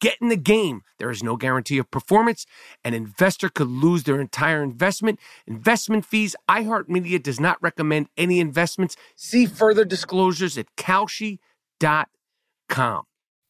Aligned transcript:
Get 0.00 0.16
in 0.20 0.28
the 0.28 0.36
game. 0.36 0.82
There 0.98 1.10
is 1.10 1.22
no 1.22 1.36
guarantee 1.36 1.78
of 1.78 1.90
performance. 1.90 2.46
An 2.84 2.94
investor 2.94 3.48
could 3.48 3.68
lose 3.68 4.04
their 4.04 4.20
entire 4.20 4.62
investment. 4.62 5.18
Investment 5.46 6.04
fees. 6.04 6.36
iHeartMedia 6.48 7.22
does 7.22 7.40
not 7.40 7.62
recommend 7.62 8.08
any 8.16 8.40
investments. 8.40 8.96
See 9.16 9.46
further 9.46 9.84
disclosures 9.84 10.56
at 10.56 10.66
Kalshi.com. 10.76 11.38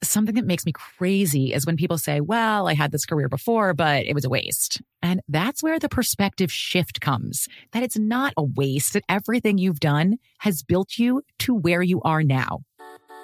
Something 0.05 0.35
that 0.35 0.47
makes 0.47 0.67
me 0.67 0.73
crazy 0.73 1.53
is 1.53 1.65
when 1.65 1.77
people 1.77 1.97
say, 1.97 2.21
well, 2.21 2.67
I 2.67 2.75
had 2.75 2.91
this 2.91 3.07
career 3.07 3.29
before, 3.29 3.73
but 3.73 4.05
it 4.05 4.15
was 4.15 4.25
a 4.25 4.29
waste. 4.29 4.83
And 5.01 5.21
that's 5.29 5.63
where 5.63 5.79
the 5.79 5.89
perspective 5.89 6.51
shift 6.51 7.01
comes 7.01 7.47
that 7.71 7.85
it's 7.85 7.97
not 7.97 8.33
a 8.37 8.43
waste, 8.43 8.95
that 8.95 9.05
everything 9.09 9.59
you've 9.59 9.79
done 9.79 10.19
has 10.41 10.65
built 10.65 10.99
you 10.99 11.23
to 11.39 11.55
where 11.55 11.83
you 11.83 12.03
are 12.03 12.25
now. 12.25 12.65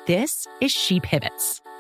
This 0.07 0.47
is 0.61 0.71
She 0.71 1.01
Pivots, 1.01 1.61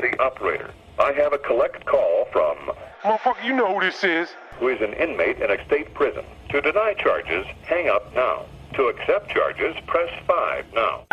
the 0.00 0.18
operator. 0.20 0.70
I 0.98 1.12
have 1.12 1.32
a 1.32 1.38
collect 1.38 1.86
call 1.86 2.26
from 2.32 2.56
Motherfucker, 3.02 3.44
you 3.44 3.54
know 3.54 3.72
who 3.74 3.80
this 3.80 4.04
is. 4.04 4.28
who 4.58 4.68
is 4.68 4.80
an 4.82 4.92
inmate 4.94 5.38
in 5.40 5.50
a 5.50 5.64
state 5.64 5.94
prison. 5.94 6.24
To 6.50 6.60
deny 6.60 6.92
charges, 6.98 7.46
hang 7.62 7.88
up 7.88 8.14
now. 8.14 8.44
To 8.74 8.88
accept 8.88 9.30
charges, 9.30 9.74
press 9.86 10.10
5 10.26 10.66
now. 10.74 11.04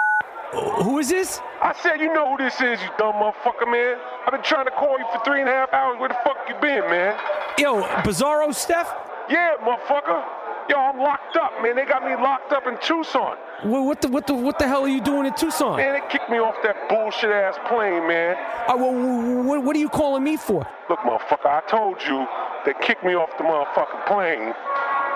Who 0.83 0.99
is 0.99 1.09
this? 1.09 1.39
I 1.61 1.73
said 1.81 1.99
you 1.99 2.13
know 2.13 2.35
who 2.35 2.43
this 2.43 2.55
is, 2.61 2.81
you 2.81 2.89
dumb 2.97 3.15
motherfucker, 3.15 3.69
man. 3.71 3.97
I've 4.25 4.31
been 4.33 4.43
trying 4.43 4.65
to 4.65 4.71
call 4.71 4.97
you 4.99 5.05
for 5.13 5.23
three 5.23 5.39
and 5.41 5.49
a 5.49 5.53
half 5.53 5.73
hours. 5.73 5.99
Where 5.99 6.09
the 6.09 6.17
fuck 6.23 6.37
you 6.47 6.55
been, 6.61 6.89
man? 6.89 7.17
Yo, 7.57 7.81
Bizarro 8.03 8.53
Steph? 8.53 8.93
Yeah, 9.29 9.55
motherfucker. 9.61 10.23
Yo, 10.69 10.75
I'm 10.78 11.00
locked 11.00 11.38
up, 11.38 11.53
man. 11.63 11.75
They 11.75 11.85
got 11.85 12.03
me 12.03 12.11
locked 12.16 12.51
up 12.51 12.67
in 12.67 12.78
Tucson. 12.81 13.38
What, 13.63 13.83
what 13.85 14.01
the 14.01 14.07
what 14.09 14.28
the 14.28 14.33
what 14.33 14.59
the 14.59 14.67
hell 14.67 14.83
are 14.83 14.89
you 14.89 15.01
doing 15.01 15.25
in 15.25 15.33
Tucson? 15.33 15.78
Man, 15.78 15.94
they 15.94 16.05
kicked 16.09 16.29
me 16.29 16.39
off 16.39 16.55
that 16.63 16.89
bullshit 16.89 17.31
ass 17.31 17.55
plane, 17.67 18.05
man. 18.07 18.35
Uh, 18.67 18.75
wha- 18.75 18.91
wha- 19.47 19.59
what, 19.61 19.75
are 19.75 19.79
you 19.79 19.89
calling 19.89 20.23
me 20.23 20.35
for? 20.35 20.67
Look, 20.89 21.00
motherfucker, 21.00 21.47
I 21.47 21.61
told 21.69 22.03
you 22.03 22.27
they 22.66 22.73
kicked 22.85 23.03
me 23.06 23.16
off 23.16 23.29
the 23.38 23.44
motherfucking 23.45 24.06
plane. 24.07 24.53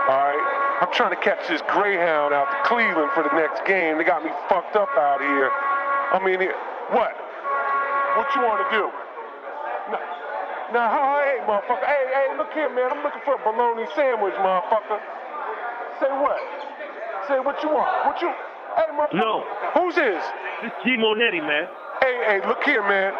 Alright? 0.07 0.41
I'm 0.81 0.91
trying 0.93 1.11
to 1.11 1.21
catch 1.21 1.45
this 1.47 1.61
Greyhound 1.67 2.33
out 2.33 2.49
to 2.49 2.57
Cleveland 2.67 3.11
for 3.13 3.21
the 3.21 3.35
next 3.35 3.65
game. 3.67 3.97
They 3.99 4.03
got 4.03 4.23
me 4.23 4.31
fucked 4.49 4.75
up 4.75 4.89
out 4.97 5.21
here. 5.21 5.51
I 5.51 6.17
mean, 6.25 6.41
it- 6.41 6.55
what? 6.95 7.11
What 8.17 8.27
you 8.35 8.41
want 8.41 8.63
to 8.65 8.69
do? 8.75 8.85
No, 9.91 9.99
now, 10.73 10.87
hey, 11.21 11.39
motherfucker. 11.45 11.85
Hey, 11.85 12.03
hey, 12.15 12.37
look 12.37 12.51
here, 12.53 12.69
man. 12.73 12.89
I'm 12.91 13.03
looking 13.03 13.21
for 13.23 13.35
a 13.35 13.41
bologna 13.43 13.85
sandwich, 13.95 14.33
motherfucker. 14.35 14.99
Say 16.01 16.09
what? 16.09 16.41
Say 17.29 17.39
what 17.39 17.61
you 17.61 17.69
want. 17.69 17.85
What 18.09 18.21
you? 18.21 18.33
Hey, 18.73 18.89
motherfucker. 18.89 19.21
No. 19.21 19.45
Who's 19.77 19.93
this? 19.93 20.23
This 20.63 20.71
G 20.83 20.97
Monetti, 20.97 21.45
man. 21.45 21.69
Hey, 22.01 22.17
hey, 22.25 22.47
look 22.47 22.63
here, 22.63 22.81
man. 22.81 23.13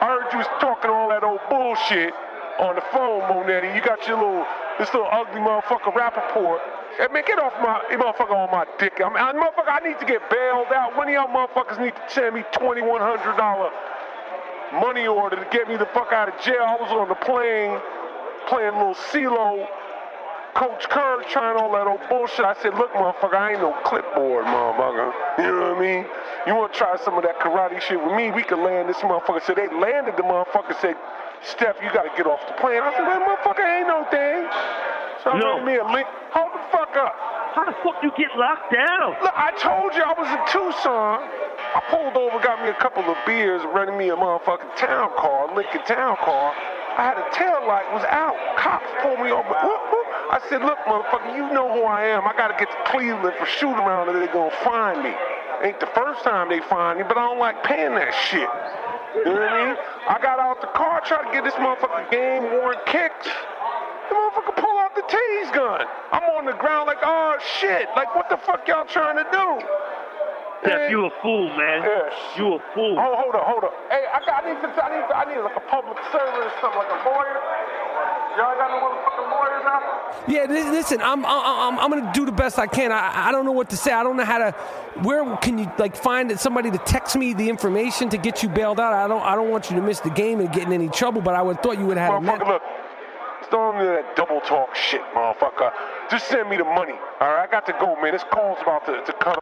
I 0.00 0.16
heard 0.16 0.32
you 0.32 0.38
was 0.38 0.48
talking 0.58 0.90
all 0.90 1.10
that 1.10 1.22
old 1.22 1.40
bullshit 1.50 2.14
on 2.58 2.76
the 2.76 2.84
phone, 2.96 3.20
Monetti. 3.28 3.74
You 3.76 3.82
got 3.84 4.06
your 4.08 4.16
little, 4.16 4.46
this 4.78 4.88
little 4.94 5.08
ugly 5.12 5.40
motherfucker 5.44 5.92
Rapaport. 5.92 6.64
Hey, 6.96 7.12
man, 7.12 7.24
get 7.26 7.38
off 7.38 7.52
my, 7.60 7.84
you 7.90 7.98
motherfucker 7.98 8.32
on 8.32 8.50
my 8.50 8.64
dick. 8.78 9.02
I 9.04 9.08
mean, 9.12 9.20
I, 9.20 9.36
motherfucker, 9.36 9.68
I 9.68 9.80
need 9.86 10.00
to 10.00 10.06
get 10.06 10.24
bailed 10.30 10.72
out. 10.72 10.96
One 10.96 11.08
of 11.08 11.12
y'all 11.12 11.28
motherfuckers 11.28 11.78
need 11.78 11.92
to 11.92 12.02
send 12.08 12.34
me 12.34 12.42
$2,100 12.56 13.70
money 14.80 15.06
order 15.06 15.36
to 15.36 15.46
get 15.50 15.68
me 15.68 15.76
the 15.76 15.86
fuck 15.92 16.12
out 16.12 16.28
of 16.28 16.40
jail. 16.40 16.64
I 16.64 16.76
was 16.80 16.90
on 16.90 17.08
the 17.08 17.20
plane 17.20 17.78
playing 18.48 18.76
little 18.76 18.96
CeeLo. 19.12 19.66
Coach 20.54 20.88
Kerr 20.88 21.22
trying 21.30 21.56
all 21.56 21.70
that 21.72 21.86
old 21.86 22.00
bullshit. 22.08 22.44
I 22.44 22.54
said, 22.62 22.74
look, 22.74 22.90
motherfucker, 22.92 23.34
I 23.34 23.52
ain't 23.52 23.60
no 23.60 23.72
clipboard, 23.84 24.44
motherfucker. 24.46 25.12
You 25.38 25.52
know 25.52 25.74
what 25.74 25.78
I 25.78 25.80
mean? 25.80 26.06
You 26.46 26.54
want 26.56 26.72
to 26.72 26.78
try 26.78 26.96
some 27.04 27.14
of 27.16 27.22
that 27.22 27.38
karate 27.38 27.80
shit 27.80 28.02
with 28.02 28.14
me? 28.14 28.30
We 28.30 28.42
can 28.42 28.64
land 28.64 28.88
this 28.88 28.96
motherfucker. 28.98 29.44
So 29.46 29.54
they 29.54 29.68
landed 29.68 30.16
the 30.16 30.24
motherfucker, 30.24 30.74
said, 30.80 30.96
Steph, 31.42 31.76
you 31.82 31.92
got 31.92 32.02
to 32.02 32.12
get 32.16 32.26
off 32.26 32.40
the 32.48 32.54
plane. 32.58 32.82
I 32.82 32.90
said, 32.96 33.06
well, 33.06 33.22
motherfucker, 33.22 33.62
ain't 33.62 33.86
no 33.86 34.02
thing. 34.10 34.42
So 35.22 35.30
I 35.30 35.38
No. 35.38 35.58
made 35.62 35.66
me 35.66 35.74
a 35.78 35.86
link. 35.86 36.06
Hold 36.34 36.50
the 36.54 36.62
fuck 36.74 36.96
up. 36.96 37.14
How 37.54 37.64
the 37.64 37.76
fuck 37.82 38.02
you 38.02 38.10
get 38.18 38.34
locked 38.36 38.72
down? 38.72 39.14
Look, 39.22 39.34
I 39.34 39.50
told 39.58 39.94
you 39.94 40.02
I 40.02 40.14
was 40.18 40.26
in 40.30 40.42
Tucson. 40.50 41.22
I 41.22 41.80
pulled 41.90 42.16
over, 42.16 42.38
got 42.42 42.62
me 42.62 42.70
a 42.70 42.78
couple 42.80 43.02
of 43.04 43.16
beers, 43.26 43.62
rented 43.74 43.94
me 43.96 44.10
a 44.10 44.16
motherfucking 44.16 44.74
town 44.76 45.10
car, 45.16 45.54
Lincoln 45.54 45.82
town 45.86 46.16
car. 46.22 46.54
I 46.98 47.06
had 47.06 47.16
a 47.16 47.30
tail 47.30 47.62
light 47.62 47.86
was 47.94 48.02
out. 48.10 48.34
Cops 48.58 48.90
pulled 48.98 49.22
me 49.22 49.30
over. 49.30 49.54
I 49.54 50.42
said, 50.50 50.66
look, 50.66 50.82
motherfucker, 50.82 51.30
you 51.30 51.46
know 51.54 51.70
who 51.70 51.86
I 51.86 52.10
am. 52.10 52.26
I 52.26 52.34
gotta 52.34 52.58
get 52.58 52.66
to 52.74 52.80
Cleveland 52.90 53.38
for 53.38 53.46
shoot 53.46 53.78
around 53.78 54.10
or 54.10 54.18
they're 54.18 54.26
gonna 54.34 54.50
find 54.66 55.06
me. 55.06 55.14
Ain't 55.62 55.78
the 55.78 55.86
first 55.94 56.26
time 56.26 56.50
they 56.50 56.58
find 56.66 56.98
me, 56.98 57.04
but 57.06 57.16
I 57.16 57.22
don't 57.22 57.38
like 57.38 57.62
paying 57.62 57.94
that 57.94 58.10
shit. 58.26 58.50
You 59.14 59.30
know 59.30 59.38
what 59.38 59.46
I 59.46 59.66
mean? 59.70 59.76
I 60.10 60.18
got 60.18 60.42
out 60.42 60.60
the 60.60 60.74
car, 60.74 61.00
tried 61.06 61.30
to 61.30 61.32
get 61.32 61.46
this 61.46 61.54
motherfucker 61.54 62.10
game 62.10 62.42
worn 62.58 62.76
kicks. 62.86 63.30
The 64.10 64.14
motherfucker 64.18 64.58
pull 64.58 64.76
out 64.82 64.94
the 64.98 65.06
tase 65.06 65.54
gun. 65.54 65.86
I'm 66.10 66.26
on 66.34 66.46
the 66.46 66.58
ground 66.58 66.88
like, 66.90 66.98
oh 67.02 67.38
shit. 67.62 67.88
Like, 67.94 68.14
what 68.14 68.28
the 68.28 68.36
fuck 68.38 68.66
y'all 68.66 68.86
trying 68.86 69.22
to 69.22 69.26
do? 69.30 69.46
Steph, 70.62 70.90
you 70.90 71.06
a 71.06 71.10
fool, 71.22 71.48
man. 71.56 71.82
Yes. 71.82 72.12
You 72.36 72.54
a 72.54 72.60
fool. 72.74 72.98
Hold, 72.98 73.16
hold 73.16 73.34
up, 73.34 73.44
hold 73.44 73.64
up. 73.64 73.74
Hey, 73.90 74.04
I, 74.12 74.18
got, 74.26 74.44
I 74.44 74.52
need 74.52 74.60
to, 74.60 74.68
I 74.84 74.88
need, 74.90 75.06
I 75.14 75.24
need 75.34 75.40
like 75.40 75.56
a 75.56 75.66
public 75.70 75.98
servant 76.10 76.44
or 76.44 76.52
something, 76.60 76.78
like 76.78 76.90
a 76.90 77.00
lawyer. 77.08 77.38
Y'all 78.36 78.54
got 78.56 78.70
no 78.70 78.78
motherfucking 78.78 79.30
lawyers 79.30 79.64
out 79.66 79.82
there? 80.28 80.34
Yeah, 80.34 80.52
li- 80.52 80.70
listen, 80.70 81.00
I'm 81.00 81.24
I'm 81.26 81.78
I'm 81.78 81.90
gonna 81.90 82.12
do 82.12 82.24
the 82.24 82.32
best 82.32 82.58
I 82.58 82.66
can. 82.66 82.92
I 82.92 83.28
I 83.28 83.32
don't 83.32 83.44
know 83.44 83.52
what 83.52 83.70
to 83.70 83.76
say. 83.76 83.92
I 83.92 84.04
don't 84.04 84.16
know 84.16 84.24
how 84.24 84.38
to. 84.38 84.52
Where 85.02 85.36
can 85.38 85.58
you 85.58 85.70
like 85.78 85.96
find 85.96 86.38
somebody 86.38 86.70
to 86.70 86.78
text 86.78 87.16
me 87.16 87.34
the 87.34 87.48
information 87.48 88.08
to 88.10 88.16
get 88.16 88.42
you 88.42 88.48
bailed 88.48 88.78
out? 88.78 88.92
I 88.92 89.08
don't 89.08 89.22
I 89.22 89.34
don't 89.34 89.50
want 89.50 89.70
you 89.70 89.76
to 89.76 89.82
miss 89.82 90.00
the 90.00 90.10
game 90.10 90.38
and 90.38 90.52
get 90.52 90.66
in 90.66 90.72
any 90.72 90.88
trouble. 90.88 91.20
But 91.20 91.34
I 91.34 91.42
would 91.42 91.62
thought 91.62 91.78
you 91.78 91.86
would 91.86 91.96
have 91.96 92.12
had 92.12 92.22
a 92.22 92.26
Motherfucker, 92.26 92.48
look. 92.48 92.62
Stop 93.46 93.74
me 93.76 93.84
that 93.84 94.14
double 94.14 94.40
talk 94.40 94.74
shit, 94.76 95.00
motherfucker. 95.16 95.72
Just 96.10 96.28
send 96.28 96.48
me 96.50 96.56
the 96.58 96.64
money. 96.64 96.94
All 97.20 97.28
right, 97.28 97.48
I 97.48 97.50
got 97.50 97.66
to 97.66 97.72
go, 97.80 97.96
man. 98.00 98.12
This 98.12 98.24
call's 98.30 98.58
about 98.62 98.84
to, 98.86 99.02
to 99.04 99.12
cut. 99.14 99.40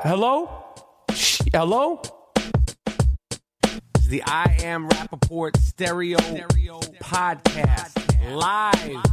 Hello, 0.00 0.50
Shh, 1.12 1.42
hello. 1.52 2.00
It's 3.94 4.06
the 4.08 4.22
I 4.26 4.56
Am 4.62 4.88
Rapaport 4.88 5.56
Stereo, 5.58 6.16
podcast 6.18 8.34
live. 8.34 9.04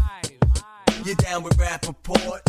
You're 1.05 1.15
down 1.15 1.43
with 1.43 1.57
Rappaport? 1.57 2.48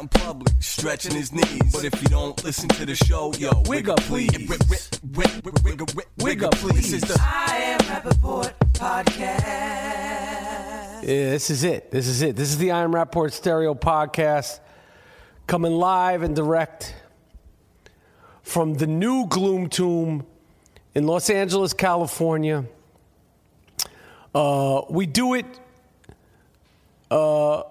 in 0.01 0.07
public, 0.07 0.51
stretching 0.59 1.13
his 1.13 1.31
knees. 1.31 1.71
But 1.71 1.85
if 1.85 2.01
you 2.01 2.09
don't 2.09 2.43
listen 2.43 2.67
to 2.69 2.85
the 2.85 2.95
show, 2.95 3.33
yo, 3.37 3.51
Wig 3.67 3.69
wig 3.69 3.89
up, 3.89 3.99
up, 3.99 4.05
please. 4.05 4.31
please. 4.31 4.89
Wig, 5.13 5.29
wig, 5.43 5.59
wig, 5.63 5.63
wig, 5.63 5.81
wig, 5.81 5.95
wig, 5.95 6.07
wig 6.17 6.43
up, 6.43 6.53
please. 6.55 6.91
This 6.91 6.93
is 6.93 7.01
the 7.01 7.17
I 7.21 7.57
Am 7.63 7.79
Rapaport 7.79 8.53
podcast. 8.73 9.41
Yeah, 11.03 11.29
this 11.31 11.49
is 11.49 11.63
it. 11.63 11.91
This 11.91 12.07
is 12.07 12.21
it. 12.21 12.35
This 12.35 12.49
is 12.49 12.57
the 12.57 12.71
I 12.71 12.83
Am 12.83 12.91
Rapaport 12.91 13.31
Stereo 13.31 13.75
podcast 13.75 14.59
coming 15.47 15.73
live 15.73 16.23
and 16.23 16.35
direct 16.35 16.95
from 18.41 18.73
the 18.73 18.87
new 18.87 19.27
Gloom 19.27 19.69
Tomb 19.69 20.25
in 20.95 21.05
Los 21.05 21.29
Angeles, 21.29 21.73
California. 21.73 22.65
Uh, 24.33 24.81
we 24.89 25.05
do 25.05 25.35
it. 25.35 25.45
Uh, 27.09 27.63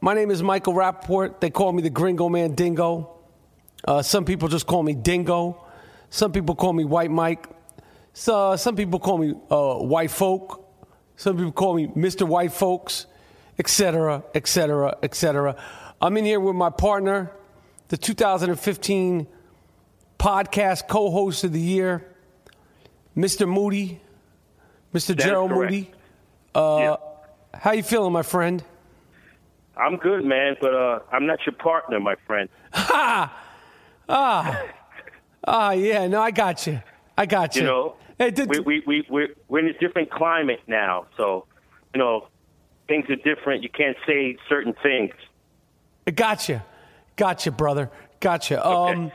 my 0.00 0.14
name 0.14 0.30
is 0.30 0.42
Michael 0.42 0.74
Rapaport. 0.74 1.40
They 1.40 1.50
call 1.50 1.72
me 1.72 1.82
the 1.82 1.90
Gringo 1.90 2.28
Man 2.28 2.54
Dingo. 2.54 3.14
Uh, 3.84 4.02
some 4.02 4.24
people 4.24 4.48
just 4.48 4.66
call 4.66 4.82
me 4.82 4.94
Dingo. 4.94 5.64
Some 6.10 6.32
people 6.32 6.54
call 6.54 6.72
me 6.72 6.84
White 6.84 7.10
Mike. 7.10 7.46
So, 8.12 8.56
some 8.56 8.74
people 8.74 8.98
call 8.98 9.18
me 9.18 9.34
uh, 9.50 9.74
White 9.74 10.10
Folk. 10.10 10.64
Some 11.16 11.36
people 11.36 11.52
call 11.52 11.74
me 11.74 11.86
Mr. 11.88 12.26
White 12.26 12.52
Folks, 12.52 13.06
etc., 13.58 14.24
etc., 14.34 14.96
etc. 15.02 15.56
I'm 16.00 16.16
in 16.16 16.24
here 16.24 16.40
with 16.40 16.54
my 16.56 16.70
partner, 16.70 17.32
the 17.88 17.96
2015 17.96 19.26
podcast 20.18 20.88
co-host 20.88 21.44
of 21.44 21.52
the 21.52 21.60
year, 21.60 22.04
Mr. 23.16 23.48
Moody, 23.48 24.00
Mr. 24.94 25.08
That 25.08 25.18
Gerald. 25.18 25.50
Moody. 25.50 25.90
Uh, 26.54 26.76
Yeah. 26.78 26.96
How 27.54 27.72
you 27.72 27.82
feeling, 27.82 28.12
my 28.12 28.22
friend? 28.22 28.62
I'm 29.78 29.96
good, 29.96 30.24
man, 30.24 30.56
but 30.60 30.74
uh, 30.74 30.98
I'm 31.12 31.26
not 31.26 31.38
your 31.46 31.54
partner, 31.54 32.00
my 32.00 32.16
friend. 32.26 32.48
Ah, 34.10 34.64
ah, 35.44 35.72
yeah, 35.72 36.06
no, 36.06 36.22
I 36.22 36.30
got 36.30 36.66
you. 36.66 36.80
I 37.18 37.26
got 37.26 37.54
you. 37.56 37.60
You 37.60 37.66
know, 37.66 37.96
Hey, 38.18 38.30
did- 38.30 38.48
we, 38.48 38.60
we, 38.60 38.82
we, 38.86 39.06
we're, 39.10 39.28
we're 39.48 39.58
in 39.58 39.66
a 39.68 39.74
different 39.78 40.10
climate 40.10 40.60
now, 40.66 41.06
so, 41.18 41.44
you 41.94 41.98
know, 41.98 42.26
things 42.88 43.08
are 43.10 43.16
different. 43.16 43.62
You 43.62 43.68
can't 43.68 43.98
say 44.06 44.38
certain 44.48 44.74
things. 44.82 45.12
Gotcha. 46.14 46.64
Gotcha, 47.16 47.50
brother. 47.50 47.90
Gotcha. 48.20 48.66
Um, 48.66 49.12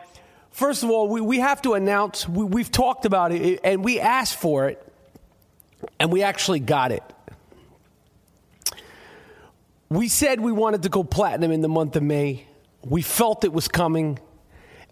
first 0.51 0.83
of 0.83 0.92
all, 0.92 1.07
we, 1.09 1.21
we 1.21 1.39
have 1.39 1.62
to 1.63 1.74
announce, 1.74 2.30
we, 2.30 2.44
we've 2.45 2.69
talked 2.71 3.06
about 3.06 3.31
it, 3.31 3.59
and 3.63 3.83
we 3.83 4.00
asked 4.00 4.36
for 4.36 4.69
it, 4.69 4.86
and 6.00 6.12
we 6.12 6.21
actually 6.21 6.59
got 6.59 6.92
it. 6.92 7.04
We 9.94 10.07
said 10.07 10.40
we 10.40 10.51
wanted 10.51 10.81
to 10.84 10.90
go 10.90 11.04
platinum 11.04 11.51
in 11.51 11.62
the 11.62 11.69
month 11.69 11.95
of 11.95 12.01
May. 12.01 12.48
We 12.84 13.04
felt 13.04 13.44
it 13.44 13.54
was 13.54 13.68
coming. 13.68 14.18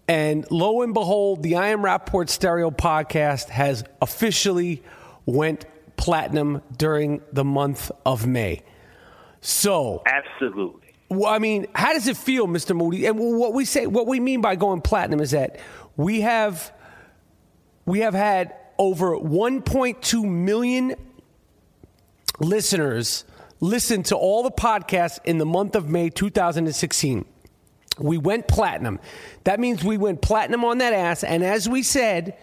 And 0.06 0.48
lo 0.48 0.82
and 0.82 0.94
behold, 0.94 1.42
the 1.42 1.56
I 1.56 1.70
Am 1.70 1.80
Rapaport 1.80 2.28
Stereo 2.28 2.70
podcast 2.70 3.48
has 3.48 3.82
officially 4.00 4.80
went 5.26 5.64
platinum 5.96 6.62
during 6.76 7.20
the 7.32 7.42
month 7.42 7.90
of 8.06 8.28
May. 8.28 8.62
So, 9.40 10.04
Absolutely. 10.06 10.94
well, 11.08 11.34
I 11.34 11.40
mean, 11.40 11.66
how 11.74 11.94
does 11.94 12.06
it 12.06 12.16
feel, 12.16 12.46
Mr. 12.46 12.76
Moody? 12.76 13.04
And 13.06 13.18
what 13.18 13.54
we 13.54 13.64
say, 13.64 13.88
what 13.88 14.06
we 14.06 14.20
mean 14.20 14.40
by 14.40 14.54
going 14.54 14.82
platinum 14.82 15.18
is 15.18 15.32
that 15.32 15.58
we 15.96 16.20
have 16.20 16.72
we 17.86 17.98
have 18.02 18.14
had 18.14 18.54
over 18.78 19.16
1.2 19.16 20.24
million 20.24 20.94
listeners 22.38 23.24
listen 23.62 24.02
to 24.02 24.16
all 24.16 24.42
the 24.42 24.50
podcasts 24.50 25.20
in 25.24 25.38
the 25.38 25.46
month 25.46 25.76
of 25.76 25.88
May 25.88 26.10
2016. 26.10 27.24
We 27.98 28.18
went 28.18 28.48
platinum. 28.48 28.98
That 29.44 29.60
means 29.60 29.84
we 29.84 29.96
went 29.96 30.20
platinum 30.20 30.64
on 30.64 30.78
that 30.78 30.92
ass. 30.92 31.22
And 31.22 31.44
as 31.44 31.68
we 31.68 31.84
said, 31.84 32.36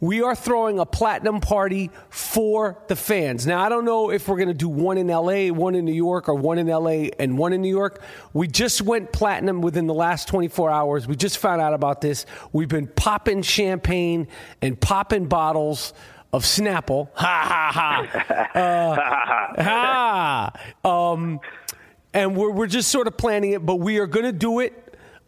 we 0.00 0.22
are 0.22 0.34
throwing 0.34 0.78
a 0.78 0.86
platinum 0.86 1.40
party 1.40 1.90
for 2.08 2.82
the 2.88 2.96
fans. 2.96 3.46
Now, 3.46 3.62
I 3.62 3.68
don't 3.68 3.84
know 3.84 4.10
if 4.10 4.26
we're 4.26 4.36
going 4.36 4.48
to 4.48 4.54
do 4.54 4.68
one 4.68 4.96
in 4.96 5.08
LA, 5.08 5.48
one 5.48 5.74
in 5.74 5.84
New 5.84 5.92
York, 5.92 6.28
or 6.28 6.34
one 6.34 6.58
in 6.58 6.68
LA 6.68 7.10
and 7.18 7.36
one 7.36 7.52
in 7.52 7.60
New 7.60 7.68
York. 7.68 8.02
We 8.32 8.48
just 8.48 8.80
went 8.80 9.12
platinum 9.12 9.60
within 9.60 9.86
the 9.86 9.94
last 9.94 10.26
24 10.26 10.70
hours. 10.70 11.06
We 11.06 11.16
just 11.16 11.36
found 11.36 11.60
out 11.60 11.74
about 11.74 12.00
this. 12.00 12.24
We've 12.52 12.66
been 12.66 12.86
popping 12.88 13.42
champagne 13.42 14.26
and 14.62 14.80
popping 14.80 15.26
bottles 15.26 15.92
of 16.32 16.44
Snapple. 16.44 17.08
Ha 17.16 17.70
ha 17.72 18.08
ha. 18.54 18.58
Uh, 18.58 19.62
ha. 19.62 20.52
Um, 21.12 21.40
and 22.14 22.36
we're, 22.36 22.50
we're 22.50 22.66
just 22.66 22.90
sort 22.90 23.06
of 23.06 23.16
planning 23.16 23.52
it, 23.52 23.64
but 23.64 23.76
we 23.76 23.98
are 23.98 24.06
going 24.06 24.24
to 24.26 24.32
do 24.32 24.60
it. 24.60 24.72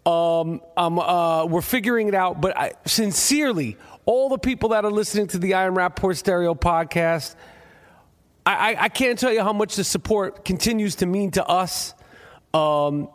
Um, 0.07 0.61
um, 0.77 0.99
uh, 0.99 1.47
we're 1.47 1.63
figuring 1.63 2.09
it 2.09 2.15
out. 2.15 2.41
But 2.41 2.57
I, 2.57 2.73
sincerely, 2.87 3.77
all 4.05 4.29
the 4.29 4.39
people 4.39 4.71
that 4.71 4.85
are 4.85 4.91
listening 4.91 5.27
to 5.29 5.39
the 5.39 5.55
I 5.55 5.65
Am 5.65 5.75
Rapaport 5.75 6.17
Stereo 6.17 6.55
podcast, 6.55 7.35
I, 8.45 8.75
I, 8.75 8.85
I 8.85 8.89
can't 8.91 9.19
tell 9.19 9.33
you 9.33 9.43
how 9.43 9.53
much 9.55 9.77
the 9.77 9.85
support 9.85 10.45
continues 10.45 10.97
to 10.97 11.07
mean 11.07 11.31
to 11.33 11.47
us. 11.47 11.95
Um, 12.53 13.09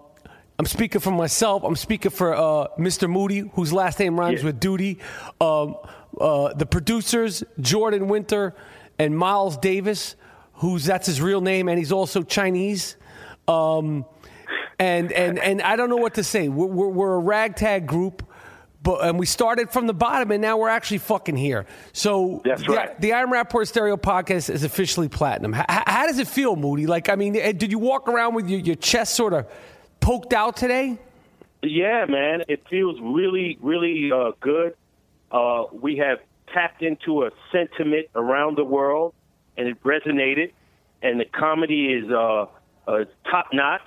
I'm 0.57 0.65
speaking 0.65 0.99
for 0.99 1.11
myself. 1.11 1.63
I'm 1.63 1.75
speaking 1.75 2.11
for 2.11 2.33
uh, 2.35 2.67
Mr. 2.79 3.09
Moody, 3.09 3.39
whose 3.53 3.71
last 3.71 3.99
name 3.99 4.19
rhymes 4.19 4.39
Yeah. 4.41 4.47
with 4.47 4.59
duty. 4.59 4.97
Um, 5.39 5.75
uh, 6.19 6.53
the 6.53 6.65
producers, 6.65 7.43
Jordan 7.59 8.07
Winter 8.07 8.55
and 8.97 9.17
Miles 9.17 9.57
Davis, 9.57 10.15
who's 10.53 10.85
that's 10.85 11.07
his 11.07 11.21
real 11.21 11.41
name, 11.41 11.67
and 11.69 11.77
he's 11.77 11.91
also 11.91 12.23
Chinese. 12.23 12.97
Um, 13.47 14.05
and 14.77 15.11
and 15.11 15.39
and 15.39 15.61
I 15.61 15.75
don't 15.75 15.89
know 15.89 15.97
what 15.97 16.15
to 16.15 16.23
say. 16.23 16.47
We're, 16.47 16.67
we're, 16.67 16.89
we're 16.89 17.15
a 17.15 17.19
ragtag 17.19 17.87
group, 17.87 18.23
but 18.81 19.03
and 19.05 19.19
we 19.19 19.25
started 19.25 19.71
from 19.71 19.87
the 19.87 19.93
bottom, 19.93 20.31
and 20.31 20.41
now 20.41 20.57
we're 20.57 20.69
actually 20.69 20.99
fucking 20.99 21.37
here. 21.37 21.65
So 21.93 22.41
That's 22.43 22.61
the, 22.65 22.73
right. 22.73 23.01
the 23.01 23.13
I 23.13 23.21
Am 23.21 23.31
Rapaport 23.31 23.67
Stereo 23.67 23.97
podcast 23.97 24.49
is 24.49 24.63
officially 24.63 25.09
platinum. 25.09 25.53
How, 25.53 25.65
how 25.67 26.07
does 26.07 26.19
it 26.19 26.27
feel, 26.27 26.55
Moody? 26.55 26.87
Like, 26.87 27.09
I 27.09 27.15
mean, 27.15 27.35
eh, 27.35 27.51
did 27.51 27.71
you 27.71 27.79
walk 27.79 28.07
around 28.07 28.35
with 28.35 28.49
your, 28.49 28.59
your 28.59 28.75
chest 28.75 29.15
sort 29.15 29.33
of 29.33 29.47
poked 29.99 30.33
out 30.33 30.55
today? 30.55 30.97
Yeah, 31.61 32.05
man, 32.05 32.43
it 32.47 32.65
feels 32.69 32.97
really, 33.01 33.57
really 33.61 34.11
uh, 34.11 34.31
good. 34.39 34.75
Uh, 35.31 35.65
we 35.71 35.97
have 35.97 36.19
tapped 36.53 36.81
into 36.81 37.23
a 37.23 37.31
sentiment 37.51 38.07
around 38.15 38.57
the 38.57 38.63
world, 38.63 39.13
and 39.57 39.67
it 39.67 39.81
resonated. 39.83 40.51
And 41.01 41.19
the 41.19 41.25
comedy 41.25 41.93
is 41.93 42.11
uh, 42.11 42.47
uh, 42.87 43.05
top 43.29 43.47
notch. 43.53 43.81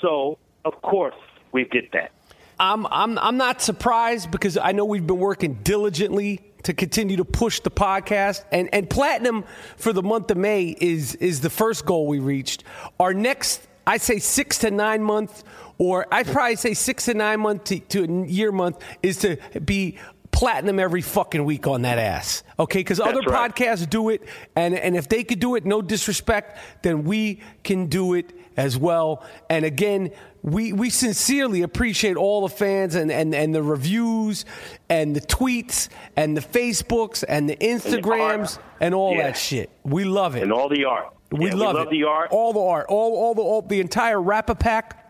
So, 0.00 0.38
of 0.64 0.80
course, 0.82 1.14
we 1.52 1.64
get 1.64 1.92
that. 1.92 2.12
I'm 2.60 2.86
I'm 2.86 3.18
I'm 3.18 3.36
not 3.36 3.62
surprised 3.62 4.30
because 4.30 4.56
I 4.56 4.72
know 4.72 4.84
we've 4.84 5.06
been 5.06 5.18
working 5.18 5.54
diligently 5.62 6.40
to 6.64 6.74
continue 6.74 7.16
to 7.16 7.24
push 7.24 7.60
the 7.60 7.70
podcast 7.70 8.44
and 8.50 8.68
and 8.72 8.90
platinum 8.90 9.44
for 9.76 9.92
the 9.92 10.02
month 10.02 10.30
of 10.30 10.36
May 10.36 10.76
is 10.80 11.14
is 11.16 11.40
the 11.40 11.50
first 11.50 11.86
goal 11.86 12.06
we 12.06 12.18
reached. 12.18 12.64
Our 12.98 13.14
next 13.14 13.66
I 13.86 13.96
say 13.96 14.18
6 14.18 14.58
to 14.58 14.70
9 14.70 15.02
month 15.02 15.44
or 15.78 16.06
I'd 16.12 16.26
probably 16.26 16.56
say 16.56 16.74
6 16.74 17.04
to 17.06 17.14
9 17.14 17.40
month 17.40 17.64
to, 17.64 17.78
to 17.80 18.04
a 18.04 18.26
year 18.26 18.52
month 18.52 18.84
is 19.02 19.18
to 19.18 19.38
be 19.64 19.98
platinum 20.30 20.78
every 20.78 21.02
fucking 21.02 21.44
week 21.44 21.66
on 21.66 21.82
that 21.82 21.98
ass. 21.98 22.42
Okay, 22.58 22.80
because 22.80 23.00
other 23.00 23.20
right. 23.20 23.54
podcasts 23.54 23.88
do 23.88 24.08
it, 24.10 24.22
and 24.56 24.74
and 24.74 24.96
if 24.96 25.08
they 25.08 25.24
could 25.24 25.40
do 25.40 25.54
it, 25.56 25.64
no 25.64 25.82
disrespect, 25.82 26.58
then 26.82 27.04
we 27.04 27.40
can 27.64 27.86
do 27.86 28.14
it 28.14 28.32
as 28.56 28.76
well. 28.76 29.24
And 29.48 29.64
again, 29.64 30.10
we 30.42 30.72
we 30.72 30.90
sincerely 30.90 31.62
appreciate 31.62 32.16
all 32.16 32.42
the 32.46 32.54
fans 32.54 32.94
and 32.94 33.10
and 33.10 33.34
and 33.34 33.54
the 33.54 33.62
reviews 33.62 34.44
and 34.88 35.14
the 35.14 35.20
tweets 35.20 35.88
and 36.16 36.36
the 36.36 36.40
Facebooks 36.40 37.24
and 37.28 37.48
the 37.48 37.56
Instagrams 37.56 38.56
art. 38.56 38.58
and, 38.80 38.94
all 38.94 39.14
Yeah. 39.14 39.24
that 39.28 39.36
shit. 39.36 39.70
We 39.84 40.04
love 40.04 40.36
it. 40.36 40.42
and 40.42 40.52
all 40.52 40.68
the 40.68 40.84
art. 40.84 41.12
We 41.30 41.46
Yeah, 41.48 41.54
love, 41.54 41.74
we 41.74 41.80
love 41.80 41.90
the 41.90 42.04
art. 42.04 42.28
All 42.32 42.52
the 42.52 42.60
art. 42.60 42.86
All, 42.88 43.16
all 43.16 43.34
the 43.34 43.42
all, 43.42 43.62
the 43.62 43.80
entire 43.80 44.20
Rapper 44.20 44.54
Pack, 44.54 45.04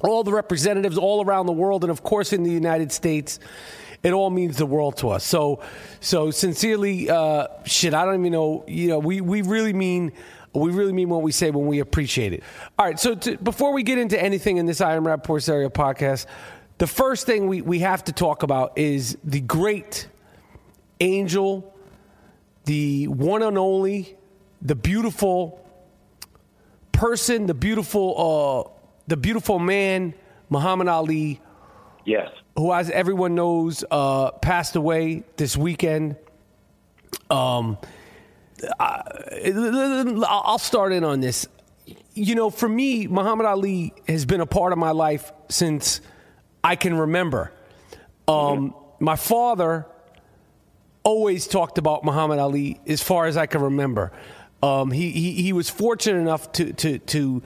all 0.00 0.24
the 0.24 0.32
representatives 0.32 0.98
all 0.98 1.24
around 1.24 1.46
the 1.46 1.52
world, 1.52 1.84
and 1.84 1.90
of 1.90 2.02
course 2.02 2.32
in 2.32 2.42
the 2.42 2.50
United 2.50 2.92
States. 2.92 3.38
It 4.02 4.12
all 4.12 4.30
means 4.30 4.56
the 4.56 4.66
world 4.66 4.96
to 4.98 5.10
us. 5.10 5.24
So, 5.24 5.60
so 6.00 6.30
sincerely, 6.30 7.08
uh, 7.08 7.46
shit. 7.64 7.94
I 7.94 8.04
don't 8.04 8.20
even 8.20 8.32
know. 8.32 8.64
You 8.66 8.88
know, 8.88 8.98
we 8.98 9.20
we 9.20 9.42
really 9.42 9.72
mean. 9.72 10.12
We 10.54 10.70
really 10.70 10.92
mean 10.92 11.08
what 11.08 11.22
we 11.22 11.32
say 11.32 11.50
when 11.50 11.66
we 11.66 11.78
appreciate 11.78 12.34
it. 12.34 12.42
All 12.78 12.84
right, 12.84 13.00
so 13.00 13.14
to, 13.14 13.38
before 13.38 13.72
we 13.72 13.82
get 13.82 13.96
into 13.96 14.22
anything 14.22 14.58
in 14.58 14.66
this 14.66 14.82
I 14.82 14.96
Am 14.96 15.04
Rapaport 15.04 15.40
Stereo 15.40 15.70
podcast, 15.70 16.26
the 16.76 16.86
first 16.86 17.24
thing 17.24 17.46
we, 17.46 17.62
we 17.62 17.78
have 17.78 18.04
to 18.04 18.12
talk 18.12 18.42
about 18.42 18.76
is 18.76 19.16
the 19.24 19.40
great 19.40 20.08
angel, 21.00 21.74
the 22.66 23.08
one 23.08 23.42
and 23.42 23.56
only, 23.56 24.14
the 24.60 24.74
beautiful 24.74 25.64
person, 26.92 27.46
the 27.46 27.54
beautiful, 27.54 28.68
uh, 28.68 28.82
the 29.06 29.16
beautiful 29.16 29.58
man, 29.58 30.12
Muhammad 30.50 30.88
Ali, 30.88 31.40
Yes. 32.04 32.28
Who, 32.56 32.72
as 32.72 32.90
everyone 32.90 33.34
knows, 33.34 33.84
uh, 33.90 34.30
passed 34.32 34.76
away 34.76 35.24
this 35.36 35.56
weekend. 35.56 36.16
Um, 37.30 37.78
I, 38.78 39.02
I'll 40.28 40.58
start 40.58 40.92
in 40.92 41.04
on 41.04 41.20
this. 41.20 41.46
You 42.14 42.34
know, 42.34 42.50
for 42.50 42.68
me, 42.68 43.06
Muhammad 43.06 43.46
Ali 43.46 43.94
has 44.06 44.24
been 44.24 44.40
a 44.40 44.46
part 44.46 44.72
of 44.72 44.78
my 44.78 44.90
life 44.90 45.32
since 45.48 46.00
I 46.62 46.76
can 46.76 46.96
remember. 46.96 47.52
Um, 48.28 48.74
My 49.00 49.16
father 49.16 49.86
always 51.02 51.48
talked 51.48 51.78
about 51.78 52.04
Muhammad 52.04 52.38
Ali 52.38 52.80
as 52.86 53.02
far 53.02 53.26
as 53.26 53.36
I 53.36 53.46
can 53.46 53.60
remember. 53.62 54.12
Um, 54.62 54.92
he, 54.92 55.10
he 55.10 55.42
he 55.42 55.52
was 55.52 55.68
fortunate 55.68 56.20
enough 56.20 56.52
to 56.52 56.72
to 56.72 56.98
to 56.98 57.42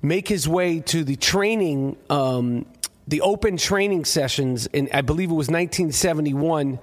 make 0.00 0.28
his 0.28 0.46
way 0.46 0.78
to 0.80 1.02
the 1.02 1.16
training, 1.16 1.96
um, 2.08 2.66
the 3.06 3.20
open 3.20 3.56
training 3.56 4.04
sessions 4.04 4.66
in 4.66 4.88
I 4.92 5.00
believe 5.00 5.30
it 5.30 5.34
was 5.34 5.48
1971 5.48 6.78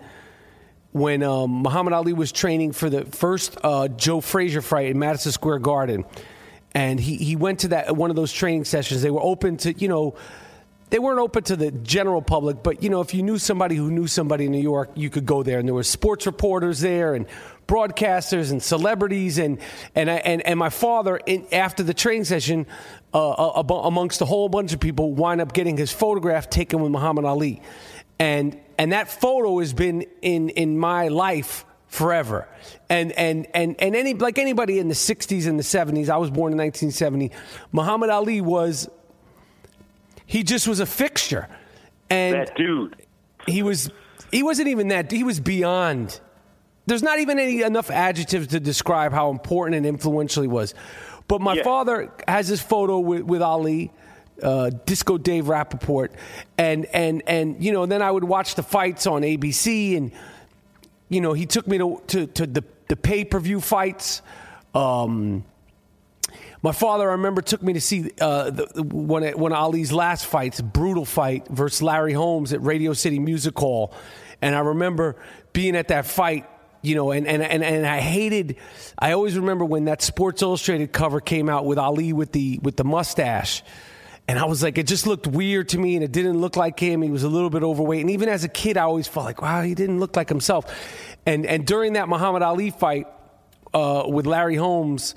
when 0.92 1.22
um, 1.24 1.62
Muhammad 1.62 1.94
Ali 1.94 2.14
was 2.14 2.32
training 2.32 2.72
for 2.72 2.90
the 2.90 3.06
first 3.06 3.58
uh, 3.64 3.88
Joe 3.88 4.22
Frazier 4.22 4.62
fight 4.62 4.88
in 4.88 5.00
Madison 5.00 5.32
Square 5.32 5.60
Garden, 5.60 6.06
and 6.74 7.00
he 7.00 7.18
he 7.18 7.36
went 7.36 7.60
to 7.60 7.70
that 7.70 7.96
one 7.96 8.10
of 8.10 8.16
those 8.16 8.34
training 8.34 8.66
sessions. 8.66 9.02
They 9.02 9.12
were 9.12 9.24
open 9.24 9.58
to 9.58 9.74
you 9.74 9.88
know. 9.88 10.16
They 10.92 10.98
weren't 10.98 11.20
open 11.20 11.44
to 11.44 11.56
the 11.56 11.70
general 11.70 12.20
public, 12.20 12.64
but 12.64 12.82
you 12.82 12.90
know, 12.90 13.00
if 13.00 13.14
you 13.14 13.22
knew 13.22 13.38
somebody 13.38 13.76
who 13.76 13.92
knew 13.92 14.08
somebody 14.08 14.48
in 14.48 14.52
New 14.52 14.58
York, 14.58 14.90
you 14.96 15.12
could 15.12 15.24
go 15.24 15.44
there. 15.44 15.60
And 15.60 15.68
there 15.68 15.76
were 15.76 15.84
sports 15.84 16.26
reporters 16.26 16.80
there, 16.80 17.14
and 17.14 17.28
broadcasters, 17.68 18.50
and 18.50 18.62
celebrities, 18.62 19.38
and 19.38 19.60
and 19.94 20.10
I, 20.10 20.16
and 20.16 20.42
and 20.42 20.58
my 20.58 20.72
father, 20.72 21.18
in, 21.18 21.46
after 21.52 21.84
the 21.84 21.94
training 21.94 22.24
session, 22.24 22.66
uh, 23.14 23.64
amongst 23.84 24.22
a 24.22 24.26
whole 24.26 24.50
bunch 24.50 24.74
of 24.74 24.80
people, 24.80 25.14
wind 25.14 25.42
up 25.42 25.54
getting 25.54 25.78
his 25.78 25.92
photograph 25.92 26.50
taken 26.50 26.82
with 26.82 26.92
Muhammad 26.92 27.26
Ali, 27.26 27.62
and 28.20 28.60
and 28.78 28.92
that 28.92 29.10
photo 29.10 29.60
has 29.60 29.74
been 29.74 30.06
in 30.22 30.50
in 30.50 30.78
my 30.78 31.08
life 31.08 31.66
forever. 31.88 32.48
And 32.90 33.12
and 33.14 33.48
and 33.54 33.76
and 33.80 33.96
any 33.96 34.14
like 34.14 34.38
anybody 34.38 34.80
in 34.80 34.88
the 34.88 34.94
60s 34.94 35.48
and 35.48 35.60
the 35.60 35.64
70s, 35.64 36.10
I 36.10 36.18
was 36.18 36.30
born 36.30 36.54
in 36.54 36.58
1970. 36.58 37.32
Muhammad 37.72 38.10
Ali 38.10 38.42
was 38.42 38.90
he 40.26 40.44
just 40.44 40.68
was 40.68 40.80
a 40.80 40.86
fixture. 40.86 41.48
And 42.10 42.36
That 42.36 42.56
dude. 42.56 42.96
he 43.48 43.64
was 43.64 43.90
he 44.32 44.44
wasn't 44.44 44.68
even 44.68 44.90
that 44.90 45.12
he 45.12 45.24
was 45.24 45.40
beyond 45.40 46.20
there's 46.90 47.04
not 47.04 47.20
even 47.20 47.38
any 47.38 47.62
enough 47.62 47.92
adjectives 47.92 48.48
to 48.48 48.60
describe 48.60 49.12
how 49.14 49.30
important 49.30 49.76
and 49.78 49.86
influential 49.86 50.42
he 50.42 50.48
was 50.48 50.74
but 51.30 51.40
my 51.40 51.54
Yeah. 51.54 51.64
father 51.64 52.12
has 52.28 52.50
this 52.50 52.60
photo 52.62 53.00
with, 53.00 53.22
with 53.24 53.42
ali 53.42 53.92
uh, 54.44 54.70
disco 54.86 55.18
dave 55.18 55.46
rapaport 55.46 56.10
and 56.58 56.86
and 56.88 57.24
and 57.28 57.64
you 57.64 57.72
know 57.72 57.86
then 57.86 58.02
i 58.02 58.12
would 58.12 58.24
watch 58.26 58.56
the 58.56 58.64
fights 58.64 59.08
on 59.08 59.22
abc 59.22 59.96
and 59.98 60.12
you 61.10 61.22
know 61.22 61.32
he 61.34 61.46
took 61.46 61.66
me 61.68 61.78
to 61.78 62.02
to, 62.08 62.28
to 62.28 62.46
the, 62.48 62.64
the 62.90 62.96
pay-per-view 62.98 63.62
fights 63.62 64.22
um, 64.76 65.44
my 66.62 66.74
father, 66.74 67.08
I 67.10 67.14
remember, 67.14 67.42
took 67.42 67.64
me 67.64 67.72
to 67.74 67.80
see 67.82 68.12
uh, 68.20 68.50
the, 68.52 68.66
the- 68.76 68.84
one 68.84 69.24
of- 69.24 69.36
one 69.40 69.54
of 69.54 69.58
Ali's 69.58 69.92
last 69.94 70.26
fights, 70.26 70.60
brutal 70.60 71.06
fight 71.06 71.48
versus 71.48 71.82
Larry 71.82 72.12
Holmes 72.14 72.52
at 72.52 72.62
Radio 72.62 72.92
City 72.94 73.18
Music 73.18 73.58
Hall, 73.58 73.94
and 74.42 74.54
I 74.54 74.60
remember 74.60 75.16
being 75.54 75.76
at 75.78 75.88
that 75.88 76.06
fight. 76.06 76.46
You 76.82 76.96
know, 76.96 77.12
and, 77.12 77.28
and, 77.28 77.44
and, 77.44 77.64
and 77.64 77.86
I 77.86 78.00
hated. 78.00 78.56
I 78.98 79.12
always 79.12 79.38
remember 79.38 79.66
when 79.66 79.86
that 79.86 80.02
Sports 80.02 80.42
Illustrated 80.42 80.94
cover 80.94 81.20
came 81.20 81.50
out 81.50 81.66
with 81.66 81.78
Ali 81.78 82.14
with 82.14 82.32
the 82.32 82.60
with 82.62 82.78
the 82.78 82.86
mustache, 82.86 83.64
and 84.30 84.40
I 84.40 84.46
was 84.46 84.64
like, 84.64 84.78
it 84.78 84.88
just 84.88 85.06
looked 85.06 85.28
weird 85.28 85.70
to 85.70 85.78
me, 85.78 85.96
and 85.96 86.04
it 86.04 86.12
didn't 86.12 86.40
look 86.40 86.56
like 86.56 86.80
him. 86.80 87.02
He 87.02 87.10
was 87.10 87.24
a 87.24 87.30
little 87.30 87.50
bit 87.50 87.64
overweight, 87.64 88.02
and 88.02 88.12
even 88.12 88.30
as 88.30 88.44
a 88.44 88.48
kid, 88.48 88.78
I 88.78 88.84
always 88.84 89.08
felt 89.08 89.26
like, 89.26 89.42
wow, 89.42 89.62
he 89.62 89.76
didn't 89.76 90.00
look 90.00 90.16
like 90.16 90.30
himself. 90.30 90.66
And 91.26 91.46
and 91.46 91.66
during 91.66 91.94
that 91.94 92.08
Muhammad 92.08 92.44
Ali 92.44 92.70
fight 92.70 93.08
uh, 93.74 94.04
with 94.08 94.26
Larry 94.26 94.56
Holmes 94.56 95.16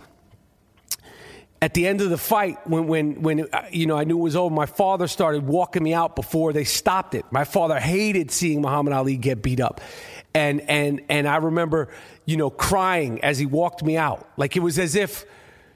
at 1.62 1.74
the 1.74 1.86
end 1.86 2.00
of 2.00 2.10
the 2.10 2.18
fight, 2.18 2.58
when 2.66 2.88
when 2.88 3.22
when 3.22 3.48
uh, 3.52 3.66
you 3.70 3.86
know 3.86 3.96
I 3.96 4.02
knew 4.02 4.18
it 4.18 4.22
was 4.22 4.34
over, 4.34 4.52
my 4.52 4.66
father 4.66 5.06
started 5.06 5.46
walking 5.46 5.82
me 5.82 5.94
out 5.94 6.16
before 6.16 6.52
they 6.52 6.64
stopped 6.64 7.14
it. 7.14 7.24
My 7.30 7.44
father 7.44 7.78
hated 7.78 8.32
seeing 8.32 8.60
Muhammad 8.60 8.92
Ali 8.92 9.16
get 9.16 9.42
beat 9.42 9.60
up, 9.60 9.80
and 10.34 10.60
and 10.62 11.02
and 11.08 11.28
I 11.28 11.36
remember 11.36 11.88
you 12.24 12.36
know 12.36 12.50
crying 12.50 13.22
as 13.22 13.38
he 13.38 13.46
walked 13.46 13.82
me 13.82 13.96
out, 13.96 14.28
like 14.36 14.56
it 14.56 14.60
was 14.60 14.78
as 14.78 14.94
if. 14.94 15.24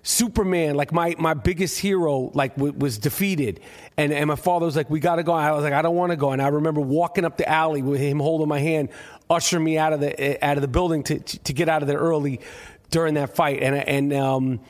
Superman, 0.02 0.76
like 0.76 0.92
my, 0.92 1.16
my 1.18 1.34
biggest 1.34 1.80
hero, 1.80 2.30
like 2.32 2.54
w- 2.54 2.72
was 2.74 2.96
defeated, 2.96 3.58
and 3.96 4.12
and 4.12 4.28
my 4.28 4.36
father 4.36 4.64
was 4.64 4.76
like, 4.76 4.88
"We 4.88 5.00
got 5.00 5.16
to 5.16 5.24
go." 5.24 5.32
I 5.32 5.50
was 5.50 5.64
like, 5.64 5.72
"I 5.72 5.82
don't 5.82 5.96
want 5.96 6.12
to 6.12 6.16
go," 6.16 6.30
and 6.30 6.40
I 6.40 6.46
remember 6.46 6.80
walking 6.80 7.24
up 7.24 7.36
the 7.38 7.48
alley 7.48 7.82
with 7.82 7.98
him 7.98 8.20
holding 8.20 8.46
my 8.46 8.60
hand, 8.60 8.90
ushering 9.28 9.64
me 9.64 9.78
out 9.78 9.92
of 9.92 9.98
the 9.98 10.20
eh, 10.20 10.38
out 10.40 10.58
of 10.58 10.62
the 10.62 10.68
building 10.68 11.02
to 11.02 11.18
to, 11.18 11.38
to 11.40 11.52
get 11.52 11.68
out 11.68 11.82
of 11.82 11.88
there 11.88 11.98
early 11.98 12.38
during 12.90 13.14
that 13.14 13.34
fight, 13.34 13.60
and 13.64 13.74
and 13.74 14.12
um, 14.12 14.60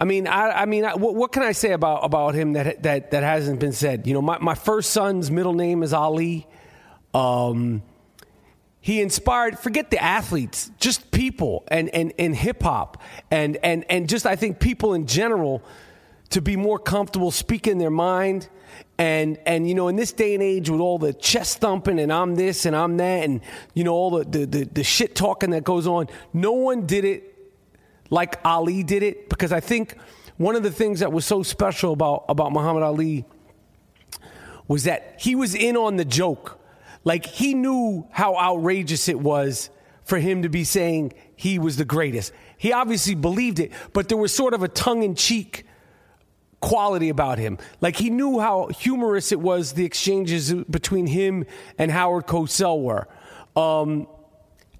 I 0.00 0.04
mean, 0.04 0.26
I, 0.26 0.62
I 0.62 0.64
mean, 0.66 0.84
I, 0.86 0.94
what, 0.94 1.14
what 1.14 1.30
can 1.30 1.42
I 1.42 1.52
say 1.52 1.72
about, 1.72 2.04
about 2.04 2.34
him 2.34 2.54
that, 2.54 2.82
that, 2.84 3.10
that 3.10 3.22
hasn't 3.22 3.60
been 3.60 3.72
said? 3.72 4.06
You 4.06 4.14
know, 4.14 4.22
my, 4.22 4.38
my 4.38 4.54
first 4.54 4.92
son's 4.92 5.30
middle 5.30 5.52
name 5.52 5.82
is 5.82 5.92
Ali. 5.92 6.46
Um, 7.12 7.82
he 8.80 9.00
inspired, 9.00 9.58
forget 9.58 9.90
the 9.90 10.02
athletes, 10.02 10.70
just 10.78 11.10
people 11.10 11.64
and, 11.68 11.88
and, 11.90 12.12
and 12.18 12.34
hip 12.34 12.62
hop 12.62 13.02
and, 13.30 13.58
and, 13.62 13.84
and 13.90 14.08
just, 14.08 14.24
I 14.26 14.36
think, 14.36 14.58
people 14.58 14.94
in 14.94 15.06
general 15.06 15.62
to 16.30 16.40
be 16.40 16.56
more 16.56 16.78
comfortable 16.78 17.30
speaking 17.30 17.78
their 17.78 17.90
mind. 17.90 18.48
And, 18.96 19.38
and, 19.46 19.68
you 19.68 19.74
know, 19.74 19.88
in 19.88 19.96
this 19.96 20.12
day 20.12 20.34
and 20.34 20.42
age 20.42 20.70
with 20.70 20.80
all 20.80 20.98
the 20.98 21.12
chest 21.12 21.58
thumping 21.58 21.98
and 21.98 22.12
I'm 22.12 22.36
this 22.36 22.66
and 22.66 22.74
I'm 22.76 22.96
that 22.98 23.24
and, 23.24 23.40
you 23.74 23.84
know, 23.84 23.92
all 23.92 24.10
the, 24.10 24.24
the, 24.24 24.46
the, 24.46 24.64
the 24.64 24.84
shit 24.84 25.14
talking 25.14 25.50
that 25.50 25.64
goes 25.64 25.86
on, 25.86 26.08
no 26.32 26.52
one 26.52 26.86
did 26.86 27.04
it 27.04 27.30
like 28.10 28.38
Ali 28.44 28.82
did 28.82 29.02
it 29.02 29.28
because 29.28 29.52
I 29.52 29.60
think 29.60 29.96
one 30.36 30.56
of 30.56 30.62
the 30.62 30.70
things 30.70 31.00
that 31.00 31.12
was 31.12 31.24
so 31.24 31.42
special 31.42 31.92
about 31.92 32.24
about 32.28 32.52
Muhammad 32.52 32.82
Ali 32.82 33.24
was 34.68 34.84
that 34.84 35.16
he 35.18 35.34
was 35.34 35.54
in 35.54 35.76
on 35.76 35.96
the 35.96 36.04
joke. 36.04 36.59
Like 37.04 37.26
he 37.26 37.54
knew 37.54 38.06
how 38.10 38.36
outrageous 38.36 39.08
it 39.08 39.18
was 39.18 39.70
for 40.04 40.18
him 40.18 40.42
to 40.42 40.48
be 40.48 40.64
saying 40.64 41.12
he 41.36 41.58
was 41.58 41.76
the 41.76 41.84
greatest. 41.84 42.32
He 42.58 42.72
obviously 42.72 43.14
believed 43.14 43.58
it, 43.58 43.72
but 43.92 44.08
there 44.08 44.18
was 44.18 44.34
sort 44.34 44.54
of 44.54 44.62
a 44.62 44.68
tongue 44.68 45.02
in 45.02 45.14
cheek 45.14 45.64
quality 46.60 47.08
about 47.08 47.38
him. 47.38 47.58
Like 47.80 47.96
he 47.96 48.10
knew 48.10 48.38
how 48.38 48.68
humorous 48.68 49.32
it 49.32 49.40
was 49.40 49.72
the 49.72 49.84
exchanges 49.84 50.52
between 50.52 51.06
him 51.06 51.46
and 51.78 51.90
Howard 51.90 52.26
Cosell 52.26 52.82
were. 52.82 53.08
Um, 53.56 54.06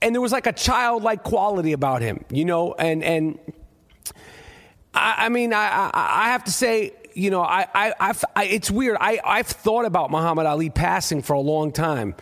and 0.02 0.14
there 0.14 0.20
was 0.20 0.32
like 0.32 0.46
a 0.46 0.52
childlike 0.52 1.22
quality 1.22 1.72
about 1.72 2.02
him, 2.02 2.24
you 2.30 2.44
know, 2.44 2.74
and 2.78 3.02
and 3.02 3.38
I, 4.94 5.26
I 5.26 5.28
mean, 5.28 5.52
I, 5.52 5.90
I 5.92 6.24
I 6.24 6.28
have 6.30 6.44
to 6.44 6.50
say, 6.50 6.92
you 7.14 7.30
know, 7.30 7.42
I, 7.42 7.66
I 7.74 7.92
I've, 8.00 8.24
I 8.36 8.44
it's 8.44 8.70
weird. 8.70 8.96
I 9.00 9.20
I've 9.24 9.46
thought 9.46 9.84
about 9.84 10.10
Muhammad 10.10 10.46
Ali 10.46 10.70
passing 10.70 11.22
for 11.22 11.34
a 11.34 11.40
long 11.40 11.72
time 11.72 12.14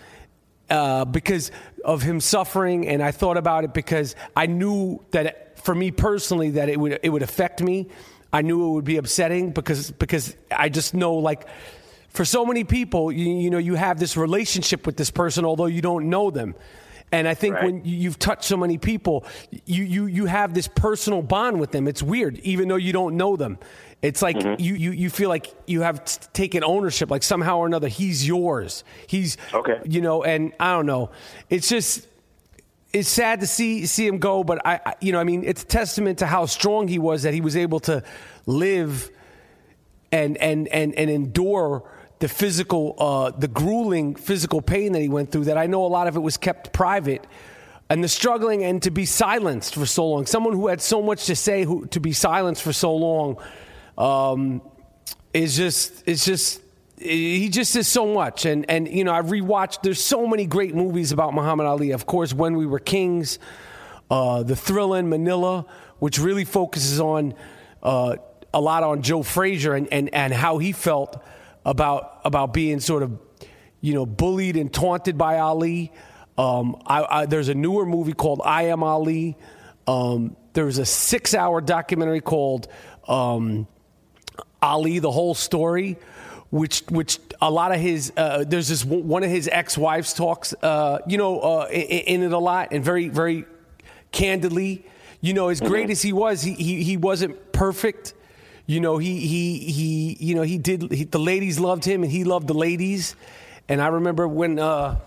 uh, 0.71 1.05
because 1.05 1.51
of 1.85 2.03
him 2.03 2.21
suffering, 2.21 2.87
and 2.89 3.03
I 3.03 3.11
thought 3.13 3.37
about 3.37 3.65
it 3.65 3.73
because 3.75 4.15
I 4.37 4.47
knew 4.47 5.05
that 5.13 5.27
it, 5.27 5.59
for 5.63 5.75
me 5.75 5.91
personally 5.91 6.51
that 6.53 6.69
it 6.69 6.79
would 6.79 6.99
it 7.03 7.09
would 7.11 7.23
affect 7.23 7.63
me. 7.63 7.89
I 8.33 8.43
knew 8.43 8.69
it 8.69 8.71
would 8.75 8.85
be 8.85 8.97
upsetting 8.99 9.51
because 9.53 9.91
because 9.91 10.37
I 10.51 10.69
just 10.69 10.93
know 10.95 11.15
like 11.15 11.47
for 12.11 12.25
so 12.25 12.45
many 12.45 12.65
people, 12.65 13.11
you, 13.13 13.27
you 13.37 13.51
know, 13.51 13.59
you 13.59 13.75
have 13.75 13.99
this 13.99 14.17
relationship 14.17 14.87
with 14.87 14.97
this 14.97 15.11
person, 15.11 15.45
although 15.45 15.67
you 15.67 15.81
don't 15.83 16.09
know 16.11 16.31
them. 16.31 16.55
And 17.11 17.27
I 17.27 17.33
think 17.35 17.55
Right. 17.55 17.65
when 17.65 17.85
you- 17.85 17.97
you've 17.97 18.19
touched 18.19 18.45
so 18.45 18.57
many 18.57 18.77
people, 18.77 19.25
you, 19.65 19.83
you, 19.85 20.07
you 20.07 20.25
have 20.27 20.53
this 20.53 20.69
personal 20.69 21.23
bond 21.23 21.59
with 21.59 21.71
them. 21.71 21.87
It's 21.89 22.03
weird, 22.03 22.39
even 22.41 22.69
though 22.69 22.77
you 22.77 22.93
don't 22.93 23.17
know 23.17 23.37
them. 23.37 23.59
It's 24.01 24.23
like 24.23 24.37
Mm-hmm. 24.37 24.61
you, 24.63 24.75
you, 24.75 24.91
you 24.93 25.11
feel 25.11 25.29
like 25.29 25.53
you 25.67 25.81
have 25.83 26.05
t- 26.05 26.21
taken 26.33 26.63
ownership, 26.63 27.11
like 27.11 27.23
somehow 27.25 27.59
or 27.59 27.67
another, 27.67 27.89
he's 27.89 28.27
yours. 28.27 28.85
He's, 29.09 29.37
Okay. 29.53 29.81
you 29.85 30.01
know, 30.01 30.23
and 30.23 30.53
I 30.61 30.73
don't 30.75 30.87
know. 30.87 31.11
It's 31.51 31.69
just, 31.69 32.07
it's 32.93 33.09
sad 33.09 33.41
to 33.41 33.47
see 33.47 33.85
see 33.87 34.07
him 34.07 34.19
go, 34.19 34.45
but 34.45 34.65
I, 34.65 34.81
I 34.87 34.95
you 35.01 35.13
know, 35.13 35.21
I 35.21 35.25
mean, 35.25 35.43
it's 35.45 35.63
a 35.63 35.67
testament 35.67 36.21
to 36.21 36.27
how 36.27 36.47
strong 36.47 36.89
he 36.89 36.99
was 36.99 37.25
that 37.25 37.35
he 37.35 37.41
was 37.41 37.57
able 37.57 37.81
to 37.81 38.03
live 38.47 39.11
and 40.11 40.39
and 40.39 40.69
and 40.69 40.95
and 40.95 41.11
endure 41.11 41.83
the 42.21 42.29
physical, 42.29 42.95
uh, 42.99 43.31
the 43.31 43.47
grueling 43.49 44.15
physical 44.15 44.63
pain 44.63 44.93
that 44.93 45.03
he 45.03 45.09
went 45.11 45.31
through. 45.31 45.45
That 45.45 45.59
I 45.59 45.67
know 45.67 45.85
a 45.85 45.89
lot 45.89 46.07
of 46.07 46.17
it 46.17 46.21
was 46.21 46.37
kept 46.39 46.73
private, 46.73 47.27
and 47.91 48.03
the 48.03 48.09
struggling 48.09 48.65
and 48.65 48.83
to 48.85 48.91
be 48.91 49.05
silenced 49.05 49.75
for 49.75 49.85
so 49.85 50.09
long. 50.09 50.25
Someone 50.25 50.55
who 50.55 50.69
had 50.69 50.81
so 50.81 51.03
much 51.03 51.27
to 51.27 51.37
say, 51.37 51.65
who 51.65 51.85
to 51.89 52.01
be 52.01 52.13
silenced 52.13 52.63
for 52.63 52.73
so 52.73 52.95
long, 52.95 53.37
um, 53.99 54.63
is 55.35 55.57
just 55.57 56.05
it's 56.07 56.25
just 56.25 56.63
he 56.97 57.49
just 57.49 57.77
is 57.77 57.87
so 57.87 58.07
much. 58.07 58.47
And 58.47 58.65
and 58.71 58.89
you 58.89 59.05
know 59.05 59.13
I've 59.13 59.27
rewatched 59.27 59.83
there's 59.83 60.03
so 60.03 60.27
many 60.27 60.47
great 60.47 60.75
movies 60.75 61.13
about 61.13 61.35
Muhammad 61.35 61.67
Ali. 61.67 61.91
Of 61.91 62.07
course 62.07 62.33
when 62.33 62.57
we 62.57 62.65
were 62.65 62.79
kings 62.79 63.39
uh, 64.11 64.43
the 64.43 64.55
Thrilla 64.55 65.01
in 65.01 65.09
Manila 65.09 65.67
which 65.99 66.19
really 66.19 66.45
focuses 66.45 67.01
on 67.01 67.35
uh, 67.83 68.17
a 68.55 68.61
lot 68.61 68.83
on 68.83 69.03
Joe 69.03 69.23
Frazier 69.23 69.75
and, 69.75 69.89
and 69.93 70.15
and 70.15 70.33
how 70.33 70.59
he 70.59 70.73
felt 70.73 71.23
about 71.65 72.21
about 72.25 72.55
being 72.55 72.81
sort 72.81 73.03
of 73.03 73.19
you 73.81 73.95
know 73.95 74.07
bullied 74.07 74.57
and 74.57 74.73
taunted 74.73 75.19
by 75.19 75.39
Ali. 75.39 75.93
Um, 76.37 76.81
I, 76.87 77.23
I, 77.23 77.27
there's 77.27 77.49
a 77.49 77.55
newer 77.55 77.85
movie 77.85 78.13
called 78.13 78.41
I 78.45 78.65
Am 78.65 78.85
Ali. 78.85 79.37
Um, 79.89 80.37
there's 80.53 80.79
a 80.79 80.85
six 80.85 81.35
hour 81.35 81.61
documentary 81.61 82.21
called 82.21 82.69
um, 83.09 83.67
Ali, 84.63 84.99
the 84.99 85.11
whole 85.11 85.35
story, 85.35 85.99
which 86.51 86.81
which 86.89 87.19
a 87.41 87.51
lot 87.51 87.73
of 87.73 87.81
his 87.81 88.13
uh, 88.17 88.45
there's 88.47 88.69
this 88.69 88.85
one 88.85 89.23
of 89.23 89.31
his 89.31 89.49
ex 89.49 89.77
wives 89.77 90.15
talks, 90.15 90.55
uh, 90.63 90.99
you 91.07 91.19
know, 91.19 91.41
uh, 91.41 91.69
in, 91.71 92.23
in 92.23 92.23
it 92.23 92.33
a 92.33 92.39
lot 92.39 92.69
and 92.73 92.85
very 92.85 93.09
very 93.09 93.45
candidly. 94.13 94.85
You 95.21 95.35
know, 95.35 95.49
as 95.49 95.61
great 95.61 95.91
as 95.91 96.01
he 96.01 96.13
was, 96.13 96.43
he 96.43 96.55
he, 96.55 96.83
he 96.83 96.97
wasn't 96.97 97.53
perfect. 97.53 98.15
You 98.67 98.81
know, 98.81 98.99
he 98.99 99.21
he 99.21 99.59
he 99.59 100.17
you 100.21 100.35
know 100.35 100.43
he 100.43 100.59
did 100.59 100.93
he, 100.93 101.05
the 101.05 101.19
ladies 101.19 101.59
loved 101.59 101.85
him 101.85 102.03
and 102.03 102.13
he 102.13 102.25
loved 102.25 102.47
the 102.47 102.55
ladies. 102.55 103.17
And 103.69 103.83
I 103.83 103.89
remember 103.89 104.27
when 104.27 104.59
uh, 104.59 104.99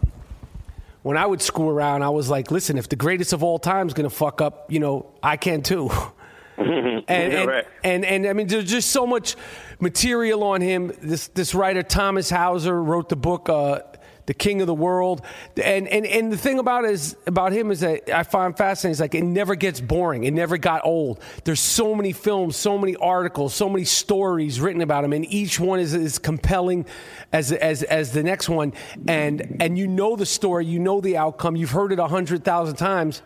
when 1.01 1.17
I 1.17 1.25
would 1.25 1.41
screw 1.41 1.69
around, 1.69 2.03
I 2.03 2.09
was 2.09 2.29
like, 2.29 2.51
listen, 2.51 2.77
if 2.77 2.89
the 2.89 2.95
greatest 2.95 3.33
of 3.33 3.43
all 3.43 3.57
time 3.57 3.87
is 3.87 3.93
gonna 3.93 4.09
fuck 4.09 4.41
up, 4.41 4.71
you 4.71 4.79
know, 4.79 5.11
I 5.23 5.37
can 5.37 5.61
too. 5.61 5.89
and, 7.07 7.33
and, 7.33 7.47
right. 7.47 7.67
and 7.83 8.05
and 8.05 8.27
I 8.27 8.33
mean, 8.33 8.47
there's 8.47 8.69
just 8.69 8.91
so 8.91 9.07
much 9.07 9.35
material 9.79 10.43
on 10.43 10.61
him. 10.61 10.91
This 11.01 11.27
this 11.29 11.55
writer 11.55 11.83
Thomas 11.83 12.29
Hauser 12.29 12.81
wrote 12.81 13.09
the 13.09 13.15
book, 13.15 13.49
uh, 13.49 13.79
"The 14.27 14.33
King 14.33 14.61
of 14.61 14.67
the 14.67 14.73
World," 14.73 15.21
and 15.61 15.87
and 15.87 16.05
and 16.05 16.31
the 16.31 16.37
thing 16.37 16.59
about 16.59 16.85
is 16.85 17.15
about 17.25 17.51
him 17.51 17.71
is 17.71 17.79
that 17.79 18.09
I 18.09 18.23
find 18.23 18.55
fascinating. 18.55 18.91
Is 18.91 18.99
like 18.99 19.15
it 19.15 19.23
never 19.23 19.55
gets 19.55 19.81
boring. 19.81 20.23
It 20.23 20.33
never 20.33 20.57
got 20.57 20.85
old. 20.85 21.19
There's 21.45 21.59
so 21.59 21.95
many 21.95 22.11
films, 22.11 22.55
so 22.55 22.77
many 22.77 22.95
articles, 22.97 23.53
so 23.53 23.67
many 23.67 23.85
stories 23.85 24.61
written 24.61 24.81
about 24.81 25.03
him, 25.03 25.13
and 25.13 25.25
each 25.25 25.59
one 25.59 25.79
is 25.79 25.93
as 25.95 26.19
compelling 26.19 26.85
as 27.33 27.51
as 27.51 27.83
as 27.83 28.11
the 28.11 28.23
next 28.23 28.49
one. 28.49 28.73
And 29.07 29.57
and 29.59 29.77
you 29.77 29.87
know 29.87 30.15
the 30.15 30.25
story, 30.27 30.65
you 30.65 30.79
know 30.79 31.01
the 31.01 31.17
outcome. 31.17 31.55
You've 31.55 31.71
heard 31.71 31.91
it 31.91 31.99
a 31.99 32.07
hundred 32.07 32.43
thousand 32.43 32.75
times 32.75 33.23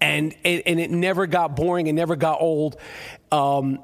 and 0.00 0.34
it, 0.44 0.62
and 0.66 0.80
it 0.80 0.90
never 0.90 1.26
got 1.26 1.56
boring. 1.56 1.88
and 1.88 1.96
never 1.96 2.16
got 2.16 2.40
old. 2.40 2.76
Um, 3.30 3.80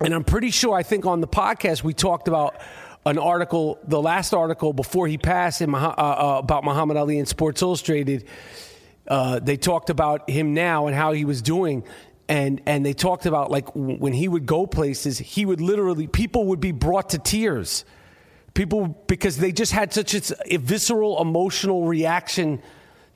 and 0.00 0.12
I'm 0.12 0.24
pretty 0.24 0.50
sure. 0.50 0.74
I 0.74 0.82
think 0.82 1.06
on 1.06 1.20
the 1.20 1.28
podcast 1.28 1.82
we 1.82 1.94
talked 1.94 2.28
about 2.28 2.60
an 3.06 3.18
article, 3.18 3.78
the 3.86 4.02
last 4.02 4.34
article 4.34 4.72
before 4.72 5.06
he 5.06 5.16
passed 5.16 5.62
in, 5.62 5.74
uh, 5.74 5.78
uh, 5.78 6.40
about 6.42 6.64
Muhammad 6.64 6.96
Ali 6.96 7.18
in 7.18 7.26
Sports 7.26 7.62
Illustrated. 7.62 8.26
Uh, 9.06 9.38
they 9.38 9.56
talked 9.56 9.88
about 9.88 10.28
him 10.28 10.52
now 10.52 10.88
and 10.88 10.96
how 10.96 11.12
he 11.12 11.24
was 11.24 11.40
doing. 11.40 11.84
And, 12.28 12.60
and 12.66 12.84
they 12.84 12.92
talked 12.92 13.24
about 13.24 13.52
like 13.52 13.68
when 13.74 14.12
he 14.12 14.26
would 14.26 14.46
go 14.46 14.66
places, 14.66 15.18
he 15.18 15.46
would 15.46 15.60
literally 15.60 16.08
people 16.08 16.46
would 16.46 16.60
be 16.60 16.72
brought 16.72 17.10
to 17.10 17.18
tears 17.18 17.84
people 18.52 18.88
because 19.06 19.36
they 19.36 19.52
just 19.52 19.70
had 19.70 19.92
such 19.92 20.14
a 20.14 20.56
visceral 20.56 21.20
emotional 21.20 21.86
reaction 21.86 22.60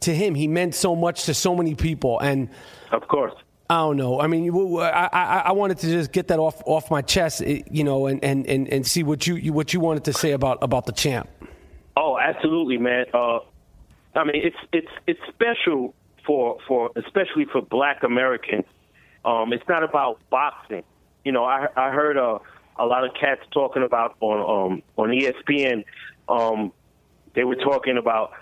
to 0.01 0.15
him. 0.15 0.35
He 0.35 0.49
meant 0.49 0.75
so 0.75 0.95
much 0.97 1.25
to 1.25 1.35
so 1.35 1.55
many 1.55 1.75
people, 1.75 2.19
and 2.21 2.49
Of 2.93 3.07
course. 3.09 3.35
I 3.69 3.75
don't 3.83 3.97
know. 3.97 4.21
I 4.21 4.27
mean, 4.27 4.51
I 4.81 5.43
I 5.47 5.53
wanted 5.53 5.79
to 5.79 5.87
just 5.87 6.11
get 6.11 6.29
that 6.29 6.39
off 6.41 6.61
off 6.67 6.91
my 6.91 7.03
chest, 7.03 7.41
eh, 7.45 7.63
you 7.71 7.85
know, 7.85 8.07
and, 8.09 8.23
and, 8.25 8.45
and, 8.47 8.67
and 8.69 8.85
see 8.87 9.05
what 9.05 9.27
you 9.29 9.37
you- 9.37 9.53
what 9.53 9.73
you 9.73 9.79
wanted 9.81 10.05
to 10.05 10.13
say 10.13 10.33
about 10.33 10.59
about 10.63 10.87
the 10.87 10.93
champ. 10.93 11.29
Oh, 11.97 12.19
absolutely, 12.19 12.79
man. 12.79 13.07
Uh, 13.15 13.39
I 14.17 14.25
mean, 14.25 14.43
it's 14.45 14.57
it's 14.73 14.91
it's 15.07 15.21
special 15.29 15.95
for 16.27 16.59
for 16.67 16.91
especially 16.97 17.45
for 17.45 17.63
Black 17.63 18.03
Americans. 18.03 18.65
Um, 19.25 19.53
it's 19.53 19.69
not 19.69 19.85
about 19.85 20.19
boxing. 20.31 20.83
You 21.25 21.31
know, 21.33 21.45
I 21.45 21.69
I 21.77 21.91
heard 21.91 22.17
uh, 22.17 22.39
a 22.77 22.87
lot 22.87 23.05
of 23.05 23.13
cats 23.15 23.43
talking 23.53 23.85
about 23.85 24.17
on 24.21 24.73
um, 24.73 24.83
on 24.97 25.11
ESPN. 25.11 25.85
Um, 26.29 26.73
they 27.35 27.45
were 27.45 27.55
talking 27.57 27.97
about, 27.99 28.33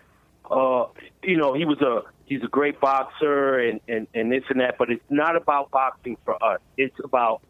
uh, 0.51 0.87
you 1.23 1.37
know, 1.37 1.55
he 1.55 1.65
was 1.65 1.81
a 1.81 2.03
he's 2.27 2.43
a 2.43 2.49
great 2.49 2.81
boxer 2.81 3.59
and, 3.59 3.81
and 3.89 4.07
and 4.15 4.31
this 4.33 4.45
and 4.51 4.61
that, 4.61 4.77
but 4.79 4.91
it's 4.91 5.03
not 5.11 5.37
about 5.37 5.71
boxing 5.71 6.17
for 6.25 6.43
us. 6.43 6.61
It's 6.77 6.97
about 7.05 7.41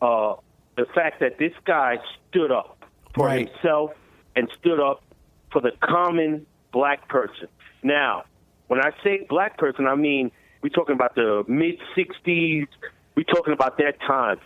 uh, 0.00 0.34
the 0.76 0.86
fact 0.94 1.20
that 1.20 1.38
this 1.38 1.52
guy 1.64 1.98
stood 2.28 2.50
up 2.52 2.78
for 3.14 3.26
Right. 3.26 3.48
himself 3.48 3.92
and 4.36 4.48
stood 4.60 4.80
up 4.80 5.02
for 5.52 5.60
the 5.60 5.72
common 5.82 6.46
black 6.72 7.08
person. 7.08 7.48
Now, 7.82 8.24
when 8.68 8.80
I 8.80 8.90
say 9.02 9.26
black 9.28 9.58
person, 9.58 9.86
I 9.86 9.94
mean 9.96 10.30
we're 10.62 10.68
talking 10.70 10.94
about 10.94 11.14
the 11.14 11.44
mid 11.48 11.78
'60s. 11.96 12.66
We're 13.16 13.24
talking 13.24 13.52
about 13.52 13.78
that 13.78 14.00
time. 14.06 14.38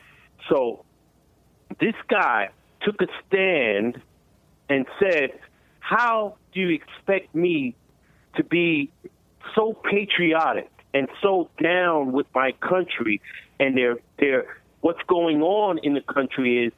So 0.48 0.84
this 1.80 1.94
guy 2.08 2.48
took 2.82 3.00
a 3.00 3.06
stand 3.26 4.00
and 4.68 4.87
said, 5.00 5.30
"How 5.80 6.37
do 6.55 6.61
you 6.61 6.71
expect 6.71 7.35
me 7.35 7.75
to 8.37 8.45
be 8.45 8.90
so 9.55 9.75
patriotic 9.90 10.71
and 10.93 11.09
so 11.23 11.51
down 11.62 12.12
with 12.12 12.27
my 12.35 12.53
country 12.61 13.21
and 13.61 13.77
their 13.77 13.97
their 14.19 14.57
what's 14.81 15.03
going 15.09 15.43
on 15.43 15.79
in 15.79 15.95
the 15.95 16.01
country 16.01 16.67
is 16.67 16.73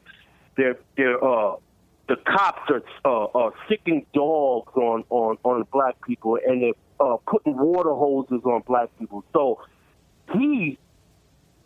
they're 0.57 0.79
they're 0.97 1.23
uh 1.23 1.57
the 2.09 2.17
cops 2.17 2.71
are 2.71 2.83
uh, 3.05 3.27
are 3.35 3.53
sicking 3.69 4.07
dogs 4.15 4.73
on 4.77 5.05
on 5.11 5.37
on 5.45 5.65
black 5.73 5.95
people 6.07 6.39
and 6.47 6.63
they're 6.63 6.73
uh, 7.01 7.17
putting 7.27 7.57
water 7.57 7.95
hoses 7.95 8.43
on 8.45 8.63
black 8.67 8.89
people. 8.99 9.25
So 9.33 9.61
he 10.33 10.79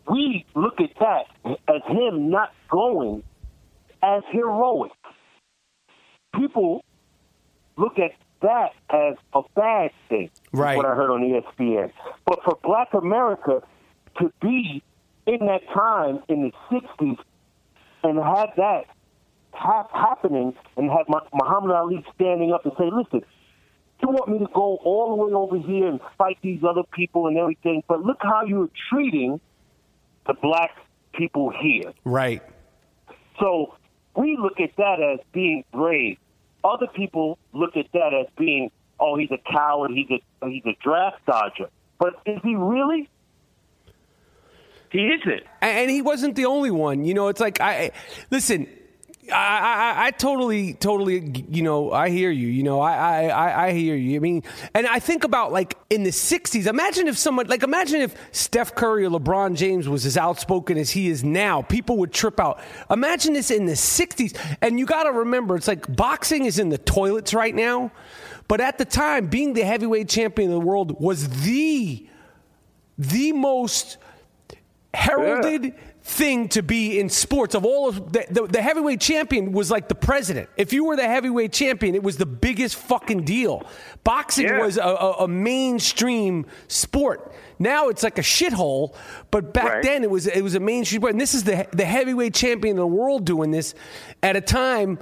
we 0.09 0.45
look 0.55 0.81
at 0.81 0.89
that 0.99 1.55
as 1.67 1.81
him 1.87 2.29
not 2.29 2.53
going 2.69 3.23
as 4.01 4.23
heroic. 4.31 4.91
People 6.35 6.83
look 7.81 7.99
at 7.99 8.11
that 8.41 8.73
as 8.89 9.15
a 9.33 9.41
bad 9.55 9.91
thing. 10.07 10.29
Right. 10.53 10.77
What 10.77 10.85
I 10.85 10.95
heard 10.95 11.11
on 11.11 11.21
ESPN. 11.21 11.91
But 12.25 12.39
for 12.43 12.57
Black 12.63 12.93
America 12.93 13.61
to 14.19 14.31
be 14.41 14.83
in 15.25 15.45
that 15.47 15.61
time 15.73 16.23
in 16.29 16.43
the 16.43 16.51
'60s 16.71 17.17
and 18.03 18.17
have 18.17 18.49
that 18.57 18.85
hap- 19.53 19.91
happening, 19.91 20.55
and 20.77 20.89
have 20.89 21.07
Muhammad 21.33 21.71
Ali 21.71 22.05
standing 22.15 22.51
up 22.51 22.65
and 22.65 22.73
say, 22.77 22.89
"Listen, 22.91 23.23
you 24.01 24.09
want 24.09 24.29
me 24.29 24.39
to 24.39 24.51
go 24.53 24.77
all 24.83 25.15
the 25.15 25.23
way 25.23 25.33
over 25.33 25.57
here 25.57 25.87
and 25.87 25.99
fight 26.17 26.37
these 26.41 26.63
other 26.63 26.83
people 26.91 27.27
and 27.27 27.37
everything, 27.37 27.83
but 27.87 28.01
look 28.01 28.17
how 28.21 28.43
you're 28.43 28.69
treating 28.89 29.39
the 30.27 30.33
black 30.33 30.71
people 31.13 31.51
here." 31.51 31.93
Right. 32.05 32.41
So 33.39 33.75
we 34.15 34.37
look 34.37 34.59
at 34.59 34.75
that 34.77 34.99
as 34.99 35.19
being 35.31 35.63
brave. 35.71 36.17
Other 36.63 36.87
people 36.87 37.37
look 37.53 37.75
at 37.75 37.87
that 37.93 38.13
as 38.13 38.27
being, 38.37 38.71
oh, 38.99 39.17
he's 39.17 39.31
a 39.31 39.39
coward, 39.51 39.91
he's 39.91 40.09
a 40.11 40.47
he's 40.47 40.65
a 40.65 40.75
draft 40.83 41.25
dodger. 41.25 41.69
But 41.99 42.15
is 42.25 42.39
he 42.43 42.55
really? 42.55 43.09
He 44.91 45.07
isn't. 45.07 45.43
and 45.61 45.89
he 45.89 46.01
wasn't 46.01 46.35
the 46.35 46.45
only 46.45 46.71
one. 46.71 47.05
You 47.05 47.13
know, 47.13 47.29
it's 47.29 47.39
like 47.39 47.61
I 47.61 47.91
listen. 48.29 48.67
I, 49.31 49.95
I, 49.95 50.05
I 50.07 50.11
totally, 50.11 50.73
totally, 50.73 51.45
you 51.49 51.63
know, 51.63 51.91
I 51.91 52.09
hear 52.09 52.29
you. 52.31 52.47
You 52.47 52.63
know, 52.63 52.79
I, 52.81 53.27
I, 53.27 53.67
I- 53.67 53.71
hear 53.71 53.95
you. 53.95 54.17
I 54.17 54.19
mean, 54.19 54.43
and 54.73 54.85
I 54.85 54.99
think 54.99 55.23
about 55.23 55.51
like 55.51 55.77
in 55.89 56.03
the 56.03 56.09
'60s. 56.09 56.67
Imagine 56.67 57.07
if 57.07 57.17
someone, 57.17 57.47
like, 57.47 57.63
imagine 57.63 58.01
if 58.01 58.15
Steph 58.31 58.75
Curry 58.75 59.05
or 59.05 59.09
LeBron 59.09 59.55
James 59.55 59.87
was 59.87 60.05
as 60.05 60.17
outspoken 60.17 60.77
as 60.77 60.89
he 60.91 61.07
is 61.09 61.23
now. 61.23 61.61
People 61.61 61.97
would 61.97 62.11
trip 62.11 62.39
out. 62.39 62.59
Imagine 62.89 63.33
this 63.33 63.49
in 63.51 63.65
the 63.65 63.73
'60s. 63.73 64.37
And 64.61 64.77
you 64.79 64.85
got 64.85 65.03
to 65.03 65.11
remember, 65.11 65.55
it's 65.55 65.67
like 65.67 65.95
boxing 65.95 66.45
is 66.45 66.59
in 66.59 66.69
the 66.69 66.77
toilets 66.77 67.33
right 67.33 67.55
now, 67.55 67.91
but 68.47 68.59
at 68.59 68.77
the 68.77 68.85
time, 68.85 69.27
being 69.27 69.53
the 69.53 69.63
heavyweight 69.63 70.09
champion 70.09 70.51
of 70.51 70.59
the 70.59 70.65
world 70.65 70.99
was 70.99 71.29
the, 71.45 72.05
the 72.97 73.31
most 73.31 73.97
heralded 74.93 75.73
thing 76.03 76.49
to 76.49 76.63
be 76.63 76.99
in 76.99 77.09
sports 77.09 77.53
of 77.53 77.63
all 77.63 77.87
of 77.87 78.11
the, 78.11 78.25
the, 78.29 78.47
the 78.47 78.61
heavyweight 78.61 78.99
champion 78.99 79.51
was 79.51 79.69
like 79.69 79.87
the 79.87 79.95
president. 79.95 80.49
If 80.57 80.73
you 80.73 80.83
were 80.85 80.95
the 80.95 81.07
heavyweight 81.07 81.53
champion 81.53 81.93
it 81.93 82.01
was 82.01 82.17
the 82.17 82.25
biggest 82.25 82.75
fucking 82.75 83.23
deal. 83.23 83.63
Boxing 84.03 84.47
Yeah. 84.47 84.61
was 84.63 84.77
a, 84.77 84.81
a, 84.81 85.11
a 85.23 85.27
mainstream 85.27 86.47
sport. 86.67 87.31
Now 87.59 87.89
it's 87.89 88.01
like 88.01 88.17
a 88.17 88.21
shithole 88.23 88.95
but 89.29 89.53
back 89.53 89.65
Right. 89.65 89.83
then 89.83 90.03
it 90.03 90.09
was 90.09 90.25
it 90.25 90.41
was 90.41 90.55
a 90.55 90.59
mainstream 90.59 91.01
sport. 91.01 91.11
And 91.11 91.21
this 91.21 91.35
is 91.35 91.43
the 91.43 91.67
the 91.71 91.85
heavyweight 91.85 92.33
champion 92.33 92.77
of 92.77 92.81
the 92.81 92.87
world 92.87 93.23
doing 93.25 93.51
this 93.51 93.75
at 94.23 94.35
a 94.35 94.41
time 94.41 94.97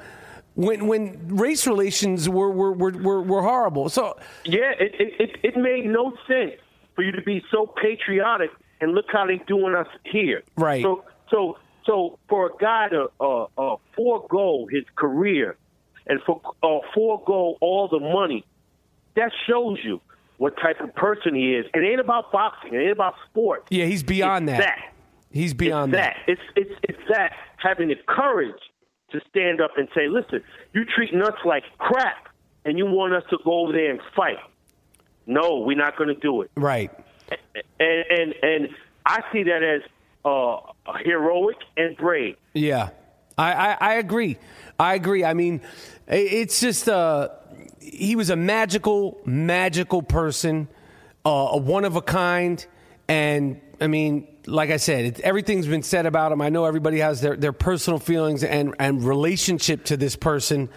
when 0.56 0.86
when 0.88 1.18
race 1.30 1.66
relations 1.66 2.28
were 2.28 2.52
were, 2.52 2.74
were, 2.74 2.92
were, 2.92 3.22
were 3.22 3.42
horrible. 3.42 3.88
So 3.88 4.18
Yeah, 4.44 4.72
it, 4.78 4.94
it, 5.00 5.14
it, 5.18 5.40
it 5.44 5.58
made 5.58 5.86
no 5.86 6.12
sense 6.28 6.56
for 6.94 7.04
you 7.04 7.14
to 7.14 7.22
be 7.22 7.42
so 7.52 7.66
patriotic 7.66 8.50
and 8.82 8.94
look 8.94 9.06
how 9.12 9.26
they're 9.26 9.38
doing 9.48 9.76
us 9.76 9.88
here. 10.04 10.44
Right. 10.58 10.84
So 10.84 11.04
so 11.30 11.58
so 11.86 12.20
for 12.28 12.48
a 12.48 12.58
guy 12.60 12.90
to 12.90 13.08
uh, 13.20 13.46
uh, 13.58 13.76
forego 13.96 14.68
his 14.72 14.84
career 14.96 15.58
and 16.08 16.20
for 16.26 16.42
uh, 16.64 16.80
forego 16.94 17.58
all 17.62 17.88
the 17.88 18.00
money, 18.00 18.46
that 19.16 19.32
shows 19.48 19.80
you 19.84 20.02
what 20.38 20.56
type 20.58 20.80
of 20.82 20.94
person 20.96 21.36
he 21.36 21.56
is. 21.56 21.66
It 21.74 21.80
ain't 21.80 22.00
about 22.00 22.32
boxing. 22.32 22.74
It 22.74 22.80
ain't 22.80 22.92
about 22.92 23.16
sports. 23.30 23.68
yeah 23.70 23.86
he's 23.86 24.04
beyond 24.04 24.48
that. 24.50 24.60
that. 24.60 24.94
he's 25.32 25.54
beyond 25.54 25.94
that. 25.94 26.16
that. 26.26 26.32
It's 26.32 26.42
it's 26.56 26.80
it's 26.84 27.10
that 27.10 27.34
having 27.58 27.90
the 27.90 27.96
courage 28.08 28.62
to 29.12 29.20
stand 29.30 29.60
up 29.62 29.72
and 29.78 29.88
say, 29.96 30.08
"Listen, 30.08 30.44
you 30.74 30.86
treating 30.86 31.22
us 31.22 31.34
like 31.46 31.64
crap, 31.78 32.30
and 32.66 32.78
you 32.78 32.86
want 32.86 33.14
us 33.14 33.24
to 33.30 33.38
go 33.44 33.62
over 33.62 33.74
there 33.74 33.92
and 33.92 34.00
fight." 34.16 34.38
No, 35.26 35.60
we're 35.60 35.78
not 35.78 35.96
going 35.96 36.08
to 36.08 36.20
do 36.20 36.42
it. 36.42 36.50
right 36.56 36.92
And 37.80 38.04
and 38.10 38.36
and 38.44 38.70
I 39.06 39.24
see 39.32 39.44
that 39.44 39.64
as 39.64 39.82
uh, 40.26 40.58
heroic 41.04 41.58
and 41.78 41.96
brave. 41.98 42.36
Yeah, 42.54 42.90
I, 43.38 43.54
I, 43.54 43.78
I 43.80 43.94
agree. 43.96 44.38
I 44.80 44.96
agree. 44.96 45.24
I 45.26 45.34
mean, 45.34 45.62
it's 46.08 46.60
just 46.60 46.88
uh, 46.90 47.30
he 47.80 48.16
was 48.16 48.30
a 48.30 48.36
magical, 48.36 49.20
magical 49.26 50.02
person, 50.02 50.68
uh, 51.26 51.30
a 51.52 51.58
one 51.58 51.86
of 51.86 51.96
a 51.96 52.02
kind, 52.02 52.66
and 53.08 53.60
I 53.82 53.88
mean, 53.88 54.28
like 54.46 54.70
I 54.72 54.78
said, 54.78 55.06
it, 55.06 55.20
everything's 55.22 55.68
been 55.68 55.84
said 55.84 56.06
about 56.06 56.32
him. 56.32 56.42
I 56.42 56.50
know 56.50 56.66
everybody 56.66 57.00
has 57.00 57.22
their, 57.22 57.36
their 57.36 57.54
personal 57.54 58.00
feelings 58.00 58.44
and, 58.44 58.76
and 58.80 59.04
relationship 59.04 59.86
to 59.86 59.98
this 59.98 60.16
person, 60.16 60.70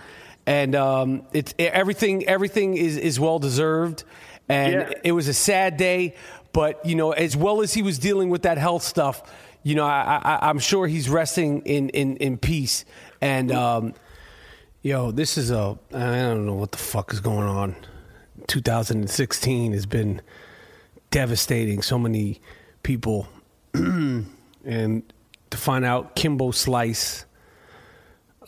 and 0.47 0.75
um, 0.75 1.23
it's 1.33 1.53
everything. 1.59 2.27
Everything 2.29 2.77
is 2.77 2.97
is 2.97 3.19
well 3.21 3.39
deserved, 3.39 4.05
and 4.49 4.73
Yeah. 4.75 4.93
it 5.05 5.13
was 5.13 5.29
a 5.29 5.35
sad 5.35 5.77
day. 5.77 6.15
But 6.53 6.85
you 6.85 6.95
know, 6.95 7.13
as 7.13 7.37
well 7.37 7.63
as 7.63 7.75
he 7.75 7.83
was 7.83 7.99
dealing 7.99 8.29
with 8.29 8.43
that 8.43 8.59
health 8.59 8.83
stuff, 8.83 9.23
you 9.63 9.75
know, 9.75 9.87
I, 9.87 10.39
I'm 10.43 10.59
sure 10.59 10.87
he's 10.87 11.09
resting 11.09 11.63
in 11.63 11.89
in, 11.91 12.17
in 12.19 12.39
peace. 12.39 12.85
And 13.21 13.53
um, 13.53 13.95
yo, 14.83 15.11
this 15.11 15.39
is 15.39 15.51
a 15.51 15.79
I 15.93 15.99
don't 15.99 16.47
know 16.47 16.55
what 16.55 16.73
the 16.73 16.79
fuck 16.79 17.13
is 17.13 17.21
going 17.21 17.49
on. 17.49 17.77
2016 18.49 19.73
has 19.73 19.87
been 19.87 20.21
devastating. 21.11 21.83
So 21.83 21.99
many 21.99 22.41
people, 22.83 23.29
and 23.75 25.13
to 25.51 25.57
find 25.57 25.85
out 25.85 26.17
Kimbo 26.17 26.51
Slice, 26.51 27.25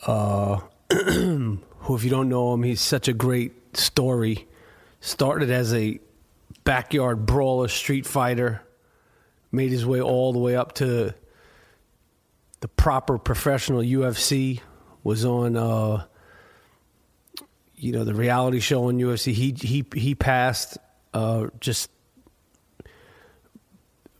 uh, 0.05 0.59
who, 0.91 1.59
if 1.95 2.03
you 2.03 2.09
don't 2.09 2.29
know 2.29 2.53
him, 2.53 2.63
he's 2.63 2.81
such 2.81 3.07
a 3.07 3.13
great 3.13 3.77
story. 3.77 4.47
Started 4.99 5.49
as 5.49 5.73
a 5.73 5.99
backyard 6.65 7.25
brawler, 7.25 7.69
street 7.69 8.05
fighter, 8.05 8.61
made 9.51 9.71
his 9.71 9.85
way 9.85 10.01
all 10.01 10.33
the 10.33 10.39
way 10.39 10.57
up 10.57 10.73
to 10.73 11.13
the 12.59 12.67
proper 12.67 13.17
professional 13.17 13.81
UFC. 13.81 14.59
Was 15.03 15.23
on, 15.23 15.55
uh, 15.55 16.05
you 17.75 17.91
know, 17.91 18.03
the 18.03 18.15
reality 18.15 18.59
show 18.59 18.85
on 18.85 18.97
UFC. 18.97 19.31
He 19.31 19.51
he 19.51 19.85
he 19.95 20.15
passed. 20.15 20.77
Uh, 21.13 21.47
just 21.61 21.89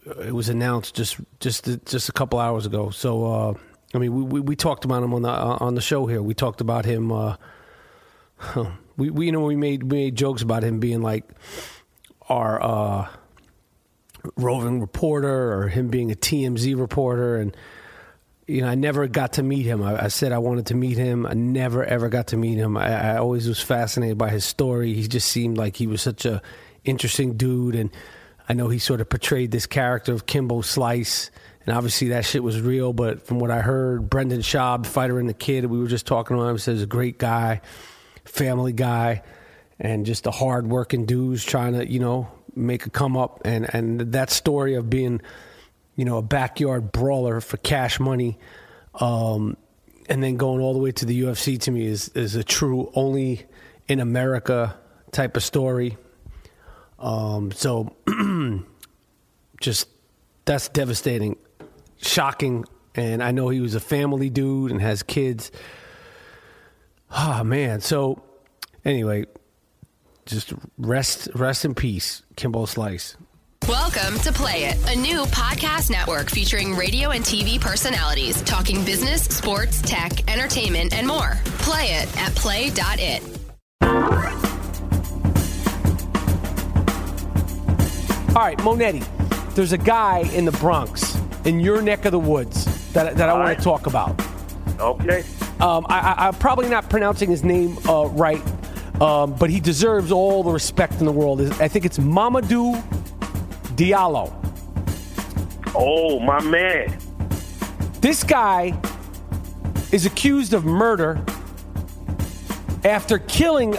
it 0.05 0.33
was 0.33 0.49
announced 0.49 0.95
just 0.95 1.17
just 1.39 1.67
just 1.85 2.07
a 2.07 2.11
couple 2.11 2.39
hours 2.39 2.65
ago. 2.65 2.91
So 2.91 3.25
uh, 3.25 3.53
I 3.93 3.97
mean, 3.97 4.13
we, 4.13 4.23
we 4.23 4.39
we 4.41 4.55
talked 4.55 4.85
about 4.85 5.03
him 5.03 5.13
on 5.13 5.23
the 5.23 5.29
uh, 5.29 5.57
on 5.59 5.75
the 5.75 5.81
show 5.81 6.05
here. 6.05 6.21
We 6.21 6.35
talked 6.35 6.61
about 6.61 6.85
him. 6.85 7.11
Uh, 7.11 7.35
we, 8.97 9.09
we 9.09 9.25
you 9.25 9.31
know 9.31 9.41
we 9.41 9.55
made 9.55 9.83
we 9.83 9.97
made 9.97 10.15
jokes 10.15 10.41
about 10.41 10.63
him 10.63 10.79
being 10.79 11.01
like 11.01 11.25
our 12.27 12.61
uh, 12.61 13.07
roving 14.35 14.81
reporter 14.81 15.53
or 15.53 15.67
him 15.67 15.89
being 15.89 16.11
a 16.11 16.15
TMZ 16.15 16.77
reporter 16.79 17.37
and 17.37 17.55
you 18.47 18.61
know 18.61 18.67
I 18.67 18.75
never 18.75 19.07
got 19.07 19.33
to 19.33 19.43
meet 19.43 19.65
him. 19.65 19.81
I, 19.81 20.05
I 20.05 20.07
said 20.07 20.31
I 20.31 20.37
wanted 20.37 20.67
to 20.67 20.75
meet 20.75 20.97
him. 20.97 21.25
I 21.25 21.33
never 21.33 21.83
ever 21.83 22.09
got 22.09 22.27
to 22.27 22.37
meet 22.37 22.57
him. 22.57 22.77
I, 22.77 23.13
I 23.13 23.17
always 23.17 23.47
was 23.47 23.61
fascinated 23.61 24.17
by 24.17 24.29
his 24.29 24.45
story. 24.45 24.93
He 24.93 25.07
just 25.07 25.29
seemed 25.29 25.57
like 25.57 25.75
he 25.75 25.87
was 25.87 26.01
such 26.01 26.25
a 26.25 26.41
interesting 26.83 27.37
dude 27.37 27.75
and 27.75 27.89
I 28.47 28.53
know 28.53 28.69
he 28.69 28.77
sort 28.77 29.01
of 29.01 29.09
portrayed 29.09 29.51
this 29.51 29.65
character 29.65 30.13
of 30.13 30.25
Kimbo 30.25 30.61
Slice 30.61 31.31
and 31.65 31.75
obviously 31.75 32.09
that 32.09 32.25
shit 32.25 32.43
was 32.43 32.61
real, 32.61 32.93
but 32.93 33.25
from 33.25 33.39
what 33.39 33.49
I 33.49 33.61
heard, 33.61 34.07
Brendan 34.07 34.41
Schaub, 34.41 34.85
fighter 34.85 35.19
and 35.19 35.27
the 35.27 35.33
kid, 35.33 35.65
we 35.65 35.79
were 35.79 35.87
just 35.87 36.05
talking 36.05 36.37
about 36.37 36.49
him, 36.49 36.57
says 36.59 36.83
a 36.83 36.85
great 36.85 37.17
guy, 37.17 37.61
family 38.23 38.71
guy, 38.71 39.23
and 39.79 40.05
just 40.05 40.23
the 40.23 40.31
hard 40.31 40.67
working 40.67 41.05
dude 41.05 41.29
who's 41.29 41.43
trying 41.43 41.73
to, 41.73 41.89
you 41.89 41.99
know, 41.99 42.29
make 42.55 42.85
a 42.85 42.89
come 42.89 43.17
up. 43.17 43.41
And, 43.45 43.73
and 43.73 43.99
that 44.13 44.29
story 44.29 44.75
of 44.75 44.89
being, 44.89 45.21
you 45.95 46.05
know, 46.05 46.17
a 46.17 46.21
backyard 46.21 46.91
brawler 46.91 47.41
for 47.41 47.57
cash 47.57 47.99
money, 47.99 48.37
um, 48.95 49.57
and 50.07 50.23
then 50.23 50.37
going 50.37 50.61
all 50.61 50.73
the 50.73 50.79
way 50.79 50.91
to 50.91 51.05
the 51.05 51.23
UFC 51.23 51.59
to 51.61 51.71
me 51.71 51.85
is, 51.85 52.09
is 52.09 52.35
a 52.35 52.43
true 52.43 52.91
only 52.93 53.45
in 53.87 53.99
America 53.99 54.77
type 55.11 55.35
of 55.35 55.43
story. 55.43 55.97
Um, 56.99 57.51
so 57.51 57.95
just 59.61 59.89
that's 60.45 60.69
devastating, 60.69 61.37
shocking. 61.97 62.65
And 62.93 63.21
I 63.21 63.31
know 63.31 63.49
he 63.49 63.59
was 63.59 63.75
a 63.75 63.79
family 63.79 64.29
dude 64.29 64.71
and 64.71 64.81
has 64.81 65.03
kids. 65.03 65.51
Ah, 67.11 67.43
man. 67.43 67.81
So 67.81 68.23
anyway, 68.85 69.25
just 70.25 70.53
rest, 70.77 71.29
rest 71.35 71.65
in 71.65 71.75
peace, 71.75 72.23
Kimbo 72.35 72.65
Slice. 72.65 73.15
Welcome 73.67 74.19
to 74.19 74.31
Play 74.31 74.65
It, 74.65 74.95
a 74.95 74.99
new 74.99 75.23
podcast 75.25 75.89
network 75.89 76.29
featuring 76.29 76.75
radio 76.75 77.11
and 77.11 77.23
TV 77.23 77.59
personalities 77.59 78.41
talking 78.43 78.83
business, 78.85 79.23
sports, 79.23 79.81
tech, 79.81 80.31
entertainment, 80.31 80.93
and 80.93 81.07
more. 81.07 81.37
Play 81.59 81.93
it 81.93 82.17
at 82.17 82.35
play.it. 82.35 83.23
All 88.35 88.41
right, 88.41 88.57
Monetti. 88.59 89.55
There's 89.55 89.71
a 89.71 89.77
guy 89.77 90.29
in 90.33 90.45
the 90.45 90.51
Bronx, 90.51 91.17
in 91.45 91.59
your 91.59 91.81
neck 91.81 92.05
of 92.05 92.11
the 92.11 92.19
woods, 92.19 92.65
that, 92.91 93.15
that 93.15 93.29
I 93.29 93.33
want 93.33 93.45
right. 93.45 93.57
to 93.57 93.63
talk 93.63 93.87
about. 93.87 94.19
Okay. 94.79 95.23
Um, 95.61 95.85
I, 95.87 95.99
I, 95.99 96.27
I'm 96.27 96.33
probably 96.33 96.67
not 96.67 96.89
pronouncing 96.89 97.29
his 97.29 97.43
name 97.43 97.77
uh, 97.87 98.07
right, 98.09 98.41
um, 99.01 99.35
but 99.35 99.49
he 99.49 99.59
deserves 99.59 100.11
all 100.11 100.43
the 100.43 100.51
respect 100.51 100.93
in 100.99 101.05
the 101.05 101.11
world. 101.11 101.41
I 101.61 101.67
think 101.67 101.85
it's 101.85 101.97
Mamadou 101.97 102.81
Diallo. 103.75 104.33
Oh, 105.75 106.19
my 106.19 106.41
man. 106.41 106.97
This 107.99 108.23
guy 108.23 108.79
is 109.91 110.05
accused 110.05 110.53
of 110.53 110.65
murder 110.65 111.23
after 112.83 113.19
killing 113.19 113.75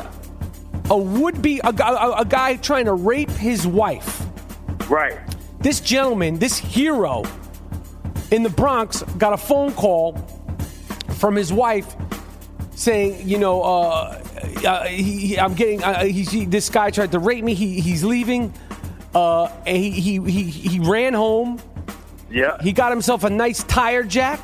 a 0.90 0.96
would-be 0.96 1.60
a, 1.64 1.68
a, 1.68 2.20
a 2.20 2.24
guy 2.24 2.56
trying 2.56 2.84
to 2.84 2.94
rape 2.94 3.30
his 3.30 3.66
wife. 3.66 4.24
Right. 4.88 5.18
This 5.60 5.80
gentleman, 5.80 6.38
this 6.38 6.58
hero 6.58 7.24
in 8.30 8.42
the 8.42 8.50
Bronx, 8.50 9.02
got 9.18 9.32
a 9.32 9.36
phone 9.36 9.72
call 9.72 10.14
from 11.14 11.34
his 11.34 11.52
wife 11.52 11.96
saying, 12.74 13.26
you 13.26 13.38
know, 13.38 13.62
uh, 13.62 14.22
uh, 14.64 14.84
he, 14.84 15.02
he- 15.28 15.38
I'm 15.38 15.54
getting 15.54 15.82
uh, 15.82 16.04
he's, 16.04 16.30
he, 16.30 16.44
this 16.44 16.68
guy 16.68 16.90
tried 16.90 17.12
to 17.12 17.18
rape 17.18 17.44
me. 17.44 17.54
He, 17.54 17.80
he's 17.80 18.04
leaving. 18.04 18.52
Uh, 19.14 19.46
and 19.66 19.76
he, 19.76 19.90
he 19.90 20.20
he 20.20 20.42
he 20.42 20.78
ran 20.80 21.14
home. 21.14 21.60
Yeah. 22.30 22.58
He 22.62 22.72
got 22.72 22.90
himself 22.90 23.24
a 23.24 23.30
nice 23.30 23.62
tire 23.64 24.02
jack. 24.02 24.40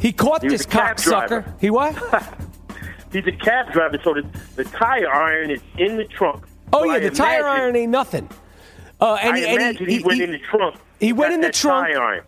He 0.00 0.12
caught 0.12 0.42
He 0.42 0.48
this 0.48 0.66
cocksucker. 0.66 1.44
He 1.60 1.70
what? 1.70 1.94
He's 3.12 3.26
a 3.26 3.32
cab 3.32 3.72
driver, 3.72 3.98
so 4.04 4.14
the, 4.14 4.26
the 4.56 4.64
tire 4.64 5.10
iron 5.10 5.50
is 5.50 5.60
in 5.78 5.96
the 5.96 6.04
trunk. 6.04 6.44
Oh 6.72 6.80
So 6.80 6.84
yeah, 6.84 6.92
I 6.94 6.98
the 7.00 7.10
tire 7.10 7.46
iron 7.46 7.74
ain't 7.76 7.90
nothing. 7.90 8.28
Uh, 9.00 9.18
and 9.20 9.34
I 9.34 9.38
he, 9.38 9.46
and 9.46 9.56
imagine 9.56 9.88
he, 9.88 10.02
went 10.02 10.20
in 10.20 10.32
the 10.32 10.38
trunk. 10.38 10.76
he 11.00 11.12
went 11.12 11.32
in 11.32 11.40
the 11.40 11.50
trunk. 11.52 11.88
Tire 11.88 12.02
iron. 12.02 12.24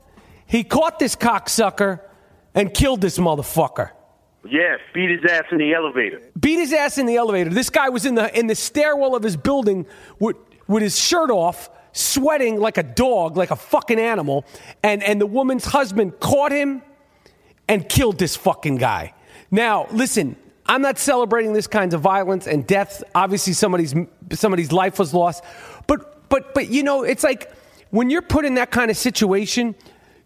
He 0.46 0.64
caught 0.64 0.98
this 0.98 1.16
cocksucker 1.16 2.00
and 2.55 2.72
killed 2.72 3.00
this 3.00 3.18
motherfucker. 3.18 3.90
Yeah, 4.44 4.76
beat 4.94 5.11
his 5.11 5.31
ass 5.31 5.44
in 5.53 5.59
the 5.59 5.74
elevator. 5.74 6.20
Beat 6.38 6.59
his 6.59 6.72
ass 6.72 6.96
in 6.98 7.07
the 7.07 7.16
elevator. 7.16 7.50
This 7.50 7.68
guy 7.68 7.90
was 7.90 8.07
in 8.07 8.14
the 8.14 8.37
in 8.38 8.46
the 8.46 8.55
stairwell 8.55 9.14
of 9.14 9.22
his 9.22 9.37
building 9.37 9.87
with 10.18 10.37
with 10.66 10.83
his 10.83 10.98
shirt 10.98 11.31
off, 11.31 11.68
sweating 11.92 12.59
like 12.59 12.79
a 12.79 12.83
dog, 12.83 13.37
like 13.37 13.50
a 13.50 13.57
fucking 13.57 14.00
animal. 14.00 14.46
And 14.83 15.03
and 15.03 15.20
the 15.20 15.26
woman's 15.26 15.66
husband 15.66 16.20
caught 16.20 16.53
him 16.53 16.83
and 17.68 17.87
killed 17.88 18.18
this 18.18 18.35
fucking 18.35 18.76
guy. 18.76 19.12
Now, 19.50 19.87
listen, 19.92 20.37
I'm 20.66 20.83
not 20.83 20.98
celebrating 20.98 21.53
this 21.53 21.66
kinds 21.66 21.94
of 21.94 22.00
violence 22.00 22.46
and 22.46 22.66
death. 22.66 23.03
Obviously, 23.14 23.53
somebody's 23.53 23.94
somebody's 24.33 24.72
life 24.72 24.98
was 24.98 25.12
lost, 25.12 25.44
but 25.87 26.29
but 26.31 26.55
but 26.55 26.70
you 26.70 26.83
know, 26.83 27.03
it's 27.03 27.24
like 27.24 27.53
when 27.90 28.09
you're 28.09 28.22
put 28.22 28.44
in 28.44 28.55
that 28.55 28.70
kind 28.70 28.90
of 28.90 28.96
situation, 28.96 29.74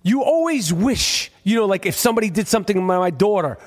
you 0.03 0.23
always 0.23 0.73
wish, 0.73 1.33
you 1.43 1.57
know, 1.57 1.65
like 1.65 1.87
if 1.87 1.97
somebody 1.97 2.31
did 2.31 2.47
something 2.47 2.77
to 2.77 2.83
my 2.83 3.11
daughter. 3.11 3.59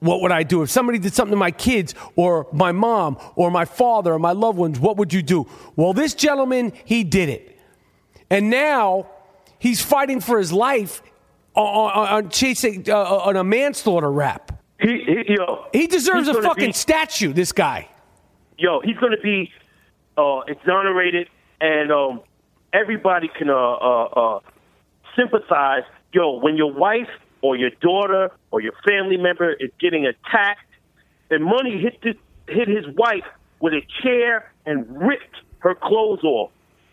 What 0.00 0.22
would 0.22 0.32
I 0.32 0.42
do? 0.42 0.62
If 0.62 0.70
somebody 0.70 0.98
did 0.98 1.14
something 1.14 1.32
to 1.32 1.36
my 1.36 1.50
kids 1.50 1.94
or 2.16 2.46
my 2.52 2.72
mom 2.72 3.18
or 3.36 3.50
my 3.50 3.66
father 3.66 4.14
or 4.14 4.18
my 4.18 4.32
loved 4.32 4.58
ones, 4.58 4.80
what 4.80 4.96
would 4.96 5.12
you 5.12 5.22
do? 5.22 5.46
Well, 5.76 5.92
this 5.92 6.14
gentleman, 6.14 6.72
he 6.84 7.04
did 7.04 7.28
it. 7.28 7.58
And 8.30 8.48
now 8.48 9.06
he's 9.58 9.82
fighting 9.82 10.20
for 10.20 10.38
his 10.38 10.52
life 10.52 11.02
on, 11.54 11.92
on, 11.92 12.08
on 12.08 12.30
chasing 12.30 12.88
uh, 12.88 12.96
on 12.96 13.36
a 13.36 13.44
manslaughter 13.44 14.10
rap. 14.10 14.62
He, 14.80 15.04
he 15.04 15.34
yo, 15.34 15.66
He 15.72 15.86
deserves 15.86 16.28
a 16.28 16.40
fucking 16.40 16.70
be- 16.70 16.72
statue. 16.72 17.32
This 17.34 17.52
guy. 17.52 17.88
yo, 18.58 18.80
he's 18.80 18.96
going 18.96 19.12
to 19.12 19.20
be 19.20 19.50
uh, 20.16 20.40
exonerated, 20.48 21.28
and 21.60 21.92
um, 21.92 22.22
everybody 22.72 23.28
can 23.36 23.50
uh, 23.50 23.54
uh, 23.54 24.04
uh, 24.04 24.40
sympathize. 25.14 25.82
Yo, 26.12 26.38
when 26.38 26.56
your 26.56 26.72
wife 26.72 27.08
or 27.42 27.56
your 27.56 27.70
daughter 27.80 28.30
or 28.50 28.60
your 28.60 28.74
family 28.86 29.16
member 29.16 29.52
is 29.52 29.70
getting 29.80 30.06
attacked, 30.06 30.60
and 31.30 31.44
money 31.44 31.80
hit 31.80 32.00
the, 32.02 32.14
hit 32.52 32.68
his 32.68 32.86
wife 32.96 33.24
with 33.60 33.72
a 33.72 33.82
chair 34.02 34.52
and 34.66 34.86
ripped 35.00 35.36
her 35.60 35.74
clothes 35.74 36.24
off. 36.24 36.50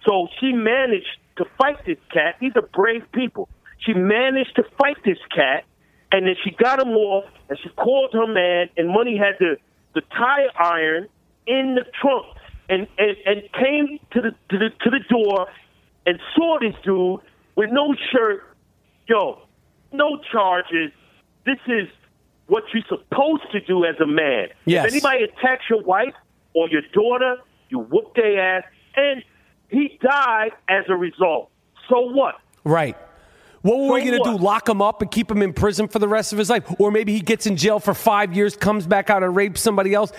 So 0.08 0.28
she 0.40 0.52
managed 0.54 1.18
to 1.38 1.46
fight 1.58 1.86
this 1.86 1.98
cat. 2.12 2.36
These 2.40 2.54
are 2.56 2.62
brave 2.62 3.04
people. 3.14 3.50
She 3.80 3.94
managed 3.94 4.56
to 4.56 4.64
fight 4.78 4.98
this 5.06 5.18
cat, 5.34 5.64
and 6.12 6.28
then 6.28 6.36
she 6.44 6.52
got 6.52 6.82
him 6.82 6.90
off, 6.90 7.26
and 7.50 7.58
she 7.62 7.70
called 7.70 8.14
her 8.14 8.28
man, 8.28 8.70
and 8.78 8.90
Money 8.90 9.18
had 9.18 9.36
the, 9.40 9.58
the 9.94 10.02
tire 10.02 10.50
iron 10.58 11.08
in 11.46 11.76
the 11.76 11.86
trunk, 12.02 12.26
and, 12.70 12.88
and, 12.98 13.18
and 13.26 13.42
came 13.54 14.00
to 14.12 14.22
the, 14.22 14.32
to 14.50 14.58
the 14.58 14.70
to 14.84 14.90
the 14.90 15.00
door, 15.10 15.48
and 16.06 16.20
saw 16.36 16.58
this 16.60 16.76
dude 16.84 17.20
with 17.56 17.70
no 17.72 17.96
shirt. 18.12 18.44
Yo, 19.08 19.40
no 19.92 20.20
charges. 20.32 20.92
This 21.46 21.60
is 21.68 21.88
what 22.48 22.64
you're 22.74 22.84
supposed 22.88 23.52
to 23.52 23.60
do 23.62 23.86
as 23.86 23.96
a 24.00 24.08
man. 24.08 24.48
Yes. 24.66 24.86
If 24.86 24.92
anybody 24.94 25.24
attacks 25.24 25.64
your 25.70 25.84
wife 25.84 26.14
or 26.54 26.70
your 26.70 26.82
daughter, 26.94 27.38
you 27.70 27.80
whoop 27.80 28.16
their 28.16 28.58
ass, 28.58 28.64
and 28.96 29.24
he 29.70 30.00
died 30.02 30.52
as 30.70 30.86
a 30.88 30.96
result. 30.96 31.50
So 31.90 32.02
what? 32.12 32.36
Right. 32.64 32.98
What 33.62 33.80
were 33.80 33.94
we 33.96 34.06
going 34.06 34.24
to 34.24 34.38
do? 34.38 34.38
Lock 34.38 34.70
him 34.70 34.82
up 34.82 35.02
and 35.02 35.12
keep 35.12 35.30
him 35.30 35.42
in 35.42 35.52
prison 35.52 35.88
for 35.88 36.00
the 36.00 36.08
rest 36.08 36.32
of 36.32 36.40
his 36.40 36.50
life? 36.50 36.64
Or 36.80 36.92
maybe 36.92 37.12
he 37.12 37.20
gets 37.20 37.46
in 37.48 37.58
jail 37.58 37.80
for 37.80 37.94
five 37.94 38.34
years, 38.34 38.56
comes 38.56 38.88
back 38.88 39.10
out 39.10 39.24
and 39.24 39.36
rapes 39.36 39.62
somebody 39.62 39.94
else? 39.94 40.14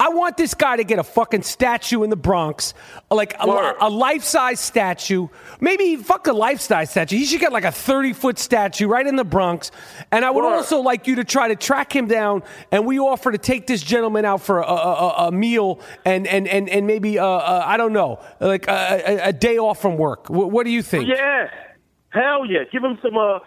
I 0.00 0.10
want 0.10 0.36
this 0.36 0.54
guy 0.54 0.76
to 0.76 0.84
get 0.84 1.00
a 1.00 1.02
fucking 1.02 1.42
statue 1.42 2.04
in 2.04 2.10
the 2.10 2.16
Bronx, 2.16 2.72
like 3.10 3.34
a, 3.34 3.74
a 3.80 3.90
life 3.90 4.22
size 4.22 4.60
statue. 4.60 5.26
Maybe 5.60 5.96
fuck 5.96 6.28
a 6.28 6.32
life 6.32 6.60
size 6.60 6.92
statue. 6.92 7.16
He 7.16 7.24
should 7.24 7.40
get 7.40 7.52
like 7.52 7.64
a 7.64 7.72
30 7.72 8.12
foot 8.12 8.38
statue 8.38 8.86
right 8.86 9.04
in 9.04 9.16
the 9.16 9.24
Bronx. 9.24 9.72
And 10.12 10.24
I 10.24 10.30
would 10.30 10.44
Word. 10.44 10.54
also 10.54 10.80
like 10.82 11.08
you 11.08 11.16
to 11.16 11.24
try 11.24 11.48
to 11.48 11.56
track 11.56 11.94
him 11.94 12.06
down. 12.06 12.44
And 12.70 12.86
we 12.86 13.00
offer 13.00 13.32
to 13.32 13.38
take 13.38 13.66
this 13.66 13.82
gentleman 13.82 14.24
out 14.24 14.40
for 14.40 14.60
a, 14.60 14.66
a, 14.66 15.14
a, 15.26 15.32
meal 15.32 15.80
and, 16.04 16.28
and, 16.28 16.46
and, 16.46 16.68
and 16.68 16.86
maybe, 16.86 17.18
uh, 17.18 17.26
uh, 17.26 17.64
I 17.66 17.76
don't 17.76 17.92
know, 17.92 18.20
like 18.38 18.68
a, 18.68 19.02
a, 19.04 19.28
a 19.30 19.32
day 19.32 19.58
off 19.58 19.82
from 19.82 19.96
work. 19.96 20.30
What, 20.30 20.52
what 20.52 20.64
do 20.64 20.70
you 20.70 20.82
think? 20.82 21.08
Yeah, 21.08 21.50
hell 22.10 22.46
yeah. 22.46 22.60
Give 22.70 22.84
him 22.84 23.00
some 23.02 23.16
uh, 23.16 23.40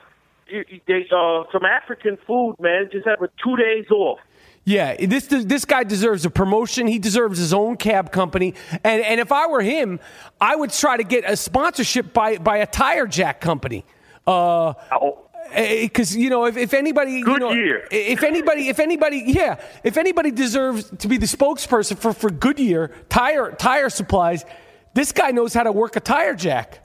they, 0.86 1.08
uh, 1.16 1.44
some 1.54 1.64
African 1.64 2.18
food, 2.28 2.56
man. 2.60 2.90
Just 2.92 3.08
have 3.08 3.22
a 3.22 3.30
two 3.42 3.56
days 3.56 3.90
off. 3.90 4.20
Yeah, 4.64 4.96
this 5.06 5.26
this 5.26 5.66
guy 5.66 5.84
deserves 5.84 6.24
a 6.26 6.30
promotion. 6.30 6.86
He 6.86 7.00
deserves 7.00 7.40
his 7.40 7.52
own 7.52 7.78
cab 7.78 8.12
company. 8.12 8.54
And 8.84 9.02
and 9.04 9.20
if 9.20 9.32
I 9.32 9.48
were 9.48 9.62
him, 9.62 10.00
I 10.40 10.56
would 10.56 10.72
try 10.72 10.98
to 10.98 11.04
get 11.04 11.24
a 11.26 11.36
sponsorship 11.36 12.14
by 12.14 12.38
by 12.38 12.58
a 12.58 12.68
tire 12.68 13.08
jack 13.08 13.42
company. 13.42 13.86
Uh, 14.28 14.74
Oh, 14.92 15.28
eh, 15.52 15.64
eh, 15.64 15.82
because 15.86 16.16
you 16.16 16.30
know 16.30 16.46
if, 16.46 16.58
if 16.58 16.76
anybody 16.76 17.14
you 17.14 17.26
know, 17.26 17.50
Goodyear. 17.50 17.88
Eh, 17.92 18.14
if 18.14 18.22
anybody 18.24 18.70
if 18.70 18.80
anybody 18.80 19.24
yeah 19.26 19.60
if 19.84 19.98
anybody 19.98 20.30
deserves 20.30 20.92
to 21.00 21.08
be 21.08 21.18
the 21.18 21.26
spokesperson 21.26 21.98
for 21.98 22.14
for 22.14 22.30
Goodyear 22.30 22.92
tire 23.10 23.52
tire 23.54 23.90
supplies, 23.90 24.46
this 24.94 25.12
guy 25.12 25.32
knows 25.32 25.56
how 25.56 25.64
to 25.64 25.72
work 25.72 25.96
a 25.96 26.00
tire 26.00 26.36
jack. 26.36 26.80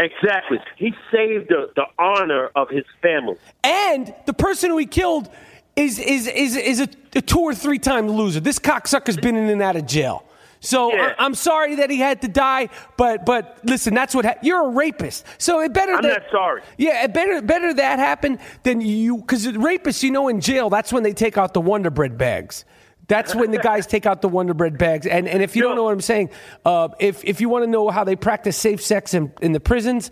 exactly. 0.00 0.58
He 0.76 0.92
saved 1.12 1.48
the, 1.48 1.70
the 1.76 1.84
honor 1.96 2.50
of 2.56 2.68
his 2.70 2.84
family. 3.02 3.36
And 3.62 4.12
the 4.26 4.32
person 4.32 4.70
who 4.70 4.78
he 4.78 4.86
killed 4.86 5.30
is 5.78 5.98
is 5.98 6.26
is 6.26 6.56
is 6.56 6.80
a, 6.80 6.88
a 7.14 7.20
two 7.20 7.40
or 7.40 7.54
three 7.54 7.78
time 7.78 8.08
loser. 8.08 8.40
This 8.40 8.58
cocksucker's 8.58 9.16
been 9.16 9.36
in 9.36 9.48
and 9.48 9.62
out 9.62 9.76
of 9.76 9.86
jail. 9.86 10.24
So 10.60 10.92
Yeah. 10.92 11.14
I, 11.16 11.24
am 11.24 11.36
sorry 11.36 11.76
that 11.76 11.88
he 11.88 11.98
had 11.98 12.20
to 12.22 12.28
die, 12.28 12.68
but 12.96 13.24
but 13.24 13.60
listen, 13.62 13.94
that's 13.94 14.14
what 14.14 14.24
ha- 14.24 14.34
you're 14.42 14.66
a 14.66 14.70
rapist. 14.70 15.24
So 15.38 15.60
it 15.60 15.72
better 15.72 15.94
I'm 15.94 16.02
that, 16.02 16.22
not 16.22 16.30
sorry. 16.32 16.62
Yeah, 16.76 17.04
it 17.04 17.14
better 17.14 17.40
better 17.42 17.72
that 17.74 18.00
happen 18.00 18.40
than 18.64 18.80
you 18.80 19.18
because 19.18 19.46
rapists, 19.46 20.02
you 20.02 20.10
know, 20.10 20.28
in 20.28 20.40
jail, 20.40 20.68
that's 20.68 20.92
when 20.92 21.04
they 21.04 21.12
take 21.12 21.38
out 21.38 21.54
the 21.54 21.60
Wonder 21.60 21.90
Bread 21.90 22.18
bags. 22.18 22.64
That's 23.06 23.34
when 23.34 23.52
the 23.52 23.58
guys 23.58 23.86
take 23.86 24.04
out 24.04 24.20
the 24.20 24.28
Wonder 24.28 24.52
Bread 24.52 24.76
bags. 24.76 25.06
And 25.06 25.28
and 25.28 25.42
if 25.42 25.56
you 25.56 25.62
don't 25.62 25.76
know 25.76 25.84
what 25.84 25.92
I'm 25.92 26.00
saying, 26.00 26.30
uh, 26.64 26.88
if 26.98 27.24
if 27.24 27.40
you 27.40 27.48
want 27.48 27.64
to 27.64 27.70
know 27.70 27.88
how 27.88 28.02
they 28.04 28.16
practice 28.16 28.56
safe 28.56 28.82
sex 28.82 29.14
in, 29.14 29.32
in 29.40 29.52
the 29.52 29.60
prisons, 29.60 30.10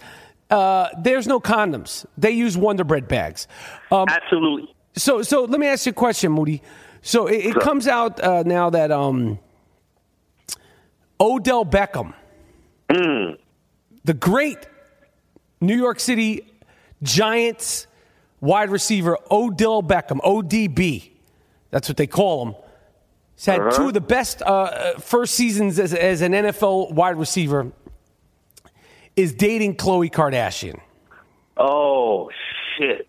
uh, 0.48 0.88
there's 1.02 1.26
no 1.26 1.40
condoms. 1.40 2.06
They 2.16 2.30
use 2.30 2.56
Wonder 2.56 2.84
Bread 2.84 3.08
bags. 3.08 3.48
Um, 3.90 4.06
Absolutely. 4.08 4.75
So, 4.96 5.22
so 5.22 5.44
let 5.44 5.60
me 5.60 5.66
ask 5.66 5.86
you 5.86 5.90
a 5.90 5.94
question, 5.94 6.32
Moody. 6.32 6.62
So 7.02 7.26
it, 7.26 7.46
it 7.46 7.54
comes 7.56 7.86
out 7.86 8.20
uh, 8.20 8.42
now 8.44 8.70
that 8.70 8.90
um, 8.90 9.38
Odell 11.20 11.64
Beckham, 11.64 12.14
the 14.04 14.14
great 14.14 14.58
New 15.60 15.76
York 15.76 16.00
City 16.00 16.52
Giants 17.02 17.86
wide 18.40 18.70
receiver 18.70 19.18
Odell 19.30 19.82
Beckham, 19.82 20.20
ODB, 20.20 21.10
that's 21.70 21.88
what 21.88 21.96
they 21.96 22.06
call 22.06 22.46
him, 22.46 22.54
has 23.36 23.44
had 23.44 23.72
two 23.72 23.88
of 23.88 23.94
the 23.94 24.00
best 24.00 24.42
uh, 24.42 24.46
uh, 24.46 24.98
first 24.98 25.34
seasons 25.34 25.78
as, 25.78 25.92
as 25.92 26.22
an 26.22 26.32
NFL 26.32 26.92
wide 26.92 27.16
receiver. 27.16 27.70
Is 29.14 29.32
dating 29.32 29.76
Khloe 29.76 30.10
Kardashian. 30.10 30.78
Oh 31.56 32.30
shit. 32.76 33.08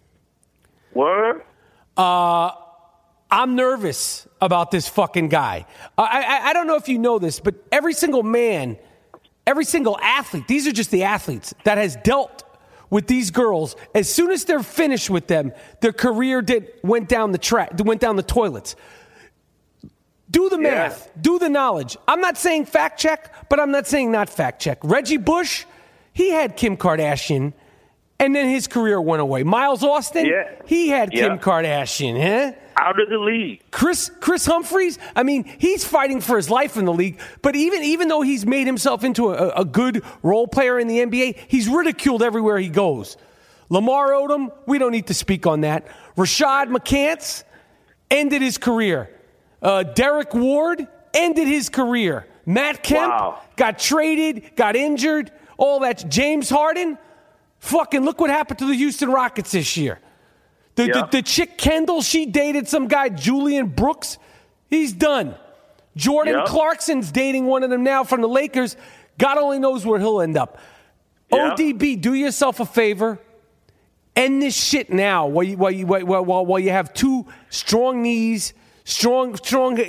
Word. 0.93 1.43
Uh, 1.97 2.51
I'm 3.29 3.55
nervous 3.55 4.27
about 4.39 4.71
this 4.71 4.87
fucking 4.87 5.29
guy. 5.29 5.65
Uh, 5.97 6.07
I, 6.09 6.21
I, 6.21 6.49
I 6.49 6.53
don't 6.53 6.67
know 6.67 6.75
if 6.75 6.87
you 6.87 6.99
know 6.99 7.19
this, 7.19 7.39
but 7.39 7.55
every 7.71 7.93
single 7.93 8.23
man, 8.23 8.77
every 9.45 9.65
single 9.65 9.97
athlete, 9.99 10.47
these 10.47 10.67
are 10.67 10.71
just 10.71 10.91
the 10.91 11.03
athletes 11.03 11.53
that 11.63 11.77
has 11.77 11.95
dealt 11.97 12.43
with 12.89 13.07
these 13.07 13.31
girls. 13.31 13.75
As 13.93 14.13
soon 14.13 14.31
as 14.31 14.45
they're 14.45 14.63
finished 14.63 15.09
with 15.09 15.27
them, 15.27 15.51
their 15.81 15.91
career 15.91 16.41
did 16.41 16.71
went 16.83 17.09
down 17.09 17.31
the 17.31 17.37
track, 17.37 17.71
went 17.83 17.99
down 17.99 18.15
the 18.15 18.23
toilets. 18.23 18.75
Do 20.29 20.49
the 20.49 20.57
math, 20.57 21.09
do 21.19 21.39
the 21.39 21.49
knowledge. 21.49 21.97
I'm 22.07 22.19
not 22.19 22.37
saying 22.37 22.65
fact 22.65 22.99
check, 22.99 23.49
but 23.49 23.59
I'm 23.59 23.71
not 23.71 23.87
saying 23.87 24.11
not 24.11 24.29
fact 24.29 24.61
check. 24.61 24.77
Reggie 24.83 25.17
Bush, 25.17 25.65
he 26.13 26.31
had 26.31 26.57
Kim 26.57 26.75
Kardashian, 26.75 27.53
and 28.19 28.35
then 28.35 28.49
his 28.49 28.67
career 28.67 28.99
went 29.01 29.21
away. 29.21 29.43
Miles 29.43 29.83
Austin, 29.83 30.25
Yeah. 30.25 30.49
he 30.65 30.89
had 30.89 31.11
Kim 31.11 31.37
Kardashian, 31.39 32.19
huh? 32.21 32.53
Out 32.79 32.99
of 32.99 33.09
the 33.09 33.17
league. 33.17 33.61
Chris 33.71 34.11
Kris 34.19 34.45
Humphries, 34.45 34.99
I 35.15 35.23
mean, 35.23 35.45
he's 35.57 35.83
fighting 35.83 36.21
for 36.21 36.37
his 36.37 36.49
life 36.49 36.77
in 36.77 36.85
the 36.85 36.93
league, 36.93 37.19
but 37.41 37.55
even 37.55 37.81
even 37.83 38.07
though 38.07 38.21
he's 38.21 38.45
made 38.45 38.67
himself 38.67 39.03
into 39.03 39.31
a, 39.33 39.49
a 39.61 39.65
good 39.65 40.03
role 40.21 40.47
player 40.47 40.79
in 40.79 40.87
the 40.87 40.99
NBA, 40.99 41.37
he's 41.47 41.67
ridiculed 41.67 42.21
everywhere 42.21 42.57
he 42.59 42.69
goes. 42.69 43.17
Lamar 43.69 44.11
Odom, 44.11 44.51
we 44.67 44.77
don't 44.77 44.91
need 44.91 45.07
to 45.07 45.13
speak 45.15 45.45
on 45.47 45.61
that. 45.61 45.87
Rashad 46.15 46.67
McCants 46.67 47.43
ended 48.11 48.41
his 48.41 48.57
career. 48.57 49.09
Uh, 49.61 49.83
Derek 49.83 50.33
Ward 50.35 50.87
ended 51.13 51.47
his 51.47 51.69
career. 51.69 52.27
Matt 52.45 52.81
Kemp 52.83 53.11
Wow. 53.11 53.41
got 53.57 53.77
traded, 53.79 54.55
got 54.55 54.75
injured, 54.75 55.31
all 55.57 55.79
that. 55.81 56.07
James 56.09 56.49
Harden, 56.49 56.97
fucking 57.67 58.03
look 58.03 58.19
what 58.19 58.29
happened 58.29 58.59
to 58.59 58.65
the 58.65 58.73
Houston 58.75 59.09
Rockets 59.11 59.51
this 59.51 59.77
year. 59.77 59.99
The, 60.75 60.87
Yeah. 60.87 60.93
the, 61.01 61.07
the 61.17 61.21
chick 61.21 61.57
Kendall, 61.57 62.01
she 62.01 62.25
dated 62.25 62.67
some 62.67 62.87
guy, 62.87 63.09
Julian 63.09 63.67
Brooks. 63.67 64.17
He's 64.69 64.93
done. 64.93 65.35
Jordan 65.95 66.35
Yeah. 66.35 66.45
Clarkson's 66.45 67.11
dating 67.11 67.45
one 67.45 67.63
of 67.63 67.69
them 67.69 67.83
now 67.83 68.03
from 68.03 68.21
the 68.21 68.27
Lakers. 68.29 68.75
God 69.17 69.37
only 69.37 69.59
knows 69.59 69.85
where 69.85 69.99
he'll 69.99 70.21
end 70.21 70.37
up. 70.37 70.59
Yeah. 71.31 71.55
ODB, 71.55 71.99
do 71.99 72.13
yourself 72.13 72.59
a 72.59 72.65
favor. 72.65 73.19
End 74.15 74.41
this 74.41 74.55
shit 74.55 74.91
now 74.91 75.27
while 75.27 75.43
you, 75.43 75.57
while 75.57 75.71
you, 75.71 75.85
while, 75.85 76.23
while, 76.25 76.45
while 76.45 76.59
you 76.59 76.69
have 76.71 76.93
two 76.93 77.25
strong 77.49 78.01
knees, 78.01 78.53
strong, 78.83 79.35
strong 79.35 79.79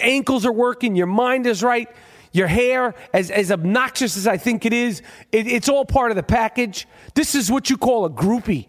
ankles 0.00 0.44
are 0.46 0.52
working, 0.52 0.94
your 0.94 1.06
mind 1.06 1.46
is 1.46 1.62
right, 1.62 1.88
your 2.32 2.46
hair, 2.46 2.94
as, 3.12 3.30
as 3.30 3.52
obnoxious 3.52 4.16
as 4.16 4.26
I 4.26 4.38
think 4.38 4.64
it 4.64 4.72
is, 4.72 5.02
it, 5.30 5.46
it's 5.46 5.68
all 5.68 5.84
part 5.84 6.10
of 6.10 6.16
the 6.16 6.22
package. 6.22 6.88
This 7.14 7.34
is 7.34 7.50
what 7.50 7.70
you 7.70 7.76
call 7.76 8.04
a 8.04 8.10
groupie. 8.10 8.68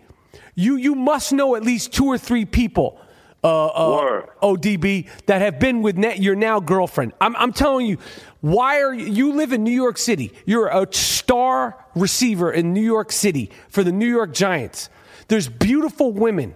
You, 0.56 0.76
you 0.76 0.96
must 0.96 1.34
know 1.34 1.56
at 1.56 1.64
least 1.64 1.94
two 1.94 2.06
or 2.06 2.18
three 2.18 2.46
people, 2.46 3.00
uh, 3.44 3.68
uh, 3.68 4.26
ODB, 4.42 5.08
that 5.26 5.42
have 5.42 5.60
been 5.60 5.82
with 5.82 5.98
net, 5.98 6.20
your 6.20 6.36
now 6.36 6.60
girlfriend. 6.60 7.14
I'm, 7.20 7.36
I'm 7.38 7.54
telling 7.54 7.88
you, 7.88 7.98
why 8.42 8.82
are 8.82 8.94
you, 8.94 9.06
you 9.06 9.34
live 9.34 9.54
in 9.54 9.64
New 9.64 9.72
York 9.72 9.98
City? 9.98 10.34
You're 10.46 10.68
a 10.68 10.86
star 10.94 11.86
receiver 11.96 12.52
in 12.52 12.74
New 12.74 12.84
York 12.84 13.12
City 13.12 13.50
for 13.70 13.84
the 13.84 13.92
New 13.92 14.10
York 14.10 14.34
Giants. 14.34 14.90
There's 15.30 15.48
beautiful 15.48 16.12
women 16.12 16.56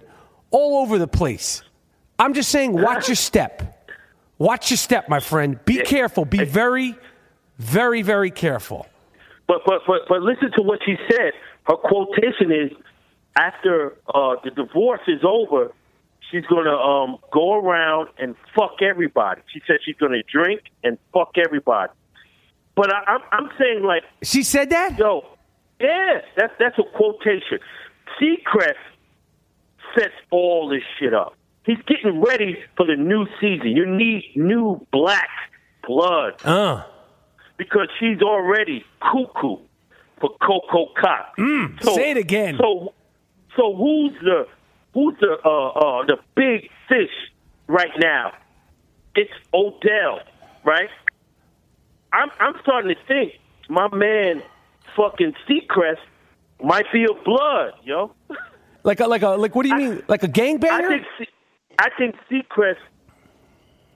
all 0.50 0.82
over 0.82 0.98
the 0.98 1.08
place. 1.08 1.62
I'm 2.18 2.34
just 2.34 2.50
saying, 2.50 2.72
watch 2.72 3.08
your 3.08 3.16
step. 3.16 3.77
Watch 4.38 4.70
your 4.70 4.78
step, 4.78 5.08
my 5.08 5.20
friend. 5.20 5.58
Be 5.64 5.82
careful. 5.82 6.24
Be 6.24 6.44
very, 6.44 6.96
very, 7.58 8.02
very 8.02 8.30
careful. 8.30 8.86
But 9.46 9.62
but 9.66 9.82
but 9.86 10.02
but 10.08 10.22
listen 10.22 10.52
to 10.56 10.62
what 10.62 10.80
she 10.84 10.96
said. 11.10 11.32
Her 11.64 11.76
quotation 11.76 12.52
is, 12.52 12.70
after 13.36 13.96
uh, 14.14 14.36
the 14.44 14.50
divorce 14.50 15.00
is 15.08 15.20
over, 15.24 15.72
she's 16.30 16.44
gonna 16.46 16.76
um, 16.76 17.18
go 17.32 17.54
around 17.54 18.08
and 18.18 18.36
fuck 18.54 18.80
everybody. 18.82 19.40
She 19.52 19.60
said 19.66 19.78
she's 19.84 19.96
gonna 19.96 20.22
drink 20.30 20.60
and 20.84 20.98
fuck 21.12 21.32
everybody. 21.44 21.92
But 22.76 22.92
I, 22.94 23.02
I'm 23.06 23.20
I'm 23.32 23.50
saying 23.58 23.82
like, 23.82 24.04
She 24.22 24.42
said 24.44 24.70
that? 24.70 24.98
yo, 24.98 25.24
yeah, 25.80 26.20
that's 26.36 26.52
that's 26.60 26.78
a 26.78 26.84
quotation. 26.96 27.58
Seacrest 28.20 28.74
sets 29.96 30.14
all 30.30 30.68
this 30.68 30.82
shit 30.98 31.12
up. 31.14 31.34
He's 31.68 31.76
getting 31.86 32.22
ready 32.22 32.56
for 32.78 32.86
the 32.86 32.96
new 32.96 33.26
season. 33.42 33.66
You 33.76 33.84
need 33.84 34.24
new 34.34 34.86
black 34.90 35.28
blood 35.86 36.32
Uh. 36.42 36.82
because 37.58 37.88
she's 38.00 38.22
already 38.22 38.84
cuckoo 39.02 39.58
for 40.18 40.30
Coco 40.40 40.86
Cox. 40.98 41.38
Mm, 41.38 41.82
say 41.94 42.12
it 42.12 42.16
again. 42.16 42.56
So, 42.58 42.94
so 43.54 43.74
who's 43.76 44.12
the 44.22 44.46
who's 44.94 45.14
the 45.20 45.36
uh, 45.44 45.68
uh, 45.68 46.06
the 46.06 46.16
big 46.34 46.70
fish 46.88 47.10
right 47.66 47.92
now? 48.00 48.32
It's 49.14 49.30
Odell, 49.52 50.20
right? 50.64 50.88
I'm 52.14 52.30
I'm 52.40 52.54
starting 52.62 52.94
to 52.96 53.00
think 53.06 53.34
my 53.68 53.88
man, 53.94 54.42
fucking 54.96 55.34
Seacrest, 55.46 55.98
might 56.64 56.86
be 56.94 57.04
a 57.04 57.12
blood, 57.24 57.72
yo. 57.84 58.12
Like 58.84 59.00
a, 59.00 59.06
like 59.06 59.20
a, 59.22 59.28
like, 59.30 59.54
what 59.54 59.64
do 59.64 59.68
you 59.68 59.76
mean? 59.76 60.02
Like 60.08 60.22
a 60.22 60.28
gangbanger? 60.28 60.88
think 60.88 61.04
Se- 61.18 61.26
I 61.78 61.88
think 61.96 62.16
Seacrest 62.30 62.76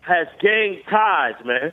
has 0.00 0.26
gang 0.40 0.80
ties, 0.88 1.34
man. 1.44 1.72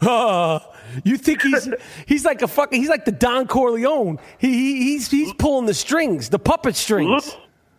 Uh, 0.00 0.60
you 1.04 1.16
think 1.18 1.42
he's 1.42 1.68
he's 2.06 2.24
like 2.24 2.42
a 2.42 2.48
fucking 2.48 2.80
he's 2.80 2.88
like 2.88 3.04
the 3.04 3.12
Don 3.12 3.46
Corleone. 3.46 4.18
He, 4.38 4.48
he 4.52 4.82
he's 4.92 5.10
he's 5.10 5.32
pulling 5.34 5.66
the 5.66 5.74
strings, 5.74 6.28
the 6.30 6.38
puppet 6.38 6.76
strings. 6.76 7.36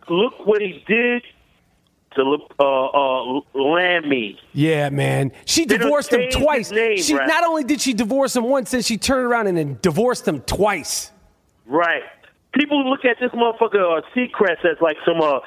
look 0.08 0.46
what 0.46 0.60
he 0.62 0.84
did 0.86 1.22
to 2.14 2.38
uh, 2.60 2.86
uh, 2.86 3.40
Lammy. 3.54 4.38
Yeah, 4.52 4.90
man. 4.90 5.32
She 5.46 5.64
They 5.64 5.78
divorced 5.78 6.12
him 6.12 6.30
twice. 6.30 6.70
name, 6.70 6.98
she 6.98 7.14
Brad. 7.14 7.28
not 7.28 7.44
only 7.44 7.64
did 7.64 7.80
she 7.80 7.92
divorce 7.94 8.36
him 8.36 8.44
once, 8.44 8.70
then 8.70 8.82
she 8.82 8.98
turned 8.98 9.26
around 9.26 9.46
and 9.46 9.56
then 9.56 9.78
divorced 9.82 10.28
him 10.28 10.40
twice. 10.42 11.10
Right. 11.66 12.02
People 12.54 12.88
look 12.88 13.04
at 13.04 13.16
this 13.18 13.30
motherfucker 13.30 13.98
uh, 13.98 14.02
Seacrest 14.14 14.64
as 14.70 14.76
like 14.80 14.98
some 15.06 15.20
uh, 15.22 15.40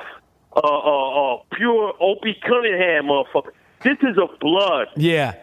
uh, 0.55 0.59
uh, 0.59 1.35
uh, 1.35 1.37
pure 1.51 1.93
Opie 1.99 2.37
Cunningham 2.41 3.05
motherfucker. 3.05 3.51
This 3.83 3.97
is 4.01 4.17
a 4.17 4.27
blood. 4.39 4.87
Yeah. 4.95 5.35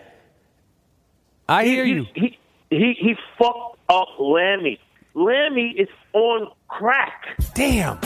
I 1.48 1.64
hear 1.64 1.84
he, 1.84 1.92
you. 1.92 2.06
He, 2.14 2.38
he 2.70 2.94
he 2.98 3.16
fucked 3.38 3.78
up 3.88 4.08
Lammy. 4.18 4.78
Lammy 5.14 5.74
is 5.76 5.88
on 6.12 6.50
crack 6.68 7.36
Damn. 7.54 7.98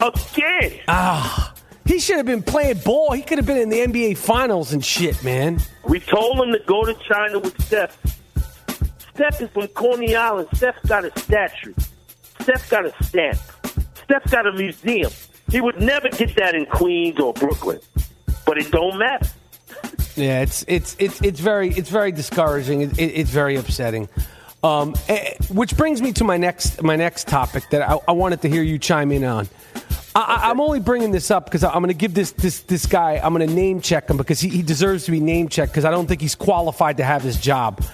again. 0.00 0.80
Ah. 0.88 1.54
He 1.86 2.00
should 2.00 2.16
have 2.16 2.26
been 2.26 2.42
playing 2.42 2.78
ball. 2.78 3.12
He 3.12 3.22
could 3.22 3.38
have 3.38 3.46
been 3.46 3.58
in 3.58 3.68
the 3.68 3.78
NBA 3.78 4.18
finals 4.18 4.72
and 4.72 4.84
shit, 4.84 5.22
man. 5.22 5.60
We 5.84 6.00
told 6.00 6.40
him 6.40 6.52
to 6.52 6.58
go 6.66 6.84
to 6.84 6.94
China 6.94 7.38
with 7.38 7.62
Steph. 7.62 7.96
Steph 9.14 9.40
is 9.40 9.48
from 9.50 9.68
Coney 9.68 10.16
Island. 10.16 10.48
Steph's 10.54 10.84
got 10.88 11.04
a 11.04 11.16
statue. 11.18 11.72
Steph's 12.40 12.68
got 12.68 12.86
a 12.86 13.04
stamp. 13.04 13.38
Steph's 14.04 14.30
got 14.32 14.46
a 14.48 14.52
museum. 14.52 15.12
He 15.50 15.60
would 15.60 15.80
never 15.80 16.08
get 16.08 16.34
that 16.36 16.54
in 16.54 16.66
Queens 16.66 17.20
or 17.20 17.32
Brooklyn. 17.32 17.80
But 18.44 18.58
it 18.58 18.70
don't 18.70 18.98
matter. 18.98 19.28
Yeah, 20.16 20.40
it's 20.40 20.64
it's 20.66 20.96
it's 20.98 21.20
it's 21.20 21.40
very 21.40 21.70
it's 21.70 21.90
very 21.90 22.10
discouraging. 22.10 22.82
It, 22.82 22.98
it, 22.98 23.02
it's 23.02 23.30
very 23.30 23.56
upsetting. 23.56 24.08
Um, 24.64 24.94
eh, 25.08 25.34
which 25.50 25.76
brings 25.76 26.00
me 26.00 26.12
to 26.14 26.24
my 26.24 26.38
next 26.38 26.82
my 26.82 26.96
next 26.96 27.28
topic 27.28 27.68
that 27.70 27.88
I, 27.88 27.98
I 28.08 28.12
wanted 28.12 28.40
to 28.42 28.48
hear 28.48 28.62
you 28.62 28.78
chime 28.78 29.12
in 29.12 29.24
on. 29.24 29.48
I, 30.14 30.50
I'm 30.50 30.60
only 30.60 30.80
bringing 30.80 31.12
this 31.12 31.30
up 31.30 31.44
because 31.44 31.62
I'm 31.62 31.74
going 31.74 31.88
to 31.88 31.94
give 31.94 32.14
this 32.14 32.32
this 32.32 32.60
this 32.60 32.86
guy. 32.86 33.20
I'm 33.22 33.34
going 33.34 33.46
to 33.46 33.54
name 33.54 33.82
check 33.82 34.08
him 34.08 34.16
because 34.16 34.40
he, 34.40 34.48
he 34.48 34.62
deserves 34.62 35.04
to 35.04 35.10
be 35.10 35.20
name 35.20 35.48
checked 35.48 35.72
because 35.72 35.84
I 35.84 35.90
don't 35.90 36.06
think 36.06 36.22
he's 36.22 36.34
qualified 36.34 36.96
to 36.96 37.04
have 37.04 37.22
this 37.22 37.38
job. 37.38 37.84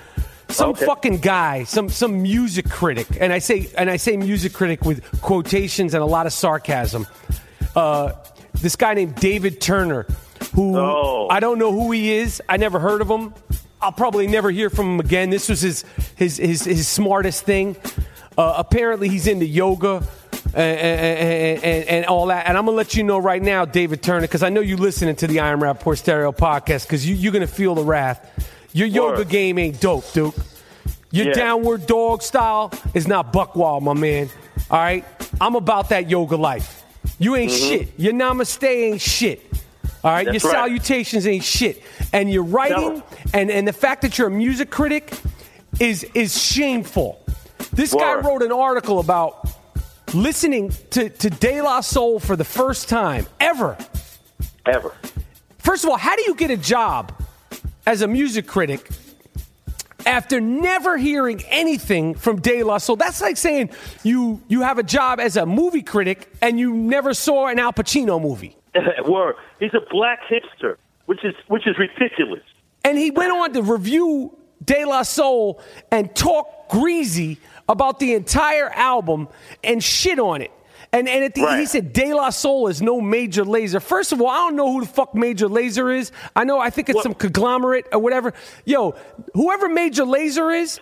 Some 0.52 0.70
Okay. 0.70 0.86
fucking 0.86 1.18
guy, 1.18 1.64
some 1.64 1.88
some 1.88 2.22
music 2.22 2.68
critic, 2.68 3.06
and 3.20 3.32
I 3.32 3.38
say 3.38 3.68
and 3.76 3.90
I 3.90 3.96
say 3.96 4.16
music 4.16 4.52
critic 4.52 4.84
with 4.84 5.02
quotations 5.22 5.94
and 5.94 6.02
a 6.02 6.06
lot 6.06 6.26
of 6.26 6.32
sarcasm. 6.32 7.06
Uh, 7.74 8.12
this 8.60 8.76
guy 8.76 8.94
named 8.94 9.14
David 9.16 9.60
Turner, 9.60 10.06
who 10.54 10.76
Oh. 10.78 11.26
I 11.30 11.40
don't 11.40 11.58
know 11.58 11.72
who 11.72 11.90
he 11.92 12.12
is. 12.12 12.40
I 12.48 12.56
never 12.58 12.78
heard 12.78 13.00
of 13.00 13.08
him. 13.10 13.32
I'll 13.80 13.92
probably 13.92 14.26
never 14.26 14.50
hear 14.50 14.70
from 14.70 14.94
him 14.94 15.00
again. 15.00 15.30
This 15.30 15.48
was 15.48 15.60
his 15.62 15.84
his 16.16 16.36
his, 16.36 16.64
his 16.64 16.86
smartest 16.86 17.44
thing. 17.44 17.76
Uh, 18.38 18.54
apparently, 18.56 19.08
he's 19.08 19.26
into 19.26 19.44
yoga 19.46 20.06
and, 20.54 20.78
and, 20.78 21.64
and, 21.64 21.84
and 21.88 22.06
all 22.06 22.26
that. 22.26 22.46
And 22.46 22.56
I'm 22.56 22.64
gonna 22.66 22.76
let 22.76 22.94
you 22.94 23.02
know 23.02 23.18
right 23.18 23.42
now, 23.42 23.64
David 23.64 24.02
Turner, 24.02 24.22
because 24.22 24.42
I 24.42 24.48
know 24.50 24.60
you're 24.60 24.78
listening 24.78 25.16
to 25.16 25.26
the 25.26 25.40
I 25.40 25.48
Am 25.50 25.60
Rapaport 25.60 25.98
Stereo 25.98 26.30
podcast, 26.32 26.86
because 26.86 27.06
you, 27.06 27.14
you're 27.14 27.32
gonna 27.32 27.46
feel 27.46 27.74
the 27.74 27.84
wrath. 27.84 28.20
Your 28.72 28.88
yoga 28.88 29.18
Word. 29.18 29.28
game 29.28 29.58
ain't 29.58 29.80
dope, 29.80 30.10
Duke. 30.12 30.34
Your 31.10 31.26
Yeah. 31.28 31.32
downward 31.34 31.86
dog 31.86 32.22
style 32.22 32.72
is 32.94 33.06
not 33.06 33.32
buck 33.32 33.54
wild, 33.54 33.82
my 33.82 33.92
man. 33.94 34.30
All 34.70 34.78
right, 34.78 35.04
I'm 35.40 35.54
about 35.56 35.90
that 35.90 36.08
yoga 36.08 36.36
life. 36.36 36.82
You 37.18 37.36
ain't 37.36 37.50
shit. 37.52 37.88
Your 37.98 38.12
namaste 38.14 38.66
ain't 38.66 39.00
shit. 39.00 39.40
All 40.02 40.10
right, 40.10 40.26
Mm-hmm. 40.26 40.32
That's 40.32 40.44
your 40.44 40.52
right. 40.52 40.58
salutations 40.68 41.26
ain't 41.26 41.44
shit. 41.44 41.82
And 42.12 42.32
your 42.32 42.44
writing 42.44 42.76
No. 42.98 43.02
and, 43.34 43.50
and 43.50 43.68
the 43.68 43.72
fact 43.72 44.02
that 44.02 44.16
you're 44.18 44.28
a 44.28 44.30
music 44.30 44.70
critic 44.70 45.12
is 45.78 46.04
is 46.14 46.40
shameful. 46.40 47.18
This 47.72 47.92
guy 47.94 48.14
wrote 48.16 48.42
an 48.42 48.52
article 48.52 48.98
about 48.98 49.48
listening 50.14 50.72
to, 50.90 51.08
to 51.08 51.30
De 51.30 51.62
La 51.62 51.80
Soul 51.80 52.20
for 52.20 52.36
the 52.36 52.44
first 52.44 52.88
time 52.88 53.26
ever. 53.40 53.76
Ever. 54.66 54.94
First 55.58 55.84
of 55.84 55.90
all, 55.90 55.96
how 55.96 56.16
do 56.16 56.22
you 56.26 56.34
get 56.34 56.50
a 56.50 56.56
job 56.56 57.12
as 57.86 58.02
a 58.02 58.08
music 58.08 58.46
critic 58.46 58.88
after 60.04 60.40
never 60.40 60.96
hearing 60.96 61.42
anything 61.48 62.14
from 62.14 62.40
De 62.40 62.62
La 62.62 62.78
Soul? 62.78 62.96
That's 62.96 63.20
like 63.20 63.36
saying 63.36 63.70
you 64.02 64.40
you 64.48 64.62
have 64.62 64.78
a 64.78 64.82
job 64.82 65.20
as 65.20 65.36
a 65.36 65.46
movie 65.46 65.82
critic 65.82 66.30
and 66.40 66.58
you 66.58 66.74
never 66.74 67.14
saw 67.14 67.48
an 67.48 67.58
Al 67.58 67.72
Pacino 67.72 68.20
movie. 68.20 68.56
Word. 69.06 69.36
He's 69.60 69.74
a 69.74 69.80
black 69.90 70.20
hipster, 70.30 70.76
which 71.06 71.24
is 71.24 71.34
which 71.48 71.66
is 71.66 71.76
ridiculous. 71.78 72.42
And 72.84 72.98
he 72.98 73.10
went 73.10 73.32
on 73.32 73.52
to 73.52 73.62
review 73.62 74.36
De 74.64 74.84
La 74.84 75.02
Soul 75.02 75.60
and 75.90 76.14
talk 76.14 76.68
greasy 76.68 77.38
about 77.68 77.98
the 77.98 78.14
entire 78.14 78.70
album 78.70 79.28
and 79.62 79.82
shit 79.82 80.18
on 80.18 80.42
it. 80.42 80.50
And, 80.94 81.08
and 81.08 81.24
at 81.24 81.34
the, 81.34 81.56
he 81.56 81.64
said 81.64 81.92
De 81.94 82.12
La 82.12 82.28
Soul 82.30 82.68
is 82.68 82.82
no 82.82 83.00
Major 83.00 83.44
Lazer. 83.44 83.80
First 83.80 84.12
of 84.12 84.20
all, 84.20 84.28
I 84.28 84.36
don't 84.36 84.56
know 84.56 84.70
who 84.72 84.80
the 84.82 84.86
fuck 84.86 85.14
Major 85.14 85.48
Lazer 85.48 85.96
is. 85.96 86.12
I 86.36 86.44
know, 86.44 86.58
I 86.58 86.68
think 86.68 86.90
it's 86.90 86.96
What? 86.96 87.02
some 87.04 87.14
conglomerate 87.14 87.86
or 87.92 87.98
whatever. 87.98 88.34
Yo, 88.66 88.94
whoever 89.32 89.68
Major 89.68 90.04
Lazer 90.04 90.54
is, 90.54 90.80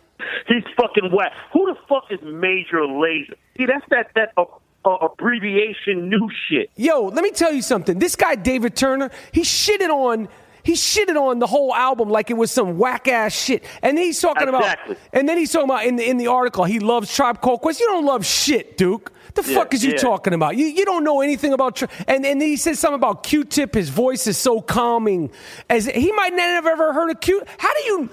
He's 0.49 0.65
fucking 0.77 1.11
whack. 1.13 1.33
Who 1.53 1.65
the 1.67 1.77
fuck 1.89 2.05
is 2.11 2.19
Major 2.23 2.81
Lazer? 2.81 3.35
See, 3.57 3.65
that's 3.67 3.85
that 3.89 4.11
that 4.17 4.33
uh, 4.37 4.45
uh, 4.85 5.07
abbreviation 5.07 6.09
new 6.11 6.29
shit. 6.49 6.71
Yo, 6.77 7.05
let 7.07 7.23
me 7.23 7.31
tell 7.31 7.53
you 7.53 7.63
something. 7.63 7.99
This 7.99 8.17
guy, 8.17 8.35
David 8.35 8.77
Turner, 8.77 9.11
he 9.33 9.43
shitted 9.43 9.89
on 9.89 10.29
He 10.63 10.73
shitted 10.75 11.17
on 11.17 11.39
the 11.39 11.47
whole 11.47 11.75
album 11.75 12.09
like 12.11 12.31
it 12.31 12.35
was 12.35 12.51
some 12.51 12.77
whack 12.79 13.09
ass 13.09 13.33
shit. 13.35 13.65
And 13.83 13.97
then 13.97 14.05
he's 14.05 14.21
talking 14.21 14.49
Exactly. 14.49 14.93
about, 14.95 15.03
and 15.13 15.29
then 15.29 15.39
he's 15.39 15.51
talking 15.53 15.69
about 15.71 15.85
in 15.87 15.97
the 15.97 16.09
in 16.09 16.17
the 16.19 16.27
article 16.27 16.65
he 16.65 16.79
loves 16.81 17.15
Tribe 17.15 17.41
Called 17.41 17.61
Quest. 17.63 17.81
You 17.81 17.87
don't 17.87 18.05
love 18.05 18.25
shit, 18.27 18.77
Duke. 18.77 19.13
The 19.35 19.43
Yeah, 19.47 19.55
fuck 19.59 19.73
is 19.75 19.85
you 19.85 19.97
talking 19.97 20.35
about? 20.35 20.57
You 20.57 20.67
you 20.67 20.85
don't 20.85 21.05
know 21.05 21.21
anything 21.21 21.53
about. 21.53 21.77
Tri- 21.77 21.89
and 22.09 22.27
and 22.27 22.41
then 22.41 22.49
he 22.49 22.57
says 22.57 22.79
something 22.79 22.97
about 22.97 23.23
Q-Tip. 23.23 23.75
His 23.75 23.89
voice 23.89 24.27
is 24.27 24.37
so 24.37 24.61
calming. 24.61 25.31
As 25.69 25.87
he 25.87 26.11
might 26.13 26.33
not 26.35 26.49
have 26.49 26.67
ever 26.67 26.93
heard 26.93 27.11
of 27.11 27.21
Q. 27.21 27.43
How 27.59 27.73
do 27.75 27.81
you? 27.85 28.11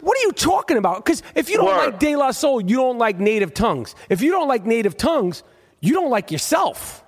What 0.00 0.16
are 0.18 0.22
you 0.22 0.32
talking 0.32 0.78
about? 0.78 1.04
Because 1.04 1.22
if 1.34 1.48
you 1.48 1.56
don't 1.58 1.66
Word. 1.66 1.76
like 1.92 1.98
De 2.00 2.16
La 2.16 2.30
Soul, 2.32 2.60
you 2.60 2.76
don't 2.76 2.98
like 2.98 3.20
native 3.20 3.54
tongues. 3.54 3.94
If 4.08 4.20
you 4.22 4.30
don't 4.32 4.48
like 4.48 4.64
native 4.66 4.96
tongues, 4.96 5.42
you 5.80 5.92
don't 5.94 6.10
like 6.10 6.30
yourself. 6.32 7.04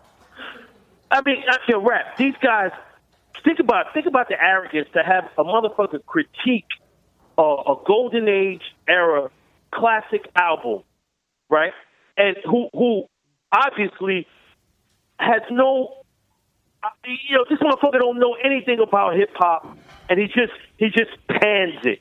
I 1.11 1.20
mean, 1.24 1.42
I 1.48 1.59
feel 1.66 1.80
rap. 1.80 2.16
These 2.16 2.34
guys, 2.42 2.70
think 3.45 3.61
about 3.61 3.86
think 3.95 4.07
about 4.07 4.28
the 4.28 4.40
arrogance 4.40 4.88
to 4.95 5.03
have 5.03 5.24
a 5.38 5.45
motherfucker 5.45 6.05
critique 6.07 6.66
a, 7.38 7.42
a 7.42 7.76
golden 7.86 8.28
age 8.28 8.62
era 8.88 9.30
classic 9.72 10.28
album, 10.36 10.82
right? 11.51 11.72
And 12.16 12.36
who 12.45 12.68
who 12.72 13.05
obviously 13.53 14.26
has 15.18 15.42
no, 15.51 16.03
uh, 16.82 16.88
you 17.07 17.36
know, 17.36 17.45
this 17.49 17.59
motherfucker 17.59 17.99
don't 17.99 18.18
know 18.18 18.36
anything 18.42 18.78
about 18.80 19.16
hip 19.16 19.30
hop, 19.34 19.76
and 20.09 20.18
he 20.18 20.26
just 20.26 20.53
he 20.76 20.86
just 20.86 21.11
pans 21.28 21.80
it. 21.84 22.01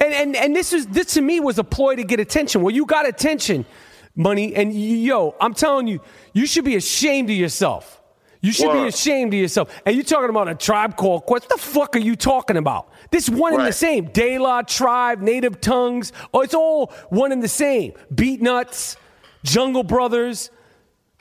And 0.00 0.12
and 0.12 0.36
and 0.36 0.56
this 0.56 0.72
is 0.72 0.86
this 0.86 1.14
to 1.14 1.20
me 1.20 1.40
was 1.40 1.58
a 1.58 1.64
ploy 1.64 1.96
to 1.96 2.04
get 2.04 2.20
attention. 2.20 2.62
Well, 2.62 2.74
you 2.74 2.86
got 2.86 3.06
attention, 3.06 3.66
money, 4.14 4.54
and 4.54 4.74
yo, 4.74 5.34
I'm 5.40 5.54
telling 5.54 5.86
you, 5.86 6.00
you 6.32 6.46
should 6.46 6.64
be 6.64 6.76
ashamed 6.76 7.30
of 7.30 7.36
yourself. 7.36 8.02
You 8.40 8.52
should 8.52 8.72
be 8.72 8.86
ashamed 8.86 9.34
of 9.34 9.40
yourself. 9.40 9.74
And 9.84 9.94
you're 9.96 10.04
talking 10.04 10.30
about 10.30 10.48
a 10.48 10.54
tribe 10.54 10.96
called 10.96 11.24
Quest. 11.26 11.44
What 11.50 11.56
the 11.58 11.62
fuck 11.62 11.96
are 11.96 12.00
you 12.00 12.16
talking 12.16 12.56
about? 12.56 12.90
This 13.10 13.28
one 13.28 13.54
and 13.54 13.66
the 13.66 13.72
same. 13.72 14.06
De 14.06 14.38
La 14.38 14.62
Tribe, 14.62 15.20
Native 15.20 15.60
Tongues. 15.60 16.12
Oh, 16.32 16.42
it's 16.42 16.54
all 16.54 16.92
one 17.08 17.32
and 17.32 17.42
the 17.42 17.48
same. 17.48 17.92
Beatnuts, 18.14 18.96
Jungle 19.42 19.82
Brothers. 19.82 20.50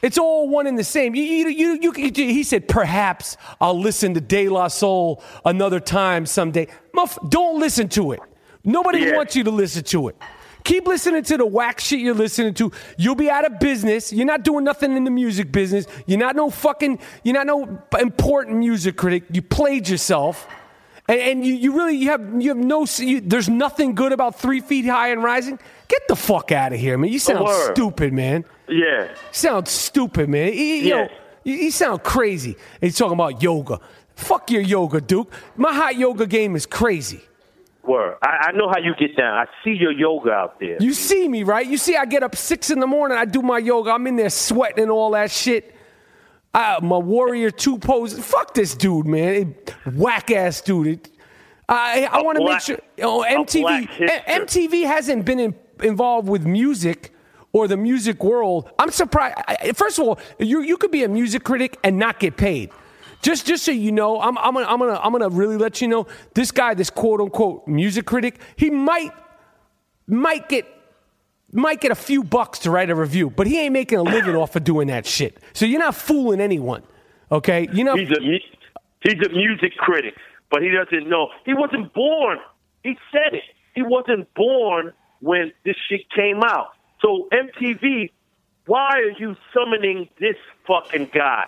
It's 0.01 0.18
all 0.18 0.47
one 0.49 0.68
and 0.68 0.78
the 0.78 0.84
same. 0.84 1.16
You, 1.16 1.24
you, 1.24 1.47
you, 1.49 1.80
you, 1.82 1.93
you- 1.95 2.11
he 2.13 2.43
said, 2.43 2.68
perhaps 2.68 3.38
I'll 3.59 3.80
listen 3.80 4.13
to 4.13 4.22
De 4.22 4.49
La 4.49 4.68
Soul 4.68 5.24
another 5.45 5.80
time 5.80 6.26
someday. 6.26 6.68
Muff, 6.93 7.18
don't 7.30 7.59
listen 7.59 7.88
to 7.89 8.11
it. 8.11 8.20
Nobody 8.63 8.99
Yeah. 8.99 9.16
wants 9.16 9.36
you 9.36 9.43
to 9.45 9.51
listen 9.51 9.84
to 9.86 10.09
it. 10.09 10.18
Keep 10.66 10.88
listening 10.88 11.24
to 11.24 11.38
the 11.38 11.45
whack 11.45 11.80
shit 11.80 11.99
you're 11.99 12.13
listening 12.16 12.53
to. 12.55 12.72
You'll 12.97 13.16
be 13.16 13.30
out 13.30 13.45
of 13.45 13.59
business. 13.59 14.11
You're 14.11 14.26
not 14.26 14.43
doing 14.43 14.66
nothing 14.66 14.97
in 14.97 15.03
the 15.05 15.11
music 15.11 15.51
business. 15.51 15.86
You're 16.07 16.20
not 16.20 16.36
no 16.36 16.49
fucking, 16.49 16.99
you're 17.24 17.36
not 17.36 17.45
no 17.47 17.82
important 17.99 18.57
music 18.57 18.97
critic. 18.97 19.24
You 19.32 19.41
played 19.43 19.88
yourself. 19.88 20.47
And, 21.07 21.20
and 21.20 21.45
you, 21.45 21.53
you 21.53 21.72
really, 21.78 21.95
you 21.95 22.09
have, 22.09 22.41
you 22.41 22.49
have 22.49 22.57
no, 22.57 22.86
you, 22.97 23.22
there's 23.22 23.47
nothing 23.47 23.93
good 23.93 24.11
about 24.11 24.39
three 24.39 24.59
feet 24.59 24.86
high 24.86 25.09
and 25.09 25.24
rising. 25.24 25.59
Get 25.88 26.01
the 26.07 26.16
fuck 26.16 26.51
out 26.51 26.74
of 26.74 26.80
here, 26.80 26.97
man. 26.97 27.11
You 27.11 27.20
sound 27.20 27.45
word. 27.45 27.74
stupid, 27.76 28.11
man. 28.11 28.43
Yeah, 28.68 29.09
Sound 29.32 29.68
stupid, 29.68 30.28
man. 30.30 30.51
You, 30.51 30.59
you 30.59 30.89
know, 30.89 31.01
Yeah. 31.03 31.07
you, 31.43 31.53
you 31.57 31.72
sound 31.72 32.01
crazy. 32.03 32.53
And 32.82 32.89
he's 32.89 32.97
talking 32.97 33.13
about 33.13 33.43
yoga. 33.43 33.80
Fuck 34.16 34.49
your 34.49 34.63
yoga, 34.63 34.99
Duke. 34.99 35.32
My 35.55 35.72
hot 35.72 35.95
yoga 35.95 36.26
game 36.26 36.55
is 36.55 36.66
crazy. 36.66 37.22
Word. 37.88 38.17
I, 38.21 38.47
I 38.47 38.51
know 38.53 38.67
how 38.69 38.79
you 38.79 38.93
get 38.97 39.15
down. 39.17 39.33
I 39.38 39.45
see 39.63 39.71
your 39.71 39.91
yoga 39.91 40.31
out 40.31 40.59
there. 40.59 40.77
You 40.79 40.93
see 40.93 41.27
me, 41.27 41.43
right? 41.43 41.65
You 41.65 41.77
see, 41.77 41.95
I 41.95 42.05
get 42.05 42.23
up 42.23 42.36
six 42.36 42.69
in 42.69 42.79
the 42.79 42.88
morning. 42.88 43.17
I 43.17 43.25
do 43.25 43.41
my 43.41 43.57
yoga. 43.59 43.91
I'm 43.91 44.05
in 44.07 44.15
there 44.15 44.29
sweating 44.29 44.83
and 44.83 44.91
all 44.91 45.11
that 45.11 45.31
shit. 45.31 45.73
I, 46.53 46.79
my 46.81 46.97
warrior 46.97 47.51
two 47.51 47.77
pose. 47.77 48.17
Fuck 48.17 48.53
this 48.53 48.75
dude, 48.75 49.05
man. 49.05 49.55
Whack 49.93 50.31
ass 50.31 50.61
dude. 50.61 50.88
It- 50.88 51.11
I, 51.67 52.07
I 52.11 52.21
want 52.21 52.38
to 52.38 52.45
make 52.45 52.61
sure. 52.61 52.77
Oh, 53.01 53.25
MTV. 53.27 53.88
MTV 54.27 54.86
hasn't 54.86 55.25
been 55.25 55.39
in, 55.39 55.55
involved 55.81 56.29
with 56.29 56.45
music 56.45 57.11
or 57.53 57.67
the 57.67 57.75
music 57.75 58.23
world. 58.23 58.69
I'm 58.77 58.91
surprised. 58.91 59.36
First 59.75 59.97
of 59.97 60.05
all, 60.07 60.19
you 60.38 60.61
you 60.61 60.77
could 60.77 60.91
be 60.91 61.03
a 61.03 61.09
music 61.09 61.43
critic 61.43 61.79
and 61.83 61.97
not 61.97 62.19
get 62.19 62.38
paid. 62.38 62.69
Just 63.22 63.45
just 63.47 63.63
so 63.63 63.72
you 63.72 63.91
know, 63.91 64.22
I'm 64.22 64.38
I'm 64.38 64.53
gonna 64.53 64.68
I'm 64.68 64.80
gonna 64.80 64.99
I'm 65.01 65.11
gonna 65.11 65.30
really 65.30 65.57
let 65.57 65.82
you 65.82 65.88
know 65.88 66.07
this 66.34 66.51
guy, 66.51 66.74
this 66.74 66.89
quote 66.89 67.22
unquote 67.22 67.68
music 67.68 68.05
critic, 68.05 68.39
he 68.55 68.70
might 68.70 69.11
might 70.07 70.47
get 70.49 70.68
might 71.51 71.82
get 71.82 71.91
a 71.91 71.95
few 71.95 72.24
bucks 72.24 72.59
to 72.59 72.72
write 72.72 72.89
a 72.89 72.95
review, 72.95 73.30
but 73.30 73.47
he 73.47 73.59
ain't 73.59 73.74
making 73.74 73.97
a 73.97 74.03
living 74.03 74.36
off 74.36 74.55
of 74.55 74.63
doing 74.63 74.88
that 74.88 75.05
shit. 75.05 75.38
So 75.53 75.66
you're 75.66 75.80
not 75.80 75.95
fooling 75.95 76.41
anyone. 76.41 76.84
Okay? 77.32 77.68
You 77.72 77.84
know 77.84 77.95
He's 77.95 78.11
a 78.11 78.22
he's 78.22 79.26
a 79.26 79.30
music 79.30 79.76
critic, 79.78 80.16
but 80.51 80.61
he 80.61 80.70
doesn't 80.70 81.09
know. 81.09 81.30
He 81.45 81.53
wasn't 81.53 81.93
born. 81.93 82.39
He 82.84 82.97
said 83.11 83.34
it. 83.34 83.43
He 83.74 83.82
wasn't 83.82 84.32
born 84.36 84.93
when 85.20 85.51
this 85.63 85.76
shit 85.89 86.09
came 86.11 86.41
out. 86.43 86.74
So 87.01 87.28
MTV, 87.32 88.11
why 88.66 88.99
are 88.99 89.11
you 89.20 89.36
summoning 89.53 90.09
this 90.20 90.38
fucking 90.68 91.09
guy? 91.13 91.45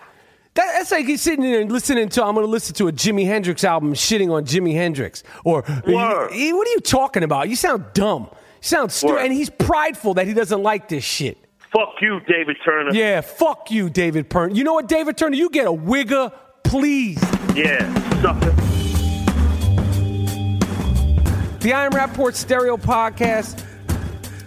That, 0.58 0.72
that's 0.72 0.90
like 0.90 1.06
he's 1.06 1.22
sitting 1.22 1.44
there 1.44 1.60
and 1.60 1.70
listening 1.70 2.08
to. 2.08 2.24
I'm 2.24 2.34
going 2.34 2.44
to 2.44 2.50
listen 2.50 2.74
to 2.74 2.88
a 2.88 2.92
Jimi 2.92 3.24
Hendrix 3.24 3.62
album, 3.62 3.94
shitting 3.94 4.32
on 4.32 4.44
Jimi 4.44 4.74
Hendrix. 4.74 5.22
Or 5.44 5.62
Word. 5.86 6.30
"Eh, 6.32 6.50
what 6.50 6.66
are 6.66 6.70
you 6.72 6.80
talking 6.80 7.22
about? 7.22 7.48
You 7.48 7.54
sound 7.54 7.84
dumb. 7.94 8.22
You 8.32 8.62
sound 8.62 8.90
stupid. 8.90 9.18
And 9.18 9.32
he's 9.32 9.50
prideful 9.50 10.14
that 10.14 10.26
he 10.26 10.34
doesn't 10.34 10.60
like 10.60 10.88
this 10.88 11.04
shit. 11.04 11.38
Fuck 11.72 11.90
you, 12.00 12.18
David 12.26 12.56
Turner. 12.64 12.92
Yeah, 12.92 13.20
fuck 13.20 13.70
you, 13.70 13.88
David 13.88 14.28
Pern. 14.28 14.56
You 14.56 14.64
know 14.64 14.72
what, 14.74 14.88
David 14.88 15.16
Turner? 15.16 15.36
You 15.36 15.48
get 15.48 15.68
a 15.68 15.70
wigger, 15.70 16.32
please. 16.64 17.22
Yeah, 17.54 17.86
sucker. 18.20 18.50
The 21.60 21.72
I 21.72 21.84
Am 21.86 21.92
Rapaport 21.92 22.34
Stereo 22.34 22.76
Podcast 22.76 23.64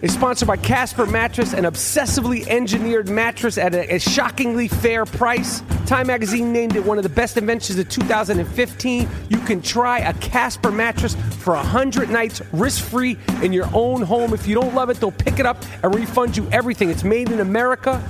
is 0.02 0.12
sponsored 0.12 0.48
by 0.48 0.56
Casper 0.56 1.06
Mattress, 1.06 1.54
an 1.54 1.64
obsessively 1.64 2.46
engineered 2.48 3.08
mattress 3.08 3.56
at 3.56 3.74
a, 3.74 3.94
a 3.94 3.98
shockingly 3.98 4.66
fair 4.68 5.06
price. 5.06 5.62
Time 5.86 6.08
Magazine 6.08 6.52
named 6.52 6.74
it 6.74 6.84
one 6.84 6.98
of 6.98 7.04
the 7.04 7.08
best 7.08 7.36
inventions 7.36 7.78
of 7.78 7.88
2015. 7.88 9.08
You 9.28 9.38
can 9.38 9.62
try 9.62 10.00
a 10.00 10.12
Casper 10.14 10.72
mattress 10.72 11.14
for 11.14 11.54
100 11.54 12.10
nights 12.10 12.42
risk 12.52 12.84
free 12.84 13.16
in 13.42 13.52
your 13.52 13.68
own 13.72 14.02
home. 14.02 14.34
If 14.34 14.46
you 14.46 14.56
don't 14.56 14.74
love 14.74 14.90
it, 14.90 14.98
they'll 14.98 15.12
pick 15.12 15.38
it 15.38 15.46
up 15.46 15.64
and 15.82 15.94
refund 15.94 16.36
you 16.36 16.48
everything. 16.50 16.90
It's 16.90 17.04
made 17.04 17.30
in 17.30 17.40
America. 17.40 18.02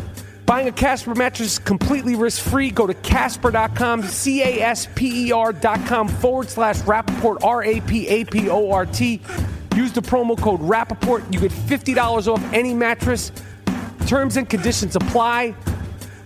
Buying 0.46 0.68
a 0.68 0.72
Casper 0.72 1.14
mattress 1.14 1.52
is 1.52 1.58
completely 1.58 2.16
risk 2.16 2.42
free. 2.42 2.70
Go 2.70 2.86
to 2.86 2.94
Casper.com, 2.94 4.02
C 4.02 4.42
A 4.42 4.62
S 4.62 4.88
P 4.94 5.28
E 5.28 5.32
R.com 5.32 6.08
forward 6.08 6.48
slash 6.48 6.80
Rapaport, 6.80 7.44
R 7.44 7.62
A 7.62 7.80
P 7.82 8.08
A 8.08 8.24
P 8.24 8.48
O 8.48 8.70
R 8.70 8.86
T. 8.86 9.20
Use 9.74 9.92
the 9.92 10.02
promo 10.02 10.38
code 10.38 10.60
Rapaport. 10.60 11.32
You 11.32 11.40
get 11.40 11.52
$50 11.52 12.28
off 12.28 12.52
any 12.52 12.74
mattress. 12.74 13.32
Terms 14.06 14.36
and 14.36 14.48
conditions 14.48 14.96
apply. 14.96 15.54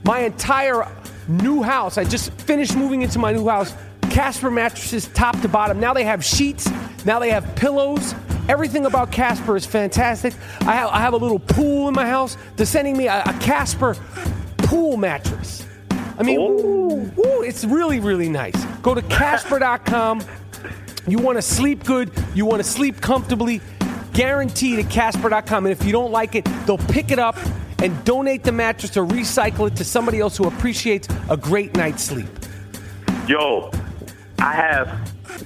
My 0.04 0.20
entire 0.20 0.88
new 1.28 1.62
house, 1.62 1.98
I 1.98 2.04
just 2.04 2.32
finished 2.32 2.76
moving 2.76 3.02
into 3.02 3.18
my 3.18 3.32
new 3.32 3.48
house. 3.48 3.74
Casper 4.10 4.50
mattresses, 4.50 5.08
top 5.08 5.40
to 5.40 5.48
bottom. 5.48 5.78
Now 5.78 5.92
they 5.92 6.04
have 6.04 6.24
sheets. 6.24 6.70
Now 7.04 7.18
they 7.18 7.30
have 7.30 7.54
pillows. 7.56 8.14
Everything 8.48 8.86
about 8.86 9.10
Casper 9.10 9.56
is 9.56 9.66
fantastic. 9.66 10.32
I 10.62 10.76
have, 10.76 10.90
I 10.90 11.00
have 11.00 11.12
a 11.12 11.16
little 11.16 11.38
pool 11.38 11.88
in 11.88 11.94
my 11.94 12.06
house. 12.06 12.36
They're 12.56 12.66
sending 12.66 12.96
me 12.96 13.08
a, 13.08 13.22
a 13.26 13.32
Casper 13.40 13.96
pool 14.58 14.96
mattress. 14.96 15.66
I 16.18 16.22
mean, 16.22 16.40
ooh, 16.40 17.12
ooh, 17.18 17.42
it's 17.42 17.64
really, 17.64 18.00
really 18.00 18.28
nice. 18.28 18.64
Go 18.82 18.94
to 18.94 19.02
Casper.com. 19.02 20.22
You 21.08 21.18
want 21.18 21.38
to 21.38 21.42
sleep 21.42 21.84
good. 21.84 22.10
You 22.34 22.46
want 22.46 22.62
to 22.62 22.68
sleep 22.68 23.00
comfortably. 23.00 23.60
Guaranteed 24.12 24.78
at 24.78 24.90
Casper.com. 24.90 25.66
And 25.66 25.72
if 25.72 25.84
you 25.84 25.92
don't 25.92 26.10
like 26.10 26.34
it, 26.34 26.44
they'll 26.66 26.78
pick 26.78 27.10
it 27.10 27.18
up 27.18 27.36
and 27.82 28.04
donate 28.04 28.42
the 28.42 28.52
mattress 28.52 28.96
or 28.96 29.06
recycle 29.06 29.68
it 29.68 29.76
to 29.76 29.84
somebody 29.84 30.20
else 30.20 30.36
who 30.36 30.48
appreciates 30.48 31.08
a 31.28 31.36
great 31.36 31.76
night's 31.76 32.02
sleep. 32.02 32.28
Yo, 33.28 33.70
I 34.38 34.54
have 34.54 34.88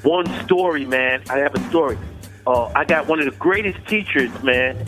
one 0.02 0.26
story, 0.44 0.84
man. 0.84 1.22
I 1.28 1.38
have 1.38 1.54
a 1.54 1.68
story. 1.68 1.98
Uh, 2.46 2.66
I 2.74 2.84
got 2.84 3.06
one 3.06 3.18
of 3.18 3.24
the 3.26 3.38
greatest 3.38 3.86
teachers, 3.86 4.30
man. 4.42 4.86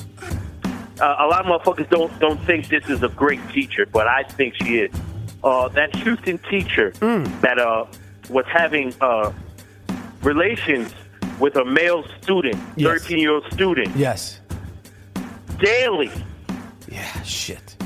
Uh, 1.00 1.16
a 1.18 1.26
lot 1.26 1.44
of 1.44 1.46
motherfuckers 1.46 1.88
don't 1.90 2.16
don't 2.20 2.40
think 2.44 2.68
this 2.68 2.88
is 2.88 3.02
a 3.02 3.08
great 3.08 3.40
teacher, 3.50 3.86
but 3.86 4.06
I 4.06 4.22
think 4.22 4.54
she 4.54 4.78
is. 4.80 4.94
Uh, 5.42 5.68
that 5.68 5.94
Houston 5.96 6.38
teacher 6.38 6.92
that 7.40 7.58
uh, 7.58 7.86
was 8.28 8.44
having 8.46 8.94
uh, 9.00 9.32
relations 10.22 10.92
with 11.38 11.56
a 11.56 11.64
male 11.64 12.04
student, 12.20 12.56
Yes. 12.76 12.88
thirteen 12.88 13.18
year 13.18 13.32
old 13.32 13.44
student, 13.52 13.94
Yes. 13.96 14.40
daily, 15.58 16.10
Yeah, 16.88 17.22
shit. 17.22 17.76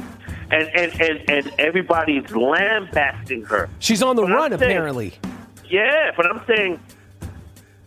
and 0.51 0.69
and 0.75 1.01
and 1.01 1.31
and 1.31 1.53
everybody's 1.59 2.31
lambasting 2.35 3.45
her. 3.45 3.69
She's 3.79 4.03
on 4.03 4.17
the 4.17 4.23
But 4.23 4.31
run, 4.31 4.51
saying- 4.59 4.63
apparently. 4.63 5.15
Yeah, 5.69 6.13
but 6.17 6.27
I'm 6.27 6.41
saying, 6.47 6.79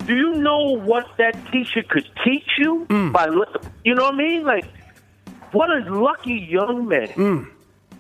do 0.05 0.13
you 0.15 0.33
know 0.35 0.75
what 0.77 1.05
that 1.17 1.35
teacher 1.51 1.81
could 1.87 2.05
teach 2.25 2.47
you 2.57 2.85
mm. 2.89 3.13
by, 3.13 3.27
li- 3.27 3.45
you 3.85 3.95
know 3.95 4.03
what 4.03 4.15
I 4.15 4.17
mean? 4.17 4.43
Like, 4.43 4.65
what 5.53 5.69
a 5.69 5.79
lucky 5.89 6.33
young 6.49 6.87
man. 6.89 7.07
Mm. 7.09 7.47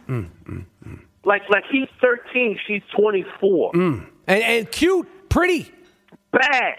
Mm, 0.09 0.65
like, 1.23 1.43
like 1.49 1.63
he's 1.71 1.87
13, 2.01 2.59
she's 2.67 2.81
24. 2.97 3.71
And, 3.73 4.03
and 4.27 4.69
cute, 4.71 5.07
pretty. 5.29 5.71
Bad. 6.31 6.75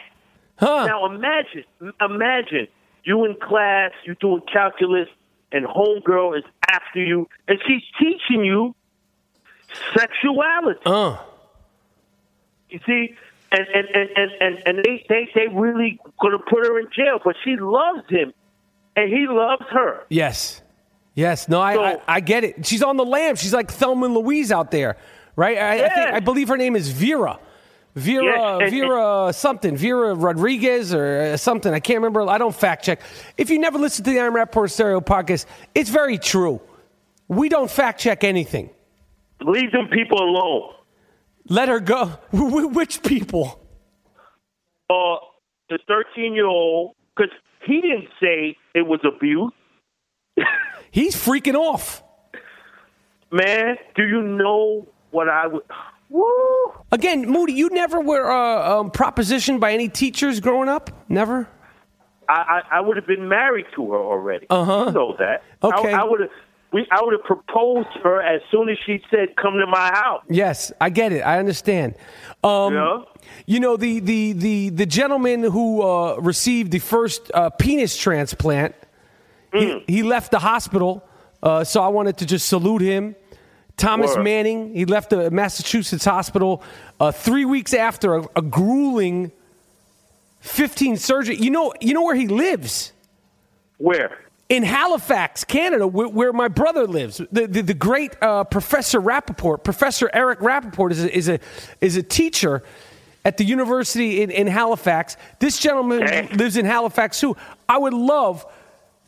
Huh? 0.56 0.86
Now 0.86 1.06
imagine, 1.06 1.64
imagine 2.00 2.68
you 3.04 3.24
in 3.24 3.34
class, 3.36 3.92
you 4.04 4.14
doing 4.20 4.42
calculus, 4.52 5.08
and 5.52 5.64
homegirl 5.66 6.38
is 6.38 6.44
after 6.70 7.02
you, 7.02 7.28
and 7.48 7.58
she's 7.66 7.82
teaching 7.98 8.44
you 8.44 8.74
sexuality. 9.96 10.80
Uh. 10.84 11.16
You 12.68 12.78
see, 12.86 13.16
and 13.50 13.66
and 13.74 13.88
and 13.94 14.10
and, 14.16 14.30
and, 14.40 14.62
and 14.66 14.78
they, 14.84 15.04
they 15.08 15.28
they 15.34 15.48
really 15.48 15.98
gonna 16.20 16.38
put 16.38 16.64
her 16.64 16.78
in 16.78 16.86
jail, 16.94 17.18
but 17.24 17.36
she 17.42 17.56
loves 17.56 18.08
him, 18.08 18.32
and 18.96 19.08
he 19.10 19.26
loves 19.28 19.64
her. 19.70 20.04
Yes. 20.08 20.62
Yes. 21.14 21.48
No, 21.48 21.60
I, 21.60 21.74
So- 21.74 21.82
I, 21.84 21.98
I 22.06 22.20
get 22.20 22.44
it. 22.44 22.66
She's 22.66 22.82
on 22.82 22.96
the 22.96 23.04
lam. 23.04 23.34
She's 23.36 23.52
like 23.52 23.70
Thelma 23.70 24.06
and 24.06 24.14
Louise 24.14 24.52
out 24.52 24.70
there, 24.70 24.96
right? 25.34 25.58
I, 25.58 25.84
I, 25.84 25.88
think, 25.88 26.10
I 26.14 26.20
believe 26.20 26.48
her 26.48 26.56
name 26.56 26.76
is 26.76 26.90
Vera. 26.90 27.40
Vera, 27.94 28.58
Yes, 28.60 28.70
Vera 28.70 29.32
something, 29.32 29.76
Vera 29.76 30.14
Rodriguez 30.14 30.94
or 30.94 31.32
uh, 31.32 31.36
something. 31.36 31.72
I 31.72 31.80
can't 31.80 31.98
remember. 31.98 32.22
I 32.28 32.38
don't 32.38 32.54
fact 32.54 32.84
check. 32.84 33.00
If 33.36 33.50
you 33.50 33.58
never 33.58 33.78
listen 33.78 34.04
to 34.04 34.10
the 34.10 34.20
I 34.20 34.26
Am 34.26 34.32
Rapaport 34.32 34.70
Stereo 34.70 35.00
podcast, 35.00 35.46
it's 35.74 35.90
very 35.90 36.18
true. 36.18 36.60
We 37.28 37.48
don't 37.48 37.70
fact 37.70 38.00
check 38.00 38.22
anything. 38.22 38.70
Leave 39.40 39.72
them 39.72 39.88
people 39.88 40.22
alone. 40.22 40.74
Let 41.48 41.68
her 41.68 41.80
go. 41.80 42.06
Which 42.32 43.02
people? 43.02 43.60
Uh, 44.88 45.16
the 45.68 45.78
thirteen 45.88 46.34
year 46.34 46.46
old, 46.46 46.94
because 47.16 47.32
he 47.66 47.80
didn't 47.80 48.08
say 48.20 48.56
it 48.74 48.86
was 48.86 49.00
abuse. 49.04 49.52
He's 50.90 51.14
freaking 51.14 51.54
off. 51.54 52.02
Man, 53.32 53.76
do 53.94 54.06
you 54.06 54.22
know 54.22 54.88
what 55.10 55.28
I 55.28 55.46
would? 55.46 55.62
Woo! 56.10 56.72
Again, 56.92 57.28
Moody, 57.30 57.52
you 57.54 57.70
never 57.70 58.00
were 58.00 58.30
uh, 58.30 58.80
um, 58.80 58.90
propositioned 58.90 59.60
by 59.60 59.72
any 59.72 59.88
teachers 59.88 60.40
growing 60.40 60.68
up? 60.68 60.90
Never? 61.08 61.48
I, 62.28 62.32
I, 62.72 62.78
I 62.78 62.80
would 62.80 62.96
have 62.96 63.06
been 63.06 63.28
married 63.28 63.66
to 63.76 63.92
her 63.92 63.98
already. 63.98 64.46
Uh-huh. 64.50 64.86
You 64.88 64.92
know 64.92 65.16
that. 65.18 65.42
Okay. 65.62 65.92
I, 65.92 66.00
I 66.02 66.04
would 66.04 66.20
have. 66.20 66.30
We, 66.72 66.86
I 66.92 67.00
would 67.02 67.12
have 67.14 67.24
proposed 67.24 67.88
to 67.94 68.00
her 68.00 68.22
as 68.22 68.40
soon 68.52 68.68
as 68.68 68.78
she 68.86 69.02
said, 69.10 69.34
"Come 69.34 69.54
to 69.54 69.66
my 69.66 69.90
house." 69.92 70.22
Yes, 70.28 70.70
I 70.80 70.90
get 70.90 71.12
it. 71.12 71.22
I 71.22 71.38
understand. 71.40 71.96
Um, 72.44 72.74
Yeah. 72.74 73.02
You 73.46 73.58
know 73.58 73.76
the 73.76 73.98
the 73.98 74.32
the 74.32 74.68
the 74.70 74.86
gentleman 74.86 75.42
who 75.42 75.82
uh, 75.82 76.16
received 76.20 76.70
the 76.70 76.78
first 76.78 77.30
uh, 77.34 77.50
penis 77.50 77.96
transplant. 77.96 78.76
Mm. 79.52 79.82
He, 79.88 79.96
he 79.96 80.02
left 80.04 80.30
the 80.30 80.38
hospital, 80.38 81.04
uh, 81.42 81.64
so 81.64 81.82
I 81.82 81.88
wanted 81.88 82.18
to 82.18 82.26
just 82.26 82.46
salute 82.48 82.82
him. 82.82 83.16
Thomas 83.80 84.14
Word. 84.14 84.24
Manning. 84.24 84.74
He 84.74 84.84
left 84.84 85.10
the 85.10 85.30
Massachusetts 85.30 86.04
hospital 86.04 86.62
uh, 87.00 87.12
three 87.12 87.44
weeks 87.44 87.74
after 87.74 88.16
a, 88.16 88.28
a 88.36 88.42
grueling 88.42 89.32
fifteen 90.40 90.96
surgery. 90.96 91.36
You 91.36 91.50
know, 91.50 91.74
you 91.80 91.94
know 91.94 92.02
where 92.02 92.14
he 92.14 92.28
lives 92.28 92.92
Where? 93.78 94.18
in 94.48 94.62
Halifax, 94.62 95.44
Canada, 95.44 95.86
where, 95.86 96.08
where 96.08 96.32
my 96.32 96.48
brother 96.48 96.86
lives. 96.86 97.20
The, 97.30 97.46
the, 97.46 97.62
the 97.62 97.74
great 97.74 98.20
uh, 98.22 98.44
Professor 98.44 99.00
Rapaport, 99.00 99.64
Professor 99.64 100.10
Eric 100.12 100.40
Rapaport, 100.40 100.90
is 100.90 101.04
a, 101.04 101.16
is 101.16 101.28
a, 101.28 101.38
is 101.80 101.96
a 101.96 102.02
teacher 102.02 102.62
at 103.24 103.36
the 103.36 103.44
university 103.44 104.22
in, 104.22 104.30
in 104.30 104.46
Halifax. 104.46 105.16
This 105.38 105.58
gentleman 105.58 106.00
lives 106.36 106.56
in 106.56 106.64
Halifax 106.64 107.20
too. 107.20 107.36
I 107.68 107.78
would 107.78 107.94
love 107.94 108.44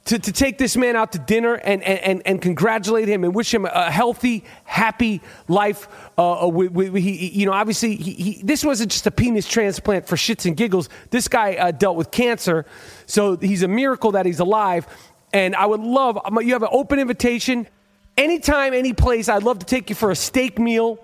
to, 0.07 0.19
to 0.19 0.33
take 0.33 0.59
this 0.59 0.77
man 0.77 0.97
out 0.97 1.13
to 1.13 1.19
dinner 1.19 1.55
and, 1.55 1.83
and, 1.83 2.23
and, 2.27 2.43
congratulate 2.43 3.07
him 3.07 3.23
and 3.23 3.35
wish 3.35 3.55
him 3.55 3.65
a 3.65 3.91
healthy, 3.91 4.45
happy 4.65 5.21
life. 5.47 5.87
Uh, 6.19 6.45
uh, 6.45 6.49
with, 6.49 6.95
he, 6.97 7.17
he- 7.17 7.41
you 7.41 7.47
know, 7.47 7.53
obviously, 7.53 7.95
he, 7.95 8.13
he, 8.13 8.43
this 8.43 8.65
wasn't 8.65 8.91
just 8.91 9.07
a 9.07 9.13
penis 9.13 9.47
transplant 9.47 10.09
for 10.09 10.17
shits 10.17 10.45
and 10.45 10.57
giggles. 10.57 10.89
This 11.11 11.29
guy 11.29 11.55
uh, 11.55 11.71
dealt 11.71 11.97
with 11.97 12.11
cancer, 12.11 12.67
so 13.07 13.37
he's 13.37 13.63
a 13.63 13.69
miracle 13.69 14.13
that 14.13 14.27
he's 14.27 14.41
alive. 14.41 14.87
And 15.33 15.55
I 15.55 15.67
would 15.67 15.81
love, 15.81 16.19
um, 16.25 16.39
you 16.43 16.53
have 16.55 16.63
an 16.65 16.71
open 16.73 16.99
invitation. 16.99 17.69
Anytime, 18.17 18.75
any 18.75 18.93
place, 18.93 19.29
I'd 19.29 19.45
love 19.45 19.61
to 19.61 19.67
take 19.67 19.89
you 19.89 19.95
for 19.97 20.11
a 20.11 20.17
steak 20.17 20.59
meal. 20.59 20.99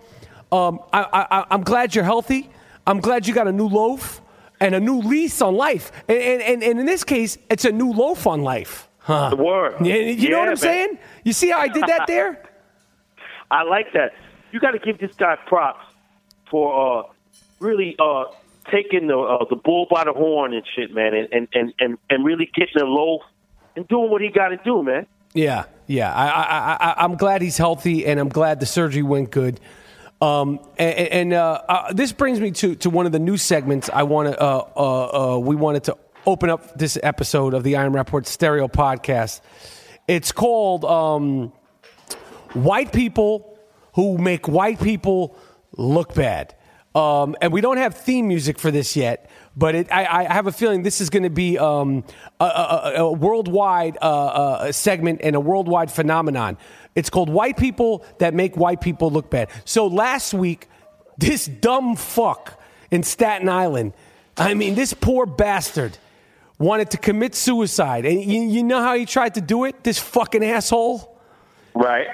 Um, 0.50 0.80
I, 0.92 1.26
I, 1.30 1.44
I'm 1.50 1.62
glad 1.62 1.94
you're 1.94 2.04
healthy. 2.04 2.50
I'm 2.86 3.00
glad 3.00 3.26
you 3.26 3.34
got 3.34 3.46
a 3.46 3.52
new 3.52 3.68
loaf 3.68 4.20
and 4.60 4.74
a 4.74 4.80
new 4.80 4.98
lease 4.98 5.40
on 5.40 5.54
life. 5.54 5.92
And, 6.08 6.42
and, 6.42 6.62
and, 6.62 6.80
in 6.80 6.86
this 6.86 7.04
case, 7.04 7.38
it's 7.50 7.64
a 7.64 7.72
new 7.72 7.90
loaf 7.90 8.26
on 8.26 8.42
life. 8.42 8.88
Huh. 8.98 9.30
The 9.30 9.36
word. 9.36 9.76
Yeah, 9.84 9.94
you 9.94 10.28
know 10.28 10.40
what 10.40 10.48
I'm 10.48 10.52
man. 10.52 10.56
saying? 10.56 10.98
You 11.24 11.32
see 11.32 11.50
how 11.50 11.58
I 11.58 11.68
did 11.68 11.84
that 11.84 12.06
there? 12.06 12.42
I 13.50 13.62
like 13.62 13.92
that. 13.94 14.12
You 14.52 14.60
got 14.60 14.72
to 14.72 14.78
give 14.78 14.98
this 14.98 15.14
guy 15.16 15.36
props 15.46 15.84
for 16.50 17.00
uh, 17.00 17.12
really 17.60 17.96
uh, 17.98 18.24
taking 18.70 19.06
the 19.06 19.18
uh, 19.18 19.44
the 19.48 19.56
bull 19.56 19.86
by 19.90 20.04
the 20.04 20.12
horn 20.12 20.52
and 20.52 20.64
shit, 20.74 20.92
man, 20.92 21.14
and 21.14 21.28
and 21.32 21.48
and 21.54 21.74
and, 21.78 21.98
and 22.10 22.24
really 22.24 22.50
getting 22.54 22.82
a 22.82 22.84
loaf 22.84 23.22
and 23.76 23.86
doing 23.88 24.10
what 24.10 24.20
he 24.20 24.28
got 24.28 24.48
to 24.48 24.58
do, 24.58 24.82
man. 24.82 25.06
Yeah, 25.34 25.64
yeah. 25.86 26.12
I, 26.12 26.26
I, 26.26 26.76
I, 26.90 27.04
I'm 27.04 27.16
glad 27.16 27.42
he's 27.42 27.56
healthy, 27.56 28.06
and 28.06 28.18
I'm 28.18 28.28
glad 28.28 28.60
the 28.60 28.66
surgery 28.66 29.02
went 29.02 29.30
good. 29.30 29.60
Um, 30.20 30.58
and 30.78 30.98
and 30.98 31.32
uh, 31.32 31.62
uh, 31.68 31.92
this 31.92 32.12
brings 32.12 32.40
me 32.40 32.50
to, 32.52 32.74
to 32.76 32.90
one 32.90 33.06
of 33.06 33.12
the 33.12 33.20
new 33.20 33.36
segments 33.36 33.88
I 33.92 34.02
want 34.02 34.32
to. 34.32 34.40
Uh, 34.40 34.68
uh, 34.76 35.34
uh, 35.34 35.38
we 35.38 35.54
wanted 35.54 35.84
to 35.84 35.96
open 36.26 36.50
up 36.50 36.76
this 36.76 36.98
episode 37.02 37.54
of 37.54 37.62
the 37.62 37.76
I 37.76 37.84
Am 37.84 37.92
Rapaport 37.92 38.26
Stereo 38.26 38.66
Podcast. 38.66 39.40
It's 40.08 40.32
called 40.32 40.84
um, 40.84 41.52
"White 42.52 42.92
People 42.92 43.58
Who 43.94 44.18
Make 44.18 44.48
White 44.48 44.80
People 44.80 45.36
Look 45.76 46.14
Bad," 46.14 46.56
um, 46.96 47.36
and 47.40 47.52
we 47.52 47.60
don't 47.60 47.76
have 47.76 47.94
theme 47.94 48.26
music 48.26 48.58
for 48.58 48.72
this 48.72 48.96
yet. 48.96 49.30
But 49.56 49.74
it, 49.74 49.92
I, 49.92 50.24
I 50.24 50.32
have 50.32 50.48
a 50.48 50.52
feeling 50.52 50.82
this 50.82 51.00
is 51.00 51.10
going 51.10 51.24
to 51.24 51.30
be 51.30 51.58
um, 51.58 52.04
a, 52.40 52.44
a, 52.44 52.92
a 52.96 53.12
worldwide 53.12 53.98
uh, 54.00 54.70
segment 54.72 55.20
and 55.22 55.34
a 55.34 55.40
worldwide 55.40 55.90
phenomenon. 55.92 56.58
It's 56.98 57.10
called 57.10 57.30
White 57.30 57.56
People 57.56 58.04
That 58.18 58.34
Make 58.34 58.56
White 58.56 58.80
People 58.80 59.08
Look 59.10 59.30
Bad. 59.30 59.50
So 59.64 59.86
last 59.86 60.34
week, 60.34 60.68
this 61.16 61.46
dumb 61.46 61.94
fuck 61.94 62.60
in 62.90 63.04
Staten 63.04 63.48
Island, 63.48 63.92
I 64.36 64.54
mean, 64.54 64.74
this 64.74 64.94
poor 64.94 65.24
bastard 65.24 65.96
wanted 66.58 66.90
to 66.90 66.96
commit 66.96 67.36
suicide. 67.36 68.04
And 68.04 68.20
you, 68.20 68.42
you 68.42 68.64
know 68.64 68.82
how 68.82 68.96
he 68.96 69.06
tried 69.06 69.34
to 69.34 69.40
do 69.40 69.64
it? 69.64 69.84
This 69.84 70.00
fucking 70.00 70.44
asshole? 70.44 71.16
Right. 71.72 72.08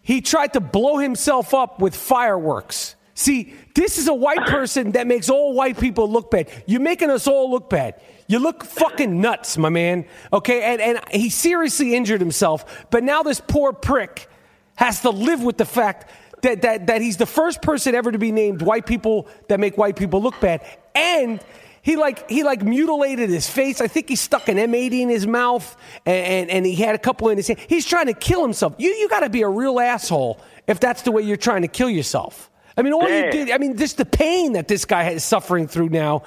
He 0.00 0.22
tried 0.22 0.54
to 0.54 0.60
blow 0.60 0.96
himself 0.96 1.52
up 1.52 1.78
with 1.78 1.94
fireworks. 1.94 2.96
See, 3.12 3.52
this 3.74 3.98
is 3.98 4.08
a 4.08 4.14
white 4.14 4.46
person 4.46 4.92
that 4.92 5.06
makes 5.06 5.28
all 5.28 5.52
white 5.52 5.78
people 5.78 6.10
look 6.10 6.30
bad. 6.30 6.48
You're 6.64 6.80
making 6.80 7.10
us 7.10 7.26
all 7.26 7.50
look 7.50 7.68
bad. 7.68 8.00
You 8.28 8.38
look 8.38 8.62
fucking 8.62 9.20
nuts, 9.20 9.58
my 9.58 9.70
man. 9.70 10.04
Okay, 10.32 10.62
and, 10.62 10.80
and 10.80 11.00
he 11.10 11.30
seriously 11.30 11.94
injured 11.94 12.20
himself, 12.20 12.86
but 12.90 13.02
now 13.02 13.22
this 13.22 13.40
poor 13.40 13.72
prick 13.72 14.28
has 14.76 15.00
to 15.00 15.10
live 15.10 15.42
with 15.42 15.56
the 15.56 15.64
fact 15.64 16.10
that, 16.42 16.62
that, 16.62 16.86
that 16.86 17.00
he's 17.00 17.16
the 17.16 17.26
first 17.26 17.62
person 17.62 17.94
ever 17.94 18.12
to 18.12 18.18
be 18.18 18.30
named 18.30 18.62
white 18.62 18.86
people 18.86 19.26
that 19.48 19.58
make 19.58 19.76
white 19.76 19.96
people 19.96 20.22
look 20.22 20.38
bad. 20.40 20.64
And 20.94 21.40
he 21.80 21.96
like 21.96 22.28
he 22.28 22.42
like 22.42 22.62
mutilated 22.62 23.30
his 23.30 23.48
face. 23.48 23.80
I 23.80 23.88
think 23.88 24.10
he 24.10 24.16
stuck 24.16 24.48
an 24.48 24.58
M80 24.58 25.00
in 25.00 25.08
his 25.08 25.26
mouth, 25.26 25.74
and, 26.04 26.26
and, 26.26 26.50
and 26.50 26.66
he 26.66 26.74
had 26.74 26.94
a 26.94 26.98
couple 26.98 27.30
in 27.30 27.38
his 27.38 27.46
hand. 27.46 27.58
He's 27.66 27.86
trying 27.86 28.06
to 28.06 28.14
kill 28.14 28.42
himself. 28.42 28.74
You 28.78 28.90
you 28.90 29.08
got 29.08 29.20
to 29.20 29.30
be 29.30 29.40
a 29.40 29.48
real 29.48 29.80
asshole 29.80 30.38
if 30.66 30.80
that's 30.80 31.02
the 31.02 31.12
way 31.12 31.22
you're 31.22 31.38
trying 31.38 31.62
to 31.62 31.68
kill 31.68 31.88
yourself. 31.88 32.50
I 32.76 32.82
mean, 32.82 32.92
all 32.92 33.08
you 33.08 33.30
did. 33.30 33.50
I 33.50 33.58
mean, 33.58 33.76
just 33.76 33.96
the 33.96 34.04
pain 34.04 34.52
that 34.52 34.68
this 34.68 34.84
guy 34.84 35.08
is 35.10 35.24
suffering 35.24 35.66
through 35.66 35.88
now. 35.88 36.24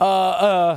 Uh, 0.00 0.04
uh, 0.04 0.76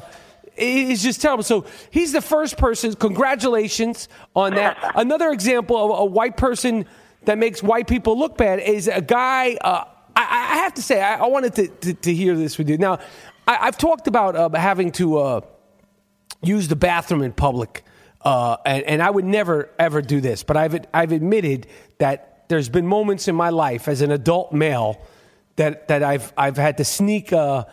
is 0.58 1.04
just 1.04 1.22
terrible. 1.22 1.44
So 1.44 1.66
he's 1.92 2.12
the 2.12 2.22
first 2.22 2.58
person. 2.58 2.94
Congratulations 2.96 4.10
on 4.36 4.56
that. 4.56 4.92
Another 4.96 5.32
example 5.32 5.94
of 5.94 6.00
a 6.00 6.06
white 6.06 6.38
person 6.38 6.86
that 7.26 7.38
makes 7.38 7.62
white 7.62 7.88
people 7.88 8.18
look 8.18 8.38
bad 8.38 8.60
is 8.60 8.88
a 8.88 9.02
guy. 9.02 9.58
Uh, 9.62 9.84
I, 10.16 10.22
I 10.22 10.58
have 10.58 10.74
to 10.76 10.82
say, 10.82 11.02
I, 11.02 11.16
I 11.16 11.28
wanted 11.28 11.56
to, 11.56 11.68
to, 11.68 11.94
to 11.94 12.14
hear 12.14 12.36
this 12.36 12.58
with 12.58 12.70
you. 12.70 12.78
Now, 12.78 13.00
I, 13.48 13.58
I've 13.62 13.78
talked 13.78 14.08
about 14.08 14.36
uh, 14.36 14.50
having 14.58 14.92
to 14.94 15.18
uh, 15.18 15.42
use 16.42 16.68
the 16.68 16.76
bathroom 16.76 17.22
in 17.22 17.34
public, 17.34 17.84
uh, 18.22 18.58
and, 18.66 18.84
and 18.84 19.02
I 19.02 19.10
would 19.10 19.26
never 19.26 19.70
ever 19.78 20.02
do 20.02 20.22
this. 20.22 20.44
But 20.44 20.58
I've 20.58 20.86
I've 20.94 21.12
admitted 21.12 21.68
that 22.00 22.46
there's 22.50 22.70
been 22.70 22.88
moments 22.88 23.28
in 23.28 23.36
my 23.36 23.50
life 23.50 23.88
as 23.88 24.02
an 24.02 24.12
adult 24.12 24.54
male 24.54 25.02
that 25.56 25.88
that 25.88 26.04
I've 26.04 26.34
I've 26.38 26.58
had 26.58 26.78
to 26.78 26.86
sneak, 26.86 27.32
uh, 27.32 27.66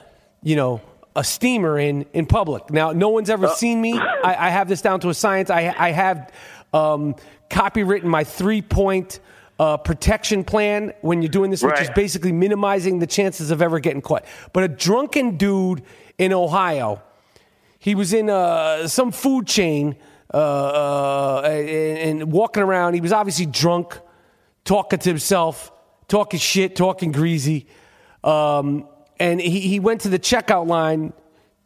you 0.43 0.57
know, 0.57 0.80
a 1.17 1.23
steamer 1.23 1.79
in 1.79 2.07
in 2.12 2.27
public. 2.27 2.71
Now, 2.71 2.93
no 2.93 3.09
one's 3.09 3.31
ever 3.31 3.49
seen 3.49 3.81
me. 3.81 3.99
I, 3.99 4.47
I 4.47 4.51
have 4.51 4.69
this 4.69 4.83
down 4.83 5.01
to 5.01 5.09
a 5.09 5.15
science. 5.15 5.51
I 5.51 5.75
I 5.77 5.93
have 5.93 6.33
um, 6.73 7.15
copywritten 7.51 8.05
my 8.05 8.25
three 8.25 8.62
point. 8.62 9.21
Uh, 9.57 9.77
protection 9.77 10.43
plan 10.43 10.93
when 11.01 11.23
you're 11.23 11.29
doing 11.29 11.49
this, 11.49 11.62
which 11.62 11.81
is 11.81 11.89
basically 11.95 12.33
minimizing 12.33 12.99
the 12.99 13.07
chances 13.07 13.53
of 13.53 13.62
ever 13.62 13.79
getting 13.79 14.03
caught. 14.03 14.25
But 14.53 14.65
a 14.65 14.69
drunken 14.69 15.37
dude 15.37 15.85
in 16.19 16.33
Ohio, 16.33 17.01
he 17.79 17.95
was 17.95 18.12
in 18.12 18.29
uh, 18.29 18.89
some 18.89 19.12
food 19.12 19.47
chain 19.47 19.95
uh, 20.35 20.37
uh, 20.37 21.43
and, 21.45 22.21
and 22.23 22.33
walking 22.33 22.65
around. 22.65 22.95
He 22.95 23.01
was 23.01 23.12
obviously 23.12 23.47
drunk, 23.47 23.97
talking 24.65 24.99
to 24.99 25.09
himself, 25.09 25.71
talking 26.09 26.41
shit, 26.41 26.75
talking 26.75 27.12
greasy. 27.12 27.69
Um, 28.25 28.89
and 29.25 29.41
he, 29.41 29.61
he 29.61 29.81
went 29.81 30.03
to 30.03 30.11
the 30.11 30.18
checkout 30.18 30.66
line 30.66 31.14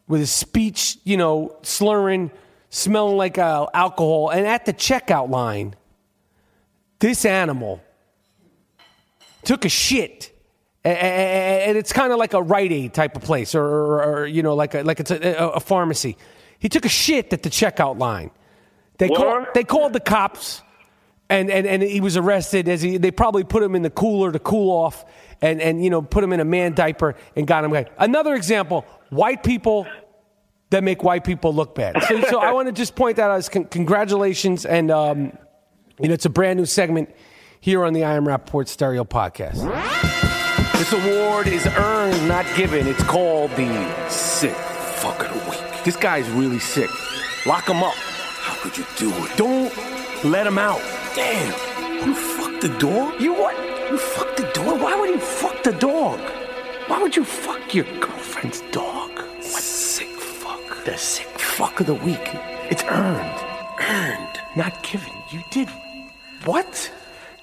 with 0.07 0.21
his 0.21 0.31
speech, 0.31 0.97
you 1.03 1.17
know, 1.17 1.57
slurring, 1.61 2.31
smelling 2.69 3.17
like 3.17 3.37
uh, 3.37 3.67
alcohol. 3.73 4.29
And 4.29 4.47
at 4.47 4.65
the 4.65 4.71
checkout 4.71 5.29
line, 5.29 5.75
this 6.99 7.25
animal 7.25 7.81
took 9.43 9.65
a 9.65 9.69
shit. 9.69 10.31
And 10.85 11.77
it's 11.77 11.91
kind 11.91 12.13
of 12.13 12.17
like 12.17 12.33
a 12.33 12.41
Rite 12.41 12.71
Aid 12.71 12.93
type 12.93 13.17
of 13.17 13.23
place, 13.23 13.53
or, 13.53 13.65
or, 13.65 14.03
or, 14.03 14.25
you 14.25 14.41
know, 14.41 14.55
like 14.55 14.73
a, 14.73 14.83
like 14.83 15.01
it's 15.01 15.11
a, 15.11 15.19
a, 15.33 15.49
a 15.49 15.59
pharmacy. 15.59 16.15
He 16.59 16.69
took 16.69 16.85
a 16.85 16.89
shit 16.89 17.33
at 17.33 17.43
the 17.43 17.49
checkout 17.49 17.99
line. 17.99 18.31
They 18.99 19.09
called, 19.09 19.47
they 19.53 19.65
called 19.65 19.91
the 19.91 19.99
cops, 19.99 20.61
and, 21.29 21.51
and, 21.51 21.67
and 21.67 21.83
he 21.83 21.99
was 21.99 22.15
arrested. 22.15 22.69
As 22.69 22.81
he, 22.81 22.95
they 22.95 23.11
probably 23.11 23.43
put 23.43 23.61
him 23.61 23.75
in 23.75 23.81
the 23.81 23.89
cooler 23.89 24.31
to 24.31 24.39
cool 24.39 24.71
off, 24.71 25.03
and, 25.41 25.61
and 25.61 25.83
you 25.83 25.89
know, 25.89 26.01
put 26.01 26.23
him 26.23 26.33
in 26.33 26.39
a 26.39 26.45
man 26.45 26.73
diaper 26.73 27.15
and 27.35 27.47
got 27.47 27.63
him. 27.63 27.85
Another 27.97 28.35
example: 28.35 28.85
white 29.09 29.43
people 29.43 29.87
that 30.69 30.83
make 30.83 31.03
white 31.03 31.23
people 31.23 31.53
look 31.53 31.75
bad. 31.75 32.01
So, 32.03 32.21
so 32.21 32.39
I 32.39 32.51
want 32.51 32.67
to 32.67 32.71
just 32.71 32.95
point 32.95 33.17
that 33.17 33.29
out 33.31 33.37
as 33.37 33.49
con- 33.49 33.65
congratulations, 33.65 34.65
and 34.65 34.91
um, 34.91 35.37
you 35.99 36.07
know, 36.07 36.13
it's 36.13 36.25
a 36.25 36.29
brand 36.29 36.59
new 36.59 36.65
segment 36.65 37.13
here 37.59 37.83
on 37.83 37.93
the 37.93 38.03
I 38.03 38.13
Am 38.13 38.25
Rapaport 38.25 38.67
Stereo 38.67 39.03
Podcast. 39.03 39.57
This 40.77 40.93
award 40.93 41.47
is 41.47 41.67
earned, 41.67 42.27
not 42.27 42.45
given. 42.55 42.87
It's 42.87 43.03
called 43.03 43.51
the 43.51 44.09
Sick 44.09 44.55
Fuck 44.55 45.29
of 45.29 45.49
Week. 45.49 45.83
This 45.83 45.97
guy's 45.97 46.29
really 46.29 46.59
sick. 46.59 46.89
Lock 47.45 47.67
him 47.67 47.83
up. 47.83 47.95
How 47.95 48.55
could 48.61 48.77
you 48.77 48.85
do 48.97 49.09
it? 49.25 49.37
Don't 49.37 49.75
let 50.23 50.47
him 50.47 50.57
out. 50.57 50.79
Damn. 51.15 52.07
You 52.07 52.15
fucked 52.15 52.61
the 52.61 52.69
door? 52.79 53.13
You 53.19 53.33
what? 53.33 53.78
You 53.89 53.97
fucked 53.97 54.37
the 54.37 54.43
dog? 54.53 54.81
Why 54.81 54.95
would 54.99 55.09
you 55.09 55.19
fuck 55.19 55.63
the 55.63 55.71
dog? 55.73 56.19
Why 56.87 57.01
would 57.01 57.15
you 57.15 57.23
fuck 57.23 57.73
your 57.73 57.85
girlfriend's 57.99 58.61
dog? 58.71 59.11
What 59.17 59.63
sick 59.63 60.07
fuck? 60.19 60.83
The 60.85 60.97
sick 60.97 61.27
fuck 61.39 61.79
of 61.79 61.87
the 61.87 61.95
week. 61.95 62.21
It's 62.69 62.83
earned. 62.83 63.39
Earned. 63.81 64.39
Not 64.55 64.81
given. 64.83 65.11
You 65.31 65.41
did. 65.51 65.69
What? 66.45 66.91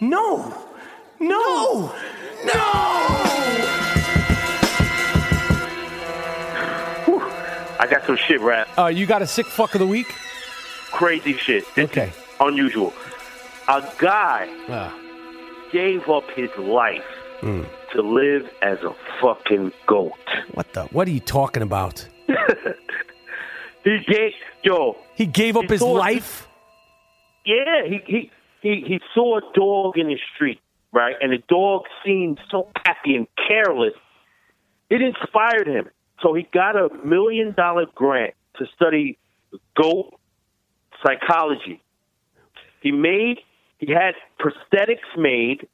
No. 0.00 0.54
No. 1.18 1.92
No! 2.44 2.52
I 7.78 7.86
got 7.90 8.04
some 8.06 8.16
shit 8.16 8.40
rap. 8.40 8.68
Uh, 8.78 8.86
you 8.86 9.06
got 9.06 9.22
a 9.22 9.26
sick 9.26 9.46
fuck 9.46 9.74
of 9.74 9.80
the 9.80 9.86
week? 9.86 10.14
Crazy 10.92 11.34
shit. 11.34 11.64
This 11.74 11.90
Okay. 11.90 12.12
unusual. 12.40 12.92
A 13.68 13.82
guy 13.98 14.48
Uh, 14.68 14.90
gave 15.78 16.08
up 16.08 16.24
his 16.34 16.50
life 16.58 17.04
Hmm. 17.40 17.62
to 17.92 18.00
live 18.02 18.44
as 18.62 18.78
a 18.82 18.94
fucking 19.20 19.70
goat. 19.86 20.12
what 20.54 20.72
the? 20.72 20.84
What 20.96 21.06
are 21.08 21.10
you 21.18 21.20
talking 21.38 21.62
about? 21.62 21.96
He 23.84 23.98
gave 24.08 24.32
yo, 24.64 24.96
He 25.14 25.26
gave 25.26 25.56
up 25.56 25.64
He 25.64 25.74
his 25.74 25.82
life? 25.82 26.48
yeah, 27.44 27.84
he 27.86 27.98
he 28.12 28.20
he 28.60 28.72
he 28.90 29.00
saw 29.14 29.38
a 29.38 29.42
dog 29.54 29.96
in 29.96 30.08
the 30.08 30.18
street, 30.34 30.60
right? 30.92 31.14
And 31.20 31.30
the 31.32 31.42
dog 31.48 31.82
seemed 32.04 32.40
so 32.50 32.68
happy 32.84 33.14
and 33.14 33.26
careless. 33.48 33.94
It 34.90 35.00
inspired 35.02 35.68
him. 35.68 35.88
So 36.22 36.34
he 36.34 36.48
got 36.52 36.74
a 36.74 36.88
million 37.04 37.54
dollar 37.56 37.86
grant 37.94 38.34
to 38.58 38.66
study 38.74 39.18
goat 39.80 40.14
psychology. 41.04 41.80
He 42.80 42.90
made 42.90 43.38
he 43.78 43.92
had 43.92 44.14
prosthetics 44.40 45.16
made, 45.16 45.66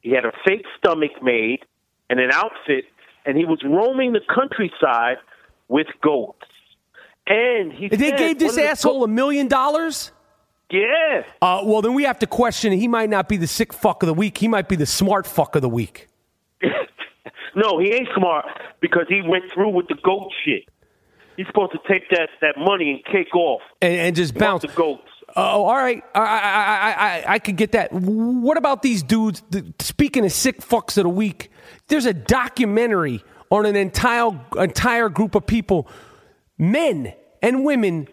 he 0.00 0.10
had 0.10 0.24
a 0.24 0.32
fake 0.46 0.64
stomach 0.78 1.22
made 1.22 1.60
and 2.10 2.18
an 2.20 2.30
outfit, 2.32 2.84
and 3.24 3.36
he 3.36 3.44
was 3.44 3.60
roaming 3.64 4.12
the 4.12 4.20
countryside 4.34 5.18
with 5.68 5.86
goats. 6.02 6.46
And 7.26 7.72
he 7.72 7.88
They 7.88 8.10
said, 8.10 8.18
gave 8.18 8.38
this 8.38 8.58
asshole 8.58 9.04
a 9.04 9.08
million 9.08 9.48
dollars? 9.48 10.12
yeah. 10.70 11.22
Uh, 11.40 11.60
well, 11.64 11.82
then 11.82 11.94
we 11.94 12.04
have 12.04 12.18
to 12.20 12.26
question. 12.26 12.72
He 12.72 12.88
might 12.88 13.10
not 13.10 13.28
be 13.28 13.36
the 13.36 13.46
sick 13.46 13.72
fuck 13.72 14.02
of 14.02 14.06
the 14.06 14.14
week. 14.14 14.38
He 14.38 14.48
might 14.48 14.68
be 14.68 14.76
the 14.76 14.86
smart 14.86 15.26
fuck 15.26 15.54
of 15.54 15.62
the 15.62 15.68
week. 15.68 16.08
no, 17.54 17.78
he 17.78 17.92
ain't 17.92 18.08
smart 18.16 18.46
because 18.80 19.04
he 19.08 19.20
went 19.22 19.44
through 19.52 19.70
with 19.70 19.86
the 19.88 19.96
goat 20.02 20.28
shit. 20.44 20.64
He's 21.36 21.46
supposed 21.46 21.72
to 21.72 21.78
take 21.88 22.08
that, 22.10 22.28
that 22.40 22.56
money 22.58 22.90
and 22.90 23.04
kick 23.04 23.34
off. 23.34 23.60
And, 23.80 23.94
and 23.94 24.16
just 24.16 24.34
bounce. 24.34 24.62
the 24.62 24.68
goats. 24.68 25.08
Oh, 25.34 25.64
all 25.64 25.74
right. 25.76 26.02
I, 26.14 26.20
I, 26.20 26.24
I, 26.24 26.92
I, 26.92 27.24
I 27.34 27.38
could 27.38 27.56
get 27.56 27.72
that. 27.72 27.92
What 27.92 28.56
about 28.58 28.82
these 28.82 29.02
dudes? 29.02 29.42
The, 29.50 29.72
speaking 29.78 30.24
of 30.24 30.32
sick 30.32 30.60
fucks 30.60 30.98
of 30.98 31.04
the 31.04 31.08
week, 31.08 31.50
there's 31.88 32.06
a 32.06 32.12
documentary 32.12 33.24
on 33.50 33.66
an 33.66 33.76
entire 33.76 34.30
entire 34.56 35.08
group 35.08 35.34
of 35.34 35.46
people, 35.46 35.88
men 36.58 37.14
and 37.42 37.64
women, 37.64 38.08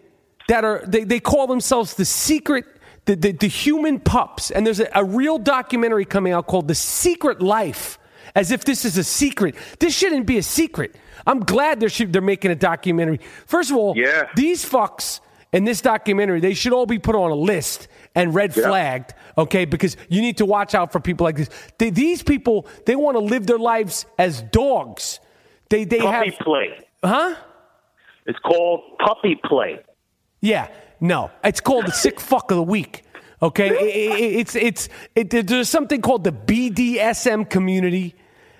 that 0.48 0.64
are 0.64 0.82
they, 0.86 1.04
they 1.04 1.20
call 1.20 1.46
themselves 1.46 1.94
the 1.94 2.04
secret. 2.04 2.64
The, 3.06 3.16
the, 3.16 3.32
the 3.32 3.48
human 3.48 3.98
pups, 3.98 4.50
and 4.50 4.64
there's 4.64 4.78
a, 4.78 4.86
a 4.94 5.02
real 5.02 5.38
documentary 5.38 6.04
coming 6.04 6.34
out 6.34 6.46
called 6.46 6.68
The 6.68 6.74
Secret 6.74 7.40
Life, 7.40 7.98
as 8.34 8.50
if 8.50 8.64
this 8.64 8.84
is 8.84 8.98
a 8.98 9.02
secret. 9.02 9.54
This 9.80 9.96
shouldn't 9.96 10.26
be 10.26 10.36
a 10.36 10.42
secret. 10.42 10.94
I'm 11.26 11.40
glad 11.40 11.80
they're, 11.80 11.88
they're 12.06 12.20
making 12.20 12.50
a 12.50 12.54
documentary. 12.54 13.18
First 13.46 13.70
of 13.70 13.78
all, 13.78 13.94
Yeah. 13.96 14.28
these 14.36 14.64
fucks 14.68 15.20
in 15.52 15.64
this 15.64 15.80
documentary, 15.80 16.40
they 16.40 16.54
should 16.54 16.72
all 16.72 16.86
be 16.86 16.98
put 16.98 17.14
on 17.14 17.30
a 17.30 17.34
list 17.34 17.88
and 18.14 18.34
red 18.34 18.54
flagged, 18.54 19.14
okay? 19.36 19.64
Because 19.64 19.96
you 20.08 20.20
need 20.20 20.36
to 20.38 20.46
watch 20.46 20.74
out 20.74 20.92
for 20.92 21.00
people 21.00 21.24
like 21.24 21.36
this. 21.36 21.48
They, 21.78 21.90
these 21.90 22.22
people, 22.22 22.66
they 22.86 22.96
want 22.96 23.16
to 23.16 23.20
live 23.20 23.46
their 23.46 23.58
lives 23.58 24.06
as 24.18 24.42
dogs. 24.42 25.18
They, 25.68 25.84
they 25.84 25.98
Puppy 26.00 26.30
have, 26.30 26.38
play. 26.40 26.78
huh? 27.04 27.34
It's 28.26 28.38
called 28.40 28.80
puppy 29.04 29.40
play. 29.44 29.80
Yeah, 30.40 30.68
no, 31.00 31.30
it's 31.42 31.60
called 31.60 31.86
the 31.86 31.92
sick 31.92 32.20
fuck 32.20 32.50
of 32.50 32.56
the 32.56 32.62
week. 32.62 33.02
Okay, 33.42 33.70
I- 33.70 33.72
I- 33.72 34.16
I- 34.16 34.38
it's 34.40 34.54
it's 34.54 34.88
it, 35.14 35.30
there's 35.30 35.68
something 35.68 36.00
called 36.02 36.24
the 36.24 36.32
BDSM 36.32 37.48
community, 37.48 38.14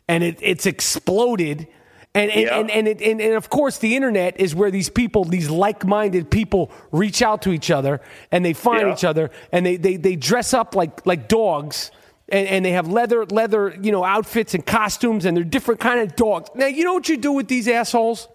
and 0.09 0.25
it, 0.25 0.39
it's 0.41 0.67
exploded. 0.67 1.69
And 2.15 2.31
and, 2.31 2.41
Yeah. 2.41 2.59
and, 2.59 2.71
and, 2.73 2.89
it, 2.89 3.01
and 3.01 3.21
and 3.21 3.35
of 3.35 3.51
course 3.51 3.79
the 3.79 3.95
internet 3.95 4.41
is 4.41 4.53
where 4.55 4.71
these 4.73 4.89
people, 4.89 5.25
these 5.25 5.49
like-minded 5.49 6.29
people, 6.31 6.73
reach 6.91 7.23
out 7.23 7.43
to 7.43 7.53
each 7.53 7.71
other 7.71 8.01
and 8.33 8.45
they 8.45 8.53
find 8.53 8.89
Yeah. 8.89 8.93
each 8.93 9.05
other 9.05 9.31
and 9.53 9.65
they, 9.65 9.77
they, 9.77 9.97
they 9.97 10.17
dress 10.17 10.53
up 10.53 10.75
like 10.75 11.07
like 11.07 11.29
dogs 11.29 11.93
and, 12.29 12.49
and 12.49 12.65
they 12.65 12.73
have 12.73 12.89
leather 12.89 13.25
leather 13.27 13.77
you 13.81 13.93
know 13.93 14.05
outfits 14.05 14.55
and 14.55 14.67
costumes 14.67 15.25
and 15.25 15.37
they're 15.37 15.45
different 15.45 15.79
kind 15.79 16.01
of 16.01 16.17
dogs. 16.17 16.51
Now 16.57 16.67
you 16.67 16.83
know 16.85 16.95
what 16.95 17.09
you 17.09 17.17
do 17.17 17.31
with 17.31 17.47
these 17.47 17.69
assholes? 17.69 18.27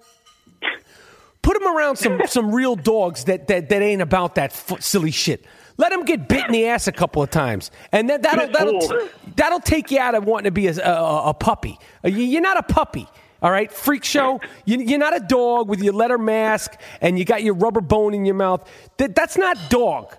Put 1.41 1.59
them 1.59 1.67
around 1.78 1.97
some 1.97 2.21
some 2.28 2.55
real 2.55 2.76
dogs 2.78 3.26
that 3.26 3.47
that, 3.47 3.67
that 3.69 3.82
ain't 3.82 4.01
about 4.01 4.36
that 4.36 4.51
f- 4.51 4.82
silly 4.82 5.11
shit. 5.11 5.45
Let 5.78 5.91
them 5.91 6.05
get 6.05 6.30
bit 6.30 6.45
in 6.45 6.53
the 6.53 6.67
ass 6.67 6.88
a 6.88 6.93
couple 6.93 7.21
of 7.21 7.30
times, 7.30 7.69
and 7.91 8.09
that, 8.09 8.21
that'll 8.23 8.47
that'll 8.53 9.07
that'll 9.36 9.59
take 9.59 9.91
you 9.91 9.99
out 9.99 10.15
of 10.15 10.23
wanting 10.23 10.45
to 10.45 10.51
be 10.51 10.67
a, 10.67 10.78
a, 10.82 11.30
a 11.32 11.34
puppy. 11.34 11.78
Uh, 12.03 12.07
You're 12.07 12.41
not 12.41 12.57
a 12.57 12.63
puppy. 12.63 13.07
All 13.45 13.51
right, 13.51 13.71
freak 13.71 14.03
show. 14.03 14.41
You- 14.65 14.79
You're 14.81 14.97
not 14.97 15.15
a 15.15 15.19
dog 15.19 15.69
with 15.69 15.79
your 15.83 15.93
leather 15.93 16.17
mask 16.17 16.73
and 16.99 17.19
you 17.19 17.25
got 17.25 17.43
your 17.43 17.53
rubber 17.53 17.79
bone 17.79 18.15
in 18.15 18.25
your 18.25 18.33
mouth. 18.33 18.67
That, 18.97 19.13
that's 19.13 19.37
not 19.37 19.55
dog. 19.69 20.17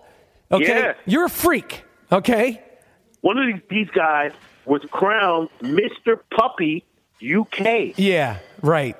Okay, 0.53 0.65
Yeah. 0.79 0.95
you're 1.07 1.25
a 1.25 1.29
freak. 1.29 1.83
Okay, 2.13 2.63
One 3.23 3.37
of 3.37 3.47
these, 3.49 3.63
these 3.69 3.91
guys 3.91 4.31
was 4.65 4.81
crowned 4.93 5.49
Mr. 5.61 6.21
Puppy 6.31 6.85
UK. 7.21 7.95
yeah, 7.97 8.39
right. 8.63 8.97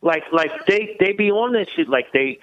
Like, 0.00 0.22
like 0.32 0.66
they 0.66 0.96
they 1.00 1.12
be 1.12 1.32
on 1.32 1.54
that 1.54 1.70
shit. 1.74 1.88
Like 1.88 2.12
they, 2.12 2.38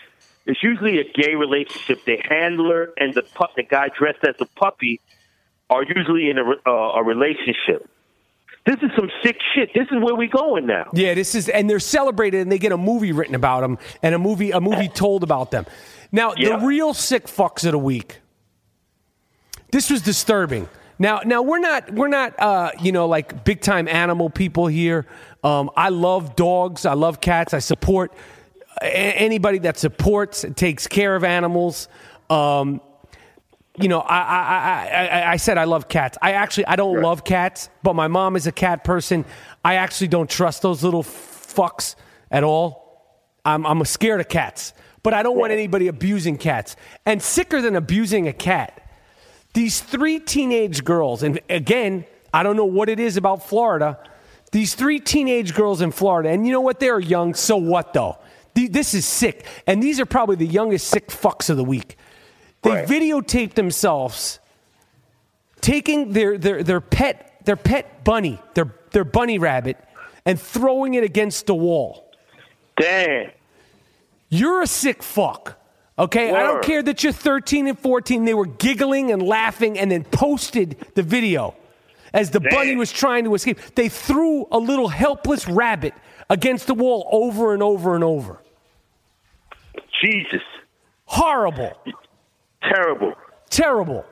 it's 0.45 0.61
usually 0.61 0.99
a 0.99 1.05
gay 1.05 1.35
relationship. 1.35 2.03
The 2.03 2.17
handler 2.29 2.91
and 2.97 3.13
the 3.13 3.21
pup, 3.21 3.51
the 3.55 3.63
guy 3.63 3.87
dressed 3.97 4.25
as 4.27 4.35
a 4.41 4.45
puppy, 4.45 4.99
are 5.69 5.83
usually 5.83 6.29
in 6.29 6.37
a 6.37 6.43
uh, 6.65 6.99
a 6.99 7.03
relationship. 7.03 7.89
This 8.69 8.83
is 8.83 8.91
some 8.95 9.09
sick 9.23 9.37
shit. 9.55 9.71
This 9.73 9.87
is 9.89 9.97
where 10.03 10.13
we 10.13 10.27
going 10.27 10.67
now. 10.67 10.85
Yeah, 10.93 11.15
this 11.15 11.33
is, 11.33 11.49
and 11.49 11.67
they're 11.67 11.79
celebrated, 11.79 12.41
and 12.41 12.51
they 12.51 12.59
get 12.59 12.71
a 12.71 12.77
movie 12.77 13.11
written 13.11 13.33
about 13.33 13.61
them, 13.61 13.79
and 14.03 14.13
a 14.13 14.19
movie, 14.19 14.51
a 14.51 14.61
movie 14.61 14.87
told 14.87 15.23
about 15.23 15.49
them. 15.49 15.65
Now, 16.11 16.33
Yeah. 16.37 16.57
the 16.59 16.65
real 16.67 16.93
sick 16.93 17.25
fucks 17.25 17.65
of 17.65 17.71
the 17.71 17.79
week. 17.79 18.19
This 19.71 19.89
was 19.89 20.03
disturbing. 20.03 20.69
Now, 20.99 21.21
now 21.25 21.41
we're 21.41 21.57
not, 21.59 21.91
we're 21.91 22.09
not, 22.09 22.39
uh, 22.39 22.69
you 22.79 22.91
know, 22.91 23.07
like 23.07 23.43
big 23.43 23.61
time 23.61 23.87
animal 23.87 24.29
people 24.29 24.67
here. 24.67 25.07
Um, 25.43 25.71
I 25.75 25.89
love 25.89 26.35
dogs. 26.35 26.85
I 26.85 26.93
love 26.93 27.21
cats. 27.21 27.55
I 27.55 27.59
support 27.59 28.13
a- 28.83 28.85
anybody 28.85 29.57
that 29.59 29.79
supports 29.79 30.43
and 30.43 30.55
takes 30.55 30.85
care 30.85 31.15
of 31.15 31.23
animals. 31.23 31.87
Um, 32.29 32.81
you 33.77 33.87
know, 33.87 33.99
I, 33.99 34.17
I, 34.17 34.87
I, 34.87 35.31
I, 35.31 35.37
said 35.37 35.57
I 35.57 35.63
love 35.63 35.87
cats. 35.87 36.17
I 36.21 36.33
actually, 36.33 36.65
I 36.67 36.75
don't 36.75 37.01
love 37.01 37.23
cats, 37.23 37.69
but 37.83 37.95
my 37.95 38.07
mom 38.07 38.35
is 38.35 38.47
a 38.47 38.51
cat 38.51 38.83
person. 38.83 39.25
I 39.63 39.75
actually 39.75 40.07
don't 40.07 40.29
trust 40.29 40.61
those 40.61 40.83
little 40.83 41.03
fucks 41.03 41.95
at 42.31 42.43
all. 42.43 42.89
I'm, 43.45 43.65
I'm 43.65 43.83
scared 43.85 44.19
of 44.19 44.27
cats, 44.27 44.73
but 45.01 45.13
I 45.13 45.23
don't 45.23 45.37
want 45.37 45.53
anybody 45.53 45.87
abusing 45.87 46.37
cats. 46.37 46.75
And 47.05 47.21
sicker 47.21 47.61
than 47.61 47.75
abusing 47.75 48.27
a 48.27 48.33
cat, 48.33 48.85
these 49.53 49.79
three 49.79 50.19
teenage 50.19 50.83
girls, 50.83 51.23
and 51.23 51.39
again, 51.49 52.05
I 52.33 52.43
don't 52.43 52.55
know 52.55 52.65
what 52.65 52.89
it 52.89 52.99
is 52.99 53.17
about 53.17 53.47
Florida. 53.47 53.99
These 54.51 54.75
three 54.75 54.99
teenage 54.99 55.53
girls 55.53 55.81
in 55.81 55.91
Florida, 55.91 56.29
and 56.29 56.45
you 56.45 56.51
know 56.51 56.61
what? 56.61 56.79
They're 56.79 56.99
young. 56.99 57.33
So 57.33 57.55
what, 57.57 57.93
though? 57.93 58.17
This 58.55 58.93
is 58.93 59.05
sick. 59.05 59.45
And 59.67 59.81
these 59.81 59.99
are 59.99 60.05
probably 60.05 60.35
the 60.35 60.45
youngest 60.45 60.87
sick 60.87 61.07
fucks 61.07 61.49
of 61.49 61.57
the 61.57 61.63
week. 61.63 61.97
They 62.61 62.71
Right. 62.71 62.87
videotaped 62.87 63.53
themselves 63.53 64.39
taking 65.61 66.13
their, 66.13 66.37
their, 66.37 66.63
their 66.63 66.81
pet 66.81 67.29
their 67.45 67.55
pet 67.55 68.03
bunny, 68.03 68.39
their, 68.53 68.75
their 68.91 69.03
bunny 69.03 69.39
rabbit, 69.39 69.77
and 70.25 70.39
throwing 70.39 70.93
it 70.93 71.03
against 71.03 71.47
the 71.47 71.55
wall. 71.55 72.11
Damn. 72.79 73.31
You're 74.29 74.61
a 74.61 74.67
sick 74.67 75.01
fuck. 75.01 75.59
Okay, 75.97 76.31
I 76.31 76.43
don't 76.43 76.63
care 76.63 76.83
that 76.83 77.03
you're 77.03 77.11
13 77.11 77.67
and 77.67 77.77
14. 77.79 78.23
They 78.23 78.33
were 78.35 78.45
giggling 78.45 79.11
and 79.11 79.21
laughing 79.21 79.79
and 79.79 79.91
then 79.91 80.03
posted 80.03 80.77
the 80.93 81.01
video 81.01 81.55
as 82.13 82.29
the 82.29 82.39
bunny 82.39 82.75
was 82.75 82.91
trying 82.91 83.23
to 83.23 83.33
escape. 83.33 83.59
They 83.75 83.89
threw 83.89 84.45
a 84.51 84.59
little 84.59 84.87
helpless 84.87 85.47
rabbit 85.47 85.93
against 86.29 86.67
the 86.67 86.73
wall 86.75 87.09
over 87.11 87.53
and 87.53 87.61
over 87.63 87.95
and 87.95 88.03
over. 88.03 88.39
Jesus. 90.01 90.43
Horrible. 91.05 91.73
Terrible. 92.61 93.13
Terrible. 93.49 94.05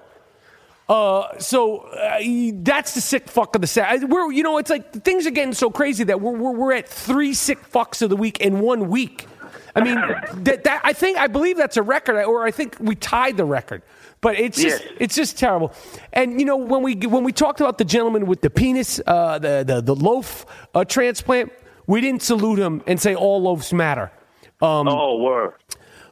Uh, 0.89 1.37
so 1.37 1.79
uh, 1.79 2.19
that's 2.63 2.93
the 2.93 3.01
sick 3.01 3.27
fuck 3.27 3.55
of 3.55 3.61
the 3.61 3.67
set. 3.67 4.07
We're, 4.07 4.31
you 4.31 4.41
know, 4.41 4.57
it's 4.57 4.69
like 4.69 5.03
things 5.03 5.27
are 5.27 5.31
getting 5.31 5.53
so 5.53 5.69
crazy 5.69 6.05
that 6.05 6.21
we're, 6.21 6.31
we're, 6.31 6.51
we're 6.51 6.73
at 6.73 6.87
three 6.87 7.33
sick 7.33 7.59
fucks 7.69 8.01
of 8.01 8.09
the 8.09 8.15
week 8.15 8.39
in 8.39 8.61
one 8.61 8.87
week. 8.89 9.27
I 9.75 9.81
mean, 9.83 9.95
that, 10.43 10.63
that 10.63 10.81
I 10.83 10.93
think 10.93 11.17
I 11.17 11.27
believe 11.27 11.57
that's 11.57 11.75
a 11.77 11.83
record, 11.83 12.23
or 12.23 12.45
I 12.45 12.51
think 12.51 12.77
we 12.79 12.95
tied 12.95 13.35
the 13.37 13.45
record. 13.45 13.81
But 14.21 14.39
it's 14.39 14.59
just 14.59 14.81
Yes. 14.83 14.93
it's 14.99 15.15
just 15.15 15.37
terrible. 15.37 15.73
And 16.11 16.39
you 16.39 16.45
know 16.45 16.57
when 16.57 16.81
we 16.81 16.95
when 16.95 17.23
we 17.23 17.31
talked 17.31 17.59
about 17.61 17.77
the 17.77 17.85
gentleman 17.85 18.25
with 18.25 18.41
the 18.41 18.49
penis, 18.49 18.99
uh, 19.05 19.37
the 19.37 19.63
the 19.67 19.79
the 19.81 19.93
loaf 19.93 20.45
uh, 20.73 20.83
transplant, 20.85 21.51
we 21.85 22.01
didn't 22.01 22.23
salute 22.23 22.57
him 22.57 22.81
and 22.87 22.99
say 22.99 23.13
all 23.13 23.39
loaves 23.43 23.71
matter. 23.73 24.11
Um, 24.59 24.87
oh, 24.87 25.17
word. 25.17 25.53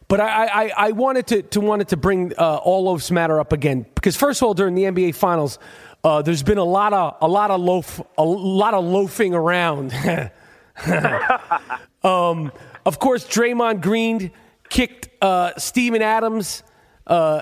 But 0.08 0.20
I, 0.22 0.45
I, 0.45 0.72
I 0.78 0.91
wanted 0.91 1.28
to, 1.28 1.41
to 1.41 1.62
wanted 1.62 1.88
to 1.89 1.97
bring 1.97 2.34
uh, 2.38 2.58
all 2.58 2.84
loafs 2.84 3.10
matter 3.10 3.39
up 3.39 3.51
again 3.53 3.86
because 3.95 4.16
first 4.16 4.41
of 4.41 4.47
all, 4.47 4.53
during 4.53 4.76
the 4.76 4.84
NBA 4.84 5.16
Finals, 5.16 5.58
uh, 6.03 6.22
there's 6.22 6.43
been 6.43 6.60
a 6.60 6.64
lot 6.64 6.93
of 6.93 7.16
a 7.22 7.28
lot 7.28 7.49
of 7.49 7.60
loaf 7.60 7.99
a 8.18 8.24
lot 8.24 8.76
of 8.76 8.86
loafing 8.86 9.34
around. 9.34 9.91
um, 12.03 12.51
of 12.86 12.99
course, 12.99 13.26
Draymond 13.26 13.82
Green 13.82 14.32
kicked 14.70 15.10
uh, 15.24 15.53
Steven 15.58 16.03
Adams. 16.03 16.62
Uh, 17.08 17.41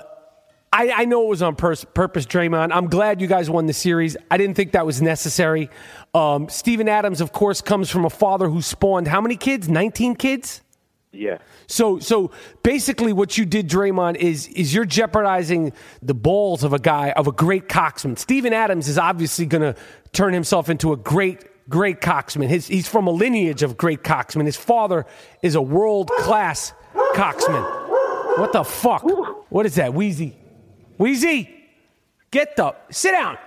I, 0.72 0.90
I 0.90 1.04
know 1.04 1.26
it 1.26 1.28
was 1.28 1.42
on 1.42 1.54
pers- 1.54 1.84
purpose, 1.84 2.26
Draymond. 2.26 2.70
I'm 2.72 2.88
glad 2.88 3.20
you 3.20 3.28
guys 3.28 3.48
won 3.48 3.66
the 3.66 3.72
series. 3.72 4.16
I 4.30 4.36
didn't 4.36 4.56
think 4.56 4.72
that 4.72 4.84
was 4.84 5.00
necessary. 5.00 5.70
Um, 6.14 6.48
Steven 6.48 6.88
Adams, 6.88 7.20
of 7.20 7.32
course, 7.32 7.60
comes 7.60 7.90
from 7.90 8.04
a 8.04 8.10
father 8.10 8.48
who 8.48 8.60
spawned 8.60 9.06
how 9.06 9.20
many 9.20 9.36
kids? 9.36 9.68
19 9.68 10.16
kids. 10.16 10.62
Yeah. 11.12 11.38
So 11.66 11.98
so 11.98 12.30
basically 12.62 13.12
what 13.12 13.38
you 13.38 13.44
did, 13.44 13.68
Draymond, 13.68 14.16
is 14.16 14.48
is 14.48 14.74
you're 14.74 14.84
jeopardizing 14.84 15.72
the 16.02 16.14
balls 16.14 16.64
of 16.64 16.72
a 16.72 16.78
guy 16.78 17.10
of 17.10 17.26
a 17.26 17.32
great 17.32 17.68
coxman. 17.68 18.18
Steven 18.18 18.52
Adams 18.52 18.88
is 18.88 18.98
obviously 18.98 19.46
gonna 19.46 19.74
turn 20.12 20.32
himself 20.32 20.68
into 20.68 20.92
a 20.92 20.96
great, 20.96 21.68
great 21.68 22.00
coxman. 22.00 22.48
His, 22.48 22.66
he's 22.66 22.88
from 22.88 23.06
a 23.06 23.10
lineage 23.10 23.62
of 23.62 23.76
great 23.76 24.02
coxmen. 24.02 24.46
His 24.46 24.56
father 24.56 25.06
is 25.42 25.54
a 25.54 25.62
world 25.62 26.10
class 26.18 26.72
coxman. 27.14 27.62
What 28.38 28.52
the 28.52 28.64
fuck? 28.64 29.02
What 29.50 29.66
is 29.66 29.76
that? 29.76 29.94
Wheezy. 29.94 30.36
Wheezy! 30.98 31.50
Get 32.30 32.58
up. 32.58 32.92
sit 32.92 33.12
down. 33.12 33.38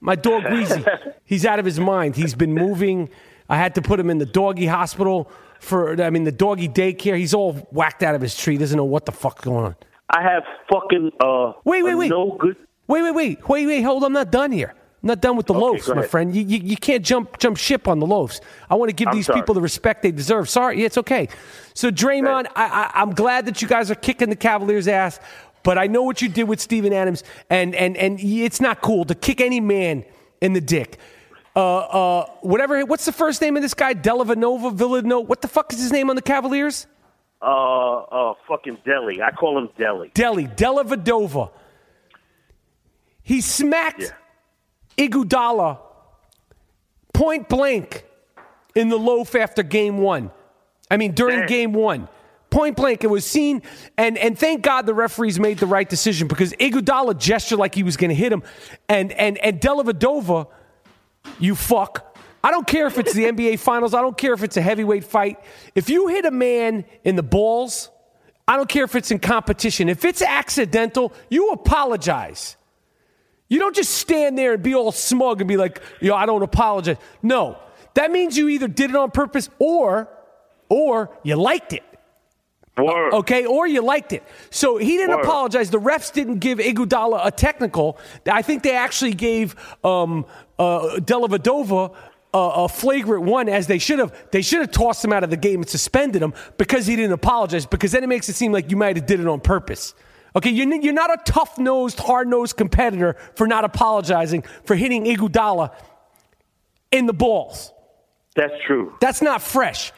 My 0.00 0.16
dog 0.16 0.50
Wheezy. 0.50 0.84
He's 1.24 1.46
out 1.46 1.58
of 1.58 1.64
his 1.64 1.80
mind. 1.80 2.16
He's 2.16 2.34
been 2.34 2.52
moving. 2.52 3.08
I 3.48 3.56
had 3.56 3.74
to 3.76 3.82
put 3.82 3.98
him 3.98 4.10
in 4.10 4.18
the 4.18 4.26
doggy 4.26 4.66
hospital 4.66 5.30
for 5.62 6.02
I 6.02 6.10
mean 6.10 6.24
the 6.24 6.32
doggy 6.32 6.68
daycare. 6.68 7.16
He's 7.16 7.34
all 7.34 7.54
whacked 7.70 8.02
out 8.02 8.14
of 8.14 8.20
his 8.20 8.36
tree. 8.36 8.58
Doesn't 8.58 8.76
know 8.76 8.84
what 8.84 9.06
the 9.06 9.12
fuck's 9.12 9.42
going 9.42 9.64
on. 9.64 9.76
I 10.10 10.22
have 10.22 10.42
fucking 10.70 11.12
uh. 11.20 11.52
Wait, 11.64 11.82
wait, 11.82 11.94
wait. 11.94 12.10
No 12.10 12.36
good. 12.38 12.56
Wait, 12.88 13.02
wait, 13.02 13.14
wait, 13.14 13.48
wait, 13.48 13.66
wait. 13.66 13.82
Hold. 13.82 14.04
I'm 14.04 14.12
not 14.12 14.30
done 14.30 14.52
here. 14.52 14.74
I'm 15.02 15.08
not 15.08 15.20
done 15.20 15.36
with 15.36 15.46
the 15.46 15.54
loaves, 15.54 15.88
my 15.88 16.06
friend. 16.06 16.34
You, 16.34 16.42
you, 16.42 16.58
you 16.58 16.76
can't 16.76 17.04
jump 17.04 17.38
jump 17.38 17.56
ship 17.56 17.88
on 17.88 17.98
the 17.98 18.06
loaves. 18.06 18.40
I 18.68 18.74
want 18.74 18.90
to 18.90 18.94
give 18.94 19.08
I'm 19.08 19.14
these 19.16 19.26
sorry. 19.26 19.40
people 19.40 19.54
the 19.54 19.60
respect 19.60 20.02
they 20.02 20.12
deserve. 20.12 20.48
Sorry, 20.48 20.80
yeah, 20.80 20.86
it's 20.86 20.98
okay. 20.98 21.28
So 21.74 21.90
Draymond, 21.90 22.46
I, 22.54 22.66
I, 22.66 22.90
I'm 23.00 23.10
glad 23.14 23.46
that 23.46 23.62
you 23.62 23.68
guys 23.68 23.90
are 23.90 23.96
kicking 23.96 24.30
the 24.30 24.36
Cavaliers' 24.36 24.86
ass, 24.88 25.18
but 25.62 25.78
I 25.78 25.86
know 25.86 26.02
what 26.02 26.22
you 26.22 26.28
did 26.28 26.44
with 26.44 26.60
Steven 26.60 26.92
Adams, 26.92 27.24
and 27.50 27.74
and 27.74 27.96
and 27.96 28.20
it's 28.20 28.60
not 28.60 28.80
cool 28.80 29.04
to 29.06 29.14
kick 29.14 29.40
any 29.40 29.60
man 29.60 30.04
in 30.40 30.52
the 30.52 30.60
dick. 30.60 30.98
Uh, 31.54 31.78
uh, 31.78 32.26
whatever. 32.40 32.84
What's 32.84 33.04
the 33.04 33.12
first 33.12 33.40
name 33.40 33.56
of 33.56 33.62
this 33.62 33.74
guy? 33.74 33.94
Delavanova, 33.94 34.74
Villanova. 34.74 35.26
What 35.26 35.42
the 35.42 35.48
fuck 35.48 35.72
is 35.72 35.80
his 35.80 35.92
name 35.92 36.08
on 36.08 36.16
the 36.16 36.22
Cavaliers? 36.22 36.86
Uh, 37.42 37.98
uh, 37.98 38.34
fucking 38.48 38.78
Delly. 38.86 39.20
I 39.20 39.32
call 39.32 39.58
him 39.58 39.68
Delly. 39.78 40.12
Delly, 40.14 40.54
Dellavedova. 40.56 41.50
He 43.22 43.40
smacked 43.40 44.14
Iguodala 44.96 45.78
point 47.12 47.48
blank 47.48 48.04
in 48.74 48.88
the 48.88 48.98
loaf 48.98 49.34
after 49.34 49.62
game 49.62 49.98
one. 49.98 50.30
I 50.90 50.96
mean, 50.96 51.12
during 51.12 51.40
Damn. 51.40 51.48
game 51.48 51.72
one. 51.72 52.08
Point 52.50 52.76
blank, 52.76 53.02
it 53.02 53.06
was 53.06 53.24
seen, 53.24 53.62
and, 53.96 54.18
and 54.18 54.38
thank 54.38 54.60
God 54.60 54.84
the 54.84 54.92
referees 54.92 55.40
made 55.40 55.56
the 55.56 55.64
right 55.66 55.88
decision 55.88 56.28
because 56.28 56.52
Iguodala 56.54 57.18
gestured 57.18 57.58
like 57.58 57.74
he 57.74 57.82
was 57.82 57.96
going 57.96 58.10
to 58.10 58.14
hit 58.14 58.30
him, 58.30 58.42
and 58.90 59.10
and 59.12 59.38
and 59.38 59.58
Dellavedova, 59.58 60.48
you 61.38 61.54
fuck. 61.54 62.16
I 62.44 62.50
don't 62.50 62.66
care 62.66 62.86
if 62.86 62.98
it's 62.98 63.12
the 63.12 63.24
NBA 63.24 63.58
Finals. 63.58 63.94
I 63.94 64.00
don't 64.00 64.18
care 64.18 64.32
if 64.32 64.42
it's 64.42 64.56
a 64.56 64.62
heavyweight 64.62 65.04
fight. 65.04 65.38
If 65.74 65.88
you 65.88 66.08
hit 66.08 66.24
a 66.24 66.30
man 66.30 66.84
in 67.04 67.14
the 67.16 67.22
balls, 67.22 67.90
I 68.48 68.56
don't 68.56 68.68
care 68.68 68.84
if 68.84 68.96
it's 68.96 69.10
in 69.10 69.20
competition. 69.20 69.88
If 69.88 70.04
it's 70.04 70.22
accidental, 70.22 71.12
you 71.30 71.50
apologize. 71.50 72.56
You 73.48 73.58
don't 73.58 73.76
just 73.76 73.90
stand 73.90 74.36
there 74.36 74.54
and 74.54 74.62
be 74.62 74.74
all 74.74 74.92
smug 74.92 75.40
and 75.40 75.46
be 75.46 75.56
like, 75.56 75.80
yo, 76.00 76.14
I 76.14 76.26
don't 76.26 76.42
apologize. 76.42 76.96
No. 77.22 77.58
That 77.94 78.10
means 78.10 78.36
you 78.36 78.48
either 78.48 78.66
did 78.66 78.90
it 78.90 78.96
on 78.96 79.10
purpose 79.10 79.48
or 79.58 80.08
or 80.68 81.10
you 81.22 81.36
liked 81.36 81.74
it. 81.74 81.84
Word. 82.78 83.12
Okay, 83.12 83.44
or 83.44 83.66
you 83.66 83.82
liked 83.82 84.12
it. 84.12 84.22
So 84.50 84.78
he 84.78 84.96
didn't 84.96 85.16
Word. 85.16 85.24
apologize. 85.24 85.70
The 85.70 85.80
refs 85.80 86.12
didn't 86.12 86.38
give 86.38 86.58
Iguodala 86.58 87.26
a 87.26 87.30
technical. 87.30 87.98
I 88.26 88.42
think 88.42 88.62
they 88.62 88.74
actually 88.74 89.12
gave 89.14 89.54
um, 89.84 90.24
uh, 90.58 90.96
Dellavedova 90.96 91.94
a, 92.32 92.38
a 92.38 92.68
flagrant 92.68 93.24
one, 93.24 93.48
as 93.50 93.66
they 93.66 93.78
should 93.78 93.98
have. 93.98 94.16
They 94.30 94.40
should 94.40 94.60
have 94.60 94.70
tossed 94.70 95.04
him 95.04 95.12
out 95.12 95.22
of 95.22 95.28
the 95.28 95.36
game 95.36 95.60
and 95.60 95.68
suspended 95.68 96.22
him 96.22 96.32
because 96.56 96.86
he 96.86 96.96
didn't 96.96 97.12
apologize. 97.12 97.66
Because 97.66 97.92
then 97.92 98.04
it 98.04 98.08
makes 98.08 98.28
it 98.30 98.34
seem 98.34 98.52
like 98.52 98.70
you 98.70 98.76
might 98.78 98.96
have 98.96 99.04
did 99.04 99.20
it 99.20 99.26
on 99.26 99.40
purpose. 99.40 99.94
Okay, 100.34 100.48
you're, 100.48 100.72
you're 100.76 100.94
not 100.94 101.12
a 101.12 101.22
tough 101.30 101.58
nosed, 101.58 101.98
hard 101.98 102.26
nosed 102.26 102.56
competitor 102.56 103.16
for 103.34 103.46
not 103.46 103.64
apologizing 103.64 104.44
for 104.64 104.74
hitting 104.74 105.04
Iguodala 105.04 105.74
in 106.90 107.04
the 107.04 107.12
balls. 107.12 107.70
That's 108.34 108.54
true. 108.66 108.94
That's 109.00 109.20
not 109.20 109.42
fresh. 109.42 109.92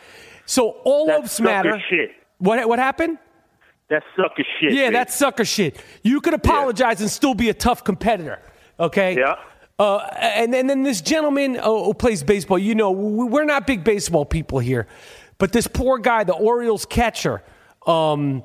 So 0.44 0.70
all 0.84 1.06
That's 1.06 1.38
loaves 1.38 1.40
matter. 1.40 1.80
shit. 1.88 2.10
What 2.38 2.68
what 2.68 2.78
happened? 2.78 3.18
That's 3.88 4.04
sucker 4.16 4.44
shit. 4.60 4.72
Yeah, 4.72 4.84
baby. 4.84 4.92
that's 4.94 5.14
sucker 5.14 5.44
shit. 5.44 5.76
You 6.02 6.20
could 6.20 6.34
apologize 6.34 7.00
and 7.00 7.10
still 7.10 7.34
be 7.34 7.50
a 7.50 7.54
tough 7.54 7.84
competitor. 7.84 8.40
Okay. 8.80 9.16
Yeah. 9.18 9.34
Uh, 9.78 9.98
and, 10.18 10.54
and 10.54 10.70
then 10.70 10.84
this 10.84 11.00
gentleman 11.00 11.58
uh, 11.58 11.64
who 11.64 11.92
plays 11.94 12.22
baseball, 12.22 12.58
you 12.58 12.74
know, 12.74 12.92
we- 12.92 13.24
we're 13.26 13.44
not 13.44 13.66
big 13.66 13.82
baseball 13.84 14.24
people 14.24 14.58
here, 14.60 14.86
but 15.36 15.52
this 15.52 15.66
poor 15.66 15.98
guy, 15.98 16.22
the 16.24 16.32
Orioles 16.32 16.86
catcher, 16.86 17.42
um, 17.86 18.42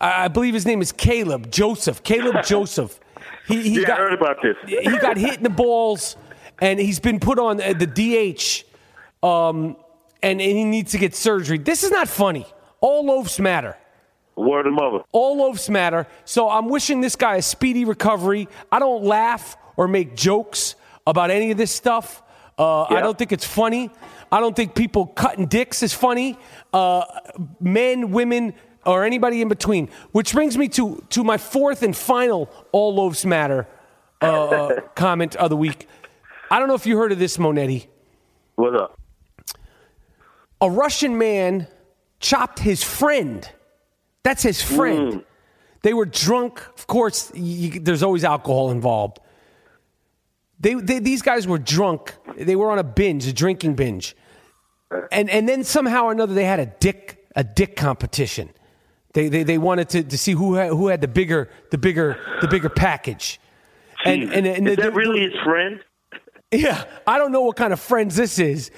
I 0.00 0.24
I 0.24 0.28
believe 0.28 0.52
his 0.54 0.66
name 0.66 0.82
is 0.82 0.92
Caleb 0.92 1.50
Joseph. 1.50 2.02
Caleb 2.02 2.44
Joseph. 2.44 2.98
He, 3.46 3.62
he 3.62 3.74
Yeah, 3.76 3.82
I 3.82 3.86
got, 3.86 3.98
heard 3.98 4.12
about 4.14 4.36
this. 4.42 4.56
He 4.66 4.98
got 4.98 5.16
hit 5.16 5.36
in 5.38 5.42
the 5.44 5.48
balls, 5.50 6.16
and 6.60 6.78
he's 6.78 7.00
been 7.00 7.20
put 7.20 7.38
on 7.38 7.60
uh, 7.60 7.72
the 7.72 7.86
DH, 7.86 8.64
um, 9.24 9.76
and, 10.22 10.40
and 10.40 10.56
he 10.58 10.64
needs 10.64 10.92
to 10.92 10.98
get 10.98 11.14
surgery. 11.14 11.58
This 11.58 11.82
is 11.84 11.90
not 11.90 12.08
funny. 12.08 12.46
All 12.80 13.04
loaves 13.04 13.38
matter. 13.38 13.76
Word 14.36 14.66
of 14.66 14.72
mother. 14.72 15.00
All 15.12 15.38
loaves 15.38 15.68
matter. 15.68 16.06
So 16.24 16.48
I'm 16.48 16.68
wishing 16.68 17.00
this 17.00 17.16
guy 17.16 17.36
a 17.36 17.42
speedy 17.42 17.84
recovery. 17.84 18.48
I 18.72 18.78
don't 18.78 19.04
laugh 19.04 19.56
or 19.76 19.86
make 19.88 20.16
jokes 20.16 20.76
about 21.06 21.30
any 21.30 21.50
of 21.50 21.58
this 21.58 21.70
stuff. 21.70 22.22
Uh, 22.58 22.82
I 22.84 23.00
don't 23.00 23.16
think 23.16 23.32
it's 23.32 23.44
funny. 23.44 23.90
I 24.32 24.40
don't 24.40 24.54
think 24.54 24.74
people 24.74 25.06
cutting 25.06 25.46
dicks 25.46 25.82
is 25.82 25.92
funny. 25.92 26.38
Uh, 26.72 27.04
men, 27.58 28.12
women, 28.12 28.54
or 28.86 29.04
anybody 29.04 29.42
in 29.42 29.48
between. 29.48 29.88
Which 30.12 30.32
brings 30.32 30.56
me 30.56 30.68
to, 30.70 31.02
to 31.10 31.24
my 31.24 31.36
fourth 31.36 31.82
and 31.82 31.96
final 31.96 32.50
all 32.72 32.94
loaves 32.94 33.26
matter 33.26 33.66
uh, 34.22 34.44
uh, 34.44 34.80
comment 34.94 35.36
of 35.36 35.50
the 35.50 35.56
week. 35.56 35.88
I 36.50 36.58
don't 36.58 36.68
know 36.68 36.74
if 36.74 36.86
you 36.86 36.96
heard 36.96 37.12
of 37.12 37.18
this, 37.18 37.36
Monetti. 37.36 37.86
What's 38.56 38.76
up? 38.76 38.98
A 40.60 40.70
Russian 40.70 41.16
man 41.16 41.66
chopped 42.20 42.58
his 42.60 42.82
friend. 42.82 43.48
That's 44.22 44.42
his 44.42 44.62
friend. 44.62 45.12
Mm. 45.14 45.24
They 45.82 45.94
were 45.94 46.04
drunk. 46.04 46.62
Of 46.76 46.86
course, 46.86 47.32
you, 47.34 47.80
there's 47.80 48.02
always 48.02 48.22
alcohol 48.22 48.70
involved. 48.70 49.18
They, 50.60 50.74
they, 50.74 50.98
these 50.98 51.22
guys 51.22 51.46
were 51.46 51.58
drunk. 51.58 52.14
they 52.36 52.54
were 52.54 52.70
on 52.70 52.78
a 52.78 52.84
binge, 52.84 53.26
a 53.26 53.32
drinking 53.32 53.74
binge, 53.74 54.14
and 55.10 55.30
and 55.30 55.48
then 55.48 55.64
somehow 55.64 56.04
or 56.04 56.12
another 56.12 56.34
they 56.34 56.44
had 56.44 56.60
a 56.60 56.66
dick 56.66 57.26
a 57.34 57.42
dick 57.42 57.76
competition. 57.76 58.50
They 59.14 59.28
they, 59.28 59.42
they 59.42 59.56
wanted 59.56 59.88
to, 59.90 60.02
to 60.02 60.18
see 60.18 60.32
who 60.32 60.54
had, 60.54 60.68
who 60.68 60.88
had 60.88 61.00
the 61.00 61.08
bigger 61.08 61.48
the 61.70 61.78
bigger 61.78 62.18
the 62.42 62.48
bigger 62.48 62.68
package. 62.68 63.40
And, 64.04 64.24
and, 64.32 64.46
and 64.46 64.68
is 64.68 64.76
the- 64.76 64.82
that 64.82 64.94
really 64.94 65.20
his 65.22 65.34
friend? 65.44 65.80
yeah, 66.52 66.84
I 67.06 67.16
don't 67.18 67.32
know 67.32 67.42
what 67.42 67.56
kind 67.56 67.72
of 67.72 67.80
friends 67.80 68.16
this 68.16 68.38
is, 68.38 68.70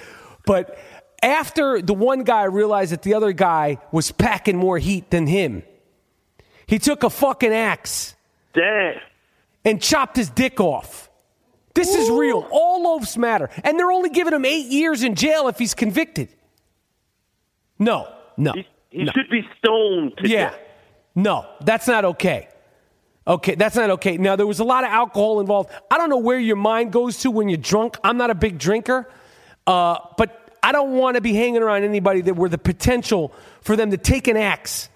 but 0.47 0.78
after 1.23 1.81
the 1.81 1.95
one 1.95 2.25
guy 2.25 2.45
realized 2.45 2.93
that 2.93 3.03
the 3.03 3.14
other 3.14 3.33
guy 3.33 3.79
was 3.93 4.11
packing 4.12 4.57
more 4.57 4.79
heat 4.79 5.11
than 5.11 5.27
him, 5.27 5.62
he 6.66 6.79
took 6.79 7.03
a 7.03 7.11
fucking 7.11 7.53
axe 7.53 8.14
Damn. 8.55 8.97
and 9.64 9.81
chopped 9.81 10.16
his 10.16 10.31
dick 10.31 10.61
off. 10.61 11.11
This 11.75 11.95
is 11.95 12.11
real. 12.11 12.47
All 12.51 12.83
loaves 12.83 13.16
matter. 13.16 13.49
And 13.64 13.79
they're 13.79 13.91
only 13.91 14.11
giving 14.11 14.35
him 14.35 14.45
eight 14.45 14.66
years 14.66 15.03
in 15.03 15.14
jail 15.14 15.49
if 15.49 15.59
he's 15.59 15.75
convicted. 15.75 16.29
No, 17.79 18.12
no. 18.37 18.53
He, 18.53 18.66
he 18.91 19.05
no. 19.05 19.12
should 19.12 19.31
be 19.31 19.43
stoned 19.59 20.12
to 20.18 20.29
Yeah. 20.29 20.51
death. 20.51 20.59
No, 21.14 21.47
that's 21.62 21.87
not 21.87 22.05
okay. 22.05 22.49
Okay, 23.27 23.55
that's 23.55 23.77
not 23.77 23.91
okay. 23.91 24.16
Now, 24.16 24.35
there 24.37 24.47
was 24.47 24.59
a 24.61 24.64
lot 24.64 24.83
of 24.85 24.91
alcohol 24.91 25.41
involved. 25.41 25.70
I 25.91 25.97
don't 25.97 26.11
know 26.11 26.18
where 26.18 26.39
your 26.39 26.57
mind 26.57 26.93
goes 26.93 27.18
to 27.20 27.31
when 27.31 27.49
you're 27.49 27.59
drunk. 27.59 27.97
I'm 28.03 28.16
not 28.16 28.31
a 28.31 28.35
big 28.35 28.59
drinker, 28.59 29.09
uh, 29.66 29.99
but 30.16 30.41
I 30.63 30.73
don't 30.73 30.93
want 30.93 31.17
to 31.17 31.21
be 31.21 31.35
hanging 31.35 31.63
around 31.63 31.83
anybody 31.83 32.21
that 32.23 32.37
were 32.37 32.49
the 32.49 32.59
potential 32.59 33.33
for 33.63 33.77
them 33.77 33.91
to 33.91 33.97
take 33.97 34.29
an 34.29 34.37
axe 34.37 34.89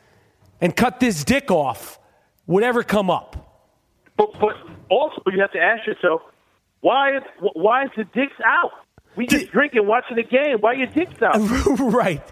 and 0.60 0.74
cut 0.74 1.00
this 1.00 1.24
dick 1.24 1.50
off 1.50 1.98
would 2.46 2.62
ever 2.62 2.82
come 2.82 3.10
up. 3.10 3.42
But, 4.16 4.32
but 4.38 4.54
also, 4.88 5.22
you 5.26 5.40
have 5.40 5.52
to 5.52 5.60
ask 5.60 5.86
yourself, 5.86 6.22
why, 6.80 7.16
is, 7.16 7.22
why 7.54 7.84
is 7.84 7.90
the 7.96 8.04
dicks 8.04 8.36
out? 8.44 8.72
We 9.16 9.26
just 9.26 9.50
drinking, 9.50 9.86
watching 9.86 10.16
the 10.16 10.22
game. 10.22 10.58
Why 10.60 10.72
are 10.72 10.74
your 10.74 10.86
dicks 10.86 11.20
out? 11.22 11.36
right. 11.80 12.22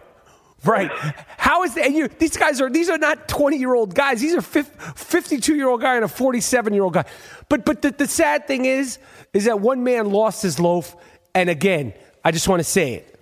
Right. 0.64 0.90
How 1.36 1.62
is 1.64 1.74
that? 1.74 1.86
And 1.86 1.94
you, 1.94 2.08
these 2.08 2.36
guys 2.36 2.60
are 2.60 2.70
these 2.70 2.88
are 2.88 2.96
not 2.96 3.28
20 3.28 3.58
year 3.58 3.74
old 3.74 3.94
guys. 3.94 4.20
These 4.20 4.34
are 4.34 4.40
52 4.40 5.54
year 5.54 5.68
old 5.68 5.82
guy 5.82 5.96
and 5.96 6.04
a 6.04 6.08
47 6.08 6.72
year 6.72 6.84
old 6.84 6.94
guy. 6.94 7.04
But 7.50 7.66
but 7.66 7.82
the, 7.82 7.90
the 7.90 8.06
sad 8.06 8.46
thing 8.46 8.64
is 8.64 8.98
is 9.34 9.44
that 9.44 9.60
one 9.60 9.84
man 9.84 10.10
lost 10.10 10.42
his 10.42 10.58
loaf. 10.58 10.96
And 11.34 11.50
again, 11.50 11.92
I 12.24 12.30
just 12.30 12.48
want 12.48 12.60
to 12.60 12.64
say 12.64 12.94
it. 12.94 13.13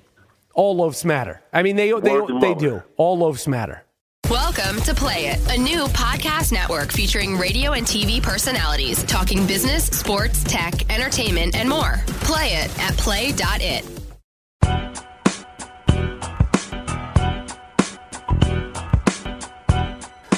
All 0.54 0.76
loaves 0.76 1.04
matter. 1.04 1.42
I 1.52 1.62
mean, 1.62 1.76
they 1.76 1.88
they 2.00 2.20
Word 2.20 2.40
they 2.40 2.54
do. 2.54 2.82
All 2.96 3.18
loaves 3.18 3.48
matter. 3.48 3.84
Welcome 4.30 4.80
to 4.82 4.94
Play 4.94 5.26
It, 5.26 5.40
a 5.50 5.58
new 5.58 5.84
podcast 5.88 6.52
network 6.52 6.92
featuring 6.92 7.36
radio 7.36 7.72
and 7.72 7.86
TV 7.86 8.22
personalities 8.22 9.02
talking 9.04 9.46
business, 9.46 9.86
sports, 9.86 10.44
tech, 10.44 10.90
entertainment, 10.90 11.54
and 11.56 11.68
more. 11.68 12.00
Play 12.24 12.48
it 12.54 12.78
at 12.80 12.96
play.it. 12.96 13.84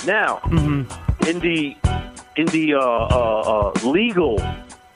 Now, 0.07 0.41
Mm-hmm. 0.45 1.29
in 1.29 1.41
the 1.41 1.77
in 2.37 2.47
the 2.47 2.75
uh, 2.75 2.79
uh, 2.81 3.71
uh, 3.73 3.89
legal 3.89 4.39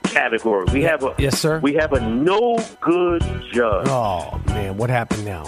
category, 0.08 0.64
we 0.72 0.82
have 0.82 1.02
a 1.04 1.14
Yes, 1.18 1.38
sir. 1.38 1.58
We 1.60 1.74
have 1.74 1.92
a 1.92 2.00
no 2.00 2.58
good 2.80 3.22
judge. 3.52 3.86
Oh 3.88 4.40
man, 4.46 4.76
what 4.76 4.90
happened 4.90 5.24
now? 5.24 5.44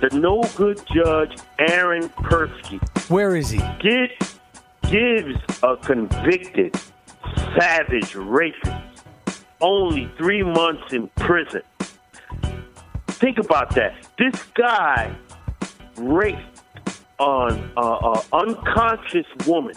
The 0.00 0.10
no 0.18 0.42
good 0.56 0.80
judge, 0.92 1.36
Aaron 1.58 2.08
Persky, 2.08 2.80
Where 3.08 3.36
is 3.36 3.50
he? 3.50 3.58
get, 3.80 4.10
gives 4.90 5.36
a 5.62 5.76
convicted 5.76 6.74
savage 7.58 8.14
rapist 8.14 8.70
only 9.60 10.10
three 10.18 10.42
months 10.42 10.92
in 10.92 11.06
prison. 11.16 11.62
Think 13.08 13.38
about 13.38 13.74
that. 13.76 13.94
This 14.18 14.42
guy 14.54 15.14
raped 15.96 16.51
an 17.18 17.70
uh, 17.76 17.80
uh, 17.80 18.22
unconscious 18.32 19.26
woman, 19.46 19.74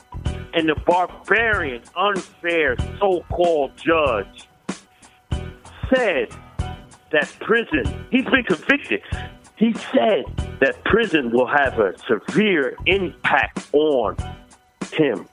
and 0.53 0.69
the 0.69 0.75
barbarian, 0.85 1.81
unfair 1.95 2.75
so-called 2.99 3.71
judge 3.77 4.47
said 5.93 6.29
that 7.11 7.31
prison. 7.41 8.05
He's 8.11 8.25
been 8.25 8.43
convicted. 8.43 9.01
He 9.57 9.73
said 9.73 10.25
that 10.59 10.83
prison 10.85 11.31
will 11.31 11.47
have 11.47 11.79
a 11.79 11.93
severe 12.07 12.75
impact 12.85 13.69
on 13.73 14.17
him. 14.91 15.27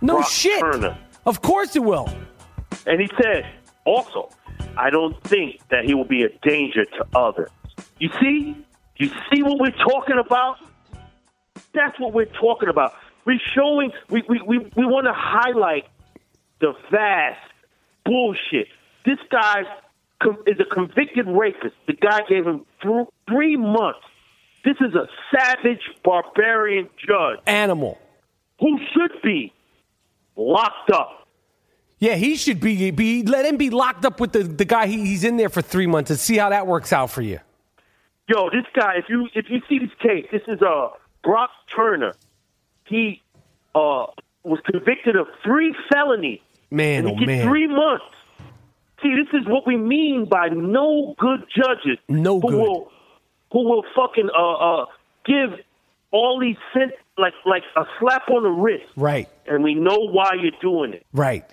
No 0.00 0.16
Brock 0.16 0.28
shit. 0.28 0.60
Turner. 0.60 0.98
Of 1.24 1.40
course 1.40 1.74
it 1.76 1.82
will. 1.82 2.08
And 2.86 3.00
he 3.00 3.08
said 3.22 3.46
also, 3.84 4.30
I 4.76 4.90
don't 4.90 5.22
think 5.24 5.60
that 5.70 5.84
he 5.84 5.94
will 5.94 6.04
be 6.04 6.24
a 6.24 6.28
danger 6.42 6.84
to 6.84 7.06
others. 7.14 7.50
You 7.98 8.10
see? 8.20 8.56
You 8.96 9.08
see 9.32 9.42
what 9.42 9.58
we're 9.58 9.70
talking 9.70 10.18
about? 10.18 10.56
That's 11.74 11.98
what 11.98 12.12
we're 12.12 12.26
talking 12.26 12.68
about. 12.68 12.94
We're 13.24 13.40
showing, 13.54 13.90
we, 14.10 14.22
we, 14.28 14.40
we, 14.46 14.58
we 14.58 14.84
want 14.84 15.06
to 15.06 15.12
highlight 15.14 15.84
the 16.60 16.74
vast 16.90 17.40
bullshit. 18.04 18.68
This 19.04 19.18
guy 19.30 19.62
is 20.46 20.56
a 20.60 20.74
convicted 20.74 21.26
rapist. 21.26 21.74
The 21.86 21.94
guy 21.94 22.20
gave 22.28 22.46
him 22.46 22.64
th- 22.82 23.06
three 23.28 23.56
months. 23.56 24.00
This 24.64 24.76
is 24.80 24.94
a 24.94 25.08
savage, 25.34 25.82
barbarian 26.02 26.88
judge 27.06 27.40
Animal. 27.46 27.98
who 28.60 28.78
should 28.92 29.20
be 29.22 29.52
locked 30.36 30.90
up. 30.90 31.26
Yeah, 31.98 32.16
he 32.16 32.36
should 32.36 32.60
be, 32.60 32.90
be 32.90 33.22
let 33.22 33.44
him 33.44 33.56
be 33.56 33.70
locked 33.70 34.04
up 34.04 34.20
with 34.20 34.32
the, 34.32 34.42
the 34.42 34.64
guy 34.64 34.86
he, 34.86 35.04
he's 35.06 35.24
in 35.24 35.36
there 35.36 35.48
for 35.48 35.62
three 35.62 35.86
months 35.86 36.10
and 36.10 36.18
see 36.18 36.36
how 36.36 36.50
that 36.50 36.66
works 36.66 36.92
out 36.92 37.10
for 37.10 37.22
you. 37.22 37.40
Yo, 38.28 38.48
this 38.50 38.64
guy, 38.74 38.94
if 38.96 39.04
you 39.08 39.28
if 39.34 39.46
you 39.50 39.60
see 39.68 39.78
this 39.78 39.90
case, 40.00 40.26
this 40.32 40.42
is 40.48 40.60
uh 40.62 40.88
Brock 41.24 41.50
Turner. 41.74 42.12
He 42.86 43.22
uh 43.74 44.06
was 44.42 44.60
convicted 44.70 45.16
of 45.16 45.26
three 45.42 45.74
felonies. 45.92 46.40
Man, 46.70 47.06
and 47.06 47.20
oh 47.22 47.24
man. 47.26 47.46
three 47.48 47.66
months. 47.66 48.04
See, 49.02 49.14
this 49.14 49.40
is 49.40 49.46
what 49.46 49.66
we 49.66 49.76
mean 49.76 50.26
by 50.26 50.48
no 50.48 51.14
good 51.18 51.44
judges. 51.54 51.98
No 52.08 52.40
who 52.40 52.48
good. 52.48 52.60
Will, 52.60 52.90
who 53.52 53.64
will 53.68 53.84
fucking 53.96 54.30
uh 54.36 54.52
uh 54.54 54.86
give 55.24 55.58
all 56.10 56.38
these 56.40 56.56
sent 56.72 56.92
like 57.18 57.34
like 57.46 57.62
a 57.76 57.84
slap 57.98 58.28
on 58.28 58.42
the 58.42 58.48
wrist, 58.50 58.84
Right, 58.96 59.28
and 59.46 59.62
we 59.64 59.74
know 59.74 59.96
why 60.10 60.30
you're 60.40 60.52
doing 60.60 60.92
it. 60.94 61.06
right. 61.12 61.44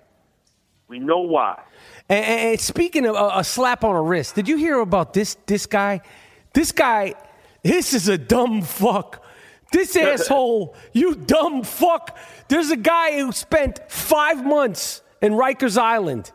We 0.88 0.99
know 0.99 1.19
why. 1.22 1.61
And, 2.09 2.26
and- 2.26 2.49
and 2.49 2.59
speaking 2.59 3.05
of 3.05 3.15
a, 3.15 3.39
a 3.39 3.43
slap 3.45 3.86
on 3.86 3.95
a 3.95 4.01
wrist, 4.01 4.36
did 4.36 4.49
you 4.49 4.57
hear 4.57 4.80
about 4.80 5.13
this 5.13 5.38
this 5.45 5.65
guy? 5.65 6.01
This 6.53 6.74
guy, 6.74 7.13
this 7.63 7.93
is 7.93 8.09
a 8.09 8.17
dumb 8.17 8.61
fuck. 8.61 9.24
This 9.72 9.95
asshole, 9.95 10.76
you 10.91 11.15
dumb 11.15 11.63
fuck. 11.63 12.17
There's 12.49 12.72
a 12.72 12.76
guy 12.78 13.17
who 13.17 13.32
spent 13.32 13.80
five 13.89 14.45
months 14.45 15.01
in 15.22 15.34
Rikers 15.34 15.78
Island 15.78 16.32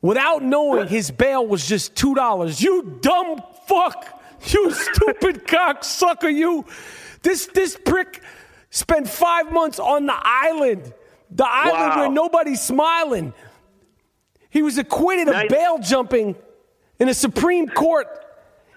without 0.00 0.42
knowing 0.42 0.88
his 0.88 1.10
bail 1.10 1.46
was 1.46 1.66
just 1.66 1.94
two 1.94 2.14
dollars. 2.14 2.60
You 2.62 2.98
dumb 3.02 3.42
fuck. 3.66 4.20
You 4.46 4.70
stupid 4.72 5.46
cocksucker. 5.46 6.32
You. 6.32 6.64
This 7.22 7.46
this 7.46 7.76
prick 7.76 8.22
spent 8.70 9.08
five 9.08 9.52
months 9.52 9.78
on 9.78 10.06
the 10.06 10.16
island. 10.16 10.92
The 11.30 11.46
island 11.46 11.90
Wow. 11.90 11.98
where 11.98 12.10
nobody's 12.10 12.62
smiling. 12.62 13.34
He 14.48 14.62
was 14.62 14.78
acquitted 14.78 15.28
of 15.28 15.48
bail 15.48 15.78
jumping 15.78 16.34
in 16.98 17.08
a 17.10 17.14
Supreme 17.14 17.68
Court. 17.68 18.06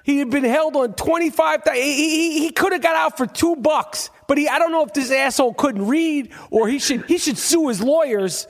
He 0.03 0.17
had 0.17 0.29
been 0.29 0.43
held 0.43 0.75
on 0.75 0.93
25 0.93 1.61
He, 1.73 1.81
he, 1.81 2.39
he 2.39 2.51
could 2.51 2.71
have 2.73 2.81
got 2.81 2.95
out 2.95 3.17
for 3.17 3.27
two 3.27 3.55
bucks, 3.55 4.09
but 4.27 4.37
he, 4.37 4.47
I 4.47 4.59
don't 4.59 4.71
know 4.71 4.83
if 4.83 4.93
this 4.93 5.11
asshole 5.11 5.53
couldn't 5.53 5.87
read 5.87 6.31
or 6.49 6.67
he 6.67 6.79
should, 6.79 7.05
he 7.05 7.17
should 7.17 7.37
sue 7.37 7.67
his 7.67 7.81
lawyers 7.81 8.47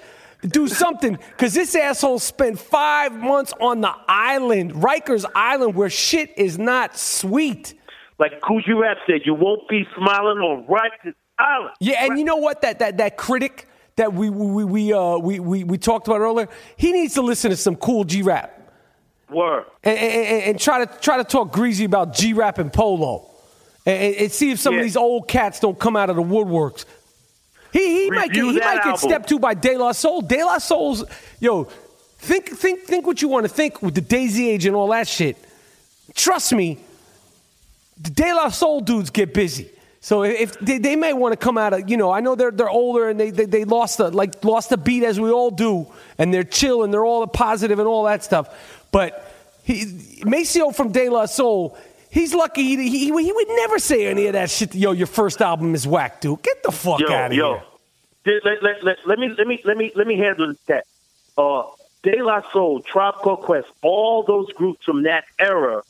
do 0.47 0.67
something 0.67 1.17
because 1.31 1.53
this 1.53 1.75
asshole 1.75 2.19
spent 2.19 2.59
five 2.59 3.13
months 3.13 3.53
on 3.59 3.81
the 3.81 3.93
island, 4.07 4.73
Rikers 4.73 5.25
Island, 5.35 5.75
where 5.75 5.89
shit 5.89 6.33
is 6.37 6.57
not 6.57 6.97
sweet. 6.97 7.75
Like 8.17 8.41
Kool 8.41 8.61
G 8.61 8.73
Rap 8.73 8.97
said, 9.07 9.21
you 9.25 9.33
won't 9.33 9.67
be 9.69 9.87
smiling 9.95 10.39
on 10.39 10.65
Rikers 10.67 11.13
Island. 11.37 11.75
Yeah, 11.79 12.05
and 12.05 12.17
you 12.17 12.25
know 12.25 12.37
what? 12.37 12.61
That 12.61 12.79
that 12.79 12.97
that 12.97 13.17
critic 13.17 13.67
that 13.95 14.13
we 14.13 14.29
we 14.29 14.63
we 14.63 14.93
uh 14.93 15.17
we 15.17 15.39
we, 15.39 15.63
we 15.63 15.77
talked 15.77 16.07
about 16.07 16.21
earlier, 16.21 16.47
he 16.75 16.91
needs 16.91 17.13
to 17.15 17.21
listen 17.21 17.51
to 17.51 17.57
some 17.57 17.75
Kool 17.75 18.03
G 18.03 18.21
Rap 18.21 18.60
Word. 19.31 19.65
and, 19.83 19.97
and, 19.97 20.43
and 20.43 20.59
try 20.59 20.85
to 20.85 20.99
try 20.99 21.17
to 21.17 21.23
talk 21.23 21.51
greasy 21.51 21.85
about 21.85 22.13
G 22.13 22.33
rap 22.33 22.57
and 22.57 22.71
polo, 22.71 23.29
and, 23.85 24.15
and 24.15 24.31
see 24.31 24.51
if 24.51 24.59
some 24.59 24.75
of 24.75 24.83
these 24.83 24.97
old 24.97 25.27
cats 25.27 25.59
don't 25.59 25.79
come 25.79 25.95
out 25.95 26.09
of 26.09 26.15
the 26.15 26.23
woodworks. 26.23 26.85
He 27.71 28.03
he 28.03 28.11
might 28.11 28.31
get, 28.31 28.41
Review 28.43 28.53
he 28.53 28.59
might 28.59 28.83
get 28.83 28.99
stepped 28.99 29.29
to 29.29 29.39
by 29.39 29.53
De 29.53 29.77
La 29.77 29.93
Soul. 29.93 30.21
De 30.21 30.43
La 30.43 30.57
Soul's 30.57 31.05
yo, 31.39 31.63
think 32.17 32.49
think 32.49 32.83
think 32.83 33.07
what 33.07 33.21
you 33.21 33.29
want 33.29 33.45
to 33.45 33.49
think 33.49 33.81
with 33.81 33.95
the 33.95 34.01
Daisy 34.01 34.49
Age 34.49 34.65
and 34.65 34.75
all 34.75 34.89
that 34.89 35.07
shit. 35.07 35.37
Trust 36.13 36.51
me, 36.53 36.79
the 38.01 38.09
De 38.09 38.33
La 38.33 38.49
Soul 38.49 38.81
dudes 38.81 39.09
get 39.09 39.33
busy. 39.33 39.69
So 40.03 40.23
if 40.23 40.59
they, 40.59 40.79
they 40.79 40.95
may 40.95 41.13
want 41.13 41.33
to 41.33 41.37
come 41.37 41.59
out 41.59 41.73
of, 41.73 41.87
you 41.87 41.95
know, 41.95 42.11
I 42.11 42.21
know 42.21 42.33
they're 42.33 42.49
they're 42.51 42.69
older 42.69 43.07
and 43.07 43.19
they 43.19 43.29
they, 43.29 43.45
they 43.45 43.65
lost 43.65 43.99
the 43.99 44.09
like 44.09 44.43
lost 44.43 44.71
a 44.71 44.77
beat 44.77 45.03
as 45.03 45.19
we 45.19 45.29
all 45.29 45.51
do, 45.51 45.87
and 46.17 46.33
they're 46.33 46.43
chill 46.43 46.83
and 46.83 46.91
they're 46.91 47.05
all 47.05 47.25
positive 47.27 47.77
and 47.77 47.87
all 47.87 48.05
that 48.05 48.23
stuff. 48.23 48.49
But 48.91 49.33
he, 49.63 49.85
Maseo 50.23 50.75
from 50.75 50.91
De 50.91 51.09
La 51.09 51.25
Soul, 51.25 51.77
he's 52.09 52.33
lucky 52.33 52.63
he, 52.63 52.89
he, 52.89 53.05
he 53.05 53.31
would 53.31 53.47
never 53.49 53.79
say 53.79 54.07
any 54.07 54.27
of 54.27 54.33
that 54.33 54.49
shit. 54.49 54.75
Yo, 54.75 54.91
your 54.91 55.07
first 55.07 55.41
album 55.41 55.73
is 55.75 55.87
whack, 55.87 56.21
dude. 56.21 56.41
Get 56.41 56.63
the 56.63 56.71
fuck 56.71 56.99
yo, 56.99 57.11
out 57.11 57.31
of 57.31 57.37
yo. 57.37 57.61
here. 58.25 58.41
Let, 58.43 58.63
let, 58.63 58.63
let, 58.63 58.83
let, 58.83 59.07
let 59.07 59.19
me 59.19 59.33
let 59.37 59.47
me 59.47 59.61
let 59.65 59.77
me 59.77 59.91
let 59.95 60.07
me 60.07 60.17
handle 60.17 60.53
that. 60.67 60.85
Uh, 61.37 61.63
De 62.03 62.21
La 62.21 62.41
Soul, 62.51 62.81
Tribe 62.81 63.15
Called 63.15 63.41
Quest, 63.41 63.67
all 63.81 64.23
those 64.23 64.51
groups 64.53 64.83
from 64.85 65.03
that 65.03 65.23
era 65.39 65.83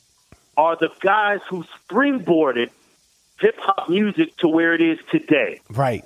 are 0.56 0.76
the 0.76 0.90
guys 1.00 1.40
who 1.48 1.64
springboarded 1.88 2.70
hip 3.40 3.58
hop 3.58 3.88
music 3.88 4.36
to 4.38 4.48
where 4.48 4.74
it 4.74 4.80
is 4.80 4.98
today. 5.10 5.60
Right. 5.70 6.04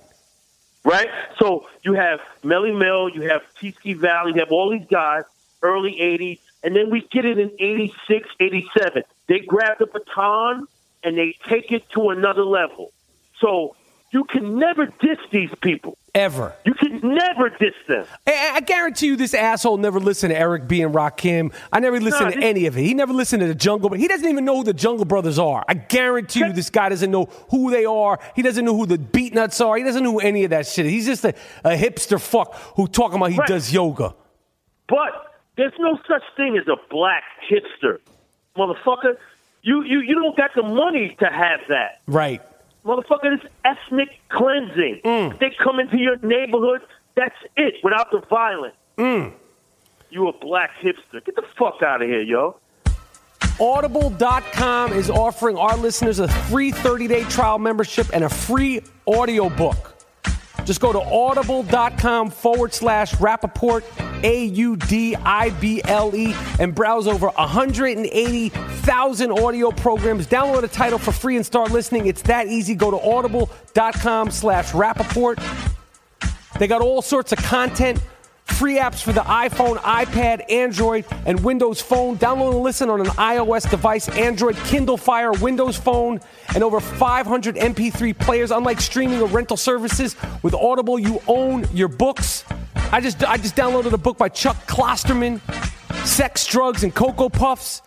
Right? 0.84 1.08
So 1.38 1.66
you 1.82 1.94
have 1.94 2.20
Melle 2.44 2.76
Mel, 2.78 3.08
you 3.08 3.22
have 3.22 3.42
T-Ski 3.58 3.94
Valley, 3.94 4.32
you 4.34 4.40
have 4.40 4.52
all 4.52 4.70
these 4.70 4.86
guys, 4.86 5.24
early 5.62 5.96
80s, 6.00 6.38
and 6.66 6.74
then 6.74 6.90
we 6.90 7.06
get 7.12 7.24
it 7.24 7.38
in 7.38 7.50
86, 7.60 8.28
87. 8.40 9.04
They 9.28 9.38
grab 9.40 9.78
the 9.78 9.86
baton 9.86 10.66
and 11.04 11.16
they 11.16 11.36
take 11.48 11.70
it 11.70 11.88
to 11.90 12.10
another 12.10 12.44
level. 12.44 12.92
So 13.40 13.76
you 14.10 14.24
can 14.24 14.58
never 14.58 14.86
diss 14.86 15.18
these 15.30 15.50
people. 15.62 15.96
Ever. 16.12 16.54
You 16.64 16.74
can 16.74 17.00
never 17.02 17.50
diss 17.50 17.74
them. 17.86 18.06
I, 18.26 18.52
I 18.54 18.60
guarantee 18.60 19.06
you, 19.06 19.16
this 19.16 19.34
asshole 19.34 19.76
never 19.76 20.00
listened 20.00 20.30
to 20.32 20.38
Eric 20.38 20.66
B 20.66 20.80
and 20.82 20.94
Rakim. 20.94 21.52
I 21.70 21.78
never 21.78 22.00
listened 22.00 22.32
to 22.32 22.38
any 22.42 22.66
of 22.66 22.76
it. 22.76 22.82
He 22.82 22.94
never 22.94 23.12
listened 23.12 23.42
to 23.42 23.46
the 23.46 23.54
Jungle, 23.54 23.90
but 23.90 24.00
he 24.00 24.08
doesn't 24.08 24.26
even 24.28 24.44
know 24.44 24.56
who 24.56 24.64
the 24.64 24.72
Jungle 24.72 25.04
Brothers 25.04 25.38
are. 25.38 25.64
I 25.68 25.74
guarantee 25.74 26.40
you, 26.40 26.52
this 26.52 26.70
guy 26.70 26.88
doesn't 26.88 27.10
know 27.10 27.26
who 27.50 27.70
they 27.70 27.84
are. 27.84 28.18
He 28.34 28.42
doesn't 28.42 28.64
know 28.64 28.74
who 28.76 28.86
the 28.86 28.96
Beatnuts 28.98 29.64
are. 29.64 29.76
He 29.76 29.84
doesn't 29.84 30.02
know 30.02 30.18
any 30.18 30.42
of 30.44 30.50
that 30.50 30.66
shit. 30.66 30.86
He's 30.86 31.06
just 31.06 31.24
a, 31.24 31.34
a 31.62 31.76
hipster 31.76 32.20
fuck 32.20 32.54
who 32.76 32.88
talking 32.88 33.18
about 33.18 33.30
he 33.32 33.38
Right. 33.38 33.48
does 33.48 33.70
yoga. 33.72 34.14
But 34.88 35.35
there's 35.56 35.72
no 35.78 35.98
such 36.08 36.22
thing 36.36 36.56
as 36.58 36.68
a 36.68 36.76
black 36.90 37.24
hipster. 37.50 37.98
Motherfucker, 38.56 39.16
you, 39.62 39.82
you, 39.82 40.00
you 40.00 40.14
don't 40.14 40.36
got 40.36 40.50
the 40.54 40.62
money 40.62 41.16
to 41.20 41.26
have 41.26 41.60
that. 41.68 42.00
Right. 42.06 42.42
Motherfucker, 42.84 43.34
it's 43.34 43.44
ethnic 43.64 44.08
cleansing. 44.28 45.00
Mm. 45.04 45.38
They 45.40 45.50
come 45.62 45.80
into 45.80 45.98
your 45.98 46.18
neighborhood, 46.18 46.82
that's 47.16 47.34
it, 47.56 47.74
without 47.82 48.10
the 48.10 48.20
violence. 48.30 48.76
Mm. 48.96 49.32
You 50.10 50.28
a 50.28 50.32
black 50.38 50.70
hipster. 50.80 51.24
Get 51.24 51.34
the 51.34 51.44
fuck 51.58 51.82
out 51.82 52.00
of 52.00 52.08
here, 52.08 52.22
yo. 52.22 52.58
Audible.com 53.58 54.92
is 54.92 55.08
offering 55.10 55.56
our 55.56 55.76
listeners 55.76 56.18
a 56.18 56.28
free 56.28 56.70
30 56.70 57.08
day 57.08 57.24
trial 57.24 57.58
membership 57.58 58.06
and 58.12 58.24
a 58.24 58.28
free 58.28 58.82
audiobook. 59.08 59.95
Just 60.64 60.80
go 60.80 60.92
to 60.92 61.00
audible.com 61.00 62.30
forward 62.30 62.74
slash 62.74 63.14
Rapaport, 63.16 63.84
A 64.24 64.46
U 64.46 64.76
D 64.76 65.14
I 65.14 65.50
B 65.50 65.80
L 65.84 66.14
E, 66.14 66.34
and 66.58 66.74
browse 66.74 67.06
over 67.06 67.28
180,000 67.28 69.32
audio 69.32 69.70
programs. 69.70 70.26
Download 70.26 70.62
a 70.62 70.68
title 70.68 70.98
for 70.98 71.12
free 71.12 71.36
and 71.36 71.46
start 71.46 71.70
listening. 71.70 72.06
It's 72.06 72.22
that 72.22 72.48
easy. 72.48 72.74
Go 72.74 72.90
to 72.90 73.00
audible.com 73.00 74.30
slash 74.30 74.72
Rapaport. 74.72 75.38
They 76.58 76.66
got 76.66 76.80
all 76.80 77.02
sorts 77.02 77.32
of 77.32 77.38
content, 77.38 78.00
free 78.56 78.78
apps 78.78 79.02
for 79.02 79.12
the 79.12 79.20
iPhone, 79.20 79.76
iPad, 79.76 80.50
Android, 80.50 81.04
and 81.26 81.44
Windows 81.44 81.82
Phone. 81.82 82.16
Download 82.16 82.54
and 82.54 82.62
listen 82.62 82.88
on 82.88 83.00
an 83.00 83.08
iOS 83.08 83.70
device, 83.70 84.08
Android, 84.08 84.56
Kindle 84.64 84.96
Fire, 84.96 85.32
Windows 85.32 85.76
Phone, 85.76 86.20
and 86.54 86.64
over 86.64 86.80
500 86.80 87.56
MP3 87.56 88.18
players. 88.18 88.50
Unlike 88.50 88.80
streaming 88.80 89.20
or 89.20 89.28
rental 89.28 89.58
services, 89.58 90.16
with 90.42 90.54
Audible, 90.54 90.98
you 90.98 91.20
own 91.28 91.66
your 91.74 91.88
books. 91.88 92.44
I 92.92 93.00
just 93.00 93.22
I 93.24 93.36
just 93.36 93.56
downloaded 93.56 93.92
a 93.92 93.98
book 93.98 94.16
by 94.16 94.30
Chuck 94.30 94.56
Klosterman, 94.66 95.40
Sex, 96.06 96.46
Drugs, 96.46 96.82
and 96.82 96.94
Cocoa 96.94 97.28
Puffs. 97.28 97.82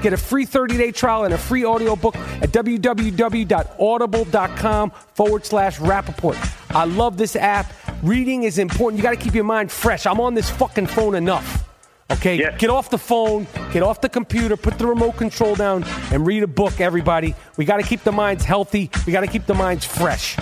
Get 0.00 0.14
a 0.14 0.16
free 0.16 0.46
30 0.46 0.78
day 0.78 0.92
trial 0.92 1.24
and 1.24 1.34
a 1.34 1.38
free 1.38 1.64
audiobook 1.64 2.16
at 2.16 2.50
www.audible.com 2.50 4.90
forward 5.14 5.44
slash 5.44 5.78
Rapaport. 5.78 6.54
I 6.74 6.84
love 6.84 7.16
this 7.16 7.36
app. 7.36 7.72
Reading 8.04 8.42
is 8.42 8.58
important. 8.58 8.98
You 8.98 9.02
got 9.02 9.12
to 9.12 9.16
keep 9.16 9.34
your 9.34 9.44
mind 9.44 9.72
fresh. 9.72 10.04
I'm 10.04 10.20
on 10.20 10.34
this 10.34 10.50
fucking 10.50 10.88
phone 10.88 11.14
enough. 11.14 11.66
Okay? 12.10 12.36
Yes. 12.36 12.60
Get 12.60 12.68
off 12.68 12.90
the 12.90 12.98
phone, 12.98 13.46
get 13.72 13.82
off 13.82 14.02
the 14.02 14.10
computer, 14.10 14.58
put 14.58 14.78
the 14.78 14.86
remote 14.86 15.16
control 15.16 15.54
down, 15.54 15.84
and 16.12 16.26
read 16.26 16.42
a 16.42 16.46
book, 16.46 16.82
everybody. 16.82 17.34
We 17.56 17.64
got 17.64 17.78
to 17.78 17.82
keep 17.82 18.02
the 18.02 18.12
minds 18.12 18.44
healthy. 18.44 18.90
We 19.06 19.12
got 19.14 19.22
to 19.22 19.26
keep 19.26 19.46
the 19.46 19.54
minds 19.54 19.86
fresh. 19.86 20.36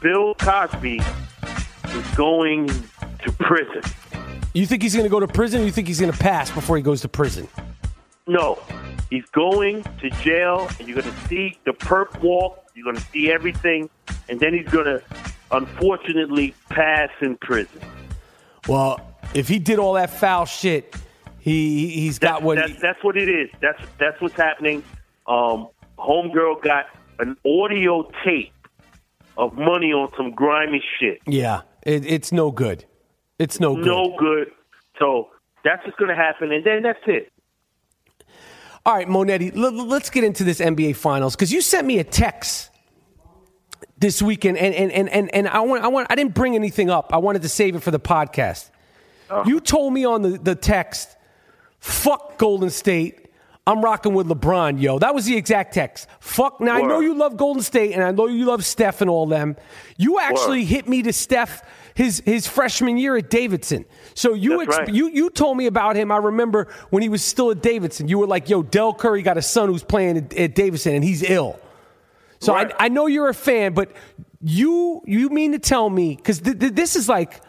Bill 0.00 0.36
Cosby 0.36 1.00
is 1.88 2.06
going 2.14 2.68
to 2.68 3.32
prison. 3.40 3.82
You 4.52 4.64
think 4.64 4.82
he's 4.82 4.94
going 4.94 5.06
to 5.06 5.10
go 5.10 5.18
to 5.18 5.26
prison 5.26 5.62
or 5.62 5.64
you 5.64 5.72
think 5.72 5.88
he's 5.88 5.98
going 5.98 6.12
to 6.12 6.18
pass 6.18 6.52
before 6.52 6.76
he 6.76 6.84
goes 6.84 7.00
to 7.00 7.08
prison? 7.08 7.48
No, 8.28 8.60
he's 9.10 9.26
going 9.32 9.82
to 10.00 10.10
jail, 10.22 10.68
and 10.78 10.86
you're 10.86 11.02
going 11.02 11.12
to 11.12 11.26
see 11.26 11.58
the 11.64 11.72
perp 11.72 12.20
walk. 12.20 12.63
You're 12.74 12.84
going 12.84 12.96
to 12.96 13.10
see 13.12 13.30
everything, 13.30 13.88
and 14.28 14.40
then 14.40 14.52
he's 14.52 14.66
going 14.66 14.86
to, 14.86 15.00
unfortunately, 15.52 16.54
pass 16.70 17.08
in 17.20 17.36
prison. 17.36 17.80
Well, 18.66 18.98
if 19.32 19.46
he 19.46 19.60
did 19.60 19.78
all 19.78 19.92
that 19.92 20.10
foul 20.10 20.44
shit, 20.44 20.92
he 21.38 21.90
he's 21.90 22.18
got 22.18 22.42
what 22.42 22.56
that's, 22.56 22.80
that's 22.82 23.04
what 23.04 23.16
it 23.16 23.28
is. 23.28 23.48
That's 23.60 23.80
that's 24.00 24.20
what's 24.20 24.34
happening. 24.34 24.82
Um, 25.28 25.68
homegirl 25.98 26.62
got 26.62 26.86
an 27.20 27.36
audio 27.46 28.10
tape 28.24 28.52
of 29.36 29.54
money 29.54 29.92
on 29.92 30.10
some 30.16 30.32
grimy 30.32 30.82
shit. 30.98 31.20
Yeah, 31.26 31.62
it, 31.82 32.04
it's 32.04 32.32
no 32.32 32.50
good. 32.50 32.86
It's 33.38 33.60
no 33.60 33.76
good. 33.76 33.86
No 33.86 34.16
good. 34.18 34.50
So 34.98 35.28
that's 35.62 35.84
what's 35.84 35.96
going 35.96 36.10
to 36.10 36.16
happen, 36.16 36.50
and 36.50 36.64
then 36.64 36.82
that's 36.82 36.98
it. 37.06 37.30
All 38.86 38.94
right, 38.94 39.08
Monetti, 39.08 39.56
l- 39.56 39.86
let's 39.86 40.10
get 40.10 40.24
into 40.24 40.44
this 40.44 40.60
NBA 40.60 40.96
Finals 40.96 41.34
because 41.34 41.52
you 41.52 41.62
sent 41.62 41.86
me 41.86 41.98
a 41.98 42.04
text 42.04 42.70
this 43.98 44.20
weekend, 44.20 44.58
and 44.58 44.74
and 44.74 44.92
and 44.92 45.08
and, 45.08 45.34
and 45.34 45.48
I 45.48 45.60
want 45.60 45.82
I 45.84 45.88
want 45.88 46.06
I 46.10 46.14
didn't 46.14 46.34
bring 46.34 46.54
anything 46.54 46.90
up. 46.90 47.12
I 47.12 47.18
wanted 47.18 47.42
to 47.42 47.48
save 47.48 47.74
it 47.76 47.82
for 47.82 47.90
the 47.90 48.00
podcast. 48.00 48.70
Oh. 49.30 49.44
You 49.46 49.60
told 49.60 49.94
me 49.94 50.04
on 50.04 50.20
the, 50.22 50.38
the 50.38 50.54
text, 50.54 51.08
"Fuck 51.78 52.38
Golden 52.38 52.70
State." 52.70 53.20
I'm 53.66 53.82
rocking 53.82 54.12
with 54.12 54.26
LeBron, 54.26 54.78
yo. 54.78 54.98
That 54.98 55.14
was 55.14 55.24
the 55.24 55.38
exact 55.38 55.72
text. 55.72 56.06
Fuck. 56.20 56.60
Now 56.60 56.74
I 56.74 56.82
know 56.82 57.00
you 57.00 57.14
love 57.14 57.38
Golden 57.38 57.62
State, 57.62 57.94
and 57.94 58.02
I 58.02 58.10
know 58.10 58.26
you 58.26 58.44
love 58.44 58.62
Steph 58.62 59.00
and 59.00 59.08
all 59.08 59.24
them. 59.24 59.56
You 59.96 60.20
actually 60.20 60.60
Word. 60.60 60.68
hit 60.68 60.88
me 60.88 61.00
to 61.00 61.14
Steph 61.14 61.62
his 61.94 62.22
his 62.24 62.46
freshman 62.46 62.96
year 62.98 63.16
at 63.16 63.30
Davidson. 63.30 63.84
So 64.14 64.34
you 64.34 64.64
That's 64.64 64.78
right. 64.78 64.88
you 64.88 65.08
you 65.08 65.30
told 65.30 65.56
me 65.56 65.66
about 65.66 65.96
him. 65.96 66.10
I 66.12 66.16
remember 66.18 66.68
when 66.90 67.02
he 67.02 67.08
was 67.08 67.22
still 67.24 67.50
at 67.50 67.62
Davidson. 67.62 68.08
You 68.08 68.18
were 68.18 68.26
like, 68.26 68.48
"Yo, 68.48 68.62
Del 68.62 68.92
Curry 68.94 69.22
got 69.22 69.36
a 69.38 69.42
son 69.42 69.68
who's 69.68 69.84
playing 69.84 70.16
at, 70.18 70.34
at 70.34 70.54
Davidson, 70.54 70.94
and 70.94 71.04
he's 71.04 71.22
ill." 71.22 71.58
So 72.40 72.52
Right. 72.52 72.72
I, 72.78 72.86
I 72.86 72.88
know 72.88 73.06
you're 73.06 73.28
a 73.28 73.34
fan, 73.34 73.72
but 73.74 73.92
you 74.42 75.02
you 75.06 75.28
mean 75.30 75.52
to 75.52 75.58
tell 75.58 75.88
me 75.88 76.16
because 76.16 76.40
th- 76.40 76.58
th- 76.58 76.72
this 76.74 76.96
is 76.96 77.08
like 77.08 77.40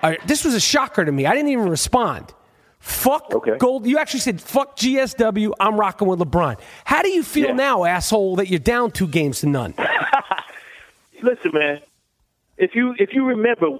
uh, 0.00 0.14
this 0.26 0.44
was 0.44 0.54
a 0.54 0.60
shocker 0.60 1.04
to 1.04 1.10
me. 1.10 1.26
I 1.26 1.34
didn't 1.34 1.50
even 1.50 1.68
respond. 1.68 2.32
Fuck 2.80 3.34
Okay. 3.34 3.56
gold. 3.56 3.86
You 3.86 3.96
actually 3.98 4.20
said 4.20 4.38
fuck 4.42 4.76
GSW. 4.76 5.52
I'm 5.58 5.78
rocking 5.80 6.06
with 6.06 6.18
LeBron. 6.20 6.60
How 6.84 7.00
do 7.00 7.08
you 7.08 7.22
feel 7.22 7.46
Yeah. 7.46 7.52
now, 7.54 7.84
asshole, 7.84 8.36
that 8.36 8.48
you're 8.48 8.58
down 8.58 8.90
two 8.90 9.08
games 9.08 9.40
to 9.40 9.46
none? 9.48 9.72
Listen, 11.22 11.52
man. 11.54 11.80
If 12.58 12.74
you 12.74 12.94
if 12.98 13.12
you 13.14 13.24
remember, 13.24 13.78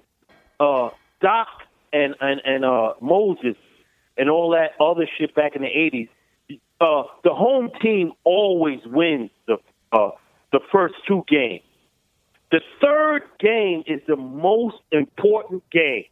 uh, 0.61 0.91
Doc 1.21 1.49
and 1.93 2.15
and 2.21 2.41
and 2.45 2.65
uh, 2.65 2.95
Moses 3.01 3.57
and 4.17 4.31
all 4.31 4.51
that 4.51 4.73
other 4.83 5.09
shit 5.19 5.35
back 5.35 5.57
in 5.57 5.63
the 5.63 5.69
'80s, 5.69 6.09
uh, 6.81 7.05
the 7.23 7.35
home 7.35 7.71
team 7.81 8.13
always 8.25 8.81
wins 8.87 9.31
the 9.47 9.57
uh, 9.93 10.11
the 10.53 10.61
first 10.73 10.95
two 11.07 11.25
games. 11.29 11.63
The 12.51 12.61
third 12.81 13.23
game 13.41 13.83
is 13.87 14.01
the 14.07 14.17
most 14.17 14.77
important 14.93 15.69
game. 15.71 16.05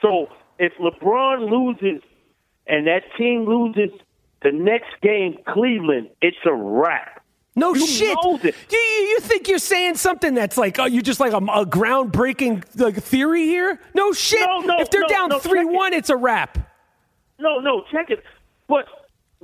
So 0.00 0.26
if 0.58 0.72
LeBron 0.80 1.50
loses 1.50 2.02
and 2.66 2.86
that 2.86 3.02
team 3.16 3.44
loses 3.46 3.96
the 4.42 4.50
next 4.50 5.00
game, 5.00 5.38
Cleveland, 5.46 6.10
it's 6.20 6.36
a 6.44 6.52
wrap. 6.52 7.21
No 7.54 7.74
You 7.74 7.86
shit. 7.86 8.16
know 8.22 8.38
this. 8.38 8.56
Do 8.68 8.76
you, 8.76 9.08
you 9.08 9.20
think 9.20 9.46
you're 9.46 9.58
saying 9.58 9.96
something 9.96 10.34
that's 10.34 10.56
like, 10.56 10.78
oh, 10.78 10.86
you're 10.86 11.02
just 11.02 11.20
like 11.20 11.32
a, 11.32 11.36
a 11.36 11.66
groundbreaking 11.66 12.64
like 12.80 12.96
theory 12.96 13.44
here? 13.44 13.78
No 13.94 14.12
shit. 14.12 14.40
No, 14.40 14.60
no, 14.60 14.80
if 14.80 14.90
they're 14.90 15.02
no, 15.02 15.08
down 15.08 15.28
no, 15.28 15.38
three 15.38 15.64
one, 15.64 15.92
it. 15.92 15.98
it's 15.98 16.10
a 16.10 16.16
wrap. 16.16 16.58
No, 17.38 17.58
no, 17.58 17.84
check 17.92 18.08
it. 18.10 18.22
But 18.68 18.86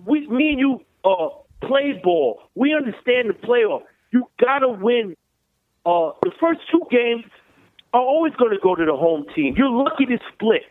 we, 0.07 0.27
me 0.29 0.51
and 0.51 0.59
you, 0.59 0.81
uh, 1.05 1.29
play 1.61 2.01
ball. 2.03 2.41
We 2.55 2.75
understand 2.75 3.29
the 3.29 3.35
playoff. 3.35 3.83
You 4.11 4.27
gotta 4.41 4.69
win. 4.69 5.15
Uh, 5.85 6.13
the 6.23 6.33
first 6.41 6.61
two 6.71 6.83
games 6.91 7.25
are 7.93 8.01
always 8.01 8.35
going 8.35 8.53
to 8.53 8.59
go 8.63 8.75
to 8.75 8.85
the 8.85 8.97
home 8.97 9.25
team. 9.35 9.55
You're 9.57 9.71
lucky 9.71 10.07
to 10.07 10.19
split. 10.33 10.63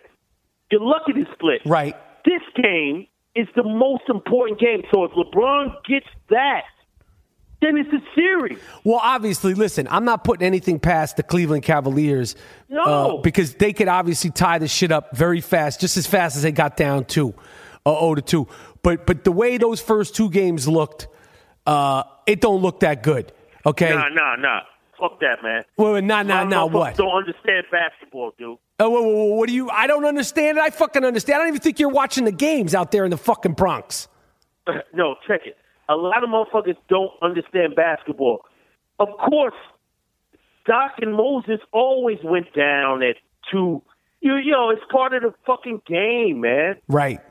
You're 0.72 0.82
lucky 0.82 1.14
to 1.14 1.26
split. 1.34 1.62
Right. 1.66 1.96
This 2.26 2.42
game 2.56 3.08
is 3.36 3.48
the 3.56 3.64
most 3.64 4.04
important 4.10 4.60
game. 4.60 4.84
So 4.94 5.04
if 5.06 5.12
LeBron 5.12 5.84
gets 5.88 6.06
that, 6.30 6.64
then 7.62 7.78
it's 7.78 7.92
a 7.92 8.02
series. 8.16 8.60
Well, 8.84 9.00
obviously, 9.02 9.54
listen, 9.54 9.88
I'm 9.90 10.06
not 10.06 10.24
putting 10.24 10.46
anything 10.46 10.80
past 10.80 11.18
the 11.18 11.24
Cleveland 11.24 11.64
Cavaliers. 11.64 12.36
No. 12.70 12.84
uh, 12.84 13.22
because 13.22 13.56
they 13.56 13.74
could 13.74 13.88
obviously 13.88 14.30
tie 14.30 14.60
this 14.60 14.72
shit 14.72 14.92
up 14.92 15.16
very 15.16 15.42
fast, 15.42 15.80
just 15.80 15.98
as 15.98 16.06
fast 16.06 16.36
as 16.36 16.44
they 16.44 16.52
got 16.52 16.78
down 16.78 17.06
to 17.06 17.34
uh, 17.86 18.00
0 18.00 18.16
to 18.16 18.22
2. 18.22 18.48
But 18.84 19.06
but 19.06 19.24
the 19.24 19.32
way 19.32 19.58
those 19.58 19.82
first 19.82 20.16
two 20.16 20.30
games 20.30 20.68
looked, 20.68 21.08
uh, 21.66 22.04
it 22.26 22.42
don't 22.42 22.62
look 22.62 22.82
that 22.82 23.02
good. 23.04 23.32
Okay. 23.66 23.90
Nah, 23.90 24.10
nah, 24.10 24.36
nah. 24.36 24.62
Fuck 25.00 25.20
that, 25.20 25.44
man. 25.44 25.64
Well, 25.78 26.02
nah, 26.02 26.24
nah, 26.24 26.44
nah. 26.44 26.66
What? 26.66 26.96
Don't 26.96 27.16
understand 27.16 27.66
basketball, 27.72 28.34
dude. 28.38 28.58
Oh, 28.80 28.90
whoa, 28.90 29.02
whoa, 29.02 29.14
whoa, 29.14 29.36
what 29.36 29.48
do 29.48 29.56
you? 29.56 29.70
I 29.70 29.88
don't 29.88 30.06
understand 30.06 30.58
it. 30.58 30.62
I 30.62 30.70
fucking 30.70 31.04
understand. 31.04 31.36
I 31.36 31.40
don't 31.40 31.50
even 31.50 31.62
think 31.62 31.80
you're 31.80 31.90
watching 31.90 32.26
the 32.26 32.32
games 32.32 32.74
out 32.74 32.92
there 32.92 33.06
in 33.06 33.12
the 33.12 33.18
fucking 33.18 33.54
Bronx. 33.54 34.08
no, 34.94 35.16
check 35.28 35.42
it. 35.46 35.58
A 35.90 35.96
lot 35.96 36.24
of 36.24 36.30
motherfuckers 36.30 36.78
don't 36.90 37.12
understand 37.22 37.76
basketball. 37.76 38.42
Of 39.00 39.10
course, 39.18 39.56
Doc 40.66 40.96
and 41.02 41.14
Moses 41.14 41.60
always 41.72 42.20
went 42.24 42.54
down 42.54 43.04
at 43.04 43.16
two. 43.52 43.82
You, 44.20 44.36
you 44.36 44.52
know, 44.52 44.70
it's 44.70 44.82
part 44.92 45.14
of 45.14 45.22
the 45.22 45.34
fucking 45.46 45.82
game, 45.88 46.42
man. 46.42 46.76
Right. 46.88 47.22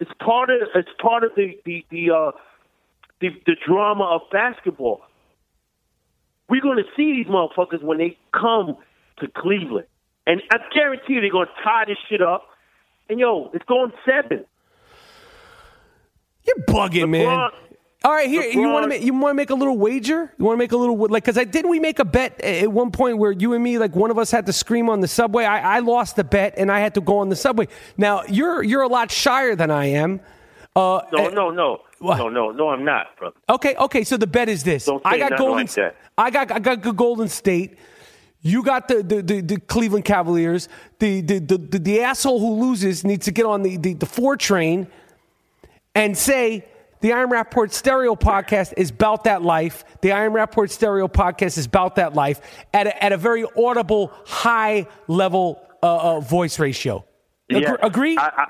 It's 0.00 0.10
part 0.24 0.50
of 0.50 0.68
it's 0.74 0.88
part 1.00 1.24
of 1.24 1.30
the 1.34 1.58
the 1.64 1.84
the 1.90 2.10
uh, 2.10 2.30
the, 3.20 3.28
the 3.46 3.56
drama 3.66 4.04
of 4.04 4.22
basketball. 4.30 5.00
We're 6.48 6.62
going 6.62 6.78
to 6.78 6.90
see 6.96 7.12
these 7.12 7.26
motherfuckers 7.26 7.82
when 7.82 7.98
they 7.98 8.16
come 8.32 8.76
to 9.20 9.28
Cleveland, 9.36 9.86
and 10.26 10.42
I 10.50 10.58
guarantee 10.74 11.14
you 11.14 11.20
they're 11.20 11.30
going 11.30 11.46
to 11.46 11.62
tie 11.64 11.84
this 11.86 11.98
shit 12.08 12.22
up. 12.22 12.44
And 13.08 13.18
yo, 13.18 13.50
it's 13.54 13.64
going 13.64 13.92
seven. 14.06 14.44
You're 16.44 16.64
bugging, 16.66 17.10
man. 17.10 17.50
All 18.04 18.12
right, 18.12 18.28
here 18.28 18.42
you 18.44 18.68
want 18.68 18.84
to 18.84 18.88
make 18.88 19.02
you 19.02 19.12
want 19.12 19.30
to 19.32 19.34
make 19.34 19.50
a 19.50 19.54
little 19.54 19.76
wager? 19.76 20.32
You 20.38 20.44
want 20.44 20.54
to 20.54 20.58
make 20.58 20.70
a 20.70 20.76
little 20.76 20.96
like 20.96 21.24
because 21.24 21.36
I 21.36 21.42
didn't 21.42 21.68
we 21.68 21.80
make 21.80 21.98
a 21.98 22.04
bet 22.04 22.40
at 22.40 22.70
one 22.70 22.92
point 22.92 23.18
where 23.18 23.32
you 23.32 23.54
and 23.54 23.62
me 23.62 23.76
like 23.78 23.96
one 23.96 24.12
of 24.12 24.18
us 24.18 24.30
had 24.30 24.46
to 24.46 24.52
scream 24.52 24.88
on 24.88 25.00
the 25.00 25.08
subway. 25.08 25.44
I, 25.44 25.76
I 25.76 25.78
lost 25.80 26.14
the 26.14 26.22
bet 26.22 26.54
and 26.56 26.70
I 26.70 26.78
had 26.78 26.94
to 26.94 27.00
go 27.00 27.18
on 27.18 27.28
the 27.28 27.34
subway. 27.34 27.66
Now 27.96 28.22
you're 28.28 28.62
you're 28.62 28.82
a 28.82 28.88
lot 28.88 29.10
shyer 29.10 29.56
than 29.56 29.72
I 29.72 29.86
am. 29.86 30.20
Uh, 30.76 31.00
No, 31.12 31.26
eh, 31.26 31.30
no, 31.30 31.50
no, 31.50 31.80
What? 31.98 32.18
no, 32.18 32.28
no, 32.28 32.52
no. 32.52 32.68
I'm 32.68 32.84
not, 32.84 33.16
brother. 33.16 33.34
Okay, 33.48 33.74
okay. 33.74 34.04
So 34.04 34.16
the 34.16 34.28
bet 34.28 34.48
is 34.48 34.62
this: 34.62 34.84
Don't 34.84 35.02
I 35.04 35.18
got 35.18 35.36
Golden. 35.36 35.66
like. 35.66 35.96
I 36.16 36.30
got 36.30 36.52
I 36.52 36.58
got 36.60 36.96
Golden 36.96 37.28
State. 37.28 37.78
You 38.42 38.62
got 38.62 38.86
the 38.86 39.02
the, 39.02 39.22
the, 39.22 39.40
the 39.40 39.60
Cleveland 39.60 40.04
Cavaliers. 40.04 40.68
The 41.00 41.20
the, 41.20 41.40
the 41.40 41.58
the 41.58 41.78
the 41.80 42.00
asshole 42.02 42.38
who 42.38 42.64
loses 42.64 43.02
needs 43.04 43.24
to 43.24 43.32
get 43.32 43.44
on 43.44 43.62
the 43.62 43.76
the, 43.76 43.94
the 43.94 44.06
four 44.06 44.36
train 44.36 44.86
and 45.96 46.16
say 46.16 46.64
the 47.00 47.12
I 47.12 47.22
Am 47.22 47.30
Rapaport 47.30 47.72
Stereo 47.72 48.14
Podcast 48.16 48.74
is 48.76 48.90
about 48.90 49.24
that 49.24 49.42
life. 49.42 49.84
The 50.00 50.12
I 50.12 50.24
Am 50.24 50.32
Rapaport 50.32 50.70
Stereo 50.70 51.08
Podcast 51.08 51.58
is 51.58 51.66
about 51.66 51.96
that 51.96 52.14
life 52.14 52.40
at 52.74 52.86
a, 52.86 53.04
at 53.04 53.12
a 53.12 53.16
very 53.16 53.44
audible, 53.56 54.12
high 54.26 54.86
level 55.06 55.62
uh, 55.82 56.16
uh, 56.16 56.20
voice 56.20 56.58
ratio. 56.58 57.04
Agre- 57.50 57.60
Yeah. 57.62 57.76
Agree? 57.82 58.16
I, 58.18 58.46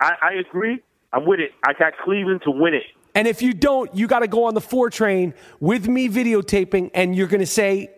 I, 0.00 0.12
I, 0.20 0.32
agree. 0.34 0.82
I'm 1.12 1.24
with 1.26 1.40
it. 1.40 1.52
I 1.64 1.72
got 1.72 1.92
Cleveland 2.04 2.42
to 2.44 2.50
win 2.50 2.74
it. 2.74 2.82
And 3.14 3.26
if 3.26 3.40
you 3.40 3.54
don't, 3.54 3.94
you 3.94 4.06
got 4.06 4.18
to 4.18 4.28
go 4.28 4.44
on 4.44 4.54
the 4.54 4.60
four 4.60 4.90
train 4.90 5.32
with 5.60 5.88
me 5.88 6.08
videotaping, 6.08 6.90
and 6.92 7.16
you're 7.16 7.28
going 7.28 7.40
to 7.40 7.46
say 7.46 7.90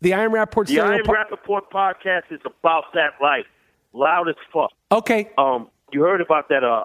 the 0.00 0.14
I 0.14 0.22
Am 0.24 0.32
Rapaport 0.32 0.66
The 0.66 0.74
Stereo 0.74 0.92
Iron 0.92 1.04
Po- 1.04 1.12
Rapaport 1.14 1.62
podcast 1.72 2.30
is 2.30 2.40
about 2.44 2.84
that 2.94 3.14
life. 3.20 3.46
Loud 3.92 4.28
as 4.28 4.36
fuck. 4.52 4.70
Okay. 4.92 5.30
Um, 5.38 5.70
you 5.92 6.02
heard 6.02 6.20
about 6.20 6.50
that 6.50 6.62
uh, 6.62 6.84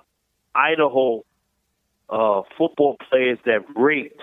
Idaho 0.55 1.23
uh, 2.09 2.41
football 2.57 2.97
players 3.09 3.37
that 3.45 3.59
raped 3.75 4.21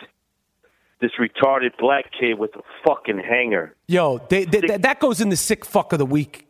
this 1.01 1.13
retarded 1.19 1.71
black 1.79 2.07
kid 2.19 2.39
with 2.39 2.51
a 2.57 2.61
fucking 2.87 3.19
hanger. 3.19 3.75
Yo, 3.89 4.19
they, 4.29 4.45
they, 4.45 4.61
that- 4.61 4.83
that 4.83 5.01
goes 5.01 5.21
in 5.21 5.29
the 5.31 5.37
sick 5.37 5.65
fuck 5.65 5.93
of 5.93 5.99
the 5.99 6.07
week. 6.07 6.47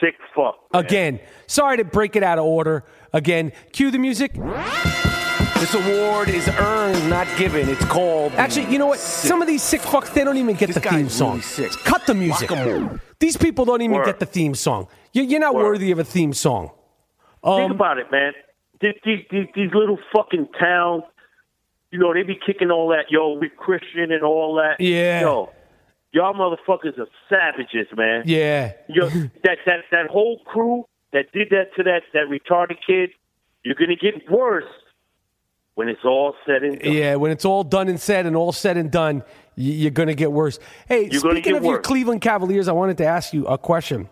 Sick 0.00 0.14
fuck. 0.34 0.56
man. 0.72 0.84
Again, 0.84 1.20
sorry 1.46 1.76
to 1.76 1.84
break 1.84 2.16
it 2.16 2.22
out 2.24 2.38
of 2.38 2.44
order. 2.44 2.84
Again, 3.12 3.52
cue 3.72 3.90
the 3.90 3.98
music. 3.98 4.32
This 4.34 5.74
award 5.74 6.28
is 6.28 6.48
earned, 6.48 7.08
not 7.08 7.28
given. 7.38 7.68
It's 7.68 7.84
called. 7.84 8.32
Actually, 8.32 8.72
you 8.72 8.78
know 8.78 8.86
what? 8.86 8.98
Some 8.98 9.40
of 9.42 9.46
these 9.46 9.62
sick 9.62 9.80
fucks, 9.82 10.12
they 10.12 10.24
don't 10.24 10.36
even 10.38 10.56
get 10.56 10.74
the 10.74 10.80
theme 10.80 11.08
song. 11.08 11.40
Cut 11.84 12.04
the 12.06 12.14
music. 12.14 12.50
These 13.20 13.36
people 13.36 13.64
don't 13.64 13.80
even 13.82 13.96
Word. 13.98 14.06
get 14.06 14.18
the 14.18 14.26
theme 14.26 14.54
song. 14.56 14.88
You- 15.12 15.22
You're 15.22 15.38
not 15.38 15.54
Word. 15.54 15.64
worthy 15.64 15.92
of 15.92 16.00
a 16.00 16.04
theme 16.04 16.32
song. 16.32 16.72
Think 17.44 17.70
about 17.70 17.98
it, 17.98 18.10
man. 18.10 18.32
These, 18.82 19.24
these, 19.30 19.46
these, 19.54 19.70
little 19.72 19.98
fucking 20.12 20.48
towns, 20.58 21.04
you 21.90 21.98
know, 21.98 22.12
they 22.12 22.24
be 22.24 22.38
kicking 22.44 22.70
all 22.70 22.88
that, 22.88 23.10
yo, 23.10 23.38
we 23.38 23.48
Christian 23.48 24.10
and 24.10 24.24
all 24.24 24.56
that. 24.56 24.80
Yeah. 24.80 25.20
Yo, 25.20 25.50
y'all 26.12 26.34
motherfuckers 26.34 26.98
are 26.98 27.06
savages, 27.28 27.86
man. 27.96 28.24
Yeah. 28.26 28.72
Yo, 28.88 29.08
that, 29.44 29.58
that, 29.66 29.84
that 29.92 30.06
whole 30.10 30.40
crew 30.44 30.84
that 31.12 31.30
did 31.32 31.50
that 31.50 31.74
to 31.76 31.84
that, 31.84 32.02
that 32.12 32.26
retarded 32.28 32.78
kid, 32.84 33.10
you're 33.64 33.76
going 33.76 33.90
to 33.90 33.96
get 33.96 34.30
worse 34.30 34.64
when 35.74 35.88
it's 35.88 36.04
all 36.04 36.34
said 36.46 36.62
and 36.62 36.78
done. 36.80 36.92
Yeah, 36.92 37.14
when 37.16 37.30
it's 37.30 37.44
all 37.44 37.64
done 37.64 37.88
and 37.88 38.00
said 38.00 38.26
and 38.26 38.36
all 38.36 38.52
said 38.52 38.76
and 38.76 38.90
done, 38.90 39.22
you're 39.54 39.90
going 39.90 40.08
to 40.08 40.14
get 40.14 40.32
worse. 40.32 40.58
Hey, 40.88 41.08
You're 41.10 41.20
speaking 41.20 41.56
of 41.56 41.64
your. 41.64 41.80
Cleveland 41.80 42.20
Cavaliers, 42.20 42.68
I 42.68 42.72
wanted 42.72 42.98
to 42.98 43.06
ask 43.06 43.32
you 43.32 43.46
a 43.46 43.56
question. 43.58 44.08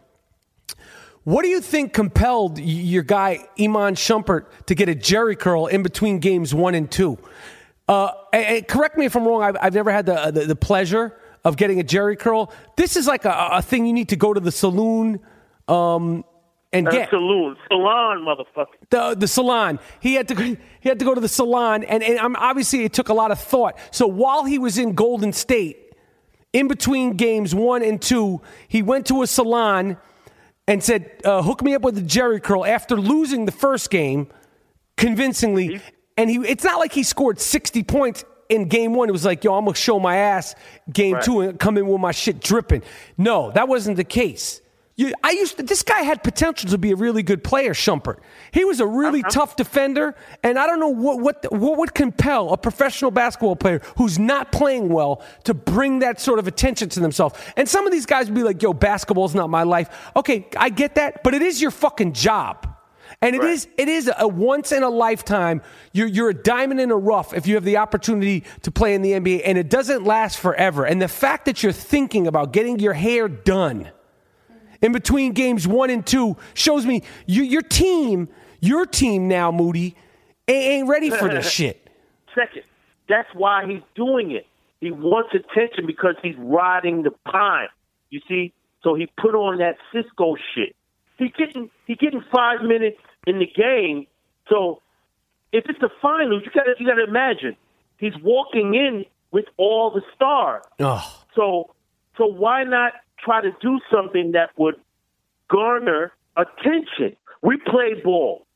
What 1.24 1.42
do 1.42 1.48
you 1.48 1.60
think 1.60 1.92
compelled 1.92 2.58
your 2.58 3.02
guy 3.02 3.46
Iman 3.58 3.94
Shumpert 3.94 4.46
to 4.66 4.74
get 4.74 4.88
a 4.88 4.94
Jheri 4.94 5.38
curl 5.38 5.66
in 5.66 5.82
between 5.82 6.18
games 6.18 6.54
one 6.54 6.74
and 6.74 6.90
two? 6.90 7.18
Uh, 7.86 8.12
and- 8.32 8.66
correct 8.66 8.96
me 8.96 9.04
if 9.04 9.16
I'm 9.16 9.26
wrong. 9.26 9.42
I've, 9.42 9.56
I've 9.60 9.74
never 9.74 9.90
had 9.90 10.06
the, 10.06 10.30
the 10.30 10.46
the 10.46 10.56
pleasure 10.56 11.16
of 11.44 11.56
getting 11.56 11.80
a 11.80 11.84
Jheri 11.84 12.18
curl. 12.18 12.52
This 12.76 12.96
is 12.96 13.06
like 13.06 13.24
a, 13.24 13.48
a 13.52 13.62
thing 13.62 13.86
you 13.86 13.92
need 13.92 14.10
to 14.10 14.16
go 14.16 14.32
to 14.32 14.40
the 14.40 14.52
saloon 14.52 15.20
um, 15.68 16.24
and 16.72 16.86
get 16.88 17.10
saloon, 17.10 17.56
salon, 17.68 18.18
motherfucker. 18.24 18.66
the 18.90 19.14
the 19.14 19.28
salon. 19.28 19.78
He 20.00 20.14
had 20.14 20.28
to 20.28 20.34
he 20.34 20.88
had 20.88 20.98
to 21.00 21.04
go 21.04 21.14
to 21.14 21.20
the 21.20 21.28
salon, 21.28 21.84
and 21.84 22.02
and 22.02 22.18
um, 22.18 22.36
obviously 22.38 22.84
it 22.84 22.92
took 22.92 23.08
a 23.10 23.14
lot 23.14 23.30
of 23.30 23.38
thought. 23.40 23.78
So 23.90 24.06
while 24.06 24.44
he 24.44 24.58
was 24.58 24.78
in 24.78 24.94
Golden 24.94 25.32
State, 25.32 25.92
in 26.52 26.66
between 26.68 27.16
games 27.16 27.54
one 27.54 27.82
and 27.82 28.00
two, 28.00 28.40
he 28.68 28.82
went 28.82 29.06
to 29.06 29.22
a 29.22 29.26
salon 29.26 29.98
and 30.70 30.82
said, 30.82 31.10
uh, 31.24 31.42
"Hook 31.42 31.62
me 31.62 31.74
up 31.74 31.82
with 31.82 31.98
a 31.98 32.02
Jheri 32.02 32.42
curl." 32.42 32.64
After 32.64 32.96
losing 32.96 33.44
the 33.44 33.52
first 33.52 33.90
game 33.90 34.28
convincingly, 34.96 35.80
and 36.16 36.30
he 36.30 36.36
it's 36.36 36.64
not 36.64 36.78
like 36.78 36.92
he 36.92 37.02
scored 37.02 37.40
sixty 37.40 37.82
points. 37.82 38.24
In 38.48 38.66
game 38.66 38.94
one, 38.94 39.08
it 39.08 39.12
was 39.12 39.24
like, 39.24 39.44
yo, 39.44 39.54
I'm 39.54 39.64
gonna 39.64 39.76
show 39.76 40.00
my 40.00 40.16
ass. 40.16 40.56
Game 40.92 41.14
Right. 41.14 41.22
two, 41.24 41.40
and 41.42 41.58
come 41.58 41.78
in 41.78 41.86
with 41.86 42.00
my 42.00 42.10
shit 42.10 42.40
dripping. 42.40 42.82
No, 43.16 43.52
that 43.52 43.68
wasn't 43.68 43.96
the 43.96 44.02
case. 44.04 44.59
You, 45.00 45.14
I 45.24 45.30
used 45.30 45.56
to, 45.56 45.62
this 45.62 45.82
guy 45.82 46.02
had 46.02 46.22
potential 46.22 46.68
to 46.68 46.76
be 46.76 46.90
a 46.90 46.94
really 46.94 47.22
good 47.22 47.42
player, 47.42 47.72
Shumpert. 47.72 48.18
He 48.50 48.66
was 48.66 48.80
a 48.80 48.86
really 48.86 49.20
uh-huh. 49.20 49.30
tough 49.30 49.56
defender, 49.56 50.14
and 50.42 50.58
I 50.58 50.66
don't 50.66 50.78
know 50.78 50.90
what, 50.90 51.20
what 51.20 51.50
what 51.50 51.78
would 51.78 51.94
compel 51.94 52.52
a 52.52 52.58
professional 52.58 53.10
basketball 53.10 53.56
player 53.56 53.80
who's 53.96 54.18
not 54.18 54.52
playing 54.52 54.90
well 54.90 55.22
to 55.44 55.54
bring 55.54 56.00
that 56.00 56.20
sort 56.20 56.38
of 56.38 56.46
attention 56.46 56.90
to 56.90 57.00
themselves. 57.00 57.34
And 57.56 57.66
some 57.66 57.86
of 57.86 57.92
these 57.92 58.04
guys 58.04 58.26
would 58.26 58.34
be 58.34 58.42
like, 58.42 58.60
"Yo, 58.60 58.74
basketball's 58.74 59.34
not 59.34 59.48
my 59.48 59.62
life." 59.62 59.88
Okay, 60.16 60.46
I 60.58 60.68
get 60.68 60.96
that, 60.96 61.24
but 61.24 61.32
it 61.32 61.40
is 61.40 61.62
your 61.62 61.70
fucking 61.70 62.12
job. 62.12 62.68
And 63.22 63.34
it 63.34 63.38
Right. 63.38 63.52
is 63.52 63.68
it 63.78 63.88
is 63.88 64.10
a 64.18 64.28
once 64.28 64.70
in 64.70 64.82
a 64.82 64.90
lifetime. 64.90 65.62
You're 65.94 66.08
you're 66.08 66.28
a 66.28 66.34
diamond 66.34 66.78
in 66.78 66.90
a 66.90 66.96
rough 66.98 67.32
if 67.32 67.46
you 67.46 67.54
have 67.54 67.64
the 67.64 67.78
opportunity 67.78 68.44
to 68.64 68.70
play 68.70 68.94
in 68.94 69.00
the 69.00 69.14
NBA, 69.14 69.44
and 69.46 69.56
it 69.56 69.70
doesn't 69.70 70.04
last 70.04 70.36
forever. 70.38 70.84
And 70.84 71.00
the 71.00 71.08
fact 71.08 71.46
that 71.46 71.62
you're 71.62 71.72
thinking 71.72 72.26
about 72.26 72.52
getting 72.52 72.78
your 72.78 72.92
hair 72.92 73.28
done 73.28 73.92
in 74.82 74.92
between 74.92 75.32
games 75.32 75.66
one 75.66 75.90
and 75.90 76.06
two 76.06 76.36
shows 76.54 76.86
me 76.86 77.02
you, 77.26 77.42
your 77.42 77.62
team, 77.62 78.28
your 78.60 78.86
team 78.86 79.28
now, 79.28 79.50
Moody, 79.50 79.96
ain't, 80.48 80.88
ready 80.88 81.10
for 81.10 81.28
this 81.28 81.50
shit. 81.50 81.88
Second, 82.34 82.62
that's 83.08 83.28
why 83.34 83.66
he's 83.66 83.82
doing 83.94 84.30
it. 84.30 84.46
He 84.80 84.90
wants 84.90 85.30
attention 85.34 85.86
because 85.86 86.14
he's 86.22 86.36
riding 86.38 87.02
the 87.02 87.10
pine. 87.30 87.68
You 88.08 88.20
see, 88.28 88.52
so 88.82 88.94
he 88.94 89.10
put 89.20 89.34
on 89.34 89.58
that 89.58 89.76
Cisco 89.92 90.36
shit. 90.54 90.74
He 91.18 91.28
getting 91.28 91.70
he 91.86 91.94
getting 91.94 92.24
five 92.32 92.62
minutes 92.62 92.96
in 93.26 93.38
the 93.38 93.46
game. 93.46 94.06
So 94.48 94.80
if 95.52 95.64
it's 95.68 95.78
the 95.80 95.90
finals, 96.00 96.42
you 96.44 96.50
gotta 96.54 96.74
you 96.78 96.86
gotta 96.86 97.04
imagine 97.04 97.56
he's 97.98 98.14
walking 98.22 98.74
in 98.74 99.04
with 99.30 99.44
all 99.58 99.90
the 99.90 100.02
stars. 100.14 100.64
Ugh. 100.80 101.02
So 101.36 101.74
so 102.16 102.26
why 102.26 102.64
not 102.64 102.92
try 103.24 103.40
to 103.42 103.50
do 103.60 103.78
something 103.92 104.32
that 104.32 104.50
would 104.56 104.76
garner 105.48 106.12
attention? 106.36 107.16
We 107.42 107.56
play 107.58 107.94
ball. 108.02 108.46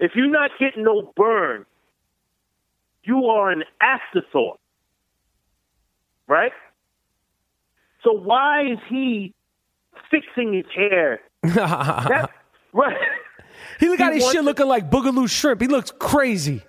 If 0.00 0.12
you're 0.14 0.30
not 0.30 0.50
getting 0.58 0.84
no 0.84 1.12
burn, 1.16 1.64
you 3.04 3.26
are 3.26 3.50
an 3.50 3.64
afterthought. 3.80 4.58
Right? 6.26 6.52
So 8.02 8.12
why 8.12 8.62
is 8.72 8.78
he 8.88 9.34
fixing 10.10 10.52
his 10.54 10.66
hair? 10.74 11.20
That, 11.42 12.30
right. 12.72 12.96
He 13.78 13.96
got 13.96 14.12
He 14.12 14.18
his 14.20 14.26
shit 14.26 14.36
to- 14.36 14.42
looking 14.42 14.66
like 14.66 14.90
Boogaloo 14.90 15.28
shrimp. 15.28 15.60
He 15.60 15.68
looks 15.68 15.90
crazy. 15.90 16.62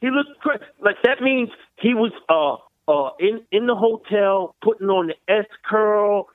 He 0.00 0.10
looks 0.10 0.30
great. 0.40 0.60
Like 0.80 0.96
that 1.04 1.20
means 1.22 1.50
he 1.76 1.94
was 1.94 2.12
uh 2.28 2.56
uh, 2.90 3.10
in 3.18 3.40
in 3.50 3.66
the 3.66 3.74
hotel, 3.74 4.54
putting 4.62 4.88
on 4.88 5.08
the 5.08 5.14
S 5.32 5.46
curl, 5.68 6.28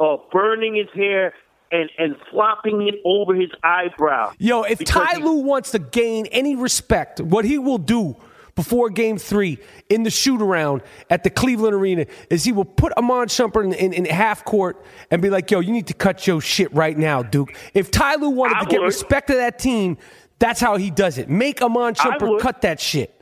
uh, 0.00 0.16
burning 0.32 0.74
his 0.74 0.88
hair, 0.94 1.34
and 1.70 1.90
and 1.98 2.16
flopping 2.30 2.86
it 2.86 2.96
over 3.04 3.34
his 3.34 3.50
eyebrow. 3.62 4.32
Yo, 4.38 4.62
if 4.62 4.84
Ty 4.84 5.18
Lue 5.18 5.40
wants 5.42 5.72
to 5.72 5.78
gain 5.78 6.26
any 6.26 6.56
respect, 6.56 7.20
what 7.20 7.44
he 7.44 7.58
will 7.58 7.78
do 7.78 8.16
before 8.54 8.88
game 8.88 9.18
three 9.18 9.58
in 9.90 10.02
the 10.02 10.10
shoot 10.10 10.40
around 10.40 10.82
at 11.10 11.22
the 11.22 11.30
Cleveland 11.30 11.74
Arena 11.74 12.06
is 12.30 12.42
he 12.42 12.52
will 12.52 12.64
put 12.64 12.92
Iman 12.96 13.28
Shumpert 13.28 13.64
in, 13.64 13.72
in, 13.74 13.92
in 13.92 14.04
half 14.06 14.44
court 14.44 14.82
and 15.10 15.20
be 15.20 15.28
like, 15.28 15.50
yo, 15.50 15.60
you 15.60 15.72
need 15.72 15.86
to 15.88 15.94
cut 15.94 16.26
your 16.26 16.40
shit 16.40 16.72
right 16.72 16.96
now, 16.96 17.22
Duke. 17.22 17.54
If 17.74 17.90
Ty 17.90 18.14
Lue 18.16 18.30
wanted 18.30 18.56
I 18.56 18.60
to 18.60 18.66
get 18.66 18.80
respect 18.80 19.28
to 19.28 19.34
that 19.34 19.58
team, 19.58 19.98
that's 20.38 20.58
how 20.58 20.76
he 20.78 20.90
does 20.90 21.18
it. 21.18 21.28
Make 21.28 21.62
Iman 21.62 21.94
Shumpert 21.94 22.40
cut 22.40 22.62
that 22.62 22.80
shit. 22.80 23.12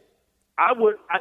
I 0.56 0.72
would. 0.72 0.96
I, 1.10 1.18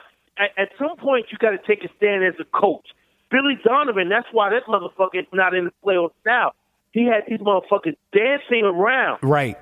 at 0.58 0.70
some 0.80 0.98
point, 0.98 1.28
you 1.32 1.38
got 1.40 1.52
to 1.52 1.60
take 1.68 1.84
a 1.84 1.90
stand 1.98 2.24
as 2.24 2.34
a 2.40 2.46
coach. 2.46 2.88
Billy 3.34 3.57
Donovan. 3.65 4.10
That's 4.10 4.27
why 4.31 4.51
that 4.51 4.65
motherfucker 4.68 5.22
is 5.22 5.26
not 5.34 5.55
in 5.55 5.65
the 5.65 5.72
playoffs 5.84 6.11
now. 6.23 6.51
He 6.91 7.05
had 7.05 7.23
these 7.27 7.39
motherfuckers 7.39 7.97
dancing 8.14 8.64
around. 8.64 9.18
Right. 9.23 9.57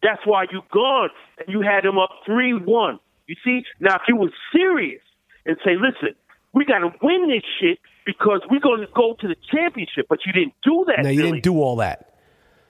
That's 0.00 0.24
why 0.24 0.46
you 0.50 0.62
gone 0.72 1.10
and 1.38 1.48
you 1.48 1.60
had 1.62 1.84
him 1.84 1.98
up 1.98 2.10
three 2.24 2.54
one. 2.54 3.00
You 3.26 3.34
see, 3.44 3.64
now 3.80 3.96
if 3.96 4.02
you 4.08 4.14
were 4.14 4.30
serious 4.54 5.02
and 5.44 5.56
say, 5.64 5.72
"Listen, 5.74 6.14
we 6.52 6.64
got 6.64 6.78
to 6.78 6.92
win 7.02 7.28
this 7.28 7.42
shit 7.60 7.80
because 8.06 8.40
we're 8.48 8.60
going 8.60 8.80
to 8.80 8.92
go 8.94 9.16
to 9.20 9.26
the 9.28 9.36
championship," 9.50 10.06
but 10.08 10.20
you 10.24 10.32
didn't 10.32 10.54
do 10.62 10.84
that. 10.86 11.02
No, 11.02 11.10
you 11.10 11.18
Billy. 11.18 11.32
didn't 11.32 11.44
do 11.44 11.60
all 11.60 11.76
that. 11.76 12.14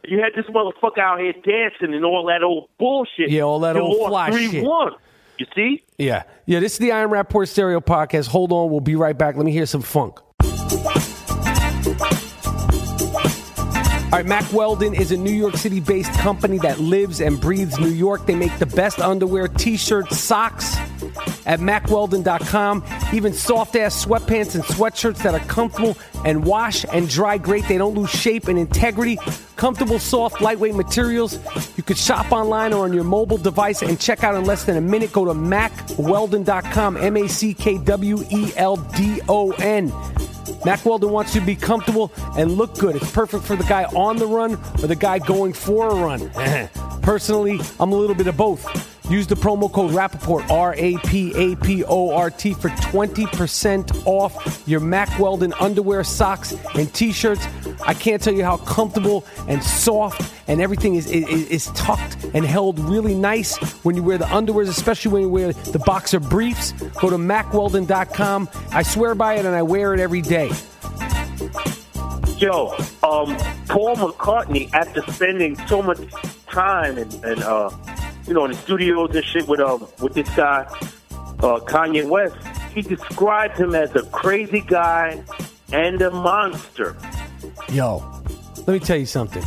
You 0.04 0.18
had 0.20 0.32
this 0.34 0.50
motherfucker 0.50 0.98
out 0.98 1.20
here 1.20 1.32
dancing 1.32 1.94
and 1.94 2.04
all 2.04 2.26
that 2.26 2.42
old 2.42 2.68
bullshit. 2.78 3.30
Yeah, 3.30 3.42
all 3.42 3.60
that 3.60 3.76
You 3.76 3.82
old 3.82 4.08
fly 4.08 4.30
three 4.30 4.50
shit. 4.50 4.64
You 5.38 5.46
see? 5.54 5.84
Yeah. 5.98 6.24
Yeah, 6.46 6.60
this 6.60 6.72
is 6.74 6.78
the 6.78 6.92
I 6.92 7.00
Am 7.00 7.10
Rapaport 7.10 7.48
Stereo 7.48 7.80
Podcast. 7.80 8.28
Hold 8.28 8.52
on, 8.52 8.70
we'll 8.70 8.80
be 8.80 8.96
right 8.96 9.16
back. 9.16 9.36
Let 9.36 9.44
me 9.44 9.52
hear 9.52 9.66
some 9.66 9.82
funk. 9.82 10.18
All 14.04 14.18
right, 14.18 14.26
Mack 14.26 14.52
Weldon 14.52 14.92
is 14.92 15.10
a 15.10 15.16
New 15.16 15.32
York 15.32 15.56
City 15.56 15.80
based 15.80 16.12
company 16.18 16.58
that 16.58 16.78
lives 16.78 17.22
and 17.22 17.40
breathes 17.40 17.78
New 17.78 17.88
York. 17.88 18.26
They 18.26 18.34
make 18.34 18.56
the 18.58 18.66
best 18.66 19.00
underwear, 19.00 19.48
t 19.48 19.78
shirts, 19.78 20.18
socks 20.18 20.76
at 21.46 21.60
mackweldon.com. 21.60 22.84
Even 23.12 23.32
soft 23.32 23.76
ass 23.76 24.04
sweatpants 24.04 24.54
and 24.54 24.64
sweatshirts 24.64 25.22
that 25.22 25.34
are 25.34 25.46
comfortable 25.46 25.96
and 26.24 26.44
wash 26.44 26.84
and 26.92 27.08
dry 27.08 27.38
great. 27.38 27.66
They 27.68 27.78
don't 27.78 27.94
lose 27.94 28.10
shape 28.10 28.48
and 28.48 28.58
integrity. 28.58 29.18
Comfortable, 29.56 29.98
soft, 29.98 30.40
lightweight 30.40 30.74
materials. 30.74 31.38
You 31.76 31.82
could 31.82 31.98
shop 31.98 32.32
online 32.32 32.72
or 32.72 32.84
on 32.84 32.92
your 32.92 33.04
mobile 33.04 33.38
device 33.38 33.82
and 33.82 33.98
check 34.00 34.24
out 34.24 34.34
in 34.34 34.44
less 34.44 34.64
than 34.64 34.76
a 34.76 34.80
minute. 34.80 35.12
Go 35.12 35.24
to 35.24 35.32
mackweldon.com, 35.32 36.96
M 36.96 37.16
A 37.16 37.28
C 37.28 37.54
K 37.54 37.78
W 37.78 38.24
E 38.30 38.52
L 38.56 38.76
D 38.76 39.20
O 39.28 39.52
N. 39.52 39.92
Mack 40.64 40.84
Weldon 40.84 41.10
wants 41.10 41.34
you 41.34 41.40
to 41.40 41.46
be 41.46 41.56
comfortable 41.56 42.12
and 42.36 42.52
look 42.52 42.76
good. 42.78 42.96
It's 42.96 43.10
perfect 43.10 43.44
for 43.44 43.56
the 43.56 43.64
guy 43.64 43.84
on 43.84 44.16
the 44.16 44.26
run 44.26 44.54
or 44.54 44.86
the 44.86 44.96
guy 44.96 45.18
going 45.18 45.52
for 45.52 45.88
a 45.88 45.94
run. 45.94 46.30
Personally, 47.02 47.60
I'm 47.80 47.92
a 47.92 47.96
little 47.96 48.14
bit 48.14 48.26
of 48.28 48.36
both. 48.36 48.91
Use 49.12 49.26
the 49.26 49.34
promo 49.34 49.70
code 49.70 49.90
Rapaport, 49.90 50.48
R 50.48 50.74
A 50.74 50.96
P 51.00 51.34
A 51.36 51.54
P 51.56 51.84
O 51.84 52.14
R 52.14 52.30
T, 52.30 52.54
for 52.54 52.70
20% 52.70 54.06
off 54.06 54.62
your 54.66 54.80
Mack 54.80 55.18
Weldon 55.18 55.52
underwear, 55.60 56.02
socks, 56.02 56.54
and 56.74 56.90
t 56.94 57.12
shirts. 57.12 57.46
I 57.86 57.92
can't 57.92 58.22
tell 58.22 58.32
you 58.32 58.42
how 58.42 58.56
comfortable 58.56 59.26
and 59.48 59.62
soft 59.62 60.32
and 60.48 60.62
everything 60.62 60.94
is, 60.94 61.10
is, 61.10 61.46
is 61.48 61.66
tucked 61.74 62.24
and 62.32 62.46
held 62.46 62.80
really 62.80 63.14
nice 63.14 63.58
when 63.84 63.96
you 63.96 64.02
wear 64.02 64.16
the 64.16 64.24
underwears, 64.24 64.70
especially 64.70 65.12
when 65.12 65.20
you 65.20 65.28
wear 65.28 65.52
the 65.52 65.78
boxer 65.80 66.18
briefs. 66.18 66.72
Go 66.72 67.10
to 67.10 67.18
mackweldon.com. 67.18 68.48
I 68.70 68.82
swear 68.82 69.14
by 69.14 69.34
it 69.34 69.44
and 69.44 69.54
I 69.54 69.60
wear 69.60 69.92
it 69.92 70.00
every 70.00 70.22
day. 70.22 70.50
Yo, 72.38 72.68
um, 73.02 73.36
Paul 73.68 73.94
McCartney, 73.94 74.72
after 74.72 75.02
spending 75.12 75.58
so 75.66 75.82
much 75.82 76.00
time 76.46 76.96
and, 76.96 77.12
and 77.24 77.42
uh, 77.42 77.68
you 78.26 78.34
know, 78.34 78.44
in 78.44 78.52
the 78.52 78.56
studios 78.56 79.14
and 79.14 79.24
shit 79.24 79.48
with 79.48 79.60
um 79.60 79.86
with 80.00 80.14
this 80.14 80.28
guy, 80.34 80.66
uh, 81.40 81.60
Kanye 81.60 82.08
West, 82.08 82.36
he 82.74 82.82
described 82.82 83.58
him 83.58 83.74
as 83.74 83.94
a 83.94 84.02
crazy 84.06 84.60
guy 84.60 85.22
and 85.72 86.00
a 86.02 86.10
monster. 86.10 86.96
Yo, 87.70 87.98
let 88.66 88.68
me 88.68 88.78
tell 88.78 88.96
you 88.96 89.06
something. 89.06 89.42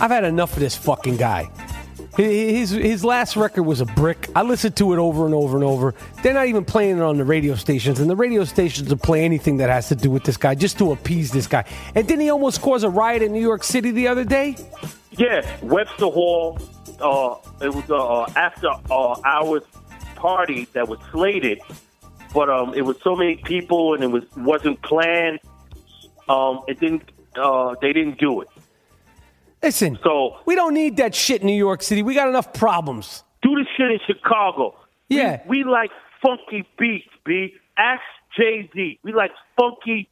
I've 0.00 0.10
had 0.10 0.24
enough 0.24 0.52
of 0.54 0.60
this 0.60 0.76
fucking 0.76 1.16
guy. 1.16 1.50
His, 2.16 2.70
his 2.70 3.04
last 3.04 3.36
record 3.36 3.62
was 3.62 3.80
a 3.80 3.86
brick. 3.86 4.28
I 4.34 4.42
listened 4.42 4.76
to 4.76 4.92
it 4.92 4.98
over 4.98 5.24
and 5.24 5.34
over 5.34 5.56
and 5.56 5.64
over. 5.64 5.94
They're 6.22 6.34
not 6.34 6.48
even 6.48 6.64
playing 6.64 6.98
it 6.98 7.02
on 7.02 7.16
the 7.16 7.24
radio 7.24 7.54
stations, 7.54 8.00
and 8.00 8.10
the 8.10 8.16
radio 8.16 8.44
stations 8.44 8.90
will 8.90 8.98
play 8.98 9.24
anything 9.24 9.58
that 9.58 9.70
has 9.70 9.88
to 9.88 9.94
do 9.94 10.10
with 10.10 10.24
this 10.24 10.36
guy 10.36 10.54
just 10.54 10.76
to 10.78 10.92
appease 10.92 11.30
this 11.30 11.46
guy. 11.46 11.64
And 11.94 12.06
didn't 12.06 12.20
he 12.20 12.30
almost 12.30 12.60
cause 12.60 12.82
a 12.82 12.90
riot 12.90 13.22
in 13.22 13.32
New 13.32 13.40
York 13.40 13.62
City 13.62 13.90
the 13.90 14.08
other 14.08 14.24
day? 14.24 14.56
Yeah, 15.12 15.46
Webster 15.62 16.06
Hall. 16.06 16.58
Uh, 17.00 17.36
it 17.62 17.74
was 17.74 17.88
a 17.90 17.94
uh, 17.96 18.32
after 18.36 18.68
uh, 18.90 19.20
hours 19.24 19.62
party 20.16 20.66
that 20.72 20.86
was 20.88 20.98
slated, 21.10 21.60
but 22.34 22.48
um, 22.50 22.74
it 22.74 22.82
was 22.82 22.96
so 23.02 23.16
many 23.16 23.36
people 23.36 23.94
and 23.94 24.04
it 24.04 24.08
was 24.08 24.24
wasn't 24.36 24.80
planned. 24.82 25.40
Um, 26.28 26.60
it 26.68 26.78
didn't. 26.80 27.02
Uh, 27.36 27.74
they 27.80 27.92
didn't 27.92 28.18
do 28.18 28.40
it. 28.40 28.48
Listen, 29.62 29.98
So 30.02 30.38
we 30.46 30.54
don't 30.54 30.72
need 30.74 30.96
that 30.96 31.14
shit 31.14 31.42
in 31.42 31.46
New 31.46 31.52
York 31.56 31.82
City. 31.82 32.02
We 32.02 32.14
got 32.14 32.28
enough 32.28 32.52
problems. 32.54 33.24
do 33.42 33.50
the 33.54 33.66
shit 33.76 33.90
in 33.90 33.98
Chicago. 34.06 34.74
Yeah. 35.08 35.42
we, 35.46 35.64
we 35.64 35.70
like 35.70 35.90
funky 36.22 36.66
beats. 36.78 37.06
B. 37.24 37.54
Ask 37.76 38.00
Jay 38.36 38.70
Z. 38.74 38.98
We 39.02 39.12
like 39.12 39.32
funky 39.58 40.08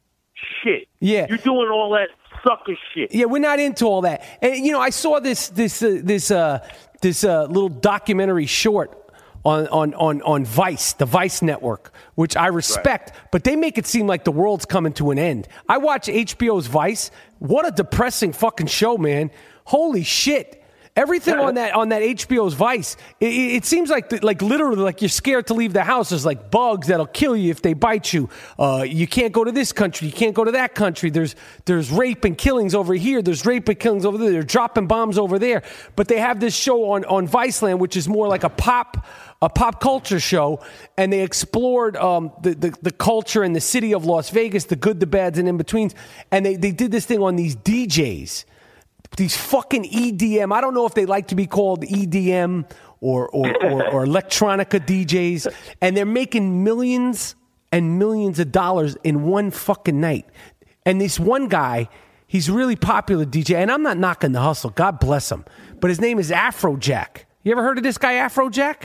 shit. 0.63 0.87
Yeah. 0.99 1.25
you're 1.29 1.37
doing 1.39 1.69
all 1.71 1.89
that 1.91 2.09
sucker 2.43 2.77
shit. 2.93 3.13
Yeah, 3.13 3.25
we're 3.25 3.39
not 3.39 3.59
into 3.59 3.85
all 3.85 4.01
that. 4.01 4.23
And 4.41 4.65
you 4.65 4.71
know, 4.71 4.79
I 4.79 4.89
saw 4.89 5.19
this 5.19 5.49
this 5.49 5.81
uh, 5.81 5.99
this 6.03 6.31
uh, 6.31 6.67
this 7.01 7.23
uh, 7.23 7.45
little 7.45 7.69
documentary 7.69 8.45
short 8.45 8.95
on, 9.45 9.67
on 9.67 9.93
on 9.93 10.21
on 10.21 10.45
Vice, 10.45 10.93
the 10.93 11.05
Vice 11.05 11.41
network, 11.41 11.93
which 12.15 12.35
I 12.35 12.47
respect, 12.47 13.13
but 13.31 13.43
they 13.43 13.55
make 13.55 13.77
it 13.77 13.85
seem 13.85 14.07
like 14.07 14.23
the 14.23 14.31
world's 14.31 14.65
coming 14.65 14.93
to 14.93 15.11
an 15.11 15.19
end. 15.19 15.47
I 15.67 15.77
watch 15.77 16.07
HBO's 16.07 16.67
Vice. 16.67 17.11
What 17.39 17.67
a 17.67 17.71
depressing 17.71 18.33
fucking 18.33 18.67
show, 18.67 18.97
man! 18.97 19.31
Holy 19.65 20.03
shit. 20.03 20.58
Everything 20.99 21.35
on 21.35 21.53
that 21.53 21.75
on 21.75 21.89
that 21.89 22.01
HBO's 22.01 22.55
Vice, 22.55 22.97
it, 23.21 23.31
it 23.31 23.63
seems 23.65 23.89
like 23.89 24.09
the, 24.09 24.19
like 24.21 24.41
literally 24.41 24.81
like 24.81 25.01
you're 25.01 25.07
scared 25.07 25.47
to 25.47 25.53
leave 25.53 25.71
the 25.71 25.85
house. 25.85 26.09
There's 26.09 26.25
like 26.25 26.51
bugs 26.51 26.87
that'll 26.87 27.05
kill 27.05 27.37
you 27.37 27.51
if 27.51 27.61
they 27.61 27.71
bite 27.71 28.11
you. 28.11 28.27
Uh, 28.57 28.83
you 28.85 29.07
can't 29.07 29.31
go 29.31 29.45
to 29.45 29.51
this 29.53 29.71
country. 29.71 30.07
You 30.07 30.13
can't 30.13 30.35
go 30.35 30.43
to 30.43 30.51
that 30.51 30.75
country. 30.75 31.09
There's 31.09 31.37
there's 31.63 31.89
rape 31.89 32.25
and 32.25 32.37
killings 32.37 32.75
over 32.75 32.93
here. 32.93 33.21
There's 33.21 33.45
rape 33.45 33.69
and 33.69 33.79
killings 33.79 34.05
over 34.05 34.17
there. 34.17 34.29
They're 34.29 34.43
dropping 34.43 34.87
bombs 34.87 35.17
over 35.17 35.39
there. 35.39 35.63
But 35.95 36.09
they 36.09 36.19
have 36.19 36.41
this 36.41 36.53
show 36.53 36.91
on 36.91 37.05
on 37.05 37.29
Viceland, 37.29 37.79
which 37.79 37.95
is 37.95 38.09
more 38.09 38.27
like 38.27 38.43
a 38.43 38.49
pop 38.49 39.07
a 39.41 39.47
pop 39.47 39.79
culture 39.79 40.19
show, 40.19 40.59
and 40.97 41.13
they 41.13 41.21
explored 41.21 41.95
um, 41.95 42.33
the, 42.41 42.55
the 42.55 42.77
the 42.81 42.91
culture 42.91 43.43
and 43.43 43.55
the 43.55 43.61
city 43.61 43.93
of 43.93 44.03
Las 44.03 44.31
Vegas, 44.31 44.65
the 44.65 44.75
good, 44.75 44.99
the 44.99 45.07
bads, 45.07 45.39
and 45.39 45.47
in 45.47 45.55
betweens. 45.55 45.95
And 46.29 46.45
they 46.45 46.57
they 46.57 46.71
did 46.71 46.91
this 46.91 47.05
thing 47.05 47.21
on 47.21 47.37
these 47.37 47.55
DJs 47.55 48.43
these 49.17 49.35
fucking 49.35 49.83
EDM. 49.83 50.53
I 50.53 50.61
don't 50.61 50.73
know 50.73 50.85
if 50.85 50.93
they 50.93 51.05
like 51.05 51.27
to 51.27 51.35
be 51.35 51.47
called 51.47 51.83
EDM 51.83 52.69
or 53.01 53.29
or, 53.29 53.47
or, 53.63 53.87
or 53.87 54.05
electronica 54.05 54.79
DJs, 54.79 55.53
and 55.81 55.95
they're 55.95 56.05
making 56.05 56.63
millions 56.63 57.35
and 57.71 57.99
millions 57.99 58.39
of 58.39 58.51
dollars 58.51 58.97
in 59.03 59.23
one 59.23 59.51
fucking 59.51 59.99
night. 59.99 60.25
And 60.85 60.99
this 60.99 61.19
one 61.19 61.47
guy, 61.47 61.89
he's 62.27 62.49
really 62.49 62.75
popular 62.75 63.25
DJ, 63.25 63.55
and 63.55 63.71
I'm 63.71 63.83
not 63.83 63.97
knocking 63.97 64.31
the 64.31 64.41
hustle. 64.41 64.71
God 64.71 64.99
bless 64.99 65.31
him, 65.31 65.45
but 65.79 65.89
his 65.89 66.01
name 66.01 66.19
is 66.19 66.31
Afrojack. 66.31 67.25
You 67.43 67.51
ever 67.51 67.63
heard 67.63 67.77
of 67.77 67.83
this 67.83 67.97
guy, 67.97 68.13
Afrojack? 68.15 68.83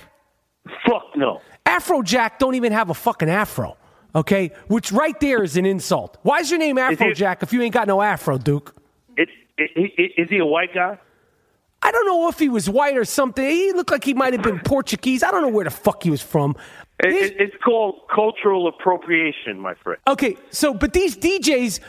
Fuck 0.86 1.16
no. 1.16 1.40
Afrojack 1.66 2.38
don't 2.38 2.54
even 2.54 2.72
have 2.72 2.90
a 2.90 2.94
fucking 2.94 3.28
afro. 3.28 3.76
Okay, 4.14 4.52
which 4.68 4.92
right 4.92 5.18
there 5.18 5.42
is 5.42 5.56
an 5.56 5.66
insult. 5.66 6.18
Why 6.22 6.38
is 6.38 6.50
your 6.50 6.60
name 6.60 6.76
Afrojack 6.76 7.42
if 7.42 7.52
you 7.52 7.60
ain't 7.62 7.74
got 7.74 7.88
no 7.88 8.00
afro, 8.00 8.38
Duke? 8.38 8.74
Is 9.58 10.28
he 10.30 10.38
a 10.38 10.46
white 10.46 10.74
guy? 10.74 10.98
I 11.82 11.92
don't 11.92 12.06
know 12.06 12.28
if 12.28 12.38
he 12.38 12.48
was 12.48 12.68
white 12.68 12.96
or 12.96 13.04
something. 13.04 13.44
He 13.44 13.72
looked 13.72 13.90
like 13.90 14.04
he 14.04 14.14
might 14.14 14.32
have 14.32 14.42
been 14.42 14.58
Portuguese. 14.60 15.22
I 15.22 15.30
don't 15.30 15.42
know 15.42 15.48
where 15.48 15.64
the 15.64 15.70
fuck 15.70 16.02
he 16.02 16.10
was 16.10 16.22
from. 16.22 16.56
It, 17.00 17.36
it's 17.38 17.54
called 17.62 18.00
cultural 18.12 18.68
appropriation, 18.68 19.58
my 19.60 19.74
friend. 19.74 19.98
okay, 20.06 20.36
so 20.50 20.72
but 20.72 20.92
these 20.92 21.16
DJs, 21.16 21.80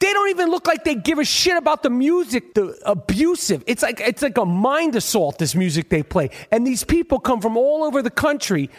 they 0.00 0.12
don't 0.12 0.30
even 0.30 0.50
look 0.50 0.66
like 0.66 0.84
they 0.84 0.94
give 0.96 1.18
a 1.18 1.24
shit 1.24 1.56
about 1.56 1.82
the 1.82 1.90
music. 1.90 2.54
The 2.54 2.76
abusive. 2.84 3.62
It's 3.66 3.82
like 3.82 4.00
it's 4.00 4.22
like 4.22 4.38
a 4.38 4.46
mind 4.46 4.96
assault. 4.96 5.38
This 5.38 5.54
music 5.54 5.88
they 5.90 6.02
play, 6.02 6.30
and 6.50 6.66
these 6.66 6.82
people 6.82 7.20
come 7.20 7.40
from 7.40 7.56
all 7.56 7.84
over 7.84 8.02
the 8.02 8.10
country 8.10 8.70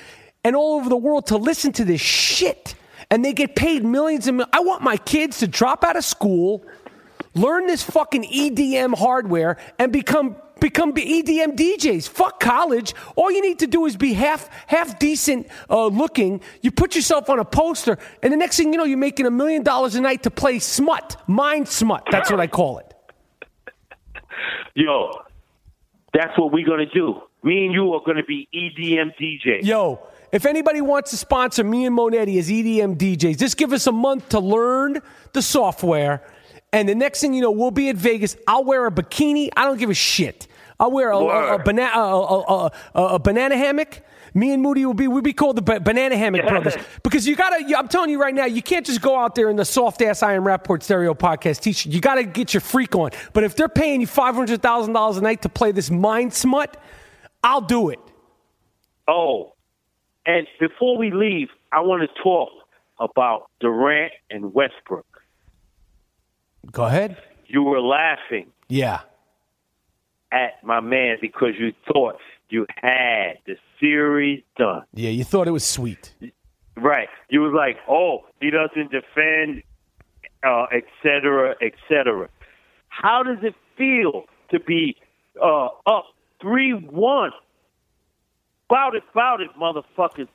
and 0.44 0.56
all 0.56 0.78
over 0.80 0.90
the 0.90 0.98
world 0.98 1.28
to 1.28 1.38
listen 1.38 1.72
to 1.74 1.86
this 1.86 2.02
shit, 2.02 2.76
and 3.12 3.24
they 3.24 3.32
get 3.32 3.56
paid 3.56 3.86
millions 3.86 4.28
and. 4.28 4.38
Mil- 4.38 4.48
I 4.52 4.60
want 4.62 4.82
my 4.82 4.98
kids 4.98 5.40
to 5.40 5.48
drop 5.48 5.84
out 5.86 5.96
of 5.96 6.04
school. 6.04 6.66
Learn 7.36 7.68
this 7.68 7.84
fucking 7.84 8.24
EDM 8.24 8.98
hardware 8.98 9.58
and 9.78 9.92
become 9.94 10.36
become 10.60 10.94
EDM 10.94 11.56
DJs. 11.56 12.10
Fuck 12.10 12.40
college. 12.40 12.94
All 13.16 13.32
you 13.32 13.42
need 13.42 13.60
to 13.60 13.68
do 13.68 13.86
is 13.86 13.96
be 13.96 14.14
half 14.14 14.50
half 14.68 15.00
decent 15.00 15.48
uh, 15.70 15.88
looking. 15.88 16.42
You 16.62 16.72
put 16.72 16.96
yourself 16.96 17.30
on 17.30 17.40
a 17.40 17.46
poster, 17.46 17.98
and 18.22 18.34
the 18.34 18.38
next 18.38 18.58
thing 18.58 18.74
you 18.74 18.78
know, 18.78 18.86
you're 18.86 18.98
making 18.98 19.26
a 19.26 19.32
million 19.32 19.64
dollars 19.64 19.96
a 19.96 20.02
night 20.02 20.24
to 20.24 20.32
play 20.32 20.60
smut, 20.60 21.22
mind 21.28 21.68
smut. 21.68 22.08
That's 22.12 22.32
what 22.32 22.40
I 22.40 22.48
call 22.48 22.80
it. 22.80 22.94
Yo, 24.76 25.12
that's 26.14 26.38
what 26.38 26.52
we're 26.52 26.66
gonna 26.66 26.90
do. 26.92 27.22
Me 27.44 27.66
and 27.66 27.74
you 27.74 27.94
are 27.94 28.02
gonna 28.06 28.24
be 28.24 28.48
EDM 28.54 29.12
DJs. 29.20 29.64
Yo, 29.64 30.00
if 30.32 30.46
anybody 30.46 30.82
wants 30.82 31.12
to 31.12 31.18
sponsor 31.18 31.64
me 31.64 31.86
and 31.86 31.98
Monetti 31.98 32.38
as 32.38 32.50
EDM 32.50 32.98
DJs, 32.98 33.38
just 33.38 33.58
give 33.58 33.74
us 33.74 33.88
a 33.88 33.92
month 33.92 34.30
to 34.30 34.40
learn 34.40 35.02
the 35.34 35.42
software. 35.42 36.24
And 36.72 36.88
the 36.88 36.96
next 36.96 37.22
thing 37.22 37.34
you 37.34 37.42
know, 37.42 37.52
we'll 37.52 37.72
be 37.72 37.90
at 37.90 37.96
Vegas. 37.96 38.38
I'll 38.48 38.64
wear 38.64 38.86
a 38.86 38.92
bikini. 38.92 39.50
I 39.58 39.66
don't 39.66 39.80
give 39.80 39.90
a 39.90 39.96
shit. 39.96 40.48
I'll 40.80 40.92
wear 40.92 41.12
a, 41.12 41.18
a, 41.18 41.56
a, 41.56 41.60
bana- 41.60 42.72
a, 42.96 43.20
banana 43.20 43.58
hammock. 43.58 44.02
Me 44.36 44.54
and 44.54 44.62
Moody 44.62 44.86
will 44.86 44.94
be 44.94 45.08
we'll 45.08 45.24
be 45.24 45.34
called 45.34 45.58
the 45.58 45.62
ba- 45.64 45.80
banana 45.80 46.16
hammock 46.16 46.48
brothers 46.48 46.76
because 47.02 47.28
you 47.28 47.36
gotta. 47.36 47.66
I'm 47.76 47.88
telling 47.88 48.12
you 48.12 48.22
right 48.22 48.34
now, 48.34 48.46
you 48.46 48.62
can't 48.62 48.86
just 48.86 49.02
go 49.02 49.18
out 49.18 49.34
there 49.34 49.50
in 49.50 49.56
the 49.56 49.66
soft 49.66 50.04
ass 50.04 50.22
I 50.22 50.34
Am 50.34 50.44
Rapaport 50.44 50.84
Stereo 50.84 51.16
podcast 51.16 51.62
t-shirt. 51.62 51.92
You 51.92 52.00
gotta 52.00 52.24
get 52.24 52.54
your 52.54 52.62
freak 52.62 52.96
on. 52.96 53.10
But 53.34 53.44
if 53.44 53.56
they're 53.56 53.68
paying 53.68 54.02
you 54.02 54.08
five 54.08 54.36
hundred 54.36 54.62
thousand 54.62 54.94
dollars 54.94 55.18
a 55.18 55.22
night 55.22 55.42
to 55.42 55.50
play 55.50 55.72
this 55.72 55.90
mind 55.90 56.32
smut, 56.32 56.80
I'll 57.44 57.62
do 57.62 57.90
it. 57.90 58.00
Oh, 59.08 59.54
and 60.28 60.46
before 60.60 60.96
we 60.98 61.10
leave, 61.12 61.48
I 61.72 61.80
want 61.82 62.04
to 62.08 62.24
talk 62.24 62.50
about 63.00 63.50
Durant 63.60 64.14
and 64.30 64.54
Westbrook. 64.54 65.08
Go 66.72 66.86
ahead. 66.86 67.18
You 67.48 67.64
were 67.64 67.82
laughing 67.82 68.48
Yeah. 68.68 69.00
at 70.32 70.64
my 70.64 70.80
man 70.80 71.18
because 71.22 71.54
you 71.60 71.74
thought 71.92 72.18
you 72.50 72.66
had 72.82 73.38
the 73.46 73.56
series 73.80 74.44
done. 74.58 74.84
Yeah, 74.94 75.10
you 75.10 75.24
thought 75.24 75.48
it 75.48 75.52
was 75.52 75.66
sweet. 75.66 76.14
Right. 76.76 77.10
You 77.30 77.42
was 77.42 77.54
like, 77.54 77.78
oh, 77.90 78.26
he 78.40 78.50
doesn't 78.52 78.92
defend, 78.92 79.64
uh, 80.44 80.66
et 80.72 80.84
cetera, 81.04 81.56
et 81.62 81.74
cetera. 81.88 82.30
How 82.90 83.24
does 83.24 83.38
it 83.44 83.56
feel 83.78 84.26
to 84.52 84.60
be 84.60 84.96
uh, 85.42 85.68
up 85.88 86.06
3 86.42 86.74
1? 86.74 87.32
Bout 88.70 88.96
it, 88.96 89.04
bout 89.16 89.42
it, 89.42 89.50
motherfuckers. 89.60 90.28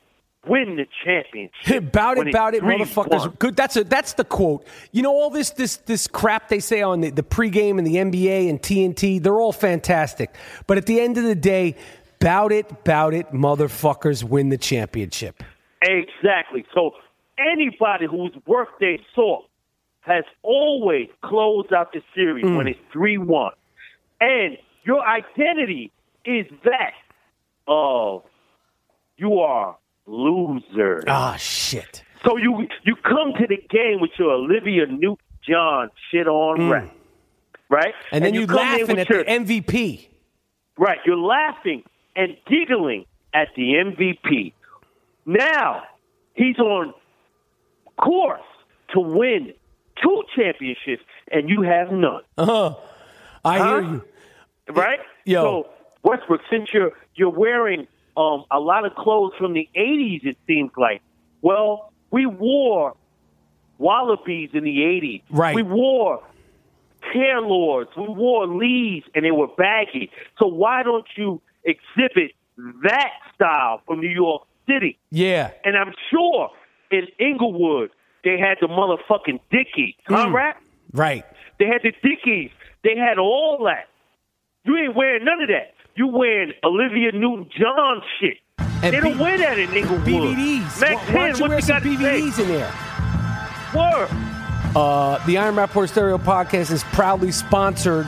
Win 0.47 0.77
the 0.77 0.87
championship. 1.05 1.93
bout 1.93 2.19
it, 2.19 2.33
bout 2.33 2.55
it, 2.55 2.63
3-1. 2.63 2.79
motherfuckers. 2.81 3.39
Good. 3.39 3.57
That's 3.57 3.77
a 3.77 3.85
that's 3.85 4.13
the 4.15 4.25
quote. 4.25 4.67
You 4.93 5.03
know 5.03 5.13
all 5.13 5.31
this 5.31 5.51
this 5.51 5.77
this 5.79 6.07
crap 6.07 6.49
they 6.49 6.61
say 6.61 6.83
on 6.83 7.01
the, 7.01 7.11
the 7.11 7.23
pregame 7.23 7.79
and 7.79 7.87
the 7.87 7.97
NBA 7.97 8.49
and 8.51 8.61
TNT. 8.61 9.23
They're 9.23 9.41
all 9.41 9.53
fantastic, 9.53 10.35
but 10.67 10.77
at 10.79 10.87
the 10.87 11.01
end 11.01 11.17
of 11.19 11.25
the 11.25 11.35
day, 11.35 11.77
bout 12.21 12.53
it, 12.53 12.85
bout 12.85 13.15
it, 13.15 13.33
motherfuckers 13.33 14.23
win 14.25 14.49
the 14.51 14.59
championship. 14.59 15.43
Exactly. 15.83 16.65
So 16.75 16.93
anybody 17.39 18.07
who's 18.07 18.33
worth 18.47 18.69
their 18.81 18.99
salt 19.15 19.47
has 20.01 20.25
always 20.43 21.09
closed 21.23 21.73
out 21.73 21.93
the 21.93 22.03
series 22.15 22.45
Mm. 22.45 22.57
when 22.59 22.67
it's 22.69 22.79
three 22.93 23.17
one, 23.19 23.53
and 24.21 24.59
your 24.85 25.03
identity 25.07 25.91
is 26.27 26.47
that 26.65 26.93
of 27.67 28.23
you 29.17 29.39
are 29.41 29.77
losers. 30.07 31.05
Ah, 31.09 31.37
shit. 31.37 32.03
So 32.25 32.37
you 32.37 32.67
you 32.85 32.97
come 32.97 33.33
to 33.39 33.47
the 33.47 33.57
game 33.69 34.01
with 34.01 34.11
your 34.19 34.33
Olivia 34.33 34.87
Newton 34.87 35.17
John 35.47 35.91
shit 36.11 36.27
on 36.27 36.71
rap, 36.71 36.91
right? 37.69 37.95
Mm. 37.95 38.09
And 38.13 38.25
then 38.25 38.35
you, 38.35 38.47
laughing 38.47 38.99
at 38.99 39.09
your- 39.11 39.25
the 39.25 39.31
MVP. 39.31 40.09
Right. 40.79 40.99
You're 41.05 41.17
laughing 41.19 41.83
and 42.17 42.37
giggling 42.47 43.05
at 43.35 43.49
the 43.57 43.75
MVP. 43.75 44.53
Now 45.27 45.83
he's 46.35 46.59
on 46.59 46.95
course 47.99 48.41
to 48.93 49.01
win 49.01 49.53
two 50.03 50.23
championships, 50.35 51.05
and 51.31 51.49
you 51.49 51.63
have 51.63 51.93
none. 51.93 52.23
Uh-huh. 52.39 52.75
I 53.45 53.59
Huh? 53.59 53.81
hear 53.81 53.91
you. 53.91 54.05
Right? 54.73 55.01
Yo. 55.25 55.43
So 55.43 55.69
Westbrook, 56.03 56.41
since 56.51 56.71
you're 56.73 56.93
you're 57.15 57.31
wearing 57.31 57.87
um, 58.17 58.45
a 58.51 58.61
lot 58.61 58.85
of 58.87 58.95
clothes 58.95 59.33
from 59.39 59.53
the 59.55 59.69
'80s, 59.77 60.25
it 60.25 60.37
seems 60.47 60.71
like. 60.77 61.03
Well, 61.43 61.93
we 62.11 62.27
wore 62.27 62.95
wallabies 63.79 64.51
in 64.53 64.65
the 64.65 64.79
'80s. 64.79 65.23
Right. 65.31 65.55
We 65.55 65.63
wore 65.63 66.23
Taylors. 67.13 67.89
We 67.97 68.09
wore 68.09 68.47
Lees, 68.47 69.03
and 69.15 69.25
they 69.25 69.31
were 69.31 69.49
baggy. 69.59 70.11
So 70.39 70.47
why 70.47 70.83
don't 70.83 71.07
you 71.17 71.41
exhibit 71.65 72.33
that 72.83 73.11
style 73.35 73.83
from 73.87 74.01
New 74.01 74.09
York 74.09 74.43
City? 74.69 74.99
Yeah. 75.11 75.51
And 75.65 75.77
I'm 75.77 75.93
sure 76.11 76.51
in 76.91 77.07
Inglewood 77.19 77.91
they 78.23 78.39
had 78.39 78.57
the 78.61 78.69
motherfucking 78.69 79.41
Dickies, 79.51 79.95
Mm. 80.09 80.33
Rat? 80.33 80.57
Right. 80.93 81.25
They 81.59 81.67
had 81.67 81.83
the 81.83 81.93
Dickies. 82.03 82.51
They 82.83 82.97
had 82.97 83.19
all 83.19 83.65
that. 83.65 83.89
You 84.65 84.77
ain't 84.79 84.95
wearing 84.97 85.25
none 85.25 85.43
of 85.43 85.49
that. 85.49 85.74
You 85.97 86.09
wearing 86.09 86.53
Olivia 86.65 87.13
Newton-John 87.13 88.03
shit. 88.21 88.39
And 88.59 88.95
they 88.95 89.01
don't 89.01 89.17
B- 89.17 89.23
wear 89.23 89.39
that 89.39 89.59
in 89.59 89.73
Inglewood. 89.75 90.05
BVDs. 90.07 90.81
Mac 90.81 90.97
Why, 90.97 90.97
why 90.97 91.05
10, 91.05 91.15
don't 91.15 91.37
you 91.37 91.41
what 91.43 91.49
wear 91.51 91.59
you 91.59 91.65
some 91.65 91.83
BVDs 91.83 92.33
say? 92.33 92.43
in 92.43 92.49
there? 92.49 92.73
Word. 93.75 94.09
Uh, 94.77 95.25
the 95.27 95.39
I 95.39 95.47
Am 95.47 95.55
Rapaport 95.55 95.89
Stereo 95.89 96.19
Podcast 96.19 96.73
is 96.73 96.83
proudly 96.85 97.31
sponsored 97.31 98.07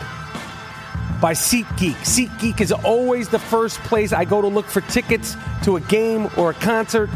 by 1.20 1.32
SeatGeek. 1.32 1.94
SeatGeek 1.94 2.60
is 2.60 2.72
always 2.72 3.28
the 3.28 3.38
first 3.38 3.78
place 3.80 4.12
I 4.12 4.24
go 4.24 4.40
to 4.42 4.48
look 4.48 4.66
for 4.66 4.80
tickets 4.82 5.36
to 5.62 5.76
a 5.76 5.80
game 5.82 6.28
or 6.36 6.50
a 6.50 6.54
concert. 6.54 7.08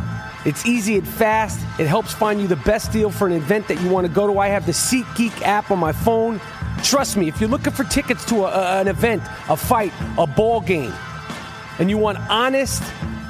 It's 0.46 0.64
easy 0.64 0.96
and 0.96 1.06
fast. 1.06 1.60
It 1.80 1.86
helps 1.86 2.12
find 2.14 2.40
you 2.40 2.46
the 2.46 2.56
best 2.56 2.92
deal 2.92 3.10
for 3.10 3.26
an 3.26 3.32
event 3.34 3.68
that 3.68 3.80
you 3.82 3.90
want 3.90 4.06
to 4.06 4.12
go 4.12 4.26
to. 4.32 4.38
I 4.38 4.48
have 4.48 4.64
the 4.66 4.72
SeatGeek 4.72 5.42
app 5.42 5.70
on 5.70 5.78
my 5.78 5.92
phone. 5.92 6.40
Trust 6.82 7.16
me, 7.16 7.28
if 7.28 7.40
you're 7.40 7.50
looking 7.50 7.72
for 7.72 7.84
tickets 7.84 8.24
to 8.26 8.44
a, 8.44 8.80
an 8.80 8.88
event, 8.88 9.22
a 9.48 9.56
fight, 9.56 9.92
a 10.18 10.26
ball 10.26 10.60
game, 10.60 10.92
and 11.78 11.88
you 11.88 11.98
want 11.98 12.18
honest, 12.30 12.82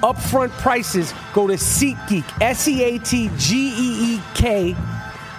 upfront 0.03 0.51
prices, 0.59 1.13
go 1.35 1.47
to 1.47 1.55
SeatGeek. 1.55 2.25
S 2.41 2.67
E 2.69 2.83
A 2.83 2.99
T 2.99 3.31
G 3.37 3.75
E 3.77 4.15
E 4.15 4.21
K. 4.35 4.77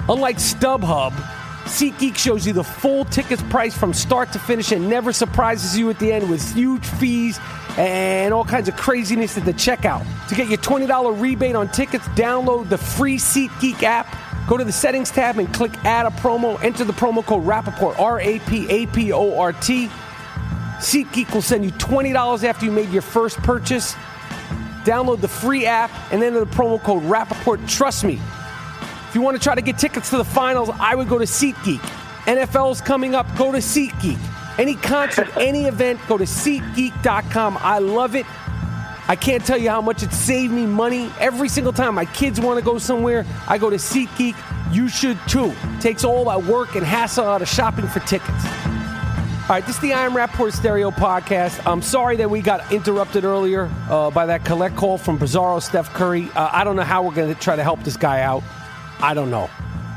Unlike 0.10 0.38
StubHub, 0.38 1.12
SeatGeek 1.66 2.16
shows 2.16 2.46
you 2.46 2.54
the 2.54 2.64
full 2.64 3.06
tickets 3.06 3.42
price 3.44 3.78
from 3.78 3.94
start 3.94 4.32
to 4.34 4.40
finish 4.40 4.72
and 4.72 4.90
never 4.90 5.14
surprises 5.14 5.78
you 5.78 5.90
at 5.90 6.00
the 6.00 6.12
end 6.12 6.30
with 6.30 6.54
huge 6.54 6.86
fees 6.86 7.40
and 7.78 8.34
all 8.34 8.44
kinds 8.44 8.68
of 8.68 8.76
craziness 8.76 9.38
at 9.38 9.46
the 9.46 9.54
checkout. 9.54 10.06
To 10.30 10.36
get 10.36 10.50
your 10.50 10.58
$20 10.58 11.22
rebate 11.22 11.56
on 11.56 11.70
tickets, 11.70 12.08
download 12.10 12.70
the 12.70 12.78
free 12.78 13.18
SeatGeek 13.18 13.84
app. 13.84 14.08
Go 14.48 14.58
to 14.58 14.64
the 14.64 14.72
settings 14.72 15.12
tab 15.12 15.38
and 15.38 15.54
click 15.54 15.74
add 15.86 16.06
a 16.06 16.10
promo. 16.10 16.62
Enter 16.64 16.84
the 16.84 16.94
promo 16.94 17.26
code 17.26 17.44
Rapaport, 17.46 18.00
R 18.00 18.20
A 18.20 18.40
P 18.40 18.70
A 18.70 18.86
P 18.88 19.14
O 19.14 19.38
R 19.40 19.54
T. 19.54 19.90
SeatGeek 20.82 21.32
will 21.34 21.44
send 21.44 21.64
you 21.64 21.72
$20 21.74 22.44
after 22.44 22.66
you 22.66 22.72
made 22.72 22.90
your 22.90 23.04
first 23.04 23.38
purchase. 23.38 23.94
Download 24.84 25.22
the 25.22 25.28
free 25.28 25.68
app 25.68 25.92
and 26.12 26.24
enter 26.24 26.40
the 26.40 26.48
promo 26.48 26.82
code 26.82 27.04
Rapaport. 27.04 27.70
Trust 27.70 28.04
me, 28.04 28.20
if 29.08 29.16
you 29.16 29.22
want 29.22 29.38
to 29.38 29.44
try 29.44 29.54
to 29.54 29.62
get 29.62 29.78
tickets 29.78 30.10
to 30.10 30.18
the 30.18 30.26
finals, 30.26 30.70
I 30.74 30.96
would 30.96 31.08
go 31.08 31.20
to 31.20 31.26
SeatGeek. 31.26 31.80
NFL's 32.26 32.82
coming 32.82 33.14
up, 33.14 33.28
go 33.38 33.52
to 33.52 33.60
SeatGeek. 33.60 34.18
Any 34.58 34.76
concert, 34.76 35.28
any 35.38 35.66
event, 35.66 36.00
go 36.08 36.18
to 36.18 36.24
SeatGeek.com. 36.24 37.58
I 37.60 37.78
love 37.78 38.16
it. 38.16 38.26
I 39.12 39.18
can't 39.18 39.46
tell 39.46 39.58
you 39.58 39.70
how 39.70 39.82
much 39.82 40.04
it 40.04 40.14
saved 40.14 40.54
me 40.54 40.66
money. 40.66 41.12
Every 41.20 41.50
single 41.50 41.74
time 41.74 41.96
my 41.96 42.06
kids 42.06 42.40
want 42.40 42.60
to 42.60 42.64
go 42.64 42.78
somewhere, 42.78 43.26
I 43.46 43.58
go 43.58 43.70
to 43.70 43.76
SeatGeek. 43.76 44.38
You 44.74 44.88
should 44.88 45.20
too. 45.28 45.52
Takes 45.82 46.06
all 46.06 46.24
that 46.24 46.46
work 46.46 46.76
and 46.76 46.86
hassle 46.86 47.26
out 47.26 47.42
of 47.42 47.50
shopping 47.50 47.90
for 47.90 48.00
tickets. 48.00 48.30
All 48.30 49.50
right, 49.50 49.66
this 49.66 49.76
is 49.76 49.82
the 49.82 49.92
I 49.92 50.06
Am 50.06 50.14
Rapaport 50.14 50.54
Stereo 50.54 50.92
podcast. 50.92 51.62
I'm 51.70 51.82
sorry 51.82 52.16
that 52.16 52.30
we 52.30 52.40
got 52.40 52.72
interrupted 52.72 53.26
earlier 53.26 53.70
uh, 53.90 54.12
by 54.12 54.28
that 54.28 54.46
collect 54.46 54.78
call 54.78 54.98
from 54.98 55.20
Bizarro 55.20 55.62
Steph 55.62 55.94
Curry. 55.94 56.30
Uh, 56.34 56.50
I 56.50 56.64
don't 56.64 56.78
know 56.78 56.84
how 56.84 57.04
we're 57.04 57.14
going 57.14 57.36
to 57.36 57.38
try 57.38 57.58
to 57.58 57.64
help 57.64 57.84
this 57.84 57.98
guy 57.98 58.22
out. 58.22 58.44
I 59.02 59.14
don't 59.14 59.30
know. 59.30 59.50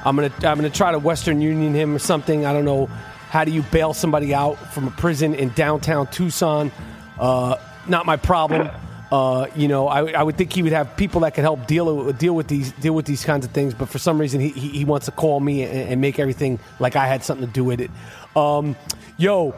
I'm 0.04 0.16
gonna 0.16 0.32
I'm 0.42 0.56
gonna 0.56 0.70
try 0.70 0.90
to 0.90 0.98
Western 0.98 1.40
Union 1.40 1.72
him 1.72 1.94
or 1.94 2.00
something. 2.00 2.46
I 2.46 2.52
don't 2.52 2.64
know. 2.64 2.86
How 2.86 3.44
do 3.44 3.52
you 3.52 3.62
bail 3.62 3.94
somebody 3.94 4.34
out 4.34 4.56
from 4.74 4.88
a 4.88 4.90
prison 4.90 5.36
in 5.36 5.50
downtown 5.50 6.08
Tucson? 6.08 6.72
Uh, 7.16 7.58
not 7.86 8.06
my 8.06 8.16
problem. 8.16 8.70
Uh, 9.14 9.46
you 9.54 9.68
know, 9.68 9.86
I, 9.86 10.10
I 10.10 10.24
would 10.24 10.36
think 10.36 10.52
he 10.52 10.64
would 10.64 10.72
have 10.72 10.96
people 10.96 11.20
that 11.20 11.34
could 11.34 11.44
help 11.44 11.68
deal 11.68 12.10
deal 12.10 12.34
with 12.34 12.48
these 12.48 12.72
deal 12.72 12.94
with 12.94 13.06
these 13.06 13.24
kinds 13.24 13.46
of 13.46 13.52
things. 13.52 13.72
But 13.72 13.88
for 13.88 14.00
some 14.00 14.20
reason, 14.20 14.40
he 14.40 14.48
he, 14.48 14.68
he 14.70 14.84
wants 14.84 15.06
to 15.06 15.12
call 15.12 15.38
me 15.38 15.62
and, 15.62 15.90
and 15.90 16.00
make 16.00 16.18
everything 16.18 16.58
like 16.80 16.96
I 16.96 17.06
had 17.06 17.22
something 17.22 17.46
to 17.46 17.52
do 17.52 17.62
with 17.62 17.80
it. 17.80 17.92
Um, 18.34 18.74
yo, 19.16 19.54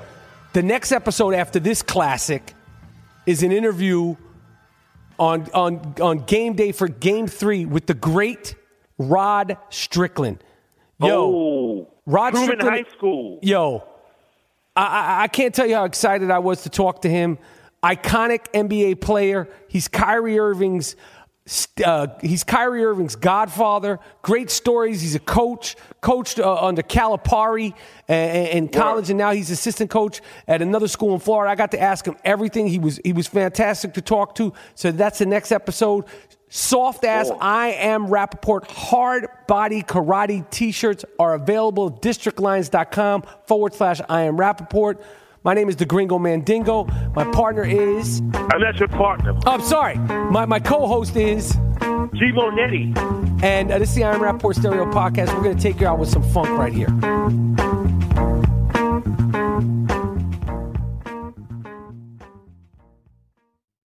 the 0.53 0.63
next 0.63 0.93
episode 0.93 1.33
after 1.33 1.59
this 1.59 1.81
classic 1.81 2.53
is 3.25 3.43
an 3.43 3.51
interview 3.51 4.17
on 5.19 5.51
on 5.55 5.95
on 6.03 6.19
game 6.27 6.53
day 6.53 6.73
for 6.73 6.87
Game 6.87 7.27
Three 7.27 7.65
with 7.65 7.87
the 7.87 7.95
great 7.95 8.57
Rod 8.99 9.57
Strickland. 9.71 10.45
Yo, 11.01 11.09
oh, 11.09 11.89
Rod 12.05 12.33
Truman 12.33 12.59
Strickland. 12.59 12.87
High 12.87 12.93
School. 12.95 13.39
Yo, 13.41 13.85
I, 14.77 15.23
I 15.23 15.29
can't 15.29 15.55
tell 15.55 15.67
you 15.67 15.77
how 15.77 15.85
excited 15.85 16.31
I 16.31 16.41
was 16.41 16.65
to 16.65 16.69
talk 16.69 17.01
to 17.03 17.09
him. 17.09 17.39
Iconic 17.87 18.53
NBA 18.53 19.01
player. 19.01 19.49
He's 19.69 19.87
Kyrie 19.87 20.41
Irving's. 20.41 20.97
Uh, 21.85 22.09
he's 22.21 22.43
Kyrie 22.43 22.85
Irving's 22.85 23.15
godfather. 23.15 24.01
Great 24.23 24.51
stories. 24.51 25.01
He's 25.01 25.15
a 25.15 25.21
coach, 25.21 25.77
coached 26.01 26.41
uh, 26.41 26.67
under 26.67 26.83
Calipari 26.83 27.73
in 28.09 28.67
college, 28.67 29.11
and 29.11 29.17
now 29.17 29.31
he's 29.31 29.53
assistant 29.53 29.89
coach 29.89 30.21
at 30.49 30.61
another 30.61 30.89
school 30.89 31.15
in 31.15 31.21
Florida. 31.21 31.53
I 31.53 31.55
got 31.55 31.71
to 31.71 31.81
ask 31.81 32.05
him 32.05 32.17
everything. 32.25 32.67
He 32.67 32.81
was 32.81 32.99
he 33.05 33.13
was 33.13 33.29
fantastic 33.29 33.95
to 33.95 34.01
talk 34.01 34.35
to. 34.37 34.53
So 34.75 34.91
that's 34.91 35.21
the 35.21 35.27
next 35.27 35.53
episode. 35.53 36.07
Soft 36.49 37.05
ass 37.05 37.31
I 37.41 37.69
am 37.69 38.09
Rapaport. 38.09 38.69
hard 38.69 39.29
body 39.47 39.83
karate 39.83 40.49
t 40.51 40.73
shirts 40.73 41.05
are 41.21 41.35
available 41.35 41.87
at 41.87 42.03
districtlines.com 42.03 43.23
forward 43.47 43.75
slash 43.75 44.01
I 44.09 44.23
am 44.23 44.37
Rapaport. 44.37 45.01
My 45.47 45.55
name 45.55 45.69
is 45.69 45.77
the 45.77 45.85
Gringo 45.85 46.19
Mandingo. 46.19 46.87
My 47.15 47.23
partner 47.31 47.63
is. 47.63 48.21
I'm 48.35 48.61
not 48.61 48.81
your 48.81 48.89
partner. 48.89 49.33
Oh, 49.47 49.53
I'm 49.53 49.61
sorry. 49.61 49.95
My, 49.95 50.45
my 50.45 50.59
co 50.59 50.89
host 50.89 51.15
is. 51.15 51.53
G 51.53 52.33
Monetti. 52.35 52.93
And 53.45 53.71
uh, 53.71 53.79
this 53.79 53.91
is 53.91 53.95
the 53.95 54.03
I 54.03 54.13
Am 54.13 54.21
Rapaport 54.21 54.57
Stereo 54.57 54.87
Podcast. 54.87 55.33
We're 55.37 55.45
going 55.45 55.57
to 55.57 55.63
take 55.63 55.81
you 55.81 55.87
out 55.87 56.01
with 56.01 56.09
some 56.09 56.25
funk 56.33 56.49
right 56.49 56.73
here. 56.73 56.89